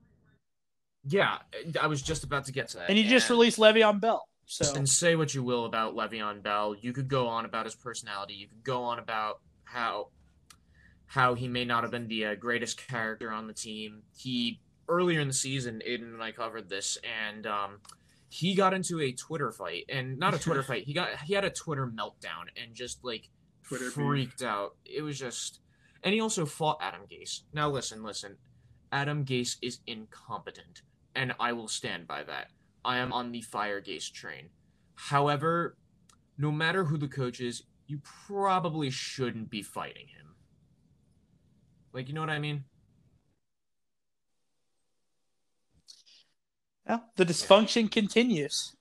yeah, 1.07 1.37
I 1.81 1.87
was 1.87 2.01
just 2.01 2.23
about 2.23 2.45
to 2.45 2.51
get 2.51 2.69
to 2.69 2.77
that. 2.77 2.89
and 2.89 2.97
you 2.97 3.07
just 3.07 3.29
released 3.29 3.57
Le'Veon 3.57 3.99
Bell. 3.99 4.27
So 4.45 4.75
and 4.75 4.87
say 4.87 5.15
what 5.15 5.33
you 5.33 5.43
will 5.43 5.65
about 5.65 5.95
Le'Veon 5.95 6.41
Bell. 6.41 6.75
You 6.79 6.93
could 6.93 7.07
go 7.09 7.27
on 7.27 7.45
about 7.45 7.65
his 7.65 7.75
personality. 7.75 8.33
You 8.33 8.47
could 8.47 8.63
go 8.63 8.83
on 8.83 8.99
about 8.99 9.41
how 9.65 10.09
how 11.07 11.33
he 11.33 11.47
may 11.47 11.65
not 11.65 11.83
have 11.83 11.91
been 11.91 12.07
the 12.07 12.25
uh, 12.25 12.35
greatest 12.35 12.87
character 12.87 13.31
on 13.31 13.47
the 13.47 13.53
team. 13.53 14.03
He 14.15 14.59
earlier 14.89 15.19
in 15.19 15.27
the 15.27 15.33
season, 15.33 15.81
Aidan 15.85 16.13
and 16.13 16.23
I 16.23 16.31
covered 16.31 16.69
this, 16.69 16.97
and 17.25 17.45
um, 17.45 17.79
he 18.29 18.55
got 18.55 18.73
into 18.73 19.01
a 19.01 19.11
Twitter 19.11 19.51
fight, 19.51 19.85
and 19.89 20.17
not 20.17 20.33
a 20.33 20.39
Twitter 20.39 20.63
fight. 20.69 20.83
He 20.83 20.93
got 20.93 21.09
he 21.25 21.33
had 21.33 21.45
a 21.45 21.49
Twitter 21.49 21.87
meltdown 21.87 22.45
and 22.61 22.73
just 22.73 23.03
like 23.03 23.29
Twitter 23.67 23.85
beef. 23.85 23.93
freaked 23.93 24.43
out. 24.43 24.75
It 24.85 25.01
was 25.01 25.19
just, 25.19 25.59
and 26.03 26.13
he 26.13 26.21
also 26.21 26.45
fought 26.45 26.79
Adam 26.81 27.01
Gase. 27.11 27.41
Now 27.53 27.69
listen, 27.69 28.03
listen. 28.03 28.37
Adam 28.91 29.25
Gase 29.25 29.57
is 29.61 29.79
incompetent, 29.87 30.81
and 31.15 31.33
I 31.39 31.51
will 31.53 31.67
stand 31.67 32.07
by 32.07 32.23
that. 32.23 32.51
I 32.85 32.97
am 32.97 33.11
on 33.11 33.31
the 33.31 33.41
fire 33.41 33.81
Gase 33.81 34.11
train. 34.11 34.49
However, 34.95 35.75
no 36.37 36.51
matter 36.51 36.85
who 36.85 36.97
the 36.97 37.07
coach 37.07 37.41
is, 37.41 37.63
you 37.87 37.99
probably 38.27 38.89
shouldn't 38.89 39.49
be 39.49 39.61
fighting 39.61 40.07
him. 40.07 40.35
Like, 41.93 42.07
you 42.07 42.13
know 42.13 42.21
what 42.21 42.29
I 42.29 42.39
mean? 42.39 42.63
well, 46.87 47.03
the 47.15 47.25
dysfunction 47.25 47.91
continues 47.91 48.76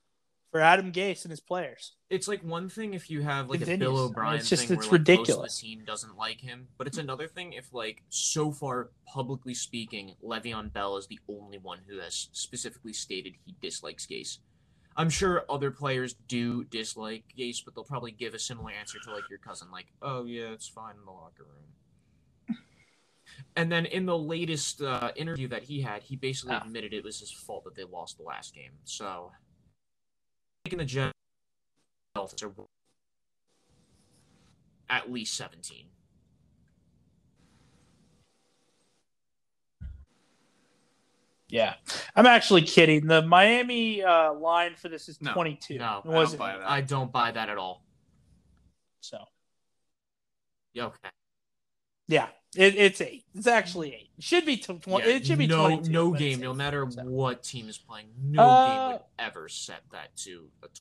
for 0.56 0.62
Adam 0.62 0.90
Gase 0.90 1.24
and 1.24 1.30
his 1.30 1.40
players. 1.40 1.92
It's 2.08 2.26
like 2.26 2.40
one 2.42 2.70
thing 2.70 2.94
if 2.94 3.10
you 3.10 3.20
have 3.20 3.50
like 3.50 3.60
a 3.60 3.64
Continues. 3.64 3.86
Bill 3.88 3.96
I 3.96 4.00
mean, 4.00 4.10
O'Brien 4.10 4.38
it's 4.38 4.48
just- 4.48 4.66
thing 4.66 4.78
it's 4.78 4.86
where 4.90 4.98
like, 4.98 5.08
most 5.08 5.16
ridiculous. 5.18 5.56
of 5.58 5.60
the 5.62 5.68
team 5.68 5.84
doesn't 5.84 6.16
like 6.16 6.40
him, 6.40 6.68
but 6.78 6.86
it's 6.86 6.96
another 6.98 7.28
thing 7.28 7.52
if 7.52 7.74
like 7.74 8.02
so 8.08 8.50
far 8.50 8.90
publicly 9.06 9.52
speaking, 9.52 10.14
Le'Veon 10.24 10.72
Bell 10.72 10.96
is 10.96 11.06
the 11.08 11.18
only 11.28 11.58
one 11.58 11.80
who 11.86 11.98
has 11.98 12.28
specifically 12.32 12.94
stated 12.94 13.34
he 13.44 13.54
dislikes 13.60 14.06
Gase. 14.06 14.38
I'm 14.96 15.10
sure 15.10 15.44
other 15.50 15.70
players 15.70 16.14
do 16.26 16.64
dislike 16.64 17.24
Gase, 17.38 17.62
but 17.62 17.74
they'll 17.74 17.84
probably 17.84 18.12
give 18.12 18.32
a 18.32 18.38
similar 18.38 18.70
answer 18.70 18.98
to 19.04 19.12
like 19.12 19.28
your 19.28 19.38
cousin, 19.38 19.70
like, 19.70 19.88
"Oh 20.00 20.24
yeah, 20.24 20.52
it's 20.52 20.68
fine 20.68 20.94
in 20.98 21.04
the 21.04 21.10
locker 21.10 21.44
room." 21.44 22.56
And 23.56 23.70
then 23.70 23.84
in 23.86 24.06
the 24.06 24.16
latest 24.16 24.80
uh, 24.80 25.10
interview 25.16 25.48
that 25.48 25.64
he 25.64 25.82
had, 25.82 26.02
he 26.02 26.16
basically 26.16 26.54
Ah. 26.54 26.62
admitted 26.64 26.94
it 26.94 27.04
was 27.04 27.20
his 27.20 27.30
fault 27.30 27.64
that 27.64 27.74
they 27.74 27.84
lost 27.84 28.16
the 28.16 28.22
last 28.22 28.54
game. 28.54 28.72
So, 28.84 29.32
taking 30.66 30.78
the 30.78 30.84
Jets 30.84 31.12
are 32.16 32.26
at 34.88 35.12
least 35.12 35.36
17. 35.36 35.86
Yeah, 41.48 41.74
I'm 42.16 42.26
actually 42.26 42.62
kidding. 42.62 43.06
The 43.06 43.22
Miami 43.22 44.02
uh, 44.02 44.34
line 44.34 44.74
for 44.74 44.88
this 44.88 45.08
is 45.08 45.22
No. 45.22 45.32
22. 45.32 45.78
No, 45.78 46.02
I 46.04 46.24
don't 46.24 46.38
buy 46.38 46.56
that. 46.58 46.68
I 46.68 46.80
don't 46.80 47.12
buy 47.12 47.30
that 47.30 47.48
at 47.48 47.56
all. 47.56 47.84
So 49.00 49.18
Yeah, 50.72 50.86
okay. 50.86 51.08
yeah, 52.08 52.26
it, 52.58 52.74
it's 52.76 53.00
eight. 53.00 53.24
It's 53.34 53.46
actually 53.46 53.94
eight. 53.94 54.10
It 54.18 54.24
should 54.24 54.46
be 54.46 54.56
tw- 54.56 54.80
tw- 54.82 54.88
Yeah, 54.88 54.98
it 55.06 55.26
should 55.26 55.38
be 55.38 55.46
no, 55.46 55.76
no 55.80 56.12
game, 56.12 56.40
no 56.40 56.52
matter 56.54 56.86
So- 56.90 57.02
what 57.04 57.42
team 57.42 57.68
is 57.68 57.78
playing, 57.78 58.08
no 58.22 58.42
Uh, 58.42 58.66
game 58.88 58.92
would 58.92 59.02
ever 59.18 59.48
set 59.48 59.82
that 59.92 60.16
to 60.18 60.48
a 60.62 60.66
20. 60.66 60.80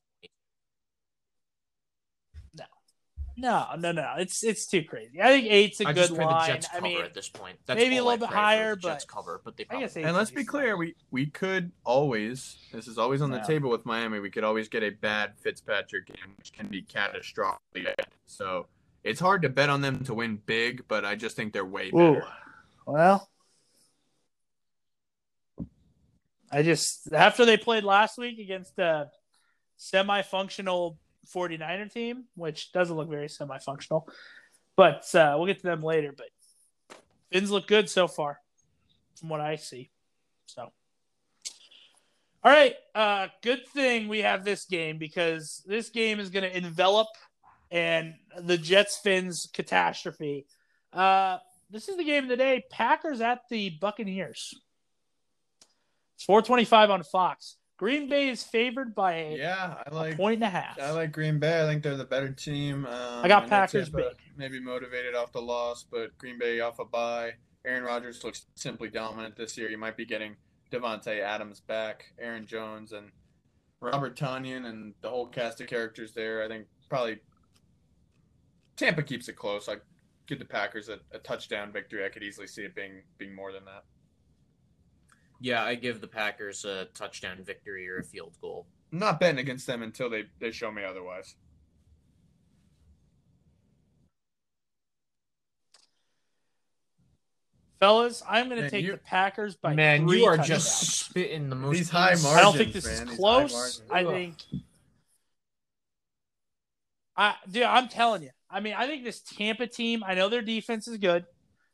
No, 3.37 3.65
no, 3.77 3.91
no. 3.91 4.01
No. 4.01 4.13
It's 4.17 4.45
it's 4.45 4.65
too 4.65 4.83
crazy. 4.85 5.21
I 5.21 5.27
think 5.27 5.47
eight's 5.51 5.81
a 5.81 5.87
I 5.87 5.91
good 5.91 6.03
just 6.07 6.15
pray 6.15 6.23
the 6.23 6.31
line. 6.31 6.47
Jets 6.47 6.67
I 6.73 6.79
mean, 6.79 7.01
at 7.01 7.13
this 7.13 7.27
point. 7.27 7.57
That's 7.65 7.77
maybe 7.77 7.97
a 7.97 8.01
all 8.01 8.07
I 8.07 8.11
little 8.13 8.27
bit 8.27 8.33
higher, 8.33 8.75
the 8.75 8.81
Jets 8.83 9.03
but 9.03 9.13
cover, 9.13 9.41
but 9.43 9.57
they 9.57 9.63
I 9.63 9.67
probably 9.67 9.87
guess 9.87 9.97
And 9.97 10.15
let's 10.15 10.31
be 10.31 10.45
clear, 10.45 10.77
we 10.77 10.95
we 11.11 11.25
could 11.25 11.73
always 11.83 12.57
this 12.71 12.87
is 12.87 12.97
always 12.97 13.21
on 13.21 13.31
the 13.31 13.37
Yeah. 13.37 13.43
table 13.43 13.69
with 13.69 13.85
Miami. 13.85 14.19
We 14.21 14.29
could 14.29 14.45
always 14.45 14.69
get 14.69 14.83
a 14.83 14.89
bad 14.89 15.33
Fitzpatrick 15.37 16.05
game, 16.07 16.33
which 16.37 16.53
can 16.53 16.67
be 16.69 16.81
catastrophic. 16.81 17.99
So 18.25 18.67
it's 19.05 19.19
hard 19.19 19.43
to 19.43 19.49
bet 19.49 19.69
on 19.69 19.81
them 19.81 20.03
to 20.05 20.13
win 20.13 20.41
big, 20.45 20.87
but 20.87 21.05
I 21.05 21.15
just 21.15 21.35
think 21.35 21.53
they're 21.53 21.63
way 21.63 21.91
Ooh. 21.93 22.15
better. 22.15 22.27
Well, 22.87 23.29
I 26.51 26.63
just 26.63 27.13
after 27.13 27.45
they 27.45 27.57
played 27.57 27.83
last 27.83 28.17
week 28.17 28.39
against 28.39 28.77
a 28.79 29.09
semi-functional 29.77 30.97
49er 31.33 31.93
team, 31.93 32.25
which 32.35 32.71
doesn't 32.71 32.95
look 32.95 33.09
very 33.09 33.29
semi-functional, 33.29 34.07
but 34.75 35.13
uh, 35.15 35.35
we'll 35.37 35.47
get 35.47 35.57
to 35.57 35.67
them 35.67 35.83
later. 35.83 36.13
But 36.15 36.27
Finns 37.31 37.51
look 37.51 37.67
good 37.67 37.89
so 37.89 38.07
far, 38.07 38.39
from 39.19 39.29
what 39.29 39.41
I 39.41 39.57
see. 39.57 39.91
So, 40.45 40.71
all 42.43 42.51
right, 42.51 42.75
uh, 42.93 43.27
good 43.41 43.67
thing 43.67 44.07
we 44.07 44.19
have 44.19 44.45
this 44.45 44.65
game 44.65 44.97
because 44.97 45.61
this 45.65 45.89
game 45.89 46.19
is 46.19 46.29
going 46.29 46.43
to 46.43 46.57
envelop 46.57 47.09
and 47.75 48.13
the 48.39 48.57
Jets 48.57 48.97
Finns 48.97 49.49
catastrophe. 49.53 50.45
Uh, 50.93 51.39
this 51.69 51.89
is 51.89 51.97
the 51.97 52.05
game 52.05 52.23
of 52.23 52.29
the 52.29 52.37
day. 52.37 52.63
Packers 52.71 53.19
at 53.19 53.41
the 53.49 53.71
Buccaneers. 53.81 54.53
It's 56.15 56.23
425 56.23 56.89
on 56.89 57.03
Fox. 57.03 57.57
Green 57.77 58.07
Bay 58.07 58.29
is 58.29 58.41
favored 58.41 58.95
by 58.95 59.15
a, 59.15 59.37
Yeah, 59.37 59.75
I 59.85 59.93
like 59.93 60.15
point 60.15 60.35
and 60.35 60.45
a 60.45 60.49
half. 60.49 60.79
I 60.79 60.91
like 60.91 61.11
Green 61.11 61.37
Bay. 61.37 61.61
I 61.61 61.65
think 61.65 61.83
they're 61.83 61.97
the 61.97 62.05
better 62.05 62.29
team. 62.29 62.85
Um, 62.85 63.25
I 63.25 63.27
got 63.27 63.43
know 63.43 63.49
Packers 63.49 63.89
big. 63.89 64.05
Maybe 64.37 64.61
motivated 64.61 65.13
off 65.13 65.33
the 65.33 65.41
loss, 65.41 65.83
but 65.83 66.17
Green 66.17 66.39
Bay 66.39 66.61
off 66.61 66.79
a 66.79 66.85
bye. 66.85 67.33
Aaron 67.65 67.83
Rodgers 67.83 68.23
looks 68.23 68.45
simply 68.55 68.87
dominant 68.87 69.35
this 69.35 69.57
year. 69.57 69.69
You 69.69 69.77
might 69.77 69.97
be 69.97 70.05
getting 70.05 70.37
Davante 70.71 71.19
Adams 71.19 71.59
back, 71.59 72.05
Aaron 72.17 72.45
Jones, 72.45 72.93
and 72.93 73.11
Robert 73.81 74.15
Tonyan, 74.15 74.67
and 74.67 74.93
the 75.01 75.09
whole 75.09 75.27
cast 75.27 75.59
of 75.59 75.67
characters 75.67 76.13
there. 76.13 76.41
I 76.41 76.47
think 76.47 76.67
probably 76.87 77.17
Tampa 78.77 79.03
keeps 79.03 79.29
it 79.29 79.35
close. 79.35 79.69
I 79.69 79.75
give 80.27 80.39
the 80.39 80.45
Packers 80.45 80.89
a, 80.89 80.99
a 81.11 81.19
touchdown 81.19 81.71
victory. 81.71 82.05
I 82.05 82.09
could 82.09 82.23
easily 82.23 82.47
see 82.47 82.63
it 82.63 82.75
being 82.75 83.01
being 83.17 83.35
more 83.35 83.51
than 83.51 83.65
that. 83.65 83.83
Yeah, 85.41 85.63
I 85.63 85.75
give 85.75 86.01
the 86.01 86.07
Packers 86.07 86.65
a 86.65 86.85
touchdown 86.93 87.43
victory 87.43 87.87
or 87.89 87.99
a 87.99 88.03
field 88.03 88.37
goal. 88.41 88.67
I'm 88.91 88.99
not 88.99 89.19
betting 89.19 89.39
against 89.39 89.67
them 89.67 89.81
until 89.83 90.09
they, 90.09 90.23
they 90.39 90.51
show 90.51 90.71
me 90.71 90.83
otherwise. 90.83 91.35
Fellas, 97.79 98.23
I'm 98.27 98.49
going 98.49 98.61
to 98.61 98.69
take 98.69 98.85
you- 98.85 98.93
the 98.93 98.97
Packers 98.97 99.55
by 99.55 99.73
Man, 99.73 100.07
three 100.07 100.19
you 100.19 100.25
are 100.25 100.37
touchdowns. 100.37 100.63
just 100.63 100.99
spitting 101.05 101.49
the 101.49 101.55
most. 101.55 101.75
These 101.75 101.89
high 101.89 102.11
ins- 102.11 102.25
I 102.25 102.41
don't 102.41 102.55
think 102.55 102.73
this 102.73 102.85
is 102.85 102.99
man, 102.99 103.07
these 103.09 103.17
high 103.17 103.21
close. 103.21 103.81
I 103.91 104.03
think. 104.03 104.37
I 107.17 107.35
dude, 107.49 107.63
I'm 107.63 107.87
telling 107.87 108.23
you. 108.23 108.29
I 108.55 108.61
mean, 108.61 108.73
I 108.73 108.87
think 108.87 109.03
this 109.03 109.19
Tampa 109.19 109.67
team. 109.67 110.01
I 110.07 110.13
know 110.13 110.29
their 110.29 110.41
defense 110.41 110.87
is 110.87 110.97
good, 110.97 111.25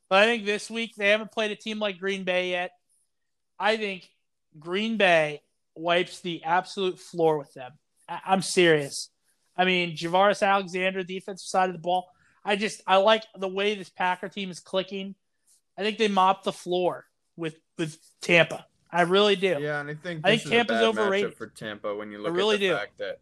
but 0.10 0.24
I 0.24 0.26
think 0.26 0.46
this 0.46 0.68
week 0.68 0.96
they 0.96 1.10
haven't 1.10 1.32
played 1.32 1.52
a 1.52 1.56
team 1.56 1.78
like 1.78 2.00
Green 2.00 2.24
Bay 2.24 2.50
yet. 2.50 2.72
I 3.60 3.78
think 3.78 4.10
Green 4.58 4.98
Bay 4.98 5.44
wipes 5.76 6.22
the 6.22 6.44
absolute 6.44 6.98
floor 6.98 7.38
with 7.38 7.54
them. 7.54 7.74
I, 8.10 8.22
I'm 8.26 8.42
serious. 8.42 9.12
I 9.56 9.66
mean, 9.66 9.96
Javaris 9.96 10.42
Alexander, 10.42 11.04
defensive 11.04 11.46
side 11.46 11.70
of 11.70 11.76
the 11.76 11.82
ball. 11.82 12.10
I 12.44 12.56
just 12.56 12.82
I 12.88 12.98
like 12.98 13.26
the 13.38 13.48
way 13.48 13.76
this 13.76 13.90
Packer 13.90 14.28
team 14.28 14.50
is 14.50 14.60
clicking. 14.60 15.14
I 15.78 15.84
think 15.84 16.00
they 16.00 16.08
mop 16.08 16.44
the 16.44 16.52
floor 16.52 17.06
with 17.36 17.58
with 17.78 18.00
Tampa. 18.22 18.66
I 18.92 19.04
really 19.04 19.36
do. 19.36 19.58
Yeah, 19.60 19.82
and 19.82 19.90
I 19.92 19.94
think 19.94 20.22
I 20.24 20.30
think 20.32 20.46
is 20.46 20.50
Tampa's 20.50 20.82
overrated. 20.82 21.36
for 21.36 21.46
Tampa 21.46 21.96
when 21.96 22.12
you 22.12 22.18
look 22.18 22.32
I 22.32 22.36
really 22.36 22.56
at 22.56 22.60
the 22.60 22.68
do. 22.70 22.76
fact 22.76 22.98
that 22.98 23.20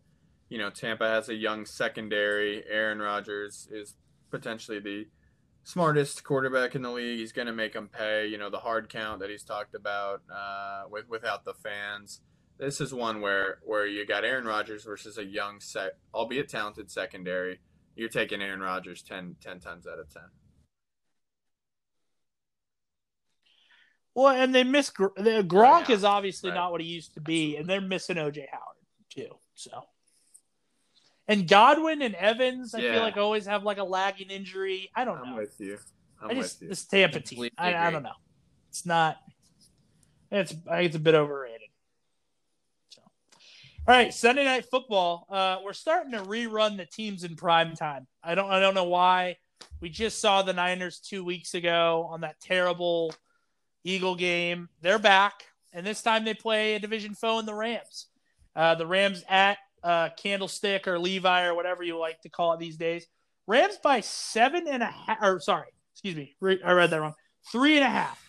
you 0.49 0.57
know 0.57 0.69
Tampa 0.69 1.07
has 1.07 1.30
a 1.30 1.35
young 1.35 1.65
secondary. 1.65 2.63
Aaron 2.69 2.99
Rodgers 2.99 3.67
is 3.71 3.95
potentially 4.31 4.80
the 4.80 5.07
smartest 5.63 6.23
quarterback 6.23 6.76
in 6.76 6.81
the 6.81 6.89
league. 6.91 7.19
He's 7.19 7.31
going 7.31 7.47
to 7.47 7.53
make 7.53 7.73
them 7.73 7.88
pay. 7.88 8.27
You 8.27 8.38
know 8.38 8.49
the 8.49 8.59
hard 8.59 8.89
count 8.89 9.19
that 9.19 9.30
he's 9.30 9.43
talked 9.43 9.76
about 9.76 10.21
uh, 10.34 10.84
with 10.89 11.07
without 11.07 11.45
the 11.45 11.53
fans. 11.53 12.21
This 12.57 12.81
is 12.81 12.93
one 12.93 13.21
where 13.21 13.59
where 13.63 13.85
you 13.88 14.05
got 14.05 14.26
Aaron 14.26 14.45
Rodgers 14.45 14.84
versus 14.84 15.17
a 15.17 15.23
young 15.23 15.59
albeit 16.13 16.49
talented 16.49 16.91
secondary. 16.91 17.59
You're 17.95 18.09
taking 18.09 18.41
Aaron 18.41 18.61
Rodgers 18.61 19.01
10, 19.01 19.35
10 19.41 19.59
times 19.59 19.85
out 19.85 19.99
of 19.99 20.09
ten. 20.13 20.23
Well, 24.15 24.35
and 24.35 24.53
they 24.53 24.63
miss 24.63 24.89
Gronk 24.89 25.89
yeah. 25.89 25.95
is 25.95 26.03
obviously 26.03 26.49
Right. 26.49 26.55
not 26.57 26.71
what 26.71 26.81
he 26.81 26.88
used 26.88 27.13
to 27.13 27.21
be, 27.21 27.55
and 27.55 27.69
they're 27.69 27.81
missing 27.81 28.17
OJ 28.17 28.47
Howard 28.51 28.76
too. 29.09 29.30
So, 29.55 29.84
and 31.30 31.47
Godwin 31.47 32.01
and 32.01 32.15
Evans, 32.15 32.73
I 32.73 32.80
Yeah. 32.80 32.93
feel 32.93 33.01
like 33.03 33.15
always 33.15 33.45
have 33.45 33.64
like 33.64 33.77
a 33.77 33.84
lagging 33.84 34.30
injury. 34.31 34.89
I 34.95 35.06
don't 35.06 35.19
I'm 35.19 35.30
know. 35.30 35.35
with 35.38 35.56
you. 35.60 35.77
I'm 36.22 36.31
I 36.31 36.34
just 36.34 36.56
with 36.60 36.64
you. 36.64 36.69
this 36.69 36.85
Tampa 36.85 37.22
team. 37.22 37.49
I, 37.57 37.76
I 37.76 37.91
don't 37.91 38.03
know. 38.03 38.11
It's 38.69 38.85
not. 38.85 39.18
It's 40.31 40.53
I 40.69 40.77
think 40.77 40.88
it's 40.88 40.95
a 40.95 40.99
bit 40.99 41.15
overrated. 41.15 41.69
So, 42.89 43.01
all 43.88 43.95
right, 43.95 44.14
Sunday 44.14 44.43
night 44.43 44.65
football. 44.69 45.26
Uh, 45.30 45.57
we're 45.64 45.73
starting 45.73 46.11
to 46.14 46.19
rerun 46.19 46.77
the 46.77 46.85
teams 46.85 47.23
in 47.23 47.35
prime 47.35 47.76
time. 47.76 48.07
I 48.23 48.35
don't. 48.35 48.49
I 48.51 48.60
don't 48.60 48.73
know 48.76 48.84
why. 48.85 49.38
We 49.81 49.89
just 49.89 50.19
saw 50.19 50.41
the 50.41 50.53
Niners 50.53 50.99
two 50.99 51.23
weeks 51.23 51.53
ago 51.53 52.07
on 52.11 52.22
that 52.22 52.39
terrible 52.41 53.14
Eagle 53.84 54.15
game. 54.15 54.69
They're 54.81 54.99
back, 54.99 55.45
and 55.73 55.85
this 55.85 56.01
time 56.01 56.26
they 56.26 56.34
play 56.34 56.76
a 56.76 56.80
division 56.80 57.14
foe 57.14 57.39
in 57.39 57.45
the 57.45 57.56
Rams. 57.56 58.07
Uh, 58.56 58.76
the 58.76 58.88
Rams 58.88 59.23
at 59.30 59.57
uh, 59.84 60.10
Candlestick 60.18 60.88
or 60.88 60.99
Levi 60.99 61.43
or 61.43 61.56
whatever 61.56 61.84
you 61.84 61.97
like 61.97 62.22
to 62.22 62.30
call 62.30 62.53
it 62.53 62.60
these 62.60 62.77
days. 62.77 63.06
Rams 63.47 63.77
by 63.84 64.01
seven 64.01 64.68
and 64.68 64.84
a 64.84 64.88
half. 64.88 65.18
Or 65.22 65.39
sorry, 65.39 65.68
excuse 65.93 66.15
me, 66.15 66.35
Re- 66.39 66.61
I 66.64 66.73
read 66.73 66.91
that 66.91 67.01
wrong. 67.01 67.15
Three 67.51 67.77
and 67.77 67.85
a 67.85 67.89
half 67.89 68.23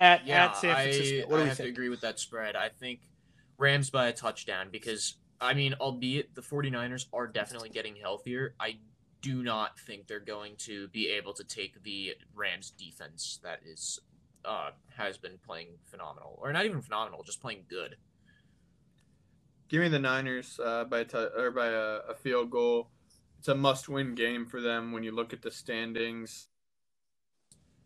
at 0.00 0.26
Yeah, 0.26 0.46
at 0.46 0.56
San 0.56 0.74
Francisco. 0.74 1.22
I, 1.22 1.30
what 1.30 1.36
do 1.38 1.42
I 1.44 1.48
have 1.48 1.56
to 1.58 1.64
agree 1.64 1.88
with 1.88 2.00
that 2.02 2.18
spread. 2.20 2.56
I 2.56 2.68
think 2.68 3.00
Rams 3.58 3.90
by 3.90 4.08
a 4.08 4.12
touchdown 4.12 4.68
because, 4.70 5.16
I 5.40 5.54
mean, 5.54 5.74
albeit 5.80 6.34
the 6.34 6.42
49ers 6.42 7.06
are 7.12 7.26
definitely 7.26 7.70
getting 7.70 7.96
healthier, 7.96 8.54
I 8.60 8.76
do 9.22 9.42
not 9.42 9.78
think 9.80 10.06
they're 10.06 10.20
going 10.20 10.54
to 10.58 10.88
be 10.88 11.08
able 11.08 11.32
to 11.34 11.44
take 11.44 11.82
the 11.82 12.14
Rams 12.34 12.70
defense 12.70 13.40
that 13.42 13.60
is 13.64 13.98
uh, 14.44 14.70
has 14.96 15.18
been 15.18 15.38
playing 15.44 15.68
phenomenal, 15.84 16.38
or 16.40 16.52
not 16.52 16.64
even 16.64 16.80
phenomenal, 16.80 17.22
just 17.24 17.40
playing 17.40 17.64
good. 17.68 17.96
Give 19.68 19.82
me 19.82 19.88
the 19.88 19.98
Niners 19.98 20.60
uh, 20.64 20.84
by 20.84 21.00
a 21.00 21.04
t- 21.04 21.16
or 21.16 21.50
by 21.50 21.66
a, 21.66 21.98
a 22.10 22.14
field 22.14 22.50
goal. 22.50 22.88
It's 23.38 23.48
a 23.48 23.54
must-win 23.54 24.14
game 24.14 24.46
for 24.46 24.60
them 24.60 24.92
when 24.92 25.02
you 25.02 25.12
look 25.12 25.32
at 25.32 25.42
the 25.42 25.50
standings. 25.50 26.48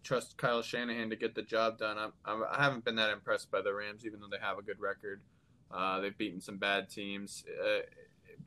Trust 0.02 0.36
Kyle 0.36 0.62
Shanahan 0.62 1.10
to 1.10 1.16
get 1.16 1.34
the 1.34 1.42
job 1.42 1.78
done. 1.78 1.98
I'm, 1.98 2.12
I'm, 2.24 2.42
I 2.50 2.62
haven't 2.62 2.84
been 2.84 2.96
that 2.96 3.10
impressed 3.10 3.50
by 3.50 3.62
the 3.62 3.72
Rams, 3.72 4.04
even 4.06 4.20
though 4.20 4.28
they 4.30 4.42
have 4.42 4.58
a 4.58 4.62
good 4.62 4.80
record. 4.80 5.20
Uh, 5.70 6.00
they've 6.00 6.16
beaten 6.16 6.40
some 6.40 6.58
bad 6.58 6.88
teams. 6.88 7.44
Uh, 7.62 7.80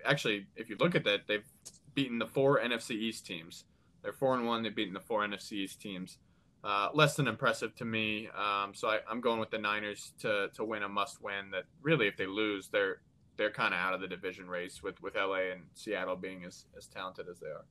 actually, 0.05 0.47
if 0.55 0.69
you 0.69 0.75
look 0.79 0.95
at 0.95 1.03
that, 1.03 1.21
they've 1.27 1.45
beaten 1.93 2.19
the 2.19 2.27
four 2.27 2.59
NFC 2.59 2.91
East 2.91 3.25
teams. 3.25 3.65
They're 4.01 4.13
four 4.13 4.35
and 4.35 4.45
one. 4.45 4.63
They've 4.63 4.75
beaten 4.75 4.93
the 4.93 4.99
four 4.99 5.25
NFC 5.25 5.53
East 5.53 5.81
teams. 5.81 6.17
Uh, 6.63 6.89
less 6.93 7.15
than 7.15 7.27
impressive 7.27 7.75
to 7.75 7.85
me. 7.85 8.29
Um, 8.29 8.73
so 8.73 8.87
I, 8.87 8.99
am 9.09 9.21
going 9.21 9.39
with 9.39 9.51
the 9.51 9.57
Niners 9.57 10.13
to 10.19 10.49
to 10.53 10.63
win 10.63 10.83
a 10.83 10.89
must 10.89 11.21
win. 11.21 11.51
That 11.51 11.63
really, 11.81 12.07
if 12.07 12.15
they 12.15 12.25
lose, 12.25 12.69
they're 12.69 13.01
they're 13.37 13.51
kind 13.51 13.73
of 13.73 13.79
out 13.79 13.93
of 13.93 14.01
the 14.01 14.07
division 14.07 14.47
race 14.47 14.81
with 14.83 15.01
with 15.01 15.15
LA 15.15 15.51
and 15.53 15.63
Seattle 15.73 16.15
being 16.15 16.43
as 16.45 16.65
as 16.77 16.87
talented 16.87 17.27
as 17.29 17.39
they 17.39 17.47
are. 17.47 17.65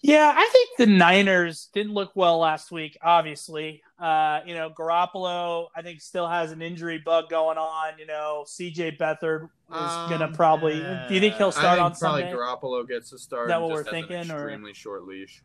Yeah, 0.00 0.32
I 0.34 0.48
think 0.52 0.68
the 0.78 0.86
Niners 0.86 1.70
didn't 1.74 1.92
look 1.92 2.12
well 2.14 2.38
last 2.38 2.70
week. 2.70 2.96
Obviously, 3.02 3.82
uh, 3.98 4.40
you 4.46 4.54
know 4.54 4.70
Garoppolo, 4.70 5.66
I 5.74 5.82
think 5.82 6.00
still 6.00 6.28
has 6.28 6.52
an 6.52 6.62
injury 6.62 7.02
bug 7.04 7.28
going 7.28 7.58
on. 7.58 7.98
You 7.98 8.06
know, 8.06 8.44
C.J. 8.46 8.92
Beathard 8.92 9.44
is 9.44 9.48
um, 9.70 10.08
gonna 10.08 10.30
probably. 10.32 10.74
do 11.08 11.14
you 11.14 11.20
think 11.20 11.34
he'll 11.34 11.50
start 11.50 11.78
think 11.78 11.84
on 11.84 11.94
probably 11.96 12.22
Sunday? 12.22 12.36
Garoppolo 12.36 12.86
gets 12.86 13.12
a 13.12 13.18
start. 13.18 13.46
Is 13.46 13.48
that 13.48 13.60
what 13.60 13.70
we're 13.70 13.84
thinking? 13.84 14.16
An 14.16 14.30
or 14.30 14.48
extremely 14.48 14.72
short 14.72 15.04
leash. 15.04 15.42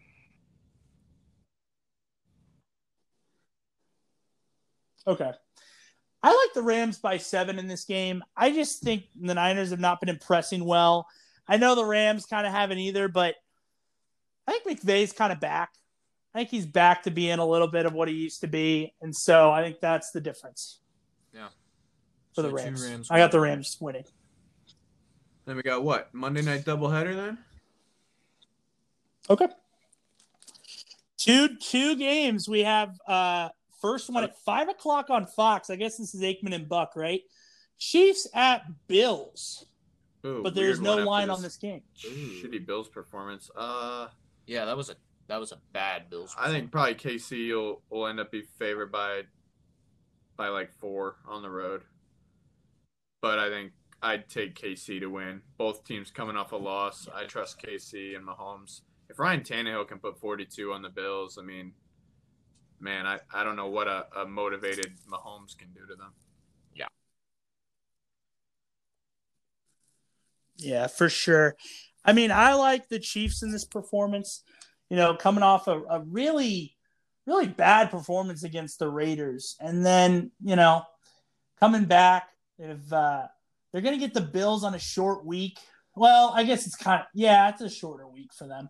Okay. 5.07 5.31
I 6.21 6.27
like 6.29 6.53
the 6.53 6.63
Rams 6.63 6.99
by 6.99 7.17
seven 7.17 7.59
in 7.59 7.67
this 7.67 7.83
game. 7.83 8.23
I 8.35 8.51
just 8.51 8.81
think 8.81 9.03
the 9.19 9.33
Niners 9.33 9.71
have 9.71 9.79
not 9.79 9.99
been 9.99 10.09
impressing 10.09 10.63
well. 10.63 11.07
I 11.47 11.57
know 11.57 11.75
the 11.75 11.83
Rams 11.83 12.25
kind 12.25 12.47
of 12.47 12.53
haven't 12.53 12.77
either, 12.77 13.09
but 13.09 13.35
I 14.47 14.57
think 14.57 14.81
McVay's 14.81 15.11
kind 15.11 15.33
of 15.33 15.39
back. 15.41 15.73
I 16.33 16.39
think 16.39 16.49
he's 16.49 16.65
back 16.65 17.03
to 17.03 17.11
being 17.11 17.39
a 17.39 17.45
little 17.45 17.67
bit 17.67 17.85
of 17.85 17.93
what 17.93 18.07
he 18.07 18.15
used 18.15 18.41
to 18.41 18.47
be, 18.47 18.93
and 19.01 19.15
so 19.15 19.51
I 19.51 19.61
think 19.61 19.79
that's 19.81 20.11
the 20.11 20.21
difference. 20.21 20.79
Yeah. 21.33 21.49
For 22.33 22.41
So 22.41 22.47
the 22.47 22.53
Rams, 22.53 22.83
Rams 22.87 23.11
I 23.11 23.17
got 23.17 23.31
the. 23.31 23.39
Rams 23.39 23.77
winning. 23.79 24.05
Then 25.45 25.57
we 25.57 25.61
got 25.61 25.83
what 25.83 26.13
Monday 26.13 26.41
night 26.41 26.63
doubleheader 26.63 27.15
then. 27.15 27.37
Okay. 29.29 29.47
Two 31.17 31.55
two 31.57 31.95
games. 31.95 32.49
We 32.49 32.61
have 32.61 32.97
uh 33.07 33.49
first 33.83 34.09
one 34.09 34.23
at 34.23 34.39
five 34.39 34.69
o'clock 34.69 35.09
on 35.09 35.27
Fox. 35.27 35.69
I 35.69 35.75
guess 35.75 35.97
this 35.97 36.15
is 36.15 36.21
Aikman 36.21 36.55
and 36.55 36.69
Buck, 36.69 36.93
right? 36.95 37.21
Chiefs 37.77 38.27
at 38.33 38.63
Bills, 38.87 39.65
Ooh, 40.25 40.41
but 40.41 40.55
there's 40.55 40.79
no 40.79 40.91
one 40.91 40.99
after 40.99 41.09
line 41.09 41.29
on 41.29 41.41
this 41.41 41.57
game. 41.57 41.81
Shitty 41.99 42.65
Bills 42.65 42.87
performance. 42.87 43.51
Uh, 43.55 44.07
Yeah, 44.47 44.65
that 44.65 44.77
was 44.77 44.89
a 44.89 44.95
that 45.27 45.39
was 45.39 45.51
a 45.51 45.57
bad 45.73 46.09
Bills. 46.09 46.33
I 46.39 46.49
think 46.49 46.71
probably 46.71 46.95
KC 46.95 47.49
will 47.53 47.81
will 47.89 48.07
end 48.07 48.19
up 48.19 48.31
be 48.31 48.41
favored 48.41 48.91
by 48.91 49.23
by 50.37 50.47
like 50.47 50.71
four 50.71 51.17
on 51.27 51.41
the 51.41 51.49
road. 51.49 51.81
But 53.21 53.37
I 53.37 53.49
think 53.49 53.73
I'd 54.01 54.29
take 54.29 54.59
KC 54.59 54.99
to 55.01 55.07
win. 55.07 55.41
Both 55.57 55.85
teams 55.85 56.09
coming 56.11 56.35
off 56.35 56.51
a 56.51 56.57
loss. 56.57 57.07
I 57.13 57.25
trust 57.25 57.61
KC 57.61 58.15
and 58.15 58.25
Mahomes. 58.27 58.81
If 59.09 59.19
Ryan 59.19 59.41
Tannehill 59.41 59.87
can 59.87 59.99
put 59.99 60.19
42 60.19 60.73
on 60.73 60.81
the 60.81 60.89
Bills, 60.89 61.37
I 61.37 61.43
mean, 61.43 61.73
man, 62.83 63.07
I, 63.07 63.19
I 63.33 63.43
don't 63.43 63.55
know 63.55 63.67
what 63.67 63.87
a, 63.87 64.05
a 64.15 64.25
motivated 64.25 64.91
Mahomes 65.09 65.57
can 65.57 65.69
do 65.73 65.85
to 65.87 65.95
them. 65.95 66.11
Yeah, 66.75 66.85
Yeah, 70.57 70.87
for 70.87 71.09
sure. 71.09 71.55
I 72.05 72.13
mean, 72.13 72.31
I 72.31 72.53
like 72.53 72.89
the 72.89 72.99
Chiefs 72.99 73.43
in 73.43 73.51
this 73.51 73.65
performance. 73.65 74.43
You 74.89 74.97
know, 74.97 75.15
coming 75.15 75.43
off 75.43 75.67
a, 75.67 75.81
a 75.89 76.01
really, 76.01 76.75
really 77.25 77.47
bad 77.47 77.89
performance 77.89 78.43
against 78.43 78.79
the 78.79 78.89
Raiders, 78.89 79.55
and 79.59 79.85
then 79.85 80.31
you 80.43 80.55
know, 80.55 80.83
coming 81.59 81.85
back, 81.85 82.29
if 82.59 82.91
uh, 82.91 83.27
they're 83.71 83.81
going 83.81 83.99
to 83.99 84.05
get 84.05 84.13
the 84.13 84.21
Bills 84.21 84.63
on 84.63 84.75
a 84.75 84.79
short 84.79 85.25
week. 85.25 85.57
Well, 85.95 86.31
I 86.35 86.43
guess 86.43 86.67
it's 86.67 86.75
kind 86.75 87.01
of 87.01 87.07
yeah, 87.13 87.49
it's 87.49 87.61
a 87.61 87.69
shorter 87.69 88.07
week 88.07 88.33
for 88.33 88.47
them. 88.47 88.69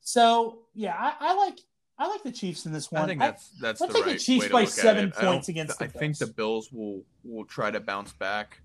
So 0.00 0.60
yeah, 0.74 0.94
I, 0.96 1.14
I 1.20 1.34
like 1.34 1.58
I 1.98 2.06
like 2.06 2.22
the 2.22 2.32
Chiefs 2.32 2.64
in 2.64 2.72
this 2.72 2.92
one. 2.92 3.02
I 3.02 3.06
think 3.06 3.20
that's 3.20 3.48
that's 3.60 3.82
I'll 3.82 3.88
the 3.88 3.94
take 3.94 4.04
the 4.04 4.10
right 4.12 4.20
Chiefs 4.20 4.42
way 4.44 4.48
to 4.48 4.52
by 4.52 4.60
look 4.60 4.68
at 4.68 4.74
seven 4.74 5.08
it. 5.08 5.14
I 5.18 5.24
points 5.24 5.48
against 5.48 5.78
the 5.78 5.86
I 5.86 5.88
think 5.88 6.18
the 6.18 6.26
Bills. 6.26 6.68
Bills 6.68 6.72
will 6.72 7.02
will 7.24 7.44
try 7.44 7.70
to 7.70 7.80
bounce 7.80 8.12
back. 8.12 8.60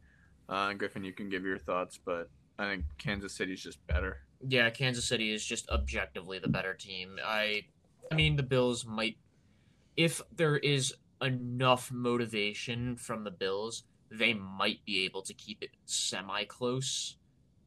Uh, 0.47 0.67
and 0.69 0.77
Griffin, 0.77 1.03
you 1.03 1.13
can 1.13 1.29
give 1.29 1.43
your 1.43 1.57
thoughts, 1.57 1.99
but 2.03 2.29
I 2.59 2.69
think 2.69 2.85
Kansas 2.97 3.33
City's 3.33 3.61
just 3.63 3.85
better. 3.87 4.19
Yeah, 4.47 4.69
Kansas 4.69 5.05
City 5.05 5.33
is 5.33 5.43
just 5.43 5.69
objectively 5.69 6.37
the 6.37 6.49
better 6.49 6.73
team. 6.73 7.17
I 7.25 7.63
I 8.11 8.15
mean 8.15 8.35
the 8.35 8.43
Bills 8.43 8.85
might 8.85 9.17
if 9.97 10.21
there 10.35 10.57
is 10.57 10.93
enough 11.21 11.91
motivation 11.91 12.95
from 12.97 13.23
the 13.23 13.31
Bills, 13.31 13.83
they 14.11 14.33
might 14.33 14.83
be 14.85 15.05
able 15.05 15.21
to 15.23 15.33
keep 15.33 15.63
it 15.63 15.71
semi 15.85 16.43
close, 16.45 17.15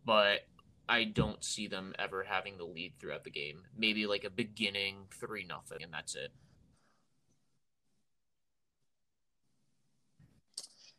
but 0.05 0.40
I 0.89 1.05
don't 1.05 1.43
see 1.43 1.67
them 1.67 1.95
ever 1.99 2.23
having 2.23 2.59
the 2.59 2.65
lead 2.65 2.95
throughout 2.99 3.25
the 3.25 3.31
game. 3.31 3.63
Maybe 3.77 4.07
like 4.07 4.25
a 4.25 4.31
beginning 4.31 5.07
3 5.19 5.45
nothing 5.45 5.83
and 5.83 5.93
that's 5.93 6.15
it. 6.15 6.33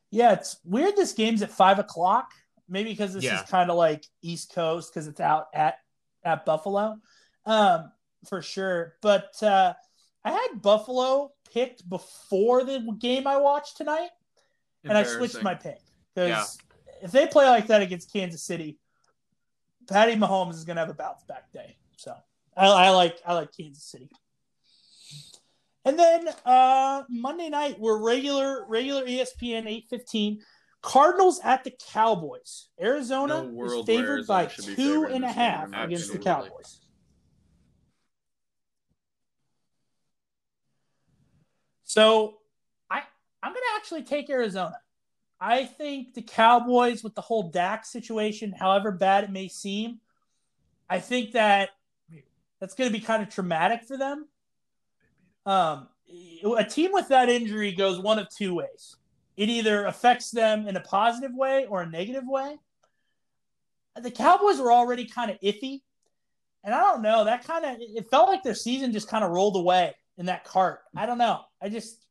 Yeah, 0.09 0.33
it's 0.33 0.57
weird. 0.63 0.95
This 0.95 1.13
game's 1.13 1.41
at 1.41 1.51
five 1.51 1.79
o'clock. 1.79 2.31
Maybe 2.69 2.89
because 2.91 3.13
this 3.13 3.23
Yeah. 3.23 3.43
is 3.43 3.49
kind 3.49 3.69
of 3.69 3.77
like 3.77 4.05
East 4.21 4.53
Coast 4.53 4.93
because 4.93 5.07
it's 5.07 5.19
out 5.19 5.47
at 5.53 5.79
at 6.23 6.45
Buffalo, 6.45 6.99
um, 7.45 7.91
for 8.27 8.41
sure. 8.41 8.97
But 9.01 9.41
uh, 9.41 9.73
I 10.25 10.31
had 10.31 10.61
Buffalo 10.61 11.31
picked 11.53 11.87
before 11.87 12.63
the 12.65 12.79
game 12.99 13.27
I 13.27 13.37
watched 13.37 13.77
tonight, 13.77 14.09
and 14.83 14.97
I 14.97 15.03
switched 15.03 15.41
my 15.41 15.55
pick 15.55 15.79
because 16.13 16.57
if 17.01 17.11
they 17.11 17.27
play 17.27 17.47
like 17.47 17.67
that 17.67 17.81
against 17.81 18.11
Kansas 18.11 18.43
City, 18.43 18.77
Patty 19.87 20.15
Mahomes 20.15 20.53
is 20.53 20.65
gonna 20.65 20.81
have 20.81 20.89
a 20.89 20.93
bounce 20.93 21.23
back 21.23 21.51
day. 21.51 21.77
So 21.97 22.13
I, 22.55 22.67
I 22.67 22.89
like 22.89 23.19
I 23.25 23.33
like 23.33 23.49
Kansas 23.55 23.83
City. 23.83 24.09
And 25.85 25.97
then 25.97 26.27
uh, 26.45 27.03
Monday 27.09 27.49
night 27.49 27.79
we're 27.79 28.01
regular 28.01 28.65
regular 28.67 29.05
ESPN 29.05 29.65
eight 29.67 29.85
fifteen. 29.89 30.41
Cardinals 30.81 31.39
at 31.43 31.63
the 31.63 31.73
Cowboys. 31.91 32.69
Arizona 32.79 33.43
No 33.43 33.65
is 33.65 33.85
favored 33.85 34.27
by 34.27 34.43
Arizona 34.43 34.49
should 34.49 34.65
be 34.67 34.75
two 34.75 35.03
favored 35.03 35.11
and 35.11 35.25
a 35.25 35.31
half 35.31 35.69
my 35.69 35.85
against 35.85 36.11
the. 36.11 36.19
Cowboys. 36.19 36.81
So 41.83 42.37
I 42.89 43.01
I'm 43.41 43.53
gonna 43.53 43.65
actually 43.75 44.03
take 44.03 44.29
Arizona. 44.29 44.75
I 45.39 45.65
think 45.65 46.13
the 46.13 46.21
Cowboys 46.21 47.03
with 47.03 47.15
the 47.15 47.21
whole 47.21 47.51
Dak 47.51 47.85
situation, 47.85 48.53
however 48.57 48.91
bad 48.91 49.25
it 49.25 49.31
may 49.31 49.47
seem, 49.47 49.99
I 50.89 50.99
think 50.99 51.33
that 51.33 51.69
that's 52.59 52.73
going 52.73 52.91
to 52.91 52.97
be 52.97 53.03
kind 53.03 53.21
of 53.21 53.29
traumatic 53.29 53.83
for 53.83 53.97
them. 53.97 54.27
Um, 55.45 55.89
a 56.57 56.63
team 56.63 56.91
with 56.91 57.09
that 57.09 57.29
injury 57.29 57.71
goes 57.71 57.99
one 57.99 58.17
of 58.19 58.27
two 58.29 58.55
ways. 58.55 58.95
It 59.35 59.49
either 59.49 59.85
affects 59.85 60.31
them 60.31 60.67
in 60.67 60.75
a 60.75 60.81
positive 60.81 61.35
way 61.35 61.67
or 61.67 61.81
a 61.81 61.89
negative 61.89 62.23
way. 62.25 62.57
The 63.95 64.11
Cowboys 64.11 64.59
were 64.59 64.71
already 64.71 65.05
kind 65.05 65.29
of 65.29 65.39
iffy. 65.41 65.81
And 66.63 66.73
I 66.73 66.81
don't 66.81 67.03
know, 67.03 67.25
that 67.25 67.45
kind 67.45 67.63
of 67.63 67.77
it 67.79 68.09
felt 68.09 68.27
like 68.27 68.43
their 68.43 68.55
season 68.55 68.91
just 68.91 69.07
kind 69.07 69.23
of 69.23 69.31
rolled 69.31 69.55
away 69.55 69.93
in 70.17 70.25
that 70.25 70.43
cart. 70.43 70.79
I 70.95 71.05
don't 71.05 71.19
know. 71.19 71.41
I 71.61 71.69
just 71.69 72.06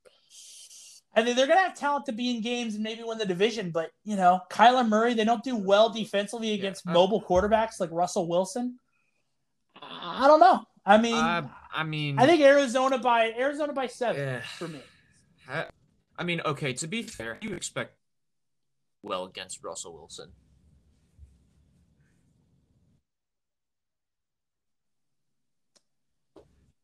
I 1.17 1.25
think 1.25 1.35
they're 1.37 1.47
gonna 1.47 1.61
have 1.63 1.75
talent 1.75 2.05
to 2.07 2.13
be 2.13 2.31
in 2.37 2.43
games 2.43 2.75
and 2.75 2.85
maybe 2.85 3.03
win 3.03 3.17
the 3.17 3.25
division, 3.25 3.71
but 3.71 3.91
you 4.05 4.17
know, 4.17 4.41
Kyler 4.51 4.87
Murray, 4.87 5.15
they 5.15 5.25
don't 5.25 5.43
do 5.43 5.57
well 5.57 5.89
defensively 5.89 6.53
against 6.53 6.87
I- 6.87 6.93
mobile 6.93 7.23
quarterbacks 7.23 7.81
like 7.81 7.91
Russell 7.91 8.29
Wilson. 8.29 8.79
I 9.83 10.27
don't 10.27 10.41
know. 10.41 10.65
I 10.85 10.99
mean, 10.99 11.15
Uh, 11.17 11.49
I 11.73 11.83
mean 11.85 12.19
I 12.19 12.27
think 12.27 12.43
Arizona 12.43 12.99
by 12.99 13.33
Arizona 13.33 13.73
by 13.73 13.87
seven 13.87 14.21
Yeah. 14.23 14.41
for 14.43 14.69
me. 14.69 14.83
I 16.19 16.25
mean, 16.25 16.41
okay, 16.45 16.73
to 16.75 16.87
be 16.87 17.03
fair, 17.03 17.39
you 17.41 17.55
expect 17.55 17.97
well 19.03 19.25
against 19.25 19.63
Russell 19.65 19.95
Wilson. 19.95 20.33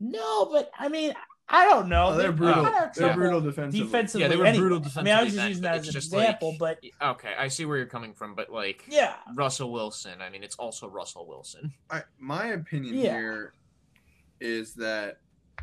No, 0.00 0.46
but 0.50 0.70
I 0.78 0.88
mean, 0.88 1.14
I 1.52 1.64
don't 1.66 1.88
know. 1.88 2.06
Oh, 2.08 2.16
they're 2.16 2.32
brutal. 2.32 2.64
Uh, 2.64 2.88
they're 2.96 3.14
brutal 3.14 3.40
defensively. 3.40 3.84
defensively. 3.86 4.22
Yeah, 4.22 4.28
they 4.28 4.36
were 4.36 4.46
anyway. 4.46 4.68
brutal 4.68 4.82
I 4.96 5.02
mean, 5.02 5.12
I 5.14 5.22
was 5.22 5.34
just 5.34 5.48
using 5.48 5.62
but 5.62 5.68
that 5.72 5.76
it's 5.78 5.88
as 5.88 5.94
an 5.94 6.00
just 6.00 6.12
like- 6.12 6.22
example, 6.24 6.56
but 6.58 6.78
Okay, 7.00 7.34
I 7.38 7.48
see 7.48 7.66
where 7.66 7.76
you're 7.76 7.86
coming 7.86 8.14
from, 8.14 8.34
but 8.34 8.50
like 8.50 8.84
yeah, 8.88 9.16
Russell 9.34 9.70
Wilson, 9.70 10.22
I 10.22 10.30
mean, 10.30 10.42
it's 10.42 10.56
also 10.56 10.88
Russell 10.88 11.26
Wilson. 11.26 11.72
I, 11.90 12.02
my 12.18 12.46
opinion 12.48 12.94
Yeah. 12.96 13.12
here 13.16 13.52
is 14.40 14.74
that 14.74 15.18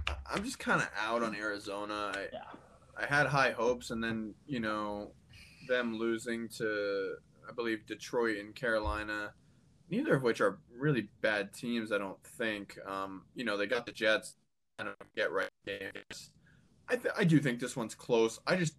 I- 0.08 0.16
I'm 0.32 0.44
just 0.44 0.60
kind 0.60 0.82
of 0.82 0.90
out 0.98 1.24
on 1.24 1.36
Arizona. 1.36 2.12
I, 2.16 2.28
Yeah. 2.32 2.44
I 3.02 3.06
had 3.06 3.28
high 3.28 3.52
hopes, 3.52 3.92
and 3.92 4.04
then 4.04 4.36
you 4.46 4.60
know 4.60 5.12
them 5.68 5.98
losing 5.98 6.48
to 6.58 7.16
I 7.50 7.52
believe 7.54 7.86
Detroit 7.88 8.38
and 8.38 8.54
Carolina, 8.54 9.34
neither 9.90 10.14
of 10.16 10.22
which 10.22 10.40
are 10.42 10.60
really 10.72 11.10
bad 11.22 11.52
teams. 11.54 11.92
I 11.92 11.98
don't 11.98 12.22
think. 12.24 12.78
Um, 12.86 13.24
you 13.36 13.44
know 13.46 13.58
they 13.58 13.66
got 13.66 13.86
the 13.88 13.92
Jets 13.92 14.36
and 14.80 14.88
a 14.90 14.94
get 15.16 15.32
right 15.32 15.50
games. 15.66 16.32
I 16.88 16.96
th- 16.96 17.14
I 17.18 17.24
do 17.24 17.40
think 17.40 17.60
this 17.60 17.76
one's 17.76 17.94
close. 17.94 18.40
I 18.48 18.56
just, 18.56 18.74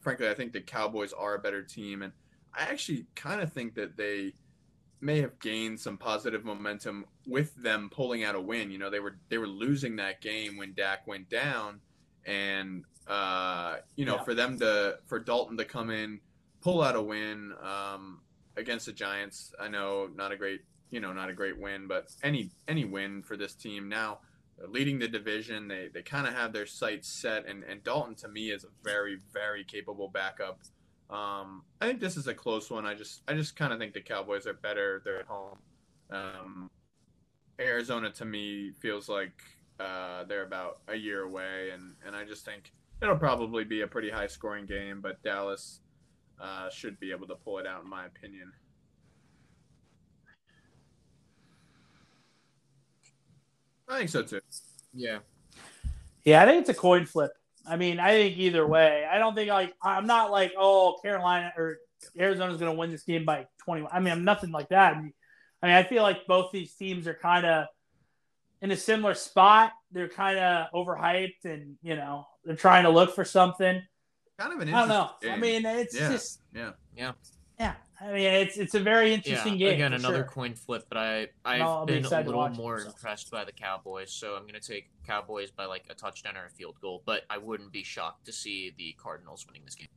frankly, 0.00 0.28
I 0.28 0.34
think 0.34 0.52
the 0.52 0.60
Cowboys 0.60 1.12
are 1.12 1.34
a 1.34 1.38
better 1.38 1.62
team, 1.62 2.02
and 2.02 2.12
I 2.54 2.62
actually 2.62 3.06
kind 3.14 3.40
of 3.40 3.52
think 3.52 3.74
that 3.76 3.96
they 3.96 4.34
may 5.00 5.20
have 5.20 5.38
gained 5.40 5.78
some 5.80 5.96
positive 5.98 6.44
momentum 6.44 7.04
with 7.26 7.54
them 7.56 7.88
pulling 7.90 8.24
out 8.24 8.34
a 8.34 8.40
win. 8.40 8.70
You 8.70 8.78
know, 8.78 8.90
they 8.90 9.00
were 9.00 9.18
they 9.28 9.38
were 9.38 9.46
losing 9.46 9.96
that 9.96 10.20
game 10.20 10.56
when 10.56 10.74
Dak 10.74 11.06
went 11.06 11.28
down, 11.28 11.80
and 12.24 12.84
uh, 13.06 13.76
you 13.96 14.04
know, 14.06 14.16
Yeah. 14.16 14.22
for 14.24 14.34
them 14.34 14.58
to 14.58 14.98
for 15.06 15.18
Dalton 15.20 15.56
to 15.58 15.64
come 15.64 15.90
in, 15.90 16.20
pull 16.60 16.82
out 16.82 16.96
a 16.96 17.02
win 17.02 17.52
um, 17.62 18.20
against 18.56 18.86
the 18.86 18.92
Giants. 18.92 19.52
I 19.60 19.68
know 19.68 20.08
not 20.14 20.32
a 20.32 20.36
great 20.36 20.62
you 20.90 20.98
know 21.00 21.12
not 21.12 21.28
a 21.30 21.32
great 21.32 21.58
win, 21.60 21.86
but 21.86 22.08
any 22.24 22.50
any 22.66 22.84
win 22.84 23.22
for 23.22 23.36
this 23.36 23.54
team 23.54 23.88
now. 23.88 24.18
They're 24.58 24.68
leading 24.68 24.98
the 24.98 25.08
division. 25.08 25.68
They 25.68 25.88
they 25.92 26.02
kind 26.02 26.26
of 26.26 26.34
have 26.34 26.52
their 26.52 26.66
sights 26.66 27.08
set, 27.08 27.46
and, 27.46 27.64
and 27.64 27.82
Dalton 27.82 28.14
to 28.16 28.28
me 28.28 28.50
is 28.50 28.64
a 28.64 28.68
very 28.84 29.18
very 29.32 29.64
capable 29.64 30.08
backup. 30.08 30.60
Um, 31.10 31.62
I 31.80 31.86
think 31.86 32.00
this 32.00 32.16
is 32.16 32.26
a 32.26 32.34
close 32.34 32.70
one. 32.70 32.86
I 32.86 32.94
just 32.94 33.22
I 33.28 33.34
just 33.34 33.56
kind 33.56 33.72
of 33.72 33.78
think 33.78 33.92
the 33.92 34.00
Cowboys 34.00 34.46
are 34.46 34.54
better. 34.54 35.02
They're 35.04 35.20
at 35.20 35.26
home. 35.26 35.58
Um, 36.10 36.70
Arizona 37.60 38.10
to 38.10 38.24
me 38.24 38.72
feels 38.80 39.08
like 39.08 39.42
uh, 39.80 40.24
they're 40.24 40.44
about 40.44 40.80
a 40.88 40.96
year 40.96 41.22
away, 41.22 41.70
and, 41.72 41.94
and 42.06 42.14
I 42.14 42.24
just 42.24 42.44
think 42.44 42.72
it'll 43.00 43.16
probably 43.16 43.64
be 43.64 43.82
a 43.82 43.86
pretty 43.86 44.10
high 44.10 44.26
scoring 44.26 44.66
game, 44.66 45.00
but 45.00 45.22
Dallas 45.22 45.80
uh, 46.40 46.70
should 46.70 46.98
be 47.00 47.10
able 47.10 47.26
to 47.28 47.34
pull 47.34 47.58
it 47.58 47.66
out, 47.66 47.84
in 47.84 47.90
my 47.90 48.06
opinion. 48.06 48.52
I 53.92 53.98
think 53.98 54.10
so 54.10 54.22
too. 54.22 54.40
Yeah. 54.94 55.18
Yeah, 56.24 56.42
I 56.42 56.46
think 56.46 56.60
it's 56.60 56.70
a 56.70 56.74
coin 56.74 57.04
flip. 57.04 57.32
I 57.66 57.76
mean, 57.76 58.00
I 58.00 58.10
think 58.12 58.38
either 58.38 58.66
way. 58.66 59.06
I 59.10 59.18
don't 59.18 59.34
think 59.34 59.50
like 59.50 59.72
I'm 59.82 60.06
not 60.06 60.30
like 60.30 60.52
oh 60.58 60.98
Carolina 61.02 61.52
or 61.56 61.78
Arizona's 62.18 62.58
going 62.58 62.72
to 62.72 62.78
win 62.78 62.90
this 62.90 63.02
game 63.04 63.24
by 63.24 63.46
21. 63.64 63.90
I 63.92 64.00
mean, 64.00 64.12
I'm 64.12 64.24
nothing 64.24 64.50
like 64.50 64.68
that. 64.70 64.96
I 64.96 65.00
mean, 65.00 65.12
I 65.62 65.66
mean, 65.66 65.76
I 65.76 65.82
feel 65.84 66.02
like 66.02 66.26
both 66.26 66.50
these 66.52 66.74
teams 66.74 67.06
are 67.06 67.14
kind 67.14 67.46
of 67.46 67.66
in 68.60 68.70
a 68.70 68.76
similar 68.76 69.14
spot. 69.14 69.72
They're 69.92 70.08
kind 70.08 70.38
of 70.38 70.66
overhyped, 70.72 71.44
and 71.44 71.76
you 71.82 71.94
know 71.96 72.26
they're 72.44 72.56
trying 72.56 72.84
to 72.84 72.90
look 72.90 73.14
for 73.14 73.24
something. 73.24 73.82
Kind 74.38 74.52
of 74.54 74.60
an 74.60 74.72
I 74.74 74.86
don't 74.86 74.90
interesting 74.90 75.28
know. 75.28 75.34
I 75.34 75.38
mean, 75.38 75.66
it's 75.66 75.94
Yeah. 75.94 76.10
just 76.10 76.40
yeah. 76.54 76.70
Yeah. 76.96 77.12
Yeah. 77.62 77.74
I 78.00 78.12
mean, 78.12 78.24
it's 78.24 78.56
it's 78.58 78.74
a 78.74 78.80
very 78.80 79.08
Yeah. 79.10 79.14
interesting 79.14 79.58
game. 79.58 79.74
Again, 79.74 79.92
another 79.92 80.18
sure. 80.18 80.24
coin 80.24 80.54
flip, 80.54 80.84
but 80.88 80.98
I 80.98 81.28
I'll 81.44 81.82
I've 81.82 81.86
be 81.86 82.00
been 82.00 82.04
a 82.04 82.20
little 82.22 82.34
watch 82.34 82.52
it, 82.52 82.56
more 82.56 82.80
so. 82.80 82.88
impressed 82.88 83.30
by 83.30 83.44
the 83.44 83.52
Cowboys, 83.52 84.12
so 84.12 84.34
I'm 84.34 84.44
gonna 84.46 84.60
take 84.60 84.90
Cowboys 85.06 85.50
by 85.52 85.66
like 85.66 85.84
a 85.88 85.94
touchdown 85.94 86.36
or 86.36 86.46
a 86.46 86.50
field 86.50 86.76
goal. 86.80 87.02
But 87.06 87.22
I 87.30 87.38
wouldn't 87.38 87.72
be 87.72 87.84
shocked 87.84 88.26
to 88.26 88.32
see 88.32 88.74
the 88.76 88.94
Cardinals 89.00 89.46
winning 89.46 89.62
this 89.64 89.76
game. 89.76 89.88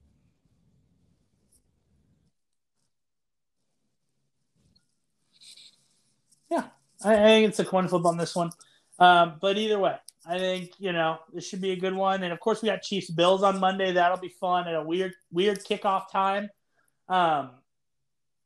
I, 7.04 7.14
I 7.14 7.18
think 7.18 7.50
it's 7.50 7.60
a 7.60 7.66
coin 7.66 7.88
flip 7.88 8.06
on 8.06 8.18
this 8.18 8.36
one. 8.36 8.52
Um, 9.00 9.36
but 9.42 9.58
either 9.58 9.78
way, 9.80 9.96
I 10.26 10.38
think 10.40 10.72
you 10.80 10.92
know 10.94 11.20
this 11.34 11.48
should 11.48 11.62
be 11.62 11.72
a 11.72 11.76
good 11.76 11.94
one. 11.94 12.24
And 12.24 12.32
of 12.34 12.40
course, 12.40 12.62
we 12.62 12.70
got 12.70 12.82
Chiefs 12.82 13.10
Bills 13.10 13.44
on 13.44 13.60
Monday. 13.60 13.92
That'll 13.92 14.18
be 14.18 14.30
fun 14.30 14.68
at 14.68 14.76
a 14.76 14.82
weird 14.82 15.14
weird 15.32 15.64
kickoff 15.64 16.12
time. 16.12 16.50
Um, 17.08 17.52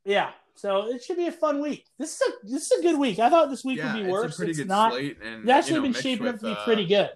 yeah, 0.06 0.32
so 0.56 0.88
it 0.88 1.04
should 1.04 1.18
be 1.18 1.28
a 1.28 1.32
fun 1.32 1.62
week. 1.62 1.86
This 1.98 2.16
is 2.16 2.22
a 2.22 2.48
this 2.48 2.72
is 2.72 2.80
a 2.80 2.82
good 2.82 3.00
week. 3.00 3.20
I 3.20 3.30
thought 3.30 3.50
this 3.50 3.64
week 3.64 3.78
yeah, 3.78 3.96
would 3.96 4.04
be 4.04 4.10
worse. 4.12 4.26
It's 4.26 4.36
a 4.36 4.38
pretty 4.38 4.52
it's 4.52 4.60
good 4.60 4.68
not. 4.68 4.92
slate, 4.94 5.18
and 5.24 5.42
It's 5.44 5.50
actually 5.50 5.74
you 5.76 5.78
know, 5.78 5.84
been 5.84 5.94
shaping 6.02 6.28
up 6.28 6.40
to 6.40 6.46
be 6.46 6.52
uh, 6.52 6.64
pretty 6.66 6.86
good. 6.86 7.10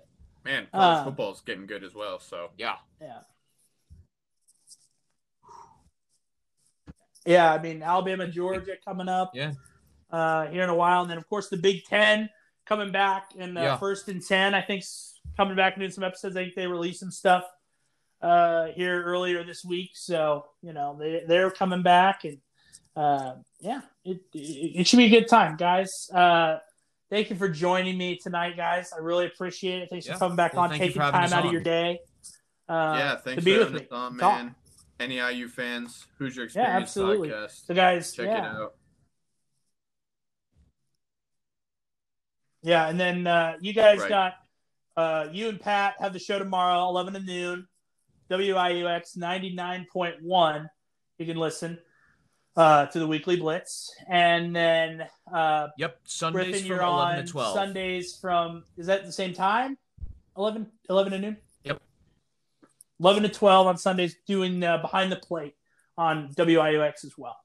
Man, 0.46 0.68
college 0.72 1.00
Uh, 1.00 1.04
football's 1.06 1.42
getting 1.42 1.66
good 1.66 1.84
as 1.84 1.94
well. 1.94 2.20
So 2.20 2.52
Yeah. 2.58 2.76
Yeah. 3.02 3.20
Yeah, 7.26 7.54
I 7.54 7.62
mean 7.62 7.82
Alabama, 7.84 8.28
Georgia 8.28 8.76
coming 8.84 9.08
up. 9.08 9.32
Yeah. 9.34 9.54
Uh, 10.12 10.48
here 10.48 10.64
in 10.64 10.70
a 10.70 10.76
while, 10.76 11.02
and 11.02 11.10
then 11.10 11.18
of 11.18 11.28
course 11.28 11.50
the 11.50 11.58
Big 11.58 11.86
Ten 11.86 12.30
coming 12.66 12.92
back 12.92 13.34
in 13.36 13.54
the 13.54 13.62
Yeah. 13.62 13.78
first 13.78 14.08
and 14.08 14.22
ten. 14.26 14.54
I 14.54 14.62
think 14.62 14.84
coming 15.38 15.56
back 15.56 15.74
and 15.74 15.82
doing 15.82 15.92
some 15.92 16.04
episodes. 16.04 16.36
I 16.36 16.44
think 16.44 16.56
they 16.56 16.68
released 16.68 17.00
some 17.00 17.12
stuff 17.12 17.46
uh, 18.24 18.68
here 18.76 19.04
earlier 19.04 19.44
this 19.44 19.64
week. 19.64 19.92
So 19.94 20.46
you 20.64 20.74
know 20.74 20.98
they 21.00 21.24
they're 21.28 21.52
coming 21.52 21.84
back, 21.84 22.24
and 22.24 22.38
uh, 22.96 23.34
yeah, 23.60 23.82
it, 24.06 24.22
it 24.34 24.40
it 24.82 24.88
should 24.88 24.98
be 24.98 25.06
a 25.06 25.10
good 25.10 25.28
time, 25.28 25.58
guys. 25.58 25.90
Uh, 26.14 26.58
thank 27.10 27.30
you 27.30 27.36
for 27.36 27.50
joining 27.50 27.98
me 27.98 28.18
tonight, 28.18 28.56
guys. 28.58 28.92
I 28.92 29.00
really 29.02 29.26
appreciate 29.28 29.82
it. 29.84 29.90
Thanks 29.90 30.08
Yeah. 30.08 30.14
for 30.14 30.20
coming 30.20 30.38
back 30.38 30.54
Well, 30.54 30.64
on, 30.64 30.72
taking 30.72 31.00
time 31.02 31.14
us 31.24 31.32
out 31.34 31.46
of 31.46 31.52
your 31.52 31.62
day. 31.62 32.00
Uh, 32.70 32.96
yeah, 32.98 33.16
thanks 33.18 33.36
to 33.36 33.42
for 33.42 33.46
be 33.46 33.58
with 33.60 33.74
me. 33.74 33.80
us 33.82 33.88
on, 33.92 34.18
Talk. 34.18 34.38
man. 34.44 34.56
Any 35.00 35.18
IU 35.18 35.50
fans, 35.50 36.06
Who's 36.18 36.36
Your 36.36 36.46
experience 36.46 36.72
Yeah, 36.72 36.78
absolutely. 36.82 37.30
podcast? 37.30 37.66
So 37.66 37.74
guys, 37.74 38.14
Check 38.14 38.28
yeah. 38.28 38.38
it 38.38 38.62
out. 38.62 38.74
Yeah, 42.62 42.88
and 42.88 42.98
then 43.00 43.28
uh, 43.28 43.58
you 43.60 43.74
guys 43.74 44.00
Right. 44.00 44.10
got 44.10 44.34
uh, 44.96 45.28
you 45.32 45.50
and 45.50 45.60
Pat 45.60 45.96
have 46.00 46.14
the 46.14 46.20
show 46.20 46.38
tomorrow, 46.40 46.88
eleven 46.88 47.14
to 47.14 47.20
noon, 47.20 47.68
WIUX 48.30 49.18
ninety 49.18 49.54
nine 49.54 49.86
point 49.92 50.16
one. 50.22 50.70
You 51.18 51.26
can 51.26 51.38
listen 51.38 51.78
uh, 52.56 52.86
to 52.88 53.00
the 53.00 53.08
weekly 53.08 53.36
blitz, 53.36 53.94
and 54.10 54.56
then 54.56 55.06
uh, 55.32 55.68
Yep. 55.78 56.00
Sundays 56.06 56.44
Griffin, 56.46 56.60
from 56.62 56.68
you're 56.68 56.82
eleven 56.82 57.20
on 57.20 57.26
to 57.26 57.32
twelve. 57.32 57.54
Sundays 57.54 58.16
from 58.20 58.64
is 58.78 58.88
that 58.88 59.06
the 59.06 59.12
same 59.12 59.34
time? 59.34 59.78
11, 60.36 60.66
11 60.90 61.12
to 61.12 61.20
noon. 61.20 61.38
Yep. 61.64 61.80
Eleven 63.00 63.24
to 63.24 63.30
twelve 63.30 63.68
on 63.68 63.78
Sundays, 63.78 64.16
doing 64.26 64.64
uh, 64.64 64.78
behind 64.80 65.12
the 65.12 65.16
plate 65.18 65.56
on 65.98 66.30
WIUX 66.34 67.06
as 67.06 67.18
well. 67.18 67.38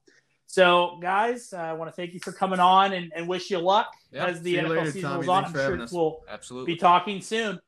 So, 0.46 0.98
guys, 1.02 1.52
I 1.52 1.74
want 1.74 1.90
to 1.90 1.94
thank 1.94 2.14
you 2.14 2.20
for 2.20 2.32
coming 2.32 2.58
on 2.60 2.94
and, 2.94 3.12
and 3.14 3.28
wish 3.28 3.50
you 3.50 3.58
luck 3.58 3.92
Yep. 4.12 4.28
as 4.28 4.40
the 4.42 4.54
See 4.54 4.58
NFL 4.62 4.68
later, 4.70 4.84
season 4.86 5.02
Tommy. 5.02 5.14
rolls 5.16 5.28
on. 5.28 5.42
Thanks 5.44 5.58
I'm 5.58 5.86
sure 5.88 6.00
we'll 6.00 6.20
Absolutely. 6.30 6.72
be 6.74 6.78
talking 6.78 7.20
soon. 7.20 7.60